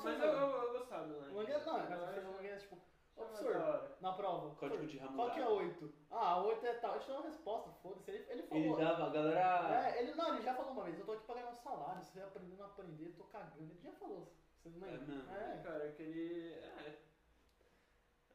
Mas 0.05 0.21
eu, 0.23 0.27
eu, 0.27 0.63
eu 0.63 0.73
gostava 0.79 1.07
do 1.07 1.15
O 1.15 1.21
Lang. 1.21 1.35
Lang 1.35 1.51
era, 1.53 1.65
não, 1.67 1.73
mas 1.75 1.85
o 1.85 2.05
professor 2.05 2.35
Lang 2.37 2.47
era 2.49 2.57
tipo, 2.57 2.79
professor, 3.19 3.53
da 3.53 3.65
hora. 3.67 3.97
na 4.01 4.13
prova, 4.13 4.55
Código 4.57 4.87
de 4.87 4.99
qual 4.99 5.31
que 5.31 5.41
é 5.41 5.43
Hammurabi. 5.45 5.67
8? 5.69 5.95
Ah, 6.11 6.43
8 6.43 6.67
é 6.67 6.73
tal. 6.75 6.95
A 6.95 6.99
gente 6.99 7.09
dá 7.09 7.15
uma 7.15 7.23
resposta, 7.29 7.71
foda-se. 7.83 8.11
Ele, 8.11 8.19
ele 8.31 8.33
Ele 8.51 8.69
falou. 8.69 8.77
dava, 8.79 9.07
a 9.07 9.11
galera. 9.11 9.89
É, 9.89 10.03
ele, 10.03 10.15
não, 10.15 10.35
ele 10.35 10.43
já 10.43 10.55
falou 10.55 10.73
uma 10.73 10.85
vez, 10.85 10.99
eu 10.99 11.05
tô 11.07 11.13
aqui 11.13 11.25
pra 11.27 11.35
ganhar 11.35 11.51
um 11.51 11.55
salário, 11.57 12.03
se 12.05 12.13
você 12.13 12.21
aprender 12.21 12.57
não 12.57 12.67
aprender, 12.67 13.07
eu 13.09 13.15
tô 13.17 13.25
cagando. 13.25 13.71
Ele 13.71 13.81
já 13.83 13.93
falou, 13.93 14.33
você 14.63 14.69
não 14.71 14.87
É 14.87 14.91
lembra? 14.93 15.07
mesmo. 15.15 15.31
É, 15.33 15.63
cara, 15.65 15.85
aquele. 15.85 16.53
É. 16.55 16.99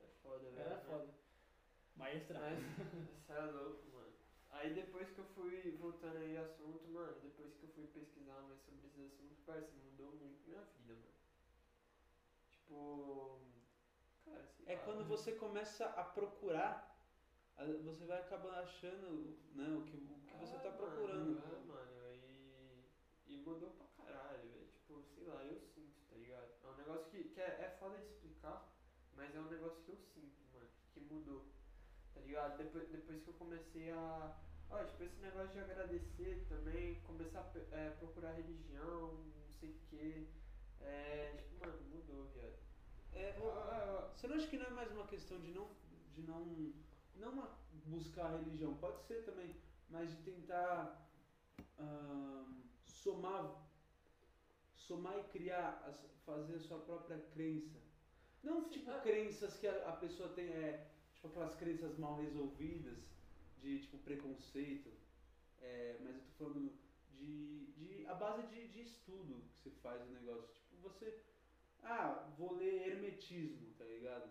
É 0.01 0.07
foda, 0.21 0.39
velho. 0.49 0.59
Era 0.59 0.77
foda. 0.81 1.07
Maestra. 1.95 2.39
Mas, 2.39 2.59
isso 3.19 3.31
é 3.34 3.41
louco, 3.41 3.88
mano. 3.93 4.13
Aí 4.51 4.73
depois 4.73 5.09
que 5.09 5.19
eu 5.19 5.25
fui 5.36 5.77
voltando 5.79 6.17
aí 6.17 6.38
ao 6.38 6.45
assunto, 6.45 6.88
mano, 6.89 7.13
depois 7.21 7.53
que 7.55 7.63
eu 7.63 7.69
fui 7.69 7.88
pesquisar 7.88 8.41
mais 8.41 8.59
sobre 8.61 8.86
esses 8.88 9.13
assuntos, 9.13 9.39
parece, 9.45 9.71
mudou 9.84 10.11
muito 10.15 10.47
minha 10.47 10.61
vida, 10.61 10.93
mano. 10.93 11.13
Tipo. 12.51 13.39
Cara, 14.26 14.45
É 14.65 14.76
lá, 14.76 14.82
quando 14.84 14.99
né? 14.99 15.05
você 15.07 15.32
começa 15.34 15.86
a 15.86 16.03
procurar, 16.03 16.97
você 17.84 18.05
vai 18.05 18.19
acabar 18.19 18.59
achando 18.63 19.38
né, 19.53 19.67
o 19.78 19.82
que, 19.84 19.97
o 19.97 20.26
que 20.26 20.38
você 20.38 20.55
Ah, 20.55 20.59
tá 20.59 20.71
procurando. 20.71 21.36
Mano, 21.36 21.55
é, 21.55 21.67
mano, 21.67 21.91
e, 23.28 23.34
e 23.34 23.38
mudou 23.38 23.71
pra 23.71 23.88
caralho, 24.05 24.49
velho. 24.49 24.67
Tipo, 24.74 25.01
sei 25.15 25.26
lá, 25.28 25.43
eu 25.43 25.59
sinto, 25.59 26.01
tá 26.09 26.15
ligado? 26.15 26.49
É 26.63 26.67
um 26.67 26.76
negócio 26.76 27.05
que, 27.09 27.24
que 27.26 27.39
é, 27.39 27.45
é 27.65 27.76
foda 27.80 27.97
de 27.97 28.05
explicar, 28.05 28.74
mas 29.13 29.36
é 29.36 29.39
um 29.39 29.49
negócio 29.49 29.82
que 29.84 29.91
eu 29.91 29.97
sinto, 29.97 30.41
mano, 30.53 30.67
que 30.93 30.99
mudou. 31.01 31.45
Tá 32.13 32.21
ligado? 32.21 32.57
Depois, 32.57 32.88
depois 32.89 33.21
que 33.21 33.28
eu 33.28 33.34
comecei 33.34 33.91
a. 33.91 34.36
Ó, 34.69 34.84
tipo, 34.86 35.03
esse 35.03 35.19
negócio 35.21 35.51
de 35.51 35.59
agradecer 35.59 36.45
também, 36.49 36.99
começar 37.01 37.41
a 37.41 37.76
é, 37.76 37.89
procurar 37.91 38.32
religião, 38.34 39.13
não 39.13 39.51
sei 39.59 39.69
o 39.69 39.80
que. 39.89 40.28
É, 40.80 41.34
tipo, 41.38 41.65
mano, 41.65 41.82
mudou, 41.89 42.26
viado. 42.34 42.62
É, 43.16 43.34
Você 44.16 44.28
não 44.28 44.36
acha 44.36 44.47
que 44.47 44.57
não 44.57 44.66
é 44.66 44.70
mais 44.72 44.91
uma 44.91 45.07
questão 45.07 45.39
de 45.39 45.51
não, 45.51 45.70
de 46.16 46.22
não, 46.24 46.45
não 47.16 47.49
buscar 47.86 48.26
a 48.26 48.38
religião? 48.38 48.76
Pode 48.78 49.01
ser 49.03 49.24
também, 49.24 49.55
mas 49.89 50.09
de 50.09 50.18
tentar 50.24 51.03
somar, 52.86 53.61
somar 54.76 55.20
e 55.20 55.24
criar, 55.24 55.93
fazer 56.26 56.55
a 56.55 56.59
sua 56.59 56.80
própria 56.80 57.20
crença. 57.34 57.78
Não 58.41 58.70
tipo 58.70 58.91
ah. 58.91 58.99
crenças 59.01 59.57
que 59.57 59.68
a, 59.68 59.89
a 59.89 59.91
pessoa 59.93 60.30
tem, 60.30 60.47
é, 60.47 60.88
tipo 61.14 61.28
aquelas 61.28 61.55
crenças 61.55 61.97
mal 61.97 62.16
resolvidas, 62.16 62.97
de 63.61 63.80
tipo 63.80 63.97
preconceito, 63.99 64.91
é, 65.61 65.97
mas 66.01 66.16
eu 66.16 66.22
tô 66.24 66.32
falando 66.45 66.72
de, 67.11 67.66
de 67.78 68.05
a 68.07 68.14
base 68.14 68.45
de, 68.47 68.68
de 68.70 68.82
estudo 68.82 69.41
que 69.49 69.59
você 69.59 69.70
faz 69.82 70.01
o 70.01 70.11
negócio. 70.11 70.61
Tipo, 70.70 70.82
você 70.82 71.24
ah, 71.84 72.29
vou 72.38 72.53
ler 72.55 72.88
hermetismo, 72.89 73.73
tá 73.77 73.84
ligado? 73.86 74.29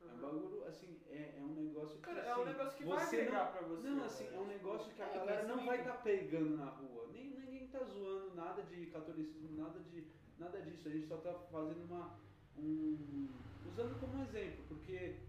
É 0.00 0.04
um 0.14 0.18
bagulho, 0.18 0.64
assim, 0.66 1.00
é, 1.08 1.34
é 1.38 1.40
um 1.40 1.54
negócio 1.54 1.96
que. 1.96 2.02
Cara, 2.02 2.20
é 2.20 2.30
assim, 2.32 2.40
um 2.40 2.44
negócio 2.44 2.76
que 2.76 2.84
vai 2.84 3.04
agregar 3.04 3.44
não, 3.44 3.52
pra 3.52 3.60
você. 3.68 3.88
Não, 3.88 4.04
assim, 4.04 4.24
velho. 4.24 4.36
é 4.36 4.40
um 4.40 4.46
negócio 4.46 4.92
que 4.94 5.02
a 5.02 5.06
É, 5.06 5.14
galera 5.14 5.42
não 5.48 5.64
vai 5.64 5.78
estar 5.78 6.02
pegando 6.02 6.56
na 6.56 6.66
rua. 6.66 7.08
Nem, 7.12 7.30
ninguém 7.30 7.68
tá 7.68 7.78
zoando 7.84 8.34
nada 8.34 8.62
de 8.62 8.86
catolicismo, 8.86 9.56
nada, 9.56 9.78
de, 9.80 10.06
nada 10.38 10.60
disso. 10.62 10.88
A 10.88 10.90
gente 10.90 11.06
só 11.06 11.16
tá 11.18 11.32
fazendo 11.50 11.84
uma. 11.84 12.18
Um, 12.58 13.28
usando 13.66 13.98
como 14.00 14.22
exemplo, 14.24 14.64
porque. 14.68 15.20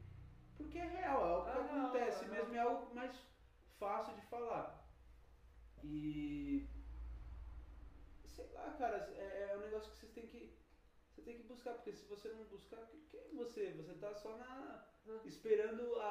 Porque 0.57 0.77
é 0.77 0.85
real, 0.87 1.27
é 1.27 1.39
o 1.39 1.43
que 1.43 1.49
É 1.49 1.53
real, 1.53 1.85
acontece 1.85 2.25
é 2.25 2.27
mesmo, 2.29 2.51
real. 2.53 2.67
é 2.67 2.71
algo 2.71 2.95
mais 2.95 3.15
fácil 3.79 4.15
de 4.15 4.21
falar. 4.27 4.83
E. 5.83 6.67
Sei 8.25 8.49
lá, 8.53 8.71
cara, 8.77 8.97
é, 9.15 9.49
é 9.51 9.57
um 9.57 9.61
negócio 9.61 9.91
que 9.91 9.97
vocês 9.97 10.11
têm 10.13 10.25
que. 10.27 10.52
Você 11.23 11.31
tem 11.31 11.37
que 11.41 11.47
buscar, 11.47 11.73
porque 11.75 11.93
se 11.93 12.05
você 12.05 12.27
não 12.33 12.43
buscar, 12.43 12.85
que- 12.87 12.97
quem 13.09 13.21
é 13.21 13.33
você? 13.35 13.71
Você 13.77 13.93
tá 13.93 14.13
só 14.13 14.35
na. 14.35 14.85
esperando 15.23 15.95
a, 15.95 16.09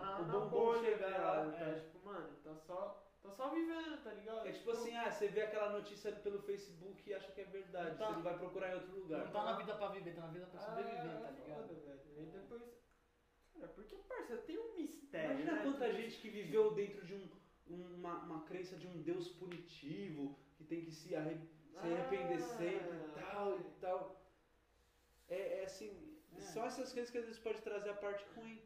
na, 0.00 0.20
o 0.20 0.24
bombom 0.48 0.80
chegar 0.80 1.18
lá. 1.18 1.50
Tá, 1.50 1.58
É. 1.58 1.74
tipo, 1.80 2.04
mano, 2.04 2.36
tá 2.44 2.54
só, 2.54 3.04
tá 3.20 3.30
só 3.32 3.48
vivendo, 3.50 4.00
tá 4.04 4.12
ligado? 4.12 4.46
É 4.46 4.52
tipo 4.52 4.70
assim, 4.70 4.94
ah, 4.96 5.10
você 5.10 5.26
vê 5.26 5.42
aquela 5.42 5.70
notícia 5.70 6.12
pelo 6.12 6.38
Facebook 6.42 7.02
e 7.10 7.14
acha 7.14 7.32
que 7.32 7.40
é 7.40 7.44
verdade. 7.46 7.90
Não 7.90 7.96
tá- 7.98 8.06
Você 8.06 8.12
não 8.12 8.22
vai 8.22 8.38
procurar 8.38 8.70
em 8.70 8.74
outro 8.74 8.96
lugar. 8.96 9.24
Não 9.24 9.32
tá 9.32 9.44
na 9.44 9.52
vida 9.56 9.74
pra 9.76 9.88
viver, 9.88 10.14
tá 10.14 10.20
na 10.22 10.28
vida 10.28 10.46
pra 10.46 10.60
Ah, 10.60 10.64
sobreviver, 10.64 11.20
tá 11.20 11.28
é 11.28 11.32
ligado? 11.32 11.66
foda, 11.68 11.74
velho. 11.80 12.00
Aí 12.16 12.26
depois. 12.26 12.62
Cara, 13.54 13.68
porque, 13.68 13.96
parça, 13.96 14.36
tem 14.38 14.58
um 14.58 14.76
mistério. 14.76 15.30
Imagina 15.32 15.52
né? 15.52 15.62
quanta 15.64 15.86
Tipo, 15.86 16.00
gente 16.00 16.20
que 16.20 16.28
viveu 16.30 16.74
dentro 16.74 17.04
de 17.06 17.14
um, 17.14 17.28
uma, 17.66 18.18
uma 18.22 18.44
crença 18.44 18.76
de 18.76 18.86
um 18.86 19.02
Deus 19.02 19.28
punitivo, 19.30 20.38
que 20.56 20.62
tem 20.64 20.84
que 20.84 20.90
se, 20.92 21.14
arre- 21.16 21.40
se 21.72 21.76
arrepender 21.78 22.38
Ah, 22.38 22.56
sempre 22.56 22.96
e 22.96 23.20
tal 23.20 23.58
e 23.58 23.64
tal. 23.80 24.23
É, 25.28 25.60
é 25.60 25.64
assim, 25.64 25.90
É. 26.36 26.40
são 26.40 26.64
essas 26.66 26.92
coisas 26.92 27.10
que 27.10 27.18
às 27.18 27.24
vezes 27.24 27.40
pode 27.40 27.60
trazer 27.62 27.90
a 27.90 27.94
parte 27.94 28.24
ruim. 28.36 28.60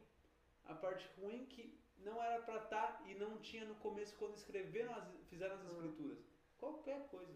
A 0.65 0.75
parte 0.75 1.07
ruim 1.19 1.45
que 1.47 1.79
não 1.99 2.21
era 2.21 2.41
pra 2.43 2.57
estar 2.63 3.01
e 3.07 3.15
não 3.15 3.37
tinha 3.39 3.65
no 3.65 3.75
começo 3.75 4.15
quando 4.17 4.35
escreveram, 4.35 4.93
as, 4.95 5.05
fizeram 5.29 5.55
as 5.55 5.61
Ah. 5.65 5.71
escrituras. 5.71 6.19
Qualquer 6.57 7.07
coisa. 7.09 7.33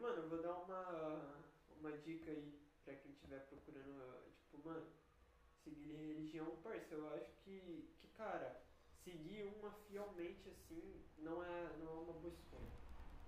Mano, 0.00 0.22
eu 0.22 0.28
vou 0.28 0.40
dar 0.42 0.54
uma, 0.54 1.44
uma 1.80 1.92
dica 1.98 2.30
aí 2.30 2.58
pra 2.84 2.94
quem 2.94 3.10
estiver 3.12 3.40
procurando, 3.48 4.32
tipo, 4.36 4.58
mano, 4.66 4.86
seguir 5.62 5.92
religião, 5.94 6.56
parça, 6.62 6.94
eu 6.94 7.06
acho 7.14 7.30
que, 7.44 7.88
que, 8.00 8.08
cara, 8.16 8.60
seguir 9.04 9.44
uma 9.44 9.70
fielmente 9.88 10.48
assim 10.48 11.02
não 11.18 11.42
é, 11.42 11.76
não 11.78 11.88
é 11.88 12.00
uma 12.02 12.12
boa 12.14 12.32
escolha. 12.32 12.70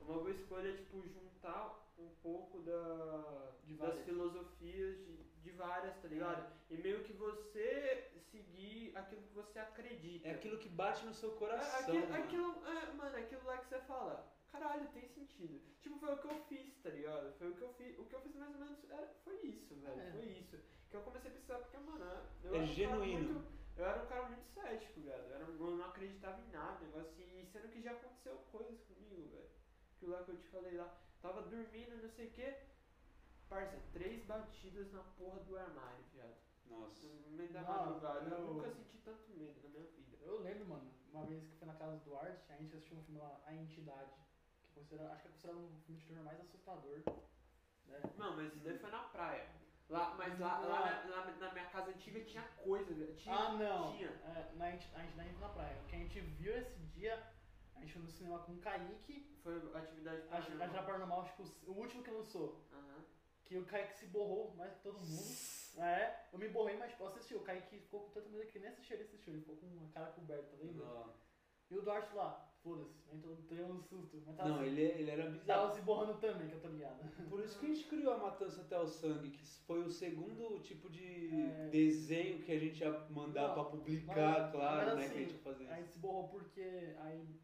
Uma 0.01 0.15
boa 0.19 0.31
escolha 0.31 0.69
é, 0.71 0.73
tipo, 0.77 1.03
juntar 1.09 1.93
um 1.99 2.09
pouco 2.23 2.59
da, 2.61 3.53
das 3.79 3.99
filosofias 4.05 4.97
de, 5.05 5.17
de 5.43 5.51
várias, 5.53 5.97
tá 6.01 6.09
ligado? 6.09 6.53
E 6.71 6.77
meio 6.77 7.03
que 7.05 7.13
você 7.13 8.11
seguir 8.31 8.97
aquilo 8.97 9.23
que 9.23 9.35
você 9.35 9.59
acredita. 9.59 10.29
É 10.29 10.33
aquilo 10.33 10.59
que 10.59 10.69
bate 10.69 11.05
no 11.05 11.15
seu 11.15 11.33
É, 11.33 11.37
coração. 11.37 11.81
aquilo, 11.81 12.09
mano. 12.09 12.25
aquilo, 12.25 12.67
é, 12.67 12.93
mano, 12.93 13.17
aquilo 13.17 13.45
lá 13.45 13.59
que 13.59 13.69
você 13.69 13.79
fala. 13.81 14.33
caralho, 14.51 14.89
tem 14.89 15.07
sentido. 15.09 15.61
Tipo, 15.81 15.99
foi 15.99 16.15
o 16.15 16.19
que 16.19 16.27
eu 16.27 16.41
fiz, 16.49 16.77
tá 16.83 16.91
ligado? 16.91 17.33
Foi 17.39 17.49
o 17.51 17.55
que 17.55 17.63
eu 17.63 17.73
fiz. 17.75 17.99
O 17.99 18.05
que 18.05 18.15
eu 18.15 18.21
fiz 18.21 18.35
mais 18.37 18.53
ou 18.55 18.61
menos 18.61 18.91
era, 18.91 19.07
foi 19.25 19.37
isso, 19.43 19.75
velho. 19.77 20.01
É. 20.01 20.11
Foi 20.13 20.25
isso. 20.25 20.59
Que 20.91 20.97
eu 20.97 21.01
comecei 21.03 21.31
a 21.31 21.35
pensar, 21.35 21.59
porque, 21.59 21.77
mano, 21.79 22.05
eu 22.45 22.55
É 22.55 22.57
era 22.57 22.65
um 22.65 22.67
cara 22.67 22.67
genuíno. 22.67 23.33
muito- 23.35 23.61
eu 23.77 23.85
era 23.87 24.03
um 24.03 24.07
cara 24.07 24.23
muito 24.29 24.45
cético, 24.55 25.01
velho. 25.01 25.25
Eu, 25.25 25.39
eu 25.41 25.77
não 25.77 25.85
acreditava 25.87 26.41
em 26.41 26.51
nada, 26.51 26.81
negócio 26.85 27.09
assim. 27.13 27.47
Sendo 27.53 27.69
que 27.69 27.81
já 27.81 27.93
aconteceu 27.93 28.37
coisas 28.53 28.79
comigo, 28.83 29.29
velho. 29.31 29.50
Aquilo 30.01 30.13
lá 30.13 30.25
que 30.25 30.31
eu 30.31 30.37
te 30.39 30.49
falei 30.49 30.77
lá. 30.79 30.89
Tava 31.21 31.43
dormindo, 31.43 32.03
não 32.03 32.09
sei 32.09 32.29
o 32.29 32.31
quê. 32.31 32.57
Parça, 33.51 33.77
três 33.93 34.25
batidas 34.25 34.91
na 34.93 35.03
porra 35.19 35.41
do 35.41 35.59
armário, 35.59 36.03
viado. 36.15 36.37
Nossa. 36.71 37.07
No 37.07 37.37
meio 37.37 37.53
da 37.53 37.61
Não, 37.61 37.69
madrugada. 37.69 38.21
Eu 38.31 38.39
eu- 38.39 38.55
nunca 38.55 38.71
senti 38.71 38.97
tanto 39.05 39.31
medo 39.37 39.61
na 39.63 39.69
minha 39.69 39.85
vida. 39.91 40.17
Eu 40.23 40.41
lembro, 40.41 40.65
mano, 40.69 40.91
uma 41.13 41.27
vez 41.27 41.45
que 41.45 41.57
foi 41.59 41.67
na 41.69 41.75
casa 41.75 41.99
do 41.99 42.17
Art, 42.17 42.39
a 42.49 42.57
gente 42.57 42.75
assistiu 42.75 42.97
um 42.97 43.03
filme 43.03 43.21
lá, 43.21 43.43
A 43.45 43.53
Entidade, 43.55 44.11
que 44.63 44.71
é 44.71 44.83
considera, 44.83 45.13
acho 45.13 45.21
que 45.23 45.29
é 45.29 45.31
considerado 45.33 45.59
um 45.59 45.81
filme 45.85 46.01
de 46.01 46.07
terror 46.07 46.25
mais 46.25 46.41
assustador. 46.41 47.03
Né? 47.87 48.01
Não, 48.17 48.37
mas 48.37 48.55
isso 48.55 48.65
daí 48.65 48.79
foi 48.79 48.91
na 48.91 49.03
praia. 49.03 49.47
Lá, 49.91 50.15
mas 50.15 50.39
lá, 50.39 50.59
lá, 50.61 51.05
na, 51.05 51.17
lá 51.17 51.31
na 51.33 51.53
minha 51.53 51.67
casa 51.67 51.91
antiga 51.91 52.25
tinha 52.25 52.43
coisa, 52.65 52.95
velho. 52.95 53.15
Tinha, 53.17 53.35
Ah, 53.37 53.53
não. 53.53 53.93
Tinha. 53.97 54.09
É, 54.09 54.53
na, 54.57 54.73
enti- 54.73 54.89
a 54.95 55.05
Entidade 55.05 55.33
na 55.35 55.49
praia. 55.51 55.79
O 55.83 55.87
que 55.89 55.97
a 55.97 55.99
gente 55.99 56.21
viu 56.21 56.57
esse 56.57 56.79
dia, 56.95 57.21
a 57.81 57.83
gente 57.83 57.93
foi 57.95 58.03
no 58.03 58.09
cinema 58.11 58.39
com 58.41 58.53
o 58.53 58.59
Kaique, 58.59 59.27
Foi 59.43 59.57
atividade 59.75 60.21
a, 60.23 60.25
a 60.25 60.41
paranormal. 60.43 60.69
Já 60.71 60.83
Paranormal, 60.83 61.25
tipo, 61.25 61.43
o 61.67 61.73
último 61.73 62.03
que 62.03 62.11
lançou. 62.11 62.61
Aham. 62.73 63.05
Que 63.45 63.57
o 63.59 63.65
Kaique 63.65 63.95
se 63.95 64.07
borrou 64.07 64.55
mais 64.57 64.73
que 64.75 64.83
todo 64.83 64.99
mundo. 65.01 65.35
É, 65.79 66.27
eu 66.33 66.39
me 66.39 66.49
borrei, 66.49 66.77
mas 66.77 66.91
tipo, 66.91 67.05
assisti. 67.07 67.35
O 67.35 67.41
Kaique 67.41 67.79
ficou 67.79 68.01
com 68.01 68.11
tanta 68.11 68.29
medo 68.29 68.47
que 68.47 68.59
nem 68.59 68.69
assistiu, 68.69 68.97
ele 68.97 69.05
assistiu. 69.05 69.33
Ele 69.33 69.41
ficou 69.43 69.57
com 69.57 69.87
a 69.87 69.93
cara 69.93 70.13
coberta, 70.13 70.45
tá 70.51 70.57
vendo? 70.61 70.75
Não, 70.85 71.15
E 71.71 71.77
o 71.79 71.83
Duarte 71.83 72.15
lá, 72.15 72.53
foda-se, 72.63 72.99
entrou 73.13 73.37
tomei 73.49 73.65
um 73.65 73.81
susto. 73.81 74.21
Mas 74.27 74.37
tava, 74.37 74.49
Não, 74.49 74.65
ele, 74.65 74.83
ele 74.83 75.11
era 75.11 75.23
tava 75.23 75.33
bizarro. 75.39 75.75
se 75.75 75.81
borrando 75.83 76.15
também, 76.19 76.49
que 76.49 76.55
eu 76.57 76.61
tô 76.61 76.69
ligado. 76.69 77.29
Por 77.29 77.41
isso 77.45 77.59
que 77.59 77.67
a 77.67 77.69
gente 77.75 77.87
criou 77.87 78.13
a 78.13 78.19
Matança 78.19 78.61
até 78.61 78.79
o 78.79 78.87
Sangue, 78.89 79.31
que 79.31 79.45
foi 79.65 79.81
o 79.83 79.91
segundo 79.91 80.61
tipo 80.61 80.91
de 80.91 81.31
É. 81.33 81.69
desenho 81.71 82.43
que 82.43 82.53
a 82.53 82.59
gente 82.59 82.81
ia 82.81 82.91
mandar 83.11 83.49
Não, 83.49 83.55
pra 83.55 83.65
publicar, 83.65 84.41
mas- 84.43 84.53
claro, 84.53 84.87
mas 84.87 84.97
né? 84.99 85.05
assim, 85.05 85.13
que 85.13 85.19
a 85.19 85.23
gente 85.23 85.33
ia 85.35 85.39
fazer 85.43 85.69
Aí 85.71 85.83
isso. 85.83 85.93
se 85.93 85.99
borrou 86.01 86.29
porque 86.29 86.95
aí, 86.99 87.41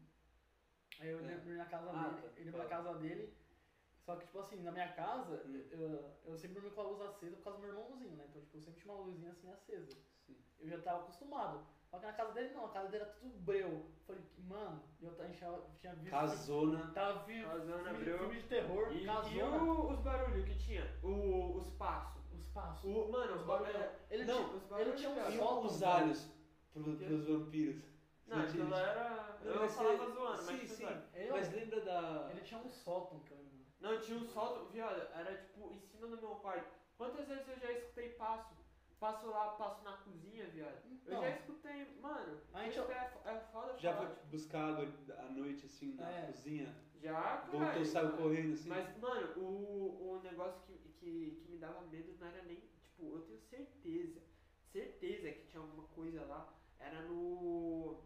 aí 0.99 1.09
eu 1.09 1.19
É. 1.19 1.21
lembro 1.21 1.55
na 1.57 1.65
casa 1.65 1.89
Ah, 1.91 2.03
dele, 2.09 2.21
tá, 2.21 2.27
ele 2.35 2.45
lembro 2.45 2.61
na 2.63 2.69
casa 2.69 2.93
dele. 2.95 3.33
Só 4.05 4.15
que, 4.15 4.25
tipo 4.25 4.39
assim, 4.39 4.63
na 4.63 4.71
minha 4.71 4.87
casa, 4.93 5.43
Hum. 5.45 5.61
eu, 5.69 6.13
eu 6.25 6.37
sempre 6.37 6.55
dormi 6.61 6.71
com 6.71 6.81
a 6.81 6.83
luz 6.85 7.01
acesa 7.01 7.35
por 7.35 7.43
causa 7.43 7.59
do 7.59 7.65
meu 7.65 7.73
irmãozinho, 7.75 8.15
né? 8.15 8.25
Então, 8.29 8.41
tipo, 8.41 8.57
eu 8.57 8.61
sempre 8.61 8.81
tinha 8.81 8.93
uma 8.93 9.03
luzinha 9.03 9.31
assim 9.31 9.51
acesa. 9.51 9.97
Sim. 10.25 10.37
Eu 10.59 10.69
já 10.69 10.77
tava 10.81 10.99
acostumado. 11.03 11.65
Só 11.89 11.99
que 11.99 12.05
na 12.05 12.13
casa 12.13 12.31
dele 12.33 12.53
não, 12.53 12.65
a 12.65 12.69
casa 12.69 12.87
dele 12.89 13.03
era 13.03 13.13
tudo 13.13 13.37
breu. 13.39 13.85
Falei, 14.05 14.21
mano, 14.39 14.81
eu 15.01 15.13
tinha- 15.33 15.61
tinha 15.79 15.93
visto. 15.95 16.09
Casona. 16.11 16.91
Tava 16.93 17.23
vi, 17.25 17.43
Casona, 17.43 17.83
filme, 17.83 17.99
breu. 18.03 18.17
filme 18.19 18.41
de 18.41 18.47
terror, 18.47 18.91
E, 18.93 19.03
e 19.03 19.05
casona, 19.05 19.63
o- 19.63 19.89
os 19.91 19.99
barulhos 19.99 20.45
que 20.45 20.57
tinha? 20.57 20.85
O, 21.03 21.57
os 21.57 21.69
passos. 21.71 22.23
os 22.33 22.45
passos. 22.47 22.83
O, 22.85 23.09
mano, 23.11 23.33
Os 23.35 23.41
os 23.41 23.47
barulhos. 23.47 23.75
Ele, 24.09 24.25
não, 24.25 24.35
tinha, 24.35 24.47
os 24.47 24.61
ele 24.63 24.69
barulhos, 24.69 24.99
tinha 24.99 25.09
um. 25.11 25.29
E 25.29 25.37
sótão. 25.37 25.65
os 25.65 25.83
alhos 25.83 26.31
pro, 26.73 26.95
pros 26.97 27.27
vampiros. 27.27 27.83
Não, 28.27 28.39
aquilo 28.41 28.73
era. 28.75 29.37
Não, 29.43 29.51
Eu 29.53 29.59
mas 29.61 29.73
falava 29.75 29.97
você- 29.97 30.11
zoando, 30.13 30.37
mas 30.37 30.45
Sim, 30.45 30.57
tipo, 30.59 30.73
sim. 30.75 31.01
Ele, 31.13 31.31
Mas 31.31 31.51
lembra 31.53 31.81
da. 31.81 32.27
ele 32.31 32.41
tinha 32.41 32.59
um 32.59 32.69
sótão 32.69 33.21
eu 33.31 33.37
lembro. 33.37 33.57
Não, 33.79 33.99
tinha 34.01 34.17
um 34.17 34.25
solto, 34.25 34.65
viado, 34.71 34.99
era 35.13 35.37
tipo 35.37 35.71
em 35.71 35.79
cima 35.79 36.07
do 36.07 36.17
meu 36.17 36.35
quarto. 36.35 36.67
Quantas 36.97 37.27
vezes 37.27 37.47
eu 37.47 37.59
já 37.59 37.71
escutei 37.71 38.09
passo? 38.09 38.55
Passo 38.99 39.27
lá, 39.27 39.51
passo 39.51 39.83
na 39.83 39.95
cozinha, 39.97 40.47
viado. 40.49 40.73
Eu 40.85 40.91
Então, 40.91 41.21
já 41.21 41.29
escutei, 41.29 41.99
mano. 42.01 42.41
A 42.51 42.63
gente- 42.63 42.79
é, 42.79 43.13
é 43.25 43.39
foda 43.51 43.77
Já 43.77 43.93
falar, 43.93 44.07
foi 44.07 44.15
tipo, 44.15 44.27
buscar 44.27 44.69
água 44.69 44.87
à 45.19 45.23
noite 45.29 45.65
assim 45.67 45.93
na 45.93 46.09
É. 46.09 46.25
cozinha? 46.25 46.75
Já, 46.95 47.13
cara. 47.13 47.45
Voltou, 47.51 47.85
saiu 47.85 48.11
correndo 48.17 48.53
assim? 48.53 48.69
Mas, 48.69 48.97
mano, 48.97 49.33
o, 49.39 50.13
o 50.15 50.19
negócio 50.23 50.59
que, 50.63 50.73
que, 50.73 51.39
que 51.43 51.51
me 51.51 51.57
dava 51.59 51.81
medo 51.81 52.17
não 52.19 52.27
era 52.27 52.41
nem. 52.41 52.57
Tipo, 52.81 53.15
eu 53.17 53.21
tenho 53.21 53.39
certeza, 53.39 54.19
certeza 54.71 55.29
que 55.31 55.45
tinha 55.45 55.61
alguma 55.61 55.87
coisa 55.89 56.25
lá. 56.25 56.51
Era 56.79 57.03
no. 57.03 58.01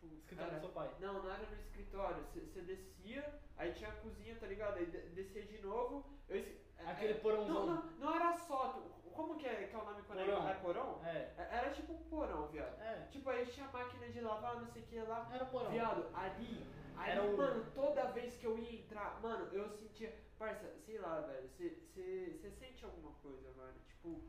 Tipo, 0.00 0.14
Escritório 0.16 0.54
do 0.54 0.60
seu 0.60 0.68
pai. 0.70 0.90
Não, 1.00 1.22
não 1.22 1.30
era 1.30 1.46
no 1.46 1.56
escritório. 1.56 2.24
Você 2.32 2.60
descia, 2.62 3.40
aí 3.58 3.72
tinha 3.74 3.90
a 3.90 3.96
cozinha, 3.96 4.34
tá 4.36 4.46
ligado? 4.46 4.78
Aí 4.78 4.86
de- 4.86 5.08
descia 5.10 5.42
de 5.42 5.58
novo. 5.58 6.04
Eu, 6.28 6.36
é- 6.38 6.90
Aquele 6.90 7.12
é- 7.12 7.16
porãozão. 7.18 7.66
Não, 7.66 7.74
não, 7.76 7.82
não 7.98 8.14
era 8.14 8.32
sótão. 8.32 8.82
Como 9.12 9.36
que 9.36 9.46
é, 9.46 9.66
que 9.66 9.74
é 9.74 9.78
o 9.78 9.84
nome 9.84 10.02
quando 10.02 10.24
Porão. 10.24 10.48
é, 10.48 10.50
é 10.50 10.54
porão? 10.54 11.00
É. 11.04 11.10
É- 11.36 11.48
Era 11.58 11.70
tipo 11.72 11.92
um 11.92 12.02
porão, 12.04 12.46
viado. 12.48 12.80
É. 12.80 13.06
Tipo, 13.10 13.28
aí 13.28 13.44
tinha 13.46 13.68
máquina 13.68 14.08
de 14.08 14.20
lavar, 14.20 14.56
não 14.58 14.66
sei 14.68 14.82
o 14.82 14.86
que 14.86 14.98
lá. 15.00 15.28
Era 15.32 15.44
porão. 15.44 15.70
Viado, 15.70 16.06
ali, 16.14 16.64
o- 17.28 17.36
mano, 17.36 17.66
toda 17.74 18.10
vez 18.12 18.36
que 18.36 18.46
eu 18.46 18.56
ia 18.58 18.80
entrar, 18.80 19.20
mano, 19.20 19.46
eu 19.52 19.68
sentia. 19.68 20.16
Parça, 20.38 20.74
sei 20.86 20.96
lá, 20.98 21.20
velho, 21.20 21.46
você 21.50 22.50
sente 22.58 22.82
alguma 22.82 23.12
coisa, 23.20 23.52
mano. 23.58 23.78
Tipo, 23.86 24.22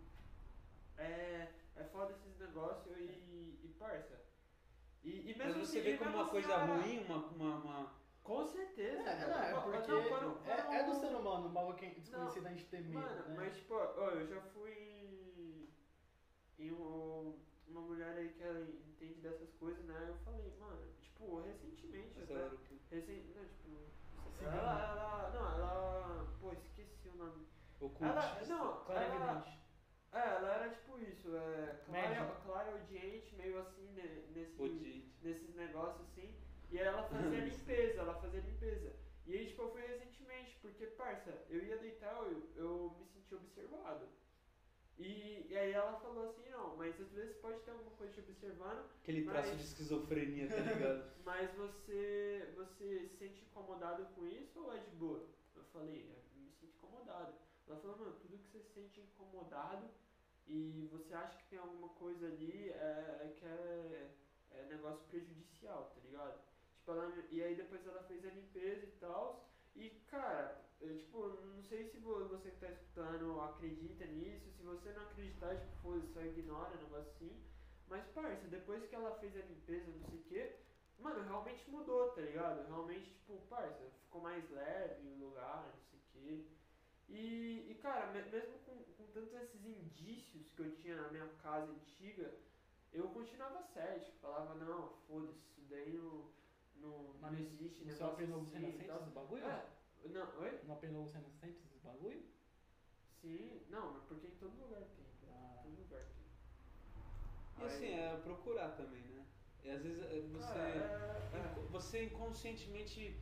é. 0.97 1.47
É 1.77 1.83
foda 1.85 2.11
esses 2.11 2.37
negócios 2.37 2.97
e. 2.97 3.59
e 3.63 3.75
parça. 3.79 4.19
E, 5.03 5.31
e 5.31 5.35
Mas 5.37 5.47
mesmo 5.47 5.65
você 5.65 5.79
assim, 5.79 5.91
vê 5.91 5.97
como 5.97 6.11
uma 6.15 6.27
coisa 6.29 6.53
era- 6.53 6.65
ruim, 6.65 7.03
uma. 7.05 7.17
uma, 7.27 7.55
uma- 7.57 7.91
Com 8.23 8.45
certeza. 8.45 9.01
É, 9.09 9.15
velho. 9.15 9.29
não, 9.31 9.41
é 9.43 9.61
porque 9.61 9.91
não, 9.91 10.03
quando- 10.09 10.47
é, 10.47 10.51
é 10.51 10.83
do 10.83 10.91
quando- 10.91 10.99
ser 10.99 11.15
humano, 11.15 11.47
um 11.47 11.53
bagulho 11.53 11.75
que 11.77 11.85
é 11.85 11.89
desconhecido 11.89 12.45
a 12.45 12.49
gente 12.51 12.65
ter 12.65 12.81
medo, 12.81 12.93
Mano, 12.99 13.29
né? 13.29 13.33
mas 13.35 13.55
tipo, 13.57 13.73
ó, 13.73 14.09
eu 14.11 14.27
já 14.27 14.39
fui 14.53 14.71
em, 14.71 15.69
em 16.59 16.71
um- 16.71 17.35
uma 17.67 17.81
mulher 17.81 18.15
aí 18.15 18.29
que 18.29 18.43
ela 18.43 18.61
entende 18.61 19.21
dessas 19.21 19.51
coisas, 19.53 19.83
né? 19.85 20.05
Eu 20.07 20.15
falei, 20.23 20.53
mano, 20.59 20.77
tipo, 21.01 21.39
recentemente, 21.41 22.19
essa 22.21 22.33
até, 22.35 22.55
que- 22.67 22.79
recen, 22.91 23.23
não, 23.35 23.45
tipo, 23.45 23.69
Sim, 24.37 24.45
ela, 24.45 24.55
ela, 24.55 25.31
não, 25.33 25.51
ela, 25.55 26.27
pô, 26.39 26.51
esqueci 26.53 27.07
o 27.09 27.15
nome. 27.15 27.47
ocultista. 27.79 28.05
Ela, 28.05 28.45
não, 28.47 28.83
Claro, 28.85 29.01
ela. 29.01 29.60
É, 30.13 30.19
ela 30.19 30.53
era 30.55 30.69
tipo 30.69 30.99
isso, 30.99 31.35
é, 31.35 31.79
clara, 31.85 32.35
clara 32.45 32.71
audiente, 32.71 33.35
meio 33.35 33.59
assim, 33.59 33.87
né, 33.93 34.23
nesse, 34.35 34.61
Odiante. 34.61 35.13
nesses 35.21 35.55
negócios 35.55 36.01
assim. 36.07 36.33
E 36.69 36.79
aí 36.79 36.85
ela 36.85 37.03
fazia 37.03 37.39
limpeza, 37.39 38.01
ela 38.01 38.13
fazia 38.21 38.39
limpeza. 38.41 38.93
E 39.25 39.37
aí, 39.37 39.47
tipo, 39.47 39.61
eu 39.61 39.71
fui 39.71 39.81
recentemente, 39.81 40.57
porque, 40.61 40.85
parça, 40.87 41.31
eu 41.49 41.63
ia 41.63 41.77
deitar, 41.77 42.13
eu, 42.23 42.49
eu 42.55 42.95
me 42.99 43.05
senti 43.05 43.35
observado. 43.35 44.07
E, 44.97 45.47
e 45.49 45.57
aí 45.57 45.71
ela 45.71 45.99
falou 45.99 46.29
assim, 46.29 46.47
não, 46.49 46.75
mas 46.75 46.99
às 46.99 47.09
vezes 47.11 47.35
pode 47.37 47.59
ter 47.61 47.71
alguma 47.71 47.91
coisa 47.91 48.13
te 48.13 48.19
observando, 48.19 48.85
Aquele 49.01 49.23
traço 49.25 49.49
Mas- 49.49 49.57
de 49.57 49.63
esquizofrenia, 49.63 50.47
tá 50.47 50.57
ligado? 50.57 51.11
mas 51.25 51.51
você, 51.55 52.53
você 52.55 53.07
se 53.07 53.17
sente 53.17 53.41
incomodado 53.43 54.05
com 54.13 54.25
isso 54.27 54.59
ou 54.61 54.73
é 54.73 54.77
de 54.79 54.91
boa? 54.91 55.25
Eu 55.55 55.63
falei, 55.65 56.03
eu 56.03 56.39
me 56.39 56.49
sinto 56.51 56.65
incomodado. 56.75 57.33
Ela 57.67 57.79
falou, 57.79 57.97
mano, 57.97 58.15
tudo 58.21 58.37
que 58.37 58.47
você 58.51 58.59
se 58.59 58.73
sente 58.73 58.99
incomodado 59.01 59.89
e 60.47 60.87
você 60.91 61.13
acha 61.13 61.37
que 61.37 61.45
tem 61.45 61.59
alguma 61.59 61.89
coisa 61.89 62.25
ali 62.27 62.69
é, 62.69 63.17
é 63.25 63.29
que 63.35 63.45
é, 63.45 64.07
é 64.51 64.65
negócio 64.65 65.03
prejudicial, 65.05 65.85
tá 65.93 65.99
ligado? 66.01 66.35
Tipo, 66.75 66.91
ela, 66.91 67.11
e 67.29 67.41
aí 67.41 67.55
depois 67.55 67.85
ela 67.85 68.01
fez 68.01 68.23
a 68.25 68.29
limpeza 68.29 68.85
e 68.85 68.91
tal. 68.91 69.35
E, 69.75 69.89
cara, 70.07 70.53
eu, 70.79 70.93
tipo, 70.95 71.29
não 71.29 71.61
sei 71.61 71.83
se 71.85 71.97
vo- 71.97 72.25
você 72.25 72.51
que 72.51 72.57
tá 72.57 72.67
escutando 72.67 73.39
acredita 73.39 74.05
nisso, 74.05 74.49
se 74.51 74.61
você 74.61 74.91
não 74.91 75.03
acreditar, 75.03 75.55
tipo, 75.55 75.73
foda 75.81 76.05
só 76.05 76.21
ignora, 76.21 76.75
um 76.75 76.79
negócio 76.81 77.09
assim. 77.09 77.39
Mas, 77.87 78.05
parça, 78.07 78.47
depois 78.47 78.85
que 78.85 78.95
ela 78.95 79.11
fez 79.11 79.35
a 79.35 79.41
limpeza, 79.41 79.91
não 79.91 80.01
sei 80.01 80.17
o 80.17 80.21
quê, 80.21 80.49
mano, 80.97 81.21
realmente 81.21 81.69
mudou, 81.69 82.07
tá 82.07 82.21
ligado? 82.21 82.61
Realmente, 82.61 83.11
tipo, 83.13 83.39
parça, 83.49 83.89
ficou 84.03 84.21
mais 84.21 84.47
leve 84.49 85.07
o 85.07 85.15
lugar, 85.15 85.67
não 85.73 85.81
sei 85.81 85.99
o 85.99 86.01
quê. 86.11 86.41
E, 87.11 87.67
e 87.69 87.75
cara, 87.81 88.11
me- 88.13 88.23
mesmo 88.31 88.57
com, 88.65 88.75
com 88.97 89.05
tantos 89.11 89.33
esses 89.33 89.65
indícios 89.65 90.49
que 90.51 90.61
eu 90.61 90.71
tinha 90.75 90.95
na 90.95 91.09
minha 91.09 91.27
casa 91.43 91.71
antiga, 91.71 92.33
eu 92.93 93.09
continuava 93.09 93.61
cético, 93.61 94.17
falava, 94.21 94.55
não, 94.55 94.93
foda-se, 95.07 95.39
isso 95.49 95.61
daí 95.69 95.91
não, 95.93 96.31
não, 96.77 97.03
não 97.13 97.15
Mas 97.21 97.39
existe, 97.39 97.83
Você 97.83 97.91
negócio 98.03 98.05
assim 98.07 98.23
e 98.23 98.25
renascentes 98.61 98.87
tal. 98.87 98.99
dos 99.03 99.13
bagulho? 99.13 99.45
É, 99.45 99.65
não, 100.09 100.39
oi? 100.39 100.59
Não 100.65 100.73
aprendeu 100.75 101.01
os 101.03 101.13
renascentes 101.13 101.61
dos 101.65 101.81
bagulho? 101.81 102.23
Sim, 103.21 103.61
não, 103.69 103.93
mas 103.93 104.03
porque 104.05 104.27
em 104.27 104.35
todo 104.39 104.57
lugar 104.59 104.81
tem, 104.81 105.05
cara. 105.21 105.33
Ah. 105.33 105.59
Em 105.59 105.63
todo 105.63 105.79
lugar 105.81 106.05
tem. 106.05 107.63
E 107.63 107.67
assim, 107.67 107.93
é 107.93 108.17
procurar 108.23 108.69
também, 108.75 109.03
né? 109.03 109.25
E 109.63 109.69
às 109.69 109.81
vezes 109.83 110.01
é, 110.01 110.21
você. 110.31 110.47
Cara, 110.47 111.29
é- 111.33 111.37
é. 111.37 111.67
Você 111.69 112.03
inconscientemente 112.05 113.15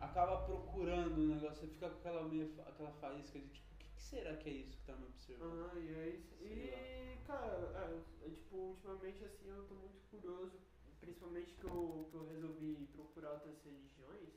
acaba 0.00 0.42
procurando 0.42 1.16
o 1.16 1.26
negócio, 1.34 1.60
você 1.60 1.66
fica 1.66 1.90
com 1.90 1.98
aquela, 1.98 2.28
meio, 2.28 2.52
aquela 2.66 2.92
faísca 2.92 3.38
de 3.38 3.48
tipo, 3.48 3.74
o 3.74 3.78
que, 3.78 3.88
que 3.88 4.02
será 4.02 4.36
que 4.36 4.48
é 4.48 4.52
isso 4.52 4.76
que 4.76 4.84
tá 4.84 4.94
me 4.94 5.06
observando? 5.06 5.52
Aham, 5.52 5.80
e 5.80 5.94
aí, 5.94 6.22
Sei 6.38 7.14
e 7.14 7.18
cara, 7.26 8.02
é, 8.22 8.26
é, 8.26 8.30
tipo, 8.30 8.56
ultimamente 8.56 9.24
assim 9.24 9.48
eu 9.48 9.64
tô 9.64 9.74
muito 9.74 10.00
curioso, 10.10 10.58
principalmente 11.00 11.54
que 11.54 11.64
eu, 11.64 12.08
que 12.10 12.16
eu 12.16 12.26
resolvi 12.28 12.88
procurar 12.94 13.32
outras 13.32 13.62
religiões, 13.64 14.30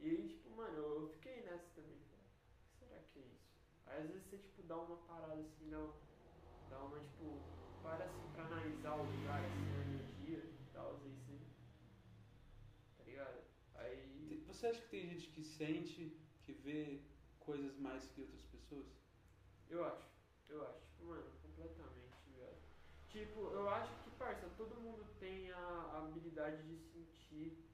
e 0.00 0.08
aí, 0.08 0.28
tipo, 0.28 0.50
mano, 0.50 0.76
eu, 0.76 1.08
fiquei 1.08 1.42
nessa 1.42 1.68
também, 1.74 1.96
o 1.96 2.00
que 2.00 2.78
será 2.78 2.98
que 3.12 3.18
é 3.20 3.22
isso? 3.22 3.54
Aí 3.86 4.02
às 4.02 4.08
vezes 4.08 4.24
você, 4.24 4.38
tipo, 4.38 4.62
dá 4.62 4.76
uma 4.76 4.96
parada 5.06 5.40
assim, 5.40 5.70
dá, 5.70 5.86
dá 6.70 6.78
uma, 6.82 6.98
tipo, 6.98 7.40
para 7.82 8.04
assim 8.04 8.28
pra 8.32 8.46
analisar 8.46 8.96
o 8.96 9.04
lugar, 9.04 9.44
assim, 9.44 9.76
a 9.76 9.82
energia 9.82 10.38
e 10.38 10.72
tal, 10.72 10.94
aí 10.94 11.14
você, 14.64 14.68
acha 14.68 14.80
que 14.80 14.88
tem 14.88 15.08
gente 15.08 15.28
que 15.28 15.42
sente, 15.42 16.16
que 16.44 16.52
vê 16.52 17.00
coisas 17.40 17.76
mais 17.78 18.06
que 18.06 18.22
outras 18.22 18.42
pessoas? 18.44 18.86
Eu 19.68 19.84
acho, 19.84 20.08
eu 20.48 20.66
acho, 20.66 20.80
tipo, 20.86 21.04
mano, 21.04 21.30
completamente. 21.42 22.04
Tipo, 23.08 23.40
eu 23.52 23.68
acho 23.68 23.92
que, 24.02 24.10
parça, 24.12 24.48
todo 24.56 24.80
mundo 24.80 25.04
tem 25.20 25.50
a 25.52 25.98
habilidade 25.98 26.62
de 26.64 26.76
sentir 26.76 27.64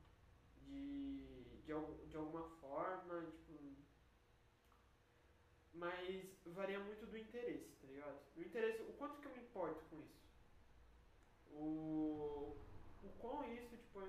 de, 0.59 1.45
de, 1.65 2.09
de 2.09 2.17
alguma 2.17 2.43
forma, 2.61 3.23
tipo. 3.47 3.59
Mas 5.73 6.27
varia 6.45 6.81
muito 6.81 7.07
do 7.07 7.17
interesse, 7.17 7.71
tá 7.81 7.87
ligado? 7.87 8.21
Do 8.35 8.43
interesse, 8.43 8.83
o 8.83 8.93
quanto 8.95 9.19
que 9.21 9.29
eu 9.29 9.33
me 9.33 9.43
importo 9.43 9.83
com 9.89 9.97
isso? 10.01 10.21
O. 11.53 12.57
Quão 13.19 13.45
isso, 13.55 13.77
tipo, 13.77 14.01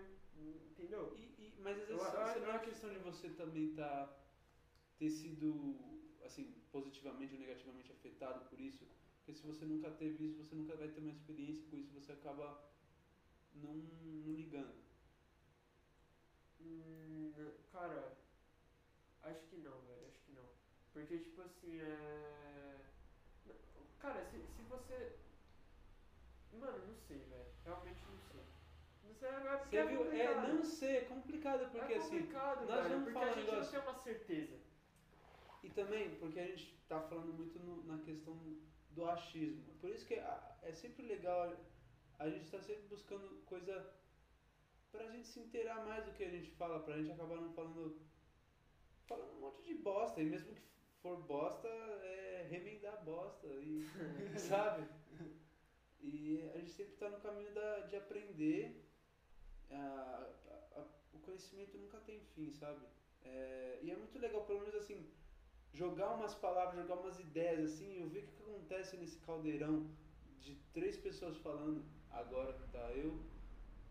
entendeu? 0.72 1.14
E, 1.18 1.24
e- 1.38 1.54
mas 1.62 1.80
às 1.80 1.88
vezes 1.88 2.36
eu- 2.36 2.42
não 2.42 2.52
é 2.54 2.60
questão 2.60 2.90
de 2.90 3.00
você 3.00 3.30
também 3.30 3.74
tá, 3.74 4.10
ter 4.98 5.10
sido 5.10 5.76
assim, 6.24 6.54
positivamente 6.72 7.34
ou 7.34 7.40
negativamente 7.40 7.92
afetado 7.92 8.46
por 8.50 8.60
isso. 8.60 8.86
Porque 9.18 9.34
se 9.34 9.46
você 9.46 9.66
nunca 9.66 9.90
teve 9.92 10.26
isso, 10.26 10.38
você 10.44 10.56
nunca 10.56 10.76
vai 10.76 10.88
ter 10.90 11.00
uma 11.00 11.12
experiência 11.12 11.66
com 11.70 11.78
isso, 11.78 11.94
você 11.94 12.12
acaba 12.12 12.58
não, 13.54 13.74
não 13.76 14.34
ligando. 14.34 14.74
Hum, 16.60 17.32
cara, 17.72 18.16
acho 19.24 19.46
que 19.48 19.58
não, 19.58 19.80
velho, 19.82 20.08
acho 20.08 20.20
que 20.22 20.32
não. 20.32 20.48
Porque, 20.94 21.18
tipo 21.20 21.42
assim, 21.42 21.80
é. 21.80 22.82
Cara, 24.00 24.24
se, 24.24 24.38
se 24.56 24.62
você. 24.64 25.12
Mano, 26.52 26.86
não 26.88 26.96
sei, 26.96 27.18
velho. 27.20 27.48
Realmente 27.64 28.04
é 29.28 29.58
porque 29.58 29.76
Você 29.76 29.78
é 29.78 29.86
viu? 29.86 30.12
É, 30.12 30.48
não 30.54 30.64
sei, 30.64 30.98
é 30.98 31.02
complicado 31.02 31.70
porque 31.72 31.94
é 31.94 31.98
assim. 31.98 32.20
complicado, 32.20 32.66
nós 32.66 32.76
velho, 32.84 32.90
vamos 32.90 33.04
porque 33.04 33.14
falar 33.14 33.26
a 33.26 33.34
gente 33.34 33.46
negócio. 33.46 33.64
não 33.64 33.84
tem 33.84 33.92
uma 33.92 34.00
certeza. 34.04 34.58
E 35.64 35.70
também 35.70 36.16
porque 36.16 36.40
a 36.40 36.46
gente 36.48 36.76
tá 36.88 37.00
falando 37.02 37.34
muito 37.34 37.60
no- 37.60 37.84
na 37.84 37.98
questão 38.04 38.38
do 38.92 39.06
achismo. 39.06 39.64
Por 39.80 39.90
isso 39.90 40.06
que 40.06 40.16
a- 40.16 40.58
é 40.64 40.72
sempre 40.74 41.06
legal, 41.06 41.56
a 42.20 42.30
gente 42.30 42.50
tá 42.50 42.60
sempre 42.60 42.84
buscando 42.88 43.42
coisa 43.46 43.90
pra 44.92 45.08
gente 45.12 45.28
se 45.28 45.40
inteirar 45.40 45.86
mais 45.86 46.04
do 46.06 46.12
que 46.14 46.24
a 46.24 46.30
gente 46.30 46.52
fala, 46.52 46.80
pra 46.82 46.98
gente 46.98 47.12
acabar 47.12 47.36
não 47.38 47.54
falando. 47.54 48.00
falando 49.08 49.34
um 49.38 49.40
monte 49.42 49.64
de 49.64 49.74
bosta. 49.76 50.22
E 50.22 50.26
mesmo 50.26 50.54
que 50.56 50.62
for 51.02 51.18
bosta, 51.24 51.68
é 51.68 52.48
remendar 52.50 53.04
bosta. 53.04 53.46
E, 53.48 53.86
sabe? 54.40 54.88
E 56.00 56.50
a 56.54 56.58
gente 56.58 56.72
sempre 56.72 56.96
tá 56.96 57.10
no 57.10 57.20
caminho 57.22 57.54
da, 57.54 57.80
de 57.82 57.96
aprender. 57.98 58.82
A- 59.76 60.28
a- 60.76 60.86
o 61.14 61.20
conhecimento 61.20 61.78
nunca 61.78 62.00
tem 62.00 62.20
fim, 62.36 62.52
sabe? 62.52 62.86
É, 63.24 63.80
e 63.82 63.92
é 63.92 63.96
muito 63.96 64.18
legal, 64.20 64.44
pelo 64.46 64.60
menos 64.62 64.76
assim, 64.76 65.10
jogar 65.74 66.14
umas 66.14 66.34
palavras, 66.36 66.76
jogar 66.76 66.96
umas 66.96 67.20
ideias 67.20 67.72
assim, 67.72 67.98
eu 67.98 68.10
ver 68.10 68.20
o 68.20 68.28
que, 68.28 68.42
acontece 68.72 68.98
nesse 68.98 69.18
caldeirão 69.20 69.90
de 70.40 70.56
três 70.74 70.98
pessoas 70.98 71.38
falando. 71.38 71.84
Agora 72.10 72.54
tá 72.72 72.92
eu, 72.94 73.20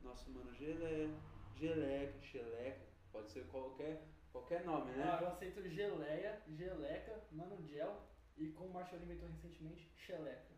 nosso 0.03 0.31
mano 0.31 0.53
Gelé, 0.55 1.09
Geleca, 1.55 2.21
Xeleca, 2.23 2.87
pode 3.13 3.31
ser 3.31 3.47
qualquer, 3.47 4.03
qualquer 4.33 4.65
nome, 4.65 4.91
né? 4.93 5.05
Ah, 5.05 5.19
eu 5.23 5.29
aceito 5.29 5.63
geleia, 5.69 6.41
geleca, 6.49 7.23
mano 7.31 7.63
gel 7.63 8.03
e 8.37 8.49
como 8.49 8.71
o 8.71 8.73
Marshall 8.73 9.03
inventou 9.03 9.29
recentemente, 9.29 9.87
xeleca. 9.97 10.55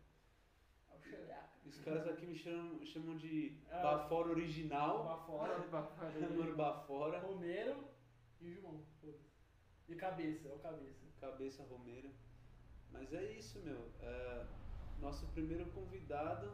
É 0.89 0.95
o 0.95 1.01
xeleca. 1.01 1.02
E 1.02 1.02
os 1.65 1.79
caras 1.79 2.07
aqui 2.07 2.25
me 2.25 2.35
chamam, 2.35 2.85
chamam 2.85 3.15
de 3.15 3.57
Ah. 3.71 3.81
Bafora 3.81 4.29
original, 4.29 5.03
Bafora, 5.05 5.57
mano 6.37 6.55
Bafora, 6.55 7.19
Romero 7.19 7.75
e 8.41 8.51
João. 8.51 8.81
E 9.89 9.95
cabeça, 9.95 10.47
é 10.47 10.53
o 10.53 10.59
cabeça. 10.59 11.05
cabeça 11.19 11.63
Romero. 11.63 12.09
Mas 12.91 13.13
é 13.13 13.23
isso, 13.33 13.59
meu. 13.61 13.89
É, 14.01 14.45
nosso 14.99 15.25
primeiro 15.27 15.65
convidado 15.71 16.51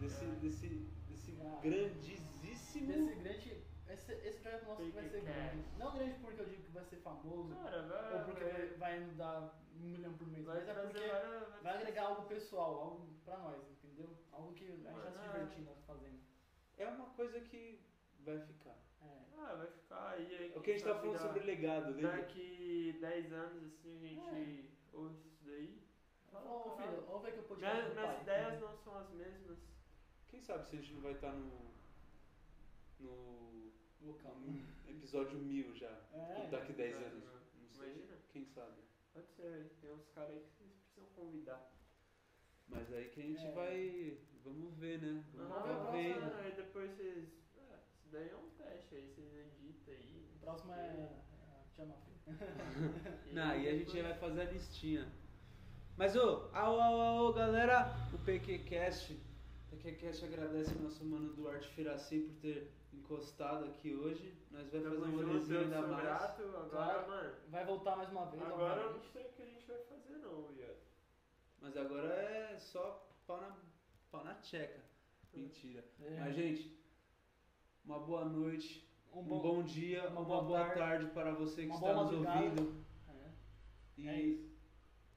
desse, 0.00 0.24
É. 0.24 0.28
desse, 0.40 0.68
desse 1.08 1.36
Ah. 1.40 1.60
grandíssimo. 1.62 2.30
Esse 2.50 2.80
grande. 2.80 3.62
Esse, 3.88 4.12
esse 4.12 4.40
projeto 4.40 4.66
nosso 4.68 4.90
vai 4.92 5.08
ser 5.08 5.20
grande. 5.22 5.64
Não 5.76 5.92
grande 5.92 6.18
porque 6.20 6.40
eu 6.40 6.46
digo 6.46 6.62
que 6.62 6.70
vai 6.72 6.84
ser 6.84 6.96
famoso, 6.98 7.54
Cara, 7.56 7.82
vai. 7.88 8.14
ou 8.18 8.24
porque 8.24 8.44
vai, 8.44 8.66
vai 8.78 9.00
nos 9.00 9.16
dar 9.16 9.52
um 9.69 9.69
milhão 9.80 10.12
por 10.16 10.26
mês, 10.28 10.44
vai 10.44 10.56
mas 10.60 10.68
é 10.68 10.72
trazer 10.72 10.88
porque 10.92 11.08
várias- 11.08 11.62
vai 11.62 11.74
agregar 11.76 12.02
algo 12.06 12.22
pessoal, 12.28 12.80
algo 12.80 13.06
pra 13.24 13.38
nós, 13.38 13.62
entendeu? 13.70 14.08
Algo 14.32 14.52
que 14.54 14.64
a 14.64 14.66
gente 14.68 14.82
tá 14.82 14.90
se 14.92 14.96
Mano, 14.96 15.22
divertindo 15.32 15.70
fazendo. 15.86 16.20
É 16.78 16.86
uma 16.88 17.06
coisa 17.10 17.40
que 17.40 17.80
vai 18.20 18.38
ficar. 18.40 18.76
É. 19.02 19.24
Ah, 19.38 19.54
vai 19.56 19.66
ficar 19.66 20.10
aí. 20.10 20.26
aí 20.36 20.52
É 20.54 20.58
o 20.58 20.62
que 20.62 20.70
a 20.70 20.74
gente 20.74 20.84
tá 20.84 20.94
falando 20.98 21.18
sobre 21.18 21.40
legado, 21.42 21.92
lembra? 21.92 22.16
Daqui 22.16 22.96
10 23.00 23.32
anos, 23.32 23.64
assim, 23.64 24.04
a 24.04 24.08
gente 24.08 24.70
ouve 24.92 25.14
isso 25.26 25.44
daí. 25.44 25.80
Ô, 26.32 26.70
filho, 26.76 27.02
vamos 27.06 27.22
ver 27.22 27.32
que 27.32 27.38
eu 27.38 27.42
pude 27.44 27.60
Minhas, 27.60 27.92
minhas 27.94 28.22
ideias 28.22 28.60
não 28.60 28.76
são 28.78 28.96
as 28.98 29.10
mesmas. 29.10 29.58
Quem 30.28 30.40
sabe 30.40 30.64
se 30.68 30.76
a 30.76 30.78
gente 30.78 30.92
não 30.94 31.00
vai 31.02 31.12
estar 31.12 31.32
no. 31.32 31.70
no. 33.00 33.50
Vocal. 34.00 34.34
no 34.36 34.64
episódio 34.88 35.38
mil 35.38 35.74
já. 35.76 35.90
É. 36.12 36.48
daqui 36.50 36.72
10 36.72 36.98
Não, 36.98 37.06
anos. 37.06 37.24
não. 37.24 37.32
Não 37.60 37.68
sei. 37.68 37.92
Imagina. 37.92 38.16
Quem 38.30 38.46
sabe? 38.46 38.80
Pode 39.12 39.28
ser, 39.32 39.70
tem 39.80 39.90
uns 39.92 40.08
caras 40.10 40.30
aí 40.30 40.40
que 40.40 40.50
vocês 40.56 40.72
precisam 40.74 41.06
convidar. 41.14 41.72
Mas 42.68 42.92
aí 42.92 43.08
que 43.08 43.20
a 43.20 43.24
gente 43.24 43.44
É. 43.46 43.50
vai. 43.52 44.18
Vamos 44.44 44.74
ver, 44.76 45.00
né? 45.02 45.24
Vamos 45.34 45.52
Aham, 45.52 45.62
ver 45.64 45.70
a 45.70 45.74
ver. 45.74 46.14
próxima, 46.14 46.20
vendo. 46.20 46.36
né? 46.36 46.42
Aí 46.44 46.52
depois 46.56 46.90
vocês. 46.92 47.28
Ah, 47.58 47.78
isso 47.92 48.08
daí 48.10 48.28
é 48.30 48.36
um 48.36 48.48
teste 48.50 48.94
aí, 48.94 49.08
vocês 49.08 49.34
editam 49.34 49.94
aí. 49.94 50.26
O 50.36 50.38
próximo 50.40 50.72
é 50.72 50.76
é 51.78 51.82
a. 51.82 51.96
Não, 53.32 53.58
e 53.60 53.68
a 53.68 53.76
gente 53.76 54.00
vai 54.02 54.14
fazer 54.14 54.40
a 54.42 54.44
listinha. 54.52 55.12
Mas 55.96 56.14
ô, 56.16 56.48
ao, 56.54 56.80
ao, 56.80 57.00
ao, 57.00 57.32
galera, 57.34 57.92
o 58.14 58.18
PQCast. 58.18 59.12
O 59.72 59.76
PQCast 59.76 60.24
agradece 60.24 60.72
ao 60.74 60.80
nosso 60.82 61.04
mano 61.04 61.32
Duarte 61.34 61.68
Firaci 61.74 62.20
por 62.20 62.34
ter 62.36 62.70
encostado 62.92 63.64
aqui 63.66 63.94
hoje. 63.94 64.34
Nós 64.50 64.68
vamos 64.70 64.88
fazer 64.88 65.06
um 65.06 65.16
rolezinho 65.26 65.60
ainda 65.60 65.82
mais. 65.82 66.02
grato, 66.02 66.42
agora, 66.42 66.68
Claro. 66.68 67.08
mano. 67.08 67.34
Vai 67.48 67.64
voltar 67.64 67.96
mais 67.96 68.10
uma 68.10 68.26
vez. 68.26 68.42
Agora 68.42 68.80
eu 68.80 68.92
não 68.94 69.02
sei 69.02 69.22
o 69.26 69.32
que 69.32 69.42
a 69.42 69.46
gente 69.46 69.66
vai 69.66 69.78
fazer 69.84 70.16
não, 70.18 70.42
viado. 70.48 70.76
Mas 71.60 71.76
agora 71.76 72.14
é 72.14 72.58
só 72.58 73.06
pau 73.26 73.40
na, 73.40 73.56
pau 74.10 74.24
na 74.24 74.34
tcheca. 74.36 74.80
Mentira. 75.32 75.84
É. 76.02 76.20
Mas, 76.20 76.34
gente, 76.34 76.76
uma 77.84 77.98
boa 78.00 78.24
noite, 78.24 78.88
Um 79.12 79.20
um 79.20 79.24
bom, 79.24 79.40
bom, 79.40 79.62
dia, 79.62 80.02
uma 80.08 80.20
uma, 80.20 80.24
boa 80.24 80.42
boa, 80.42 80.58
tarde, 80.60 80.78
tarde, 80.78 81.06
para 81.12 81.32
você 81.32 81.66
que 81.66 81.72
está 81.72 81.92
nos 81.92 82.04
madrugada. 82.04 82.38
ouvindo. 82.44 82.84
É. 83.08 83.30
E 83.98 84.08
É 84.08 84.20
isso. 84.20 84.50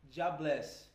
já 0.09 0.29
bless. 0.31 0.92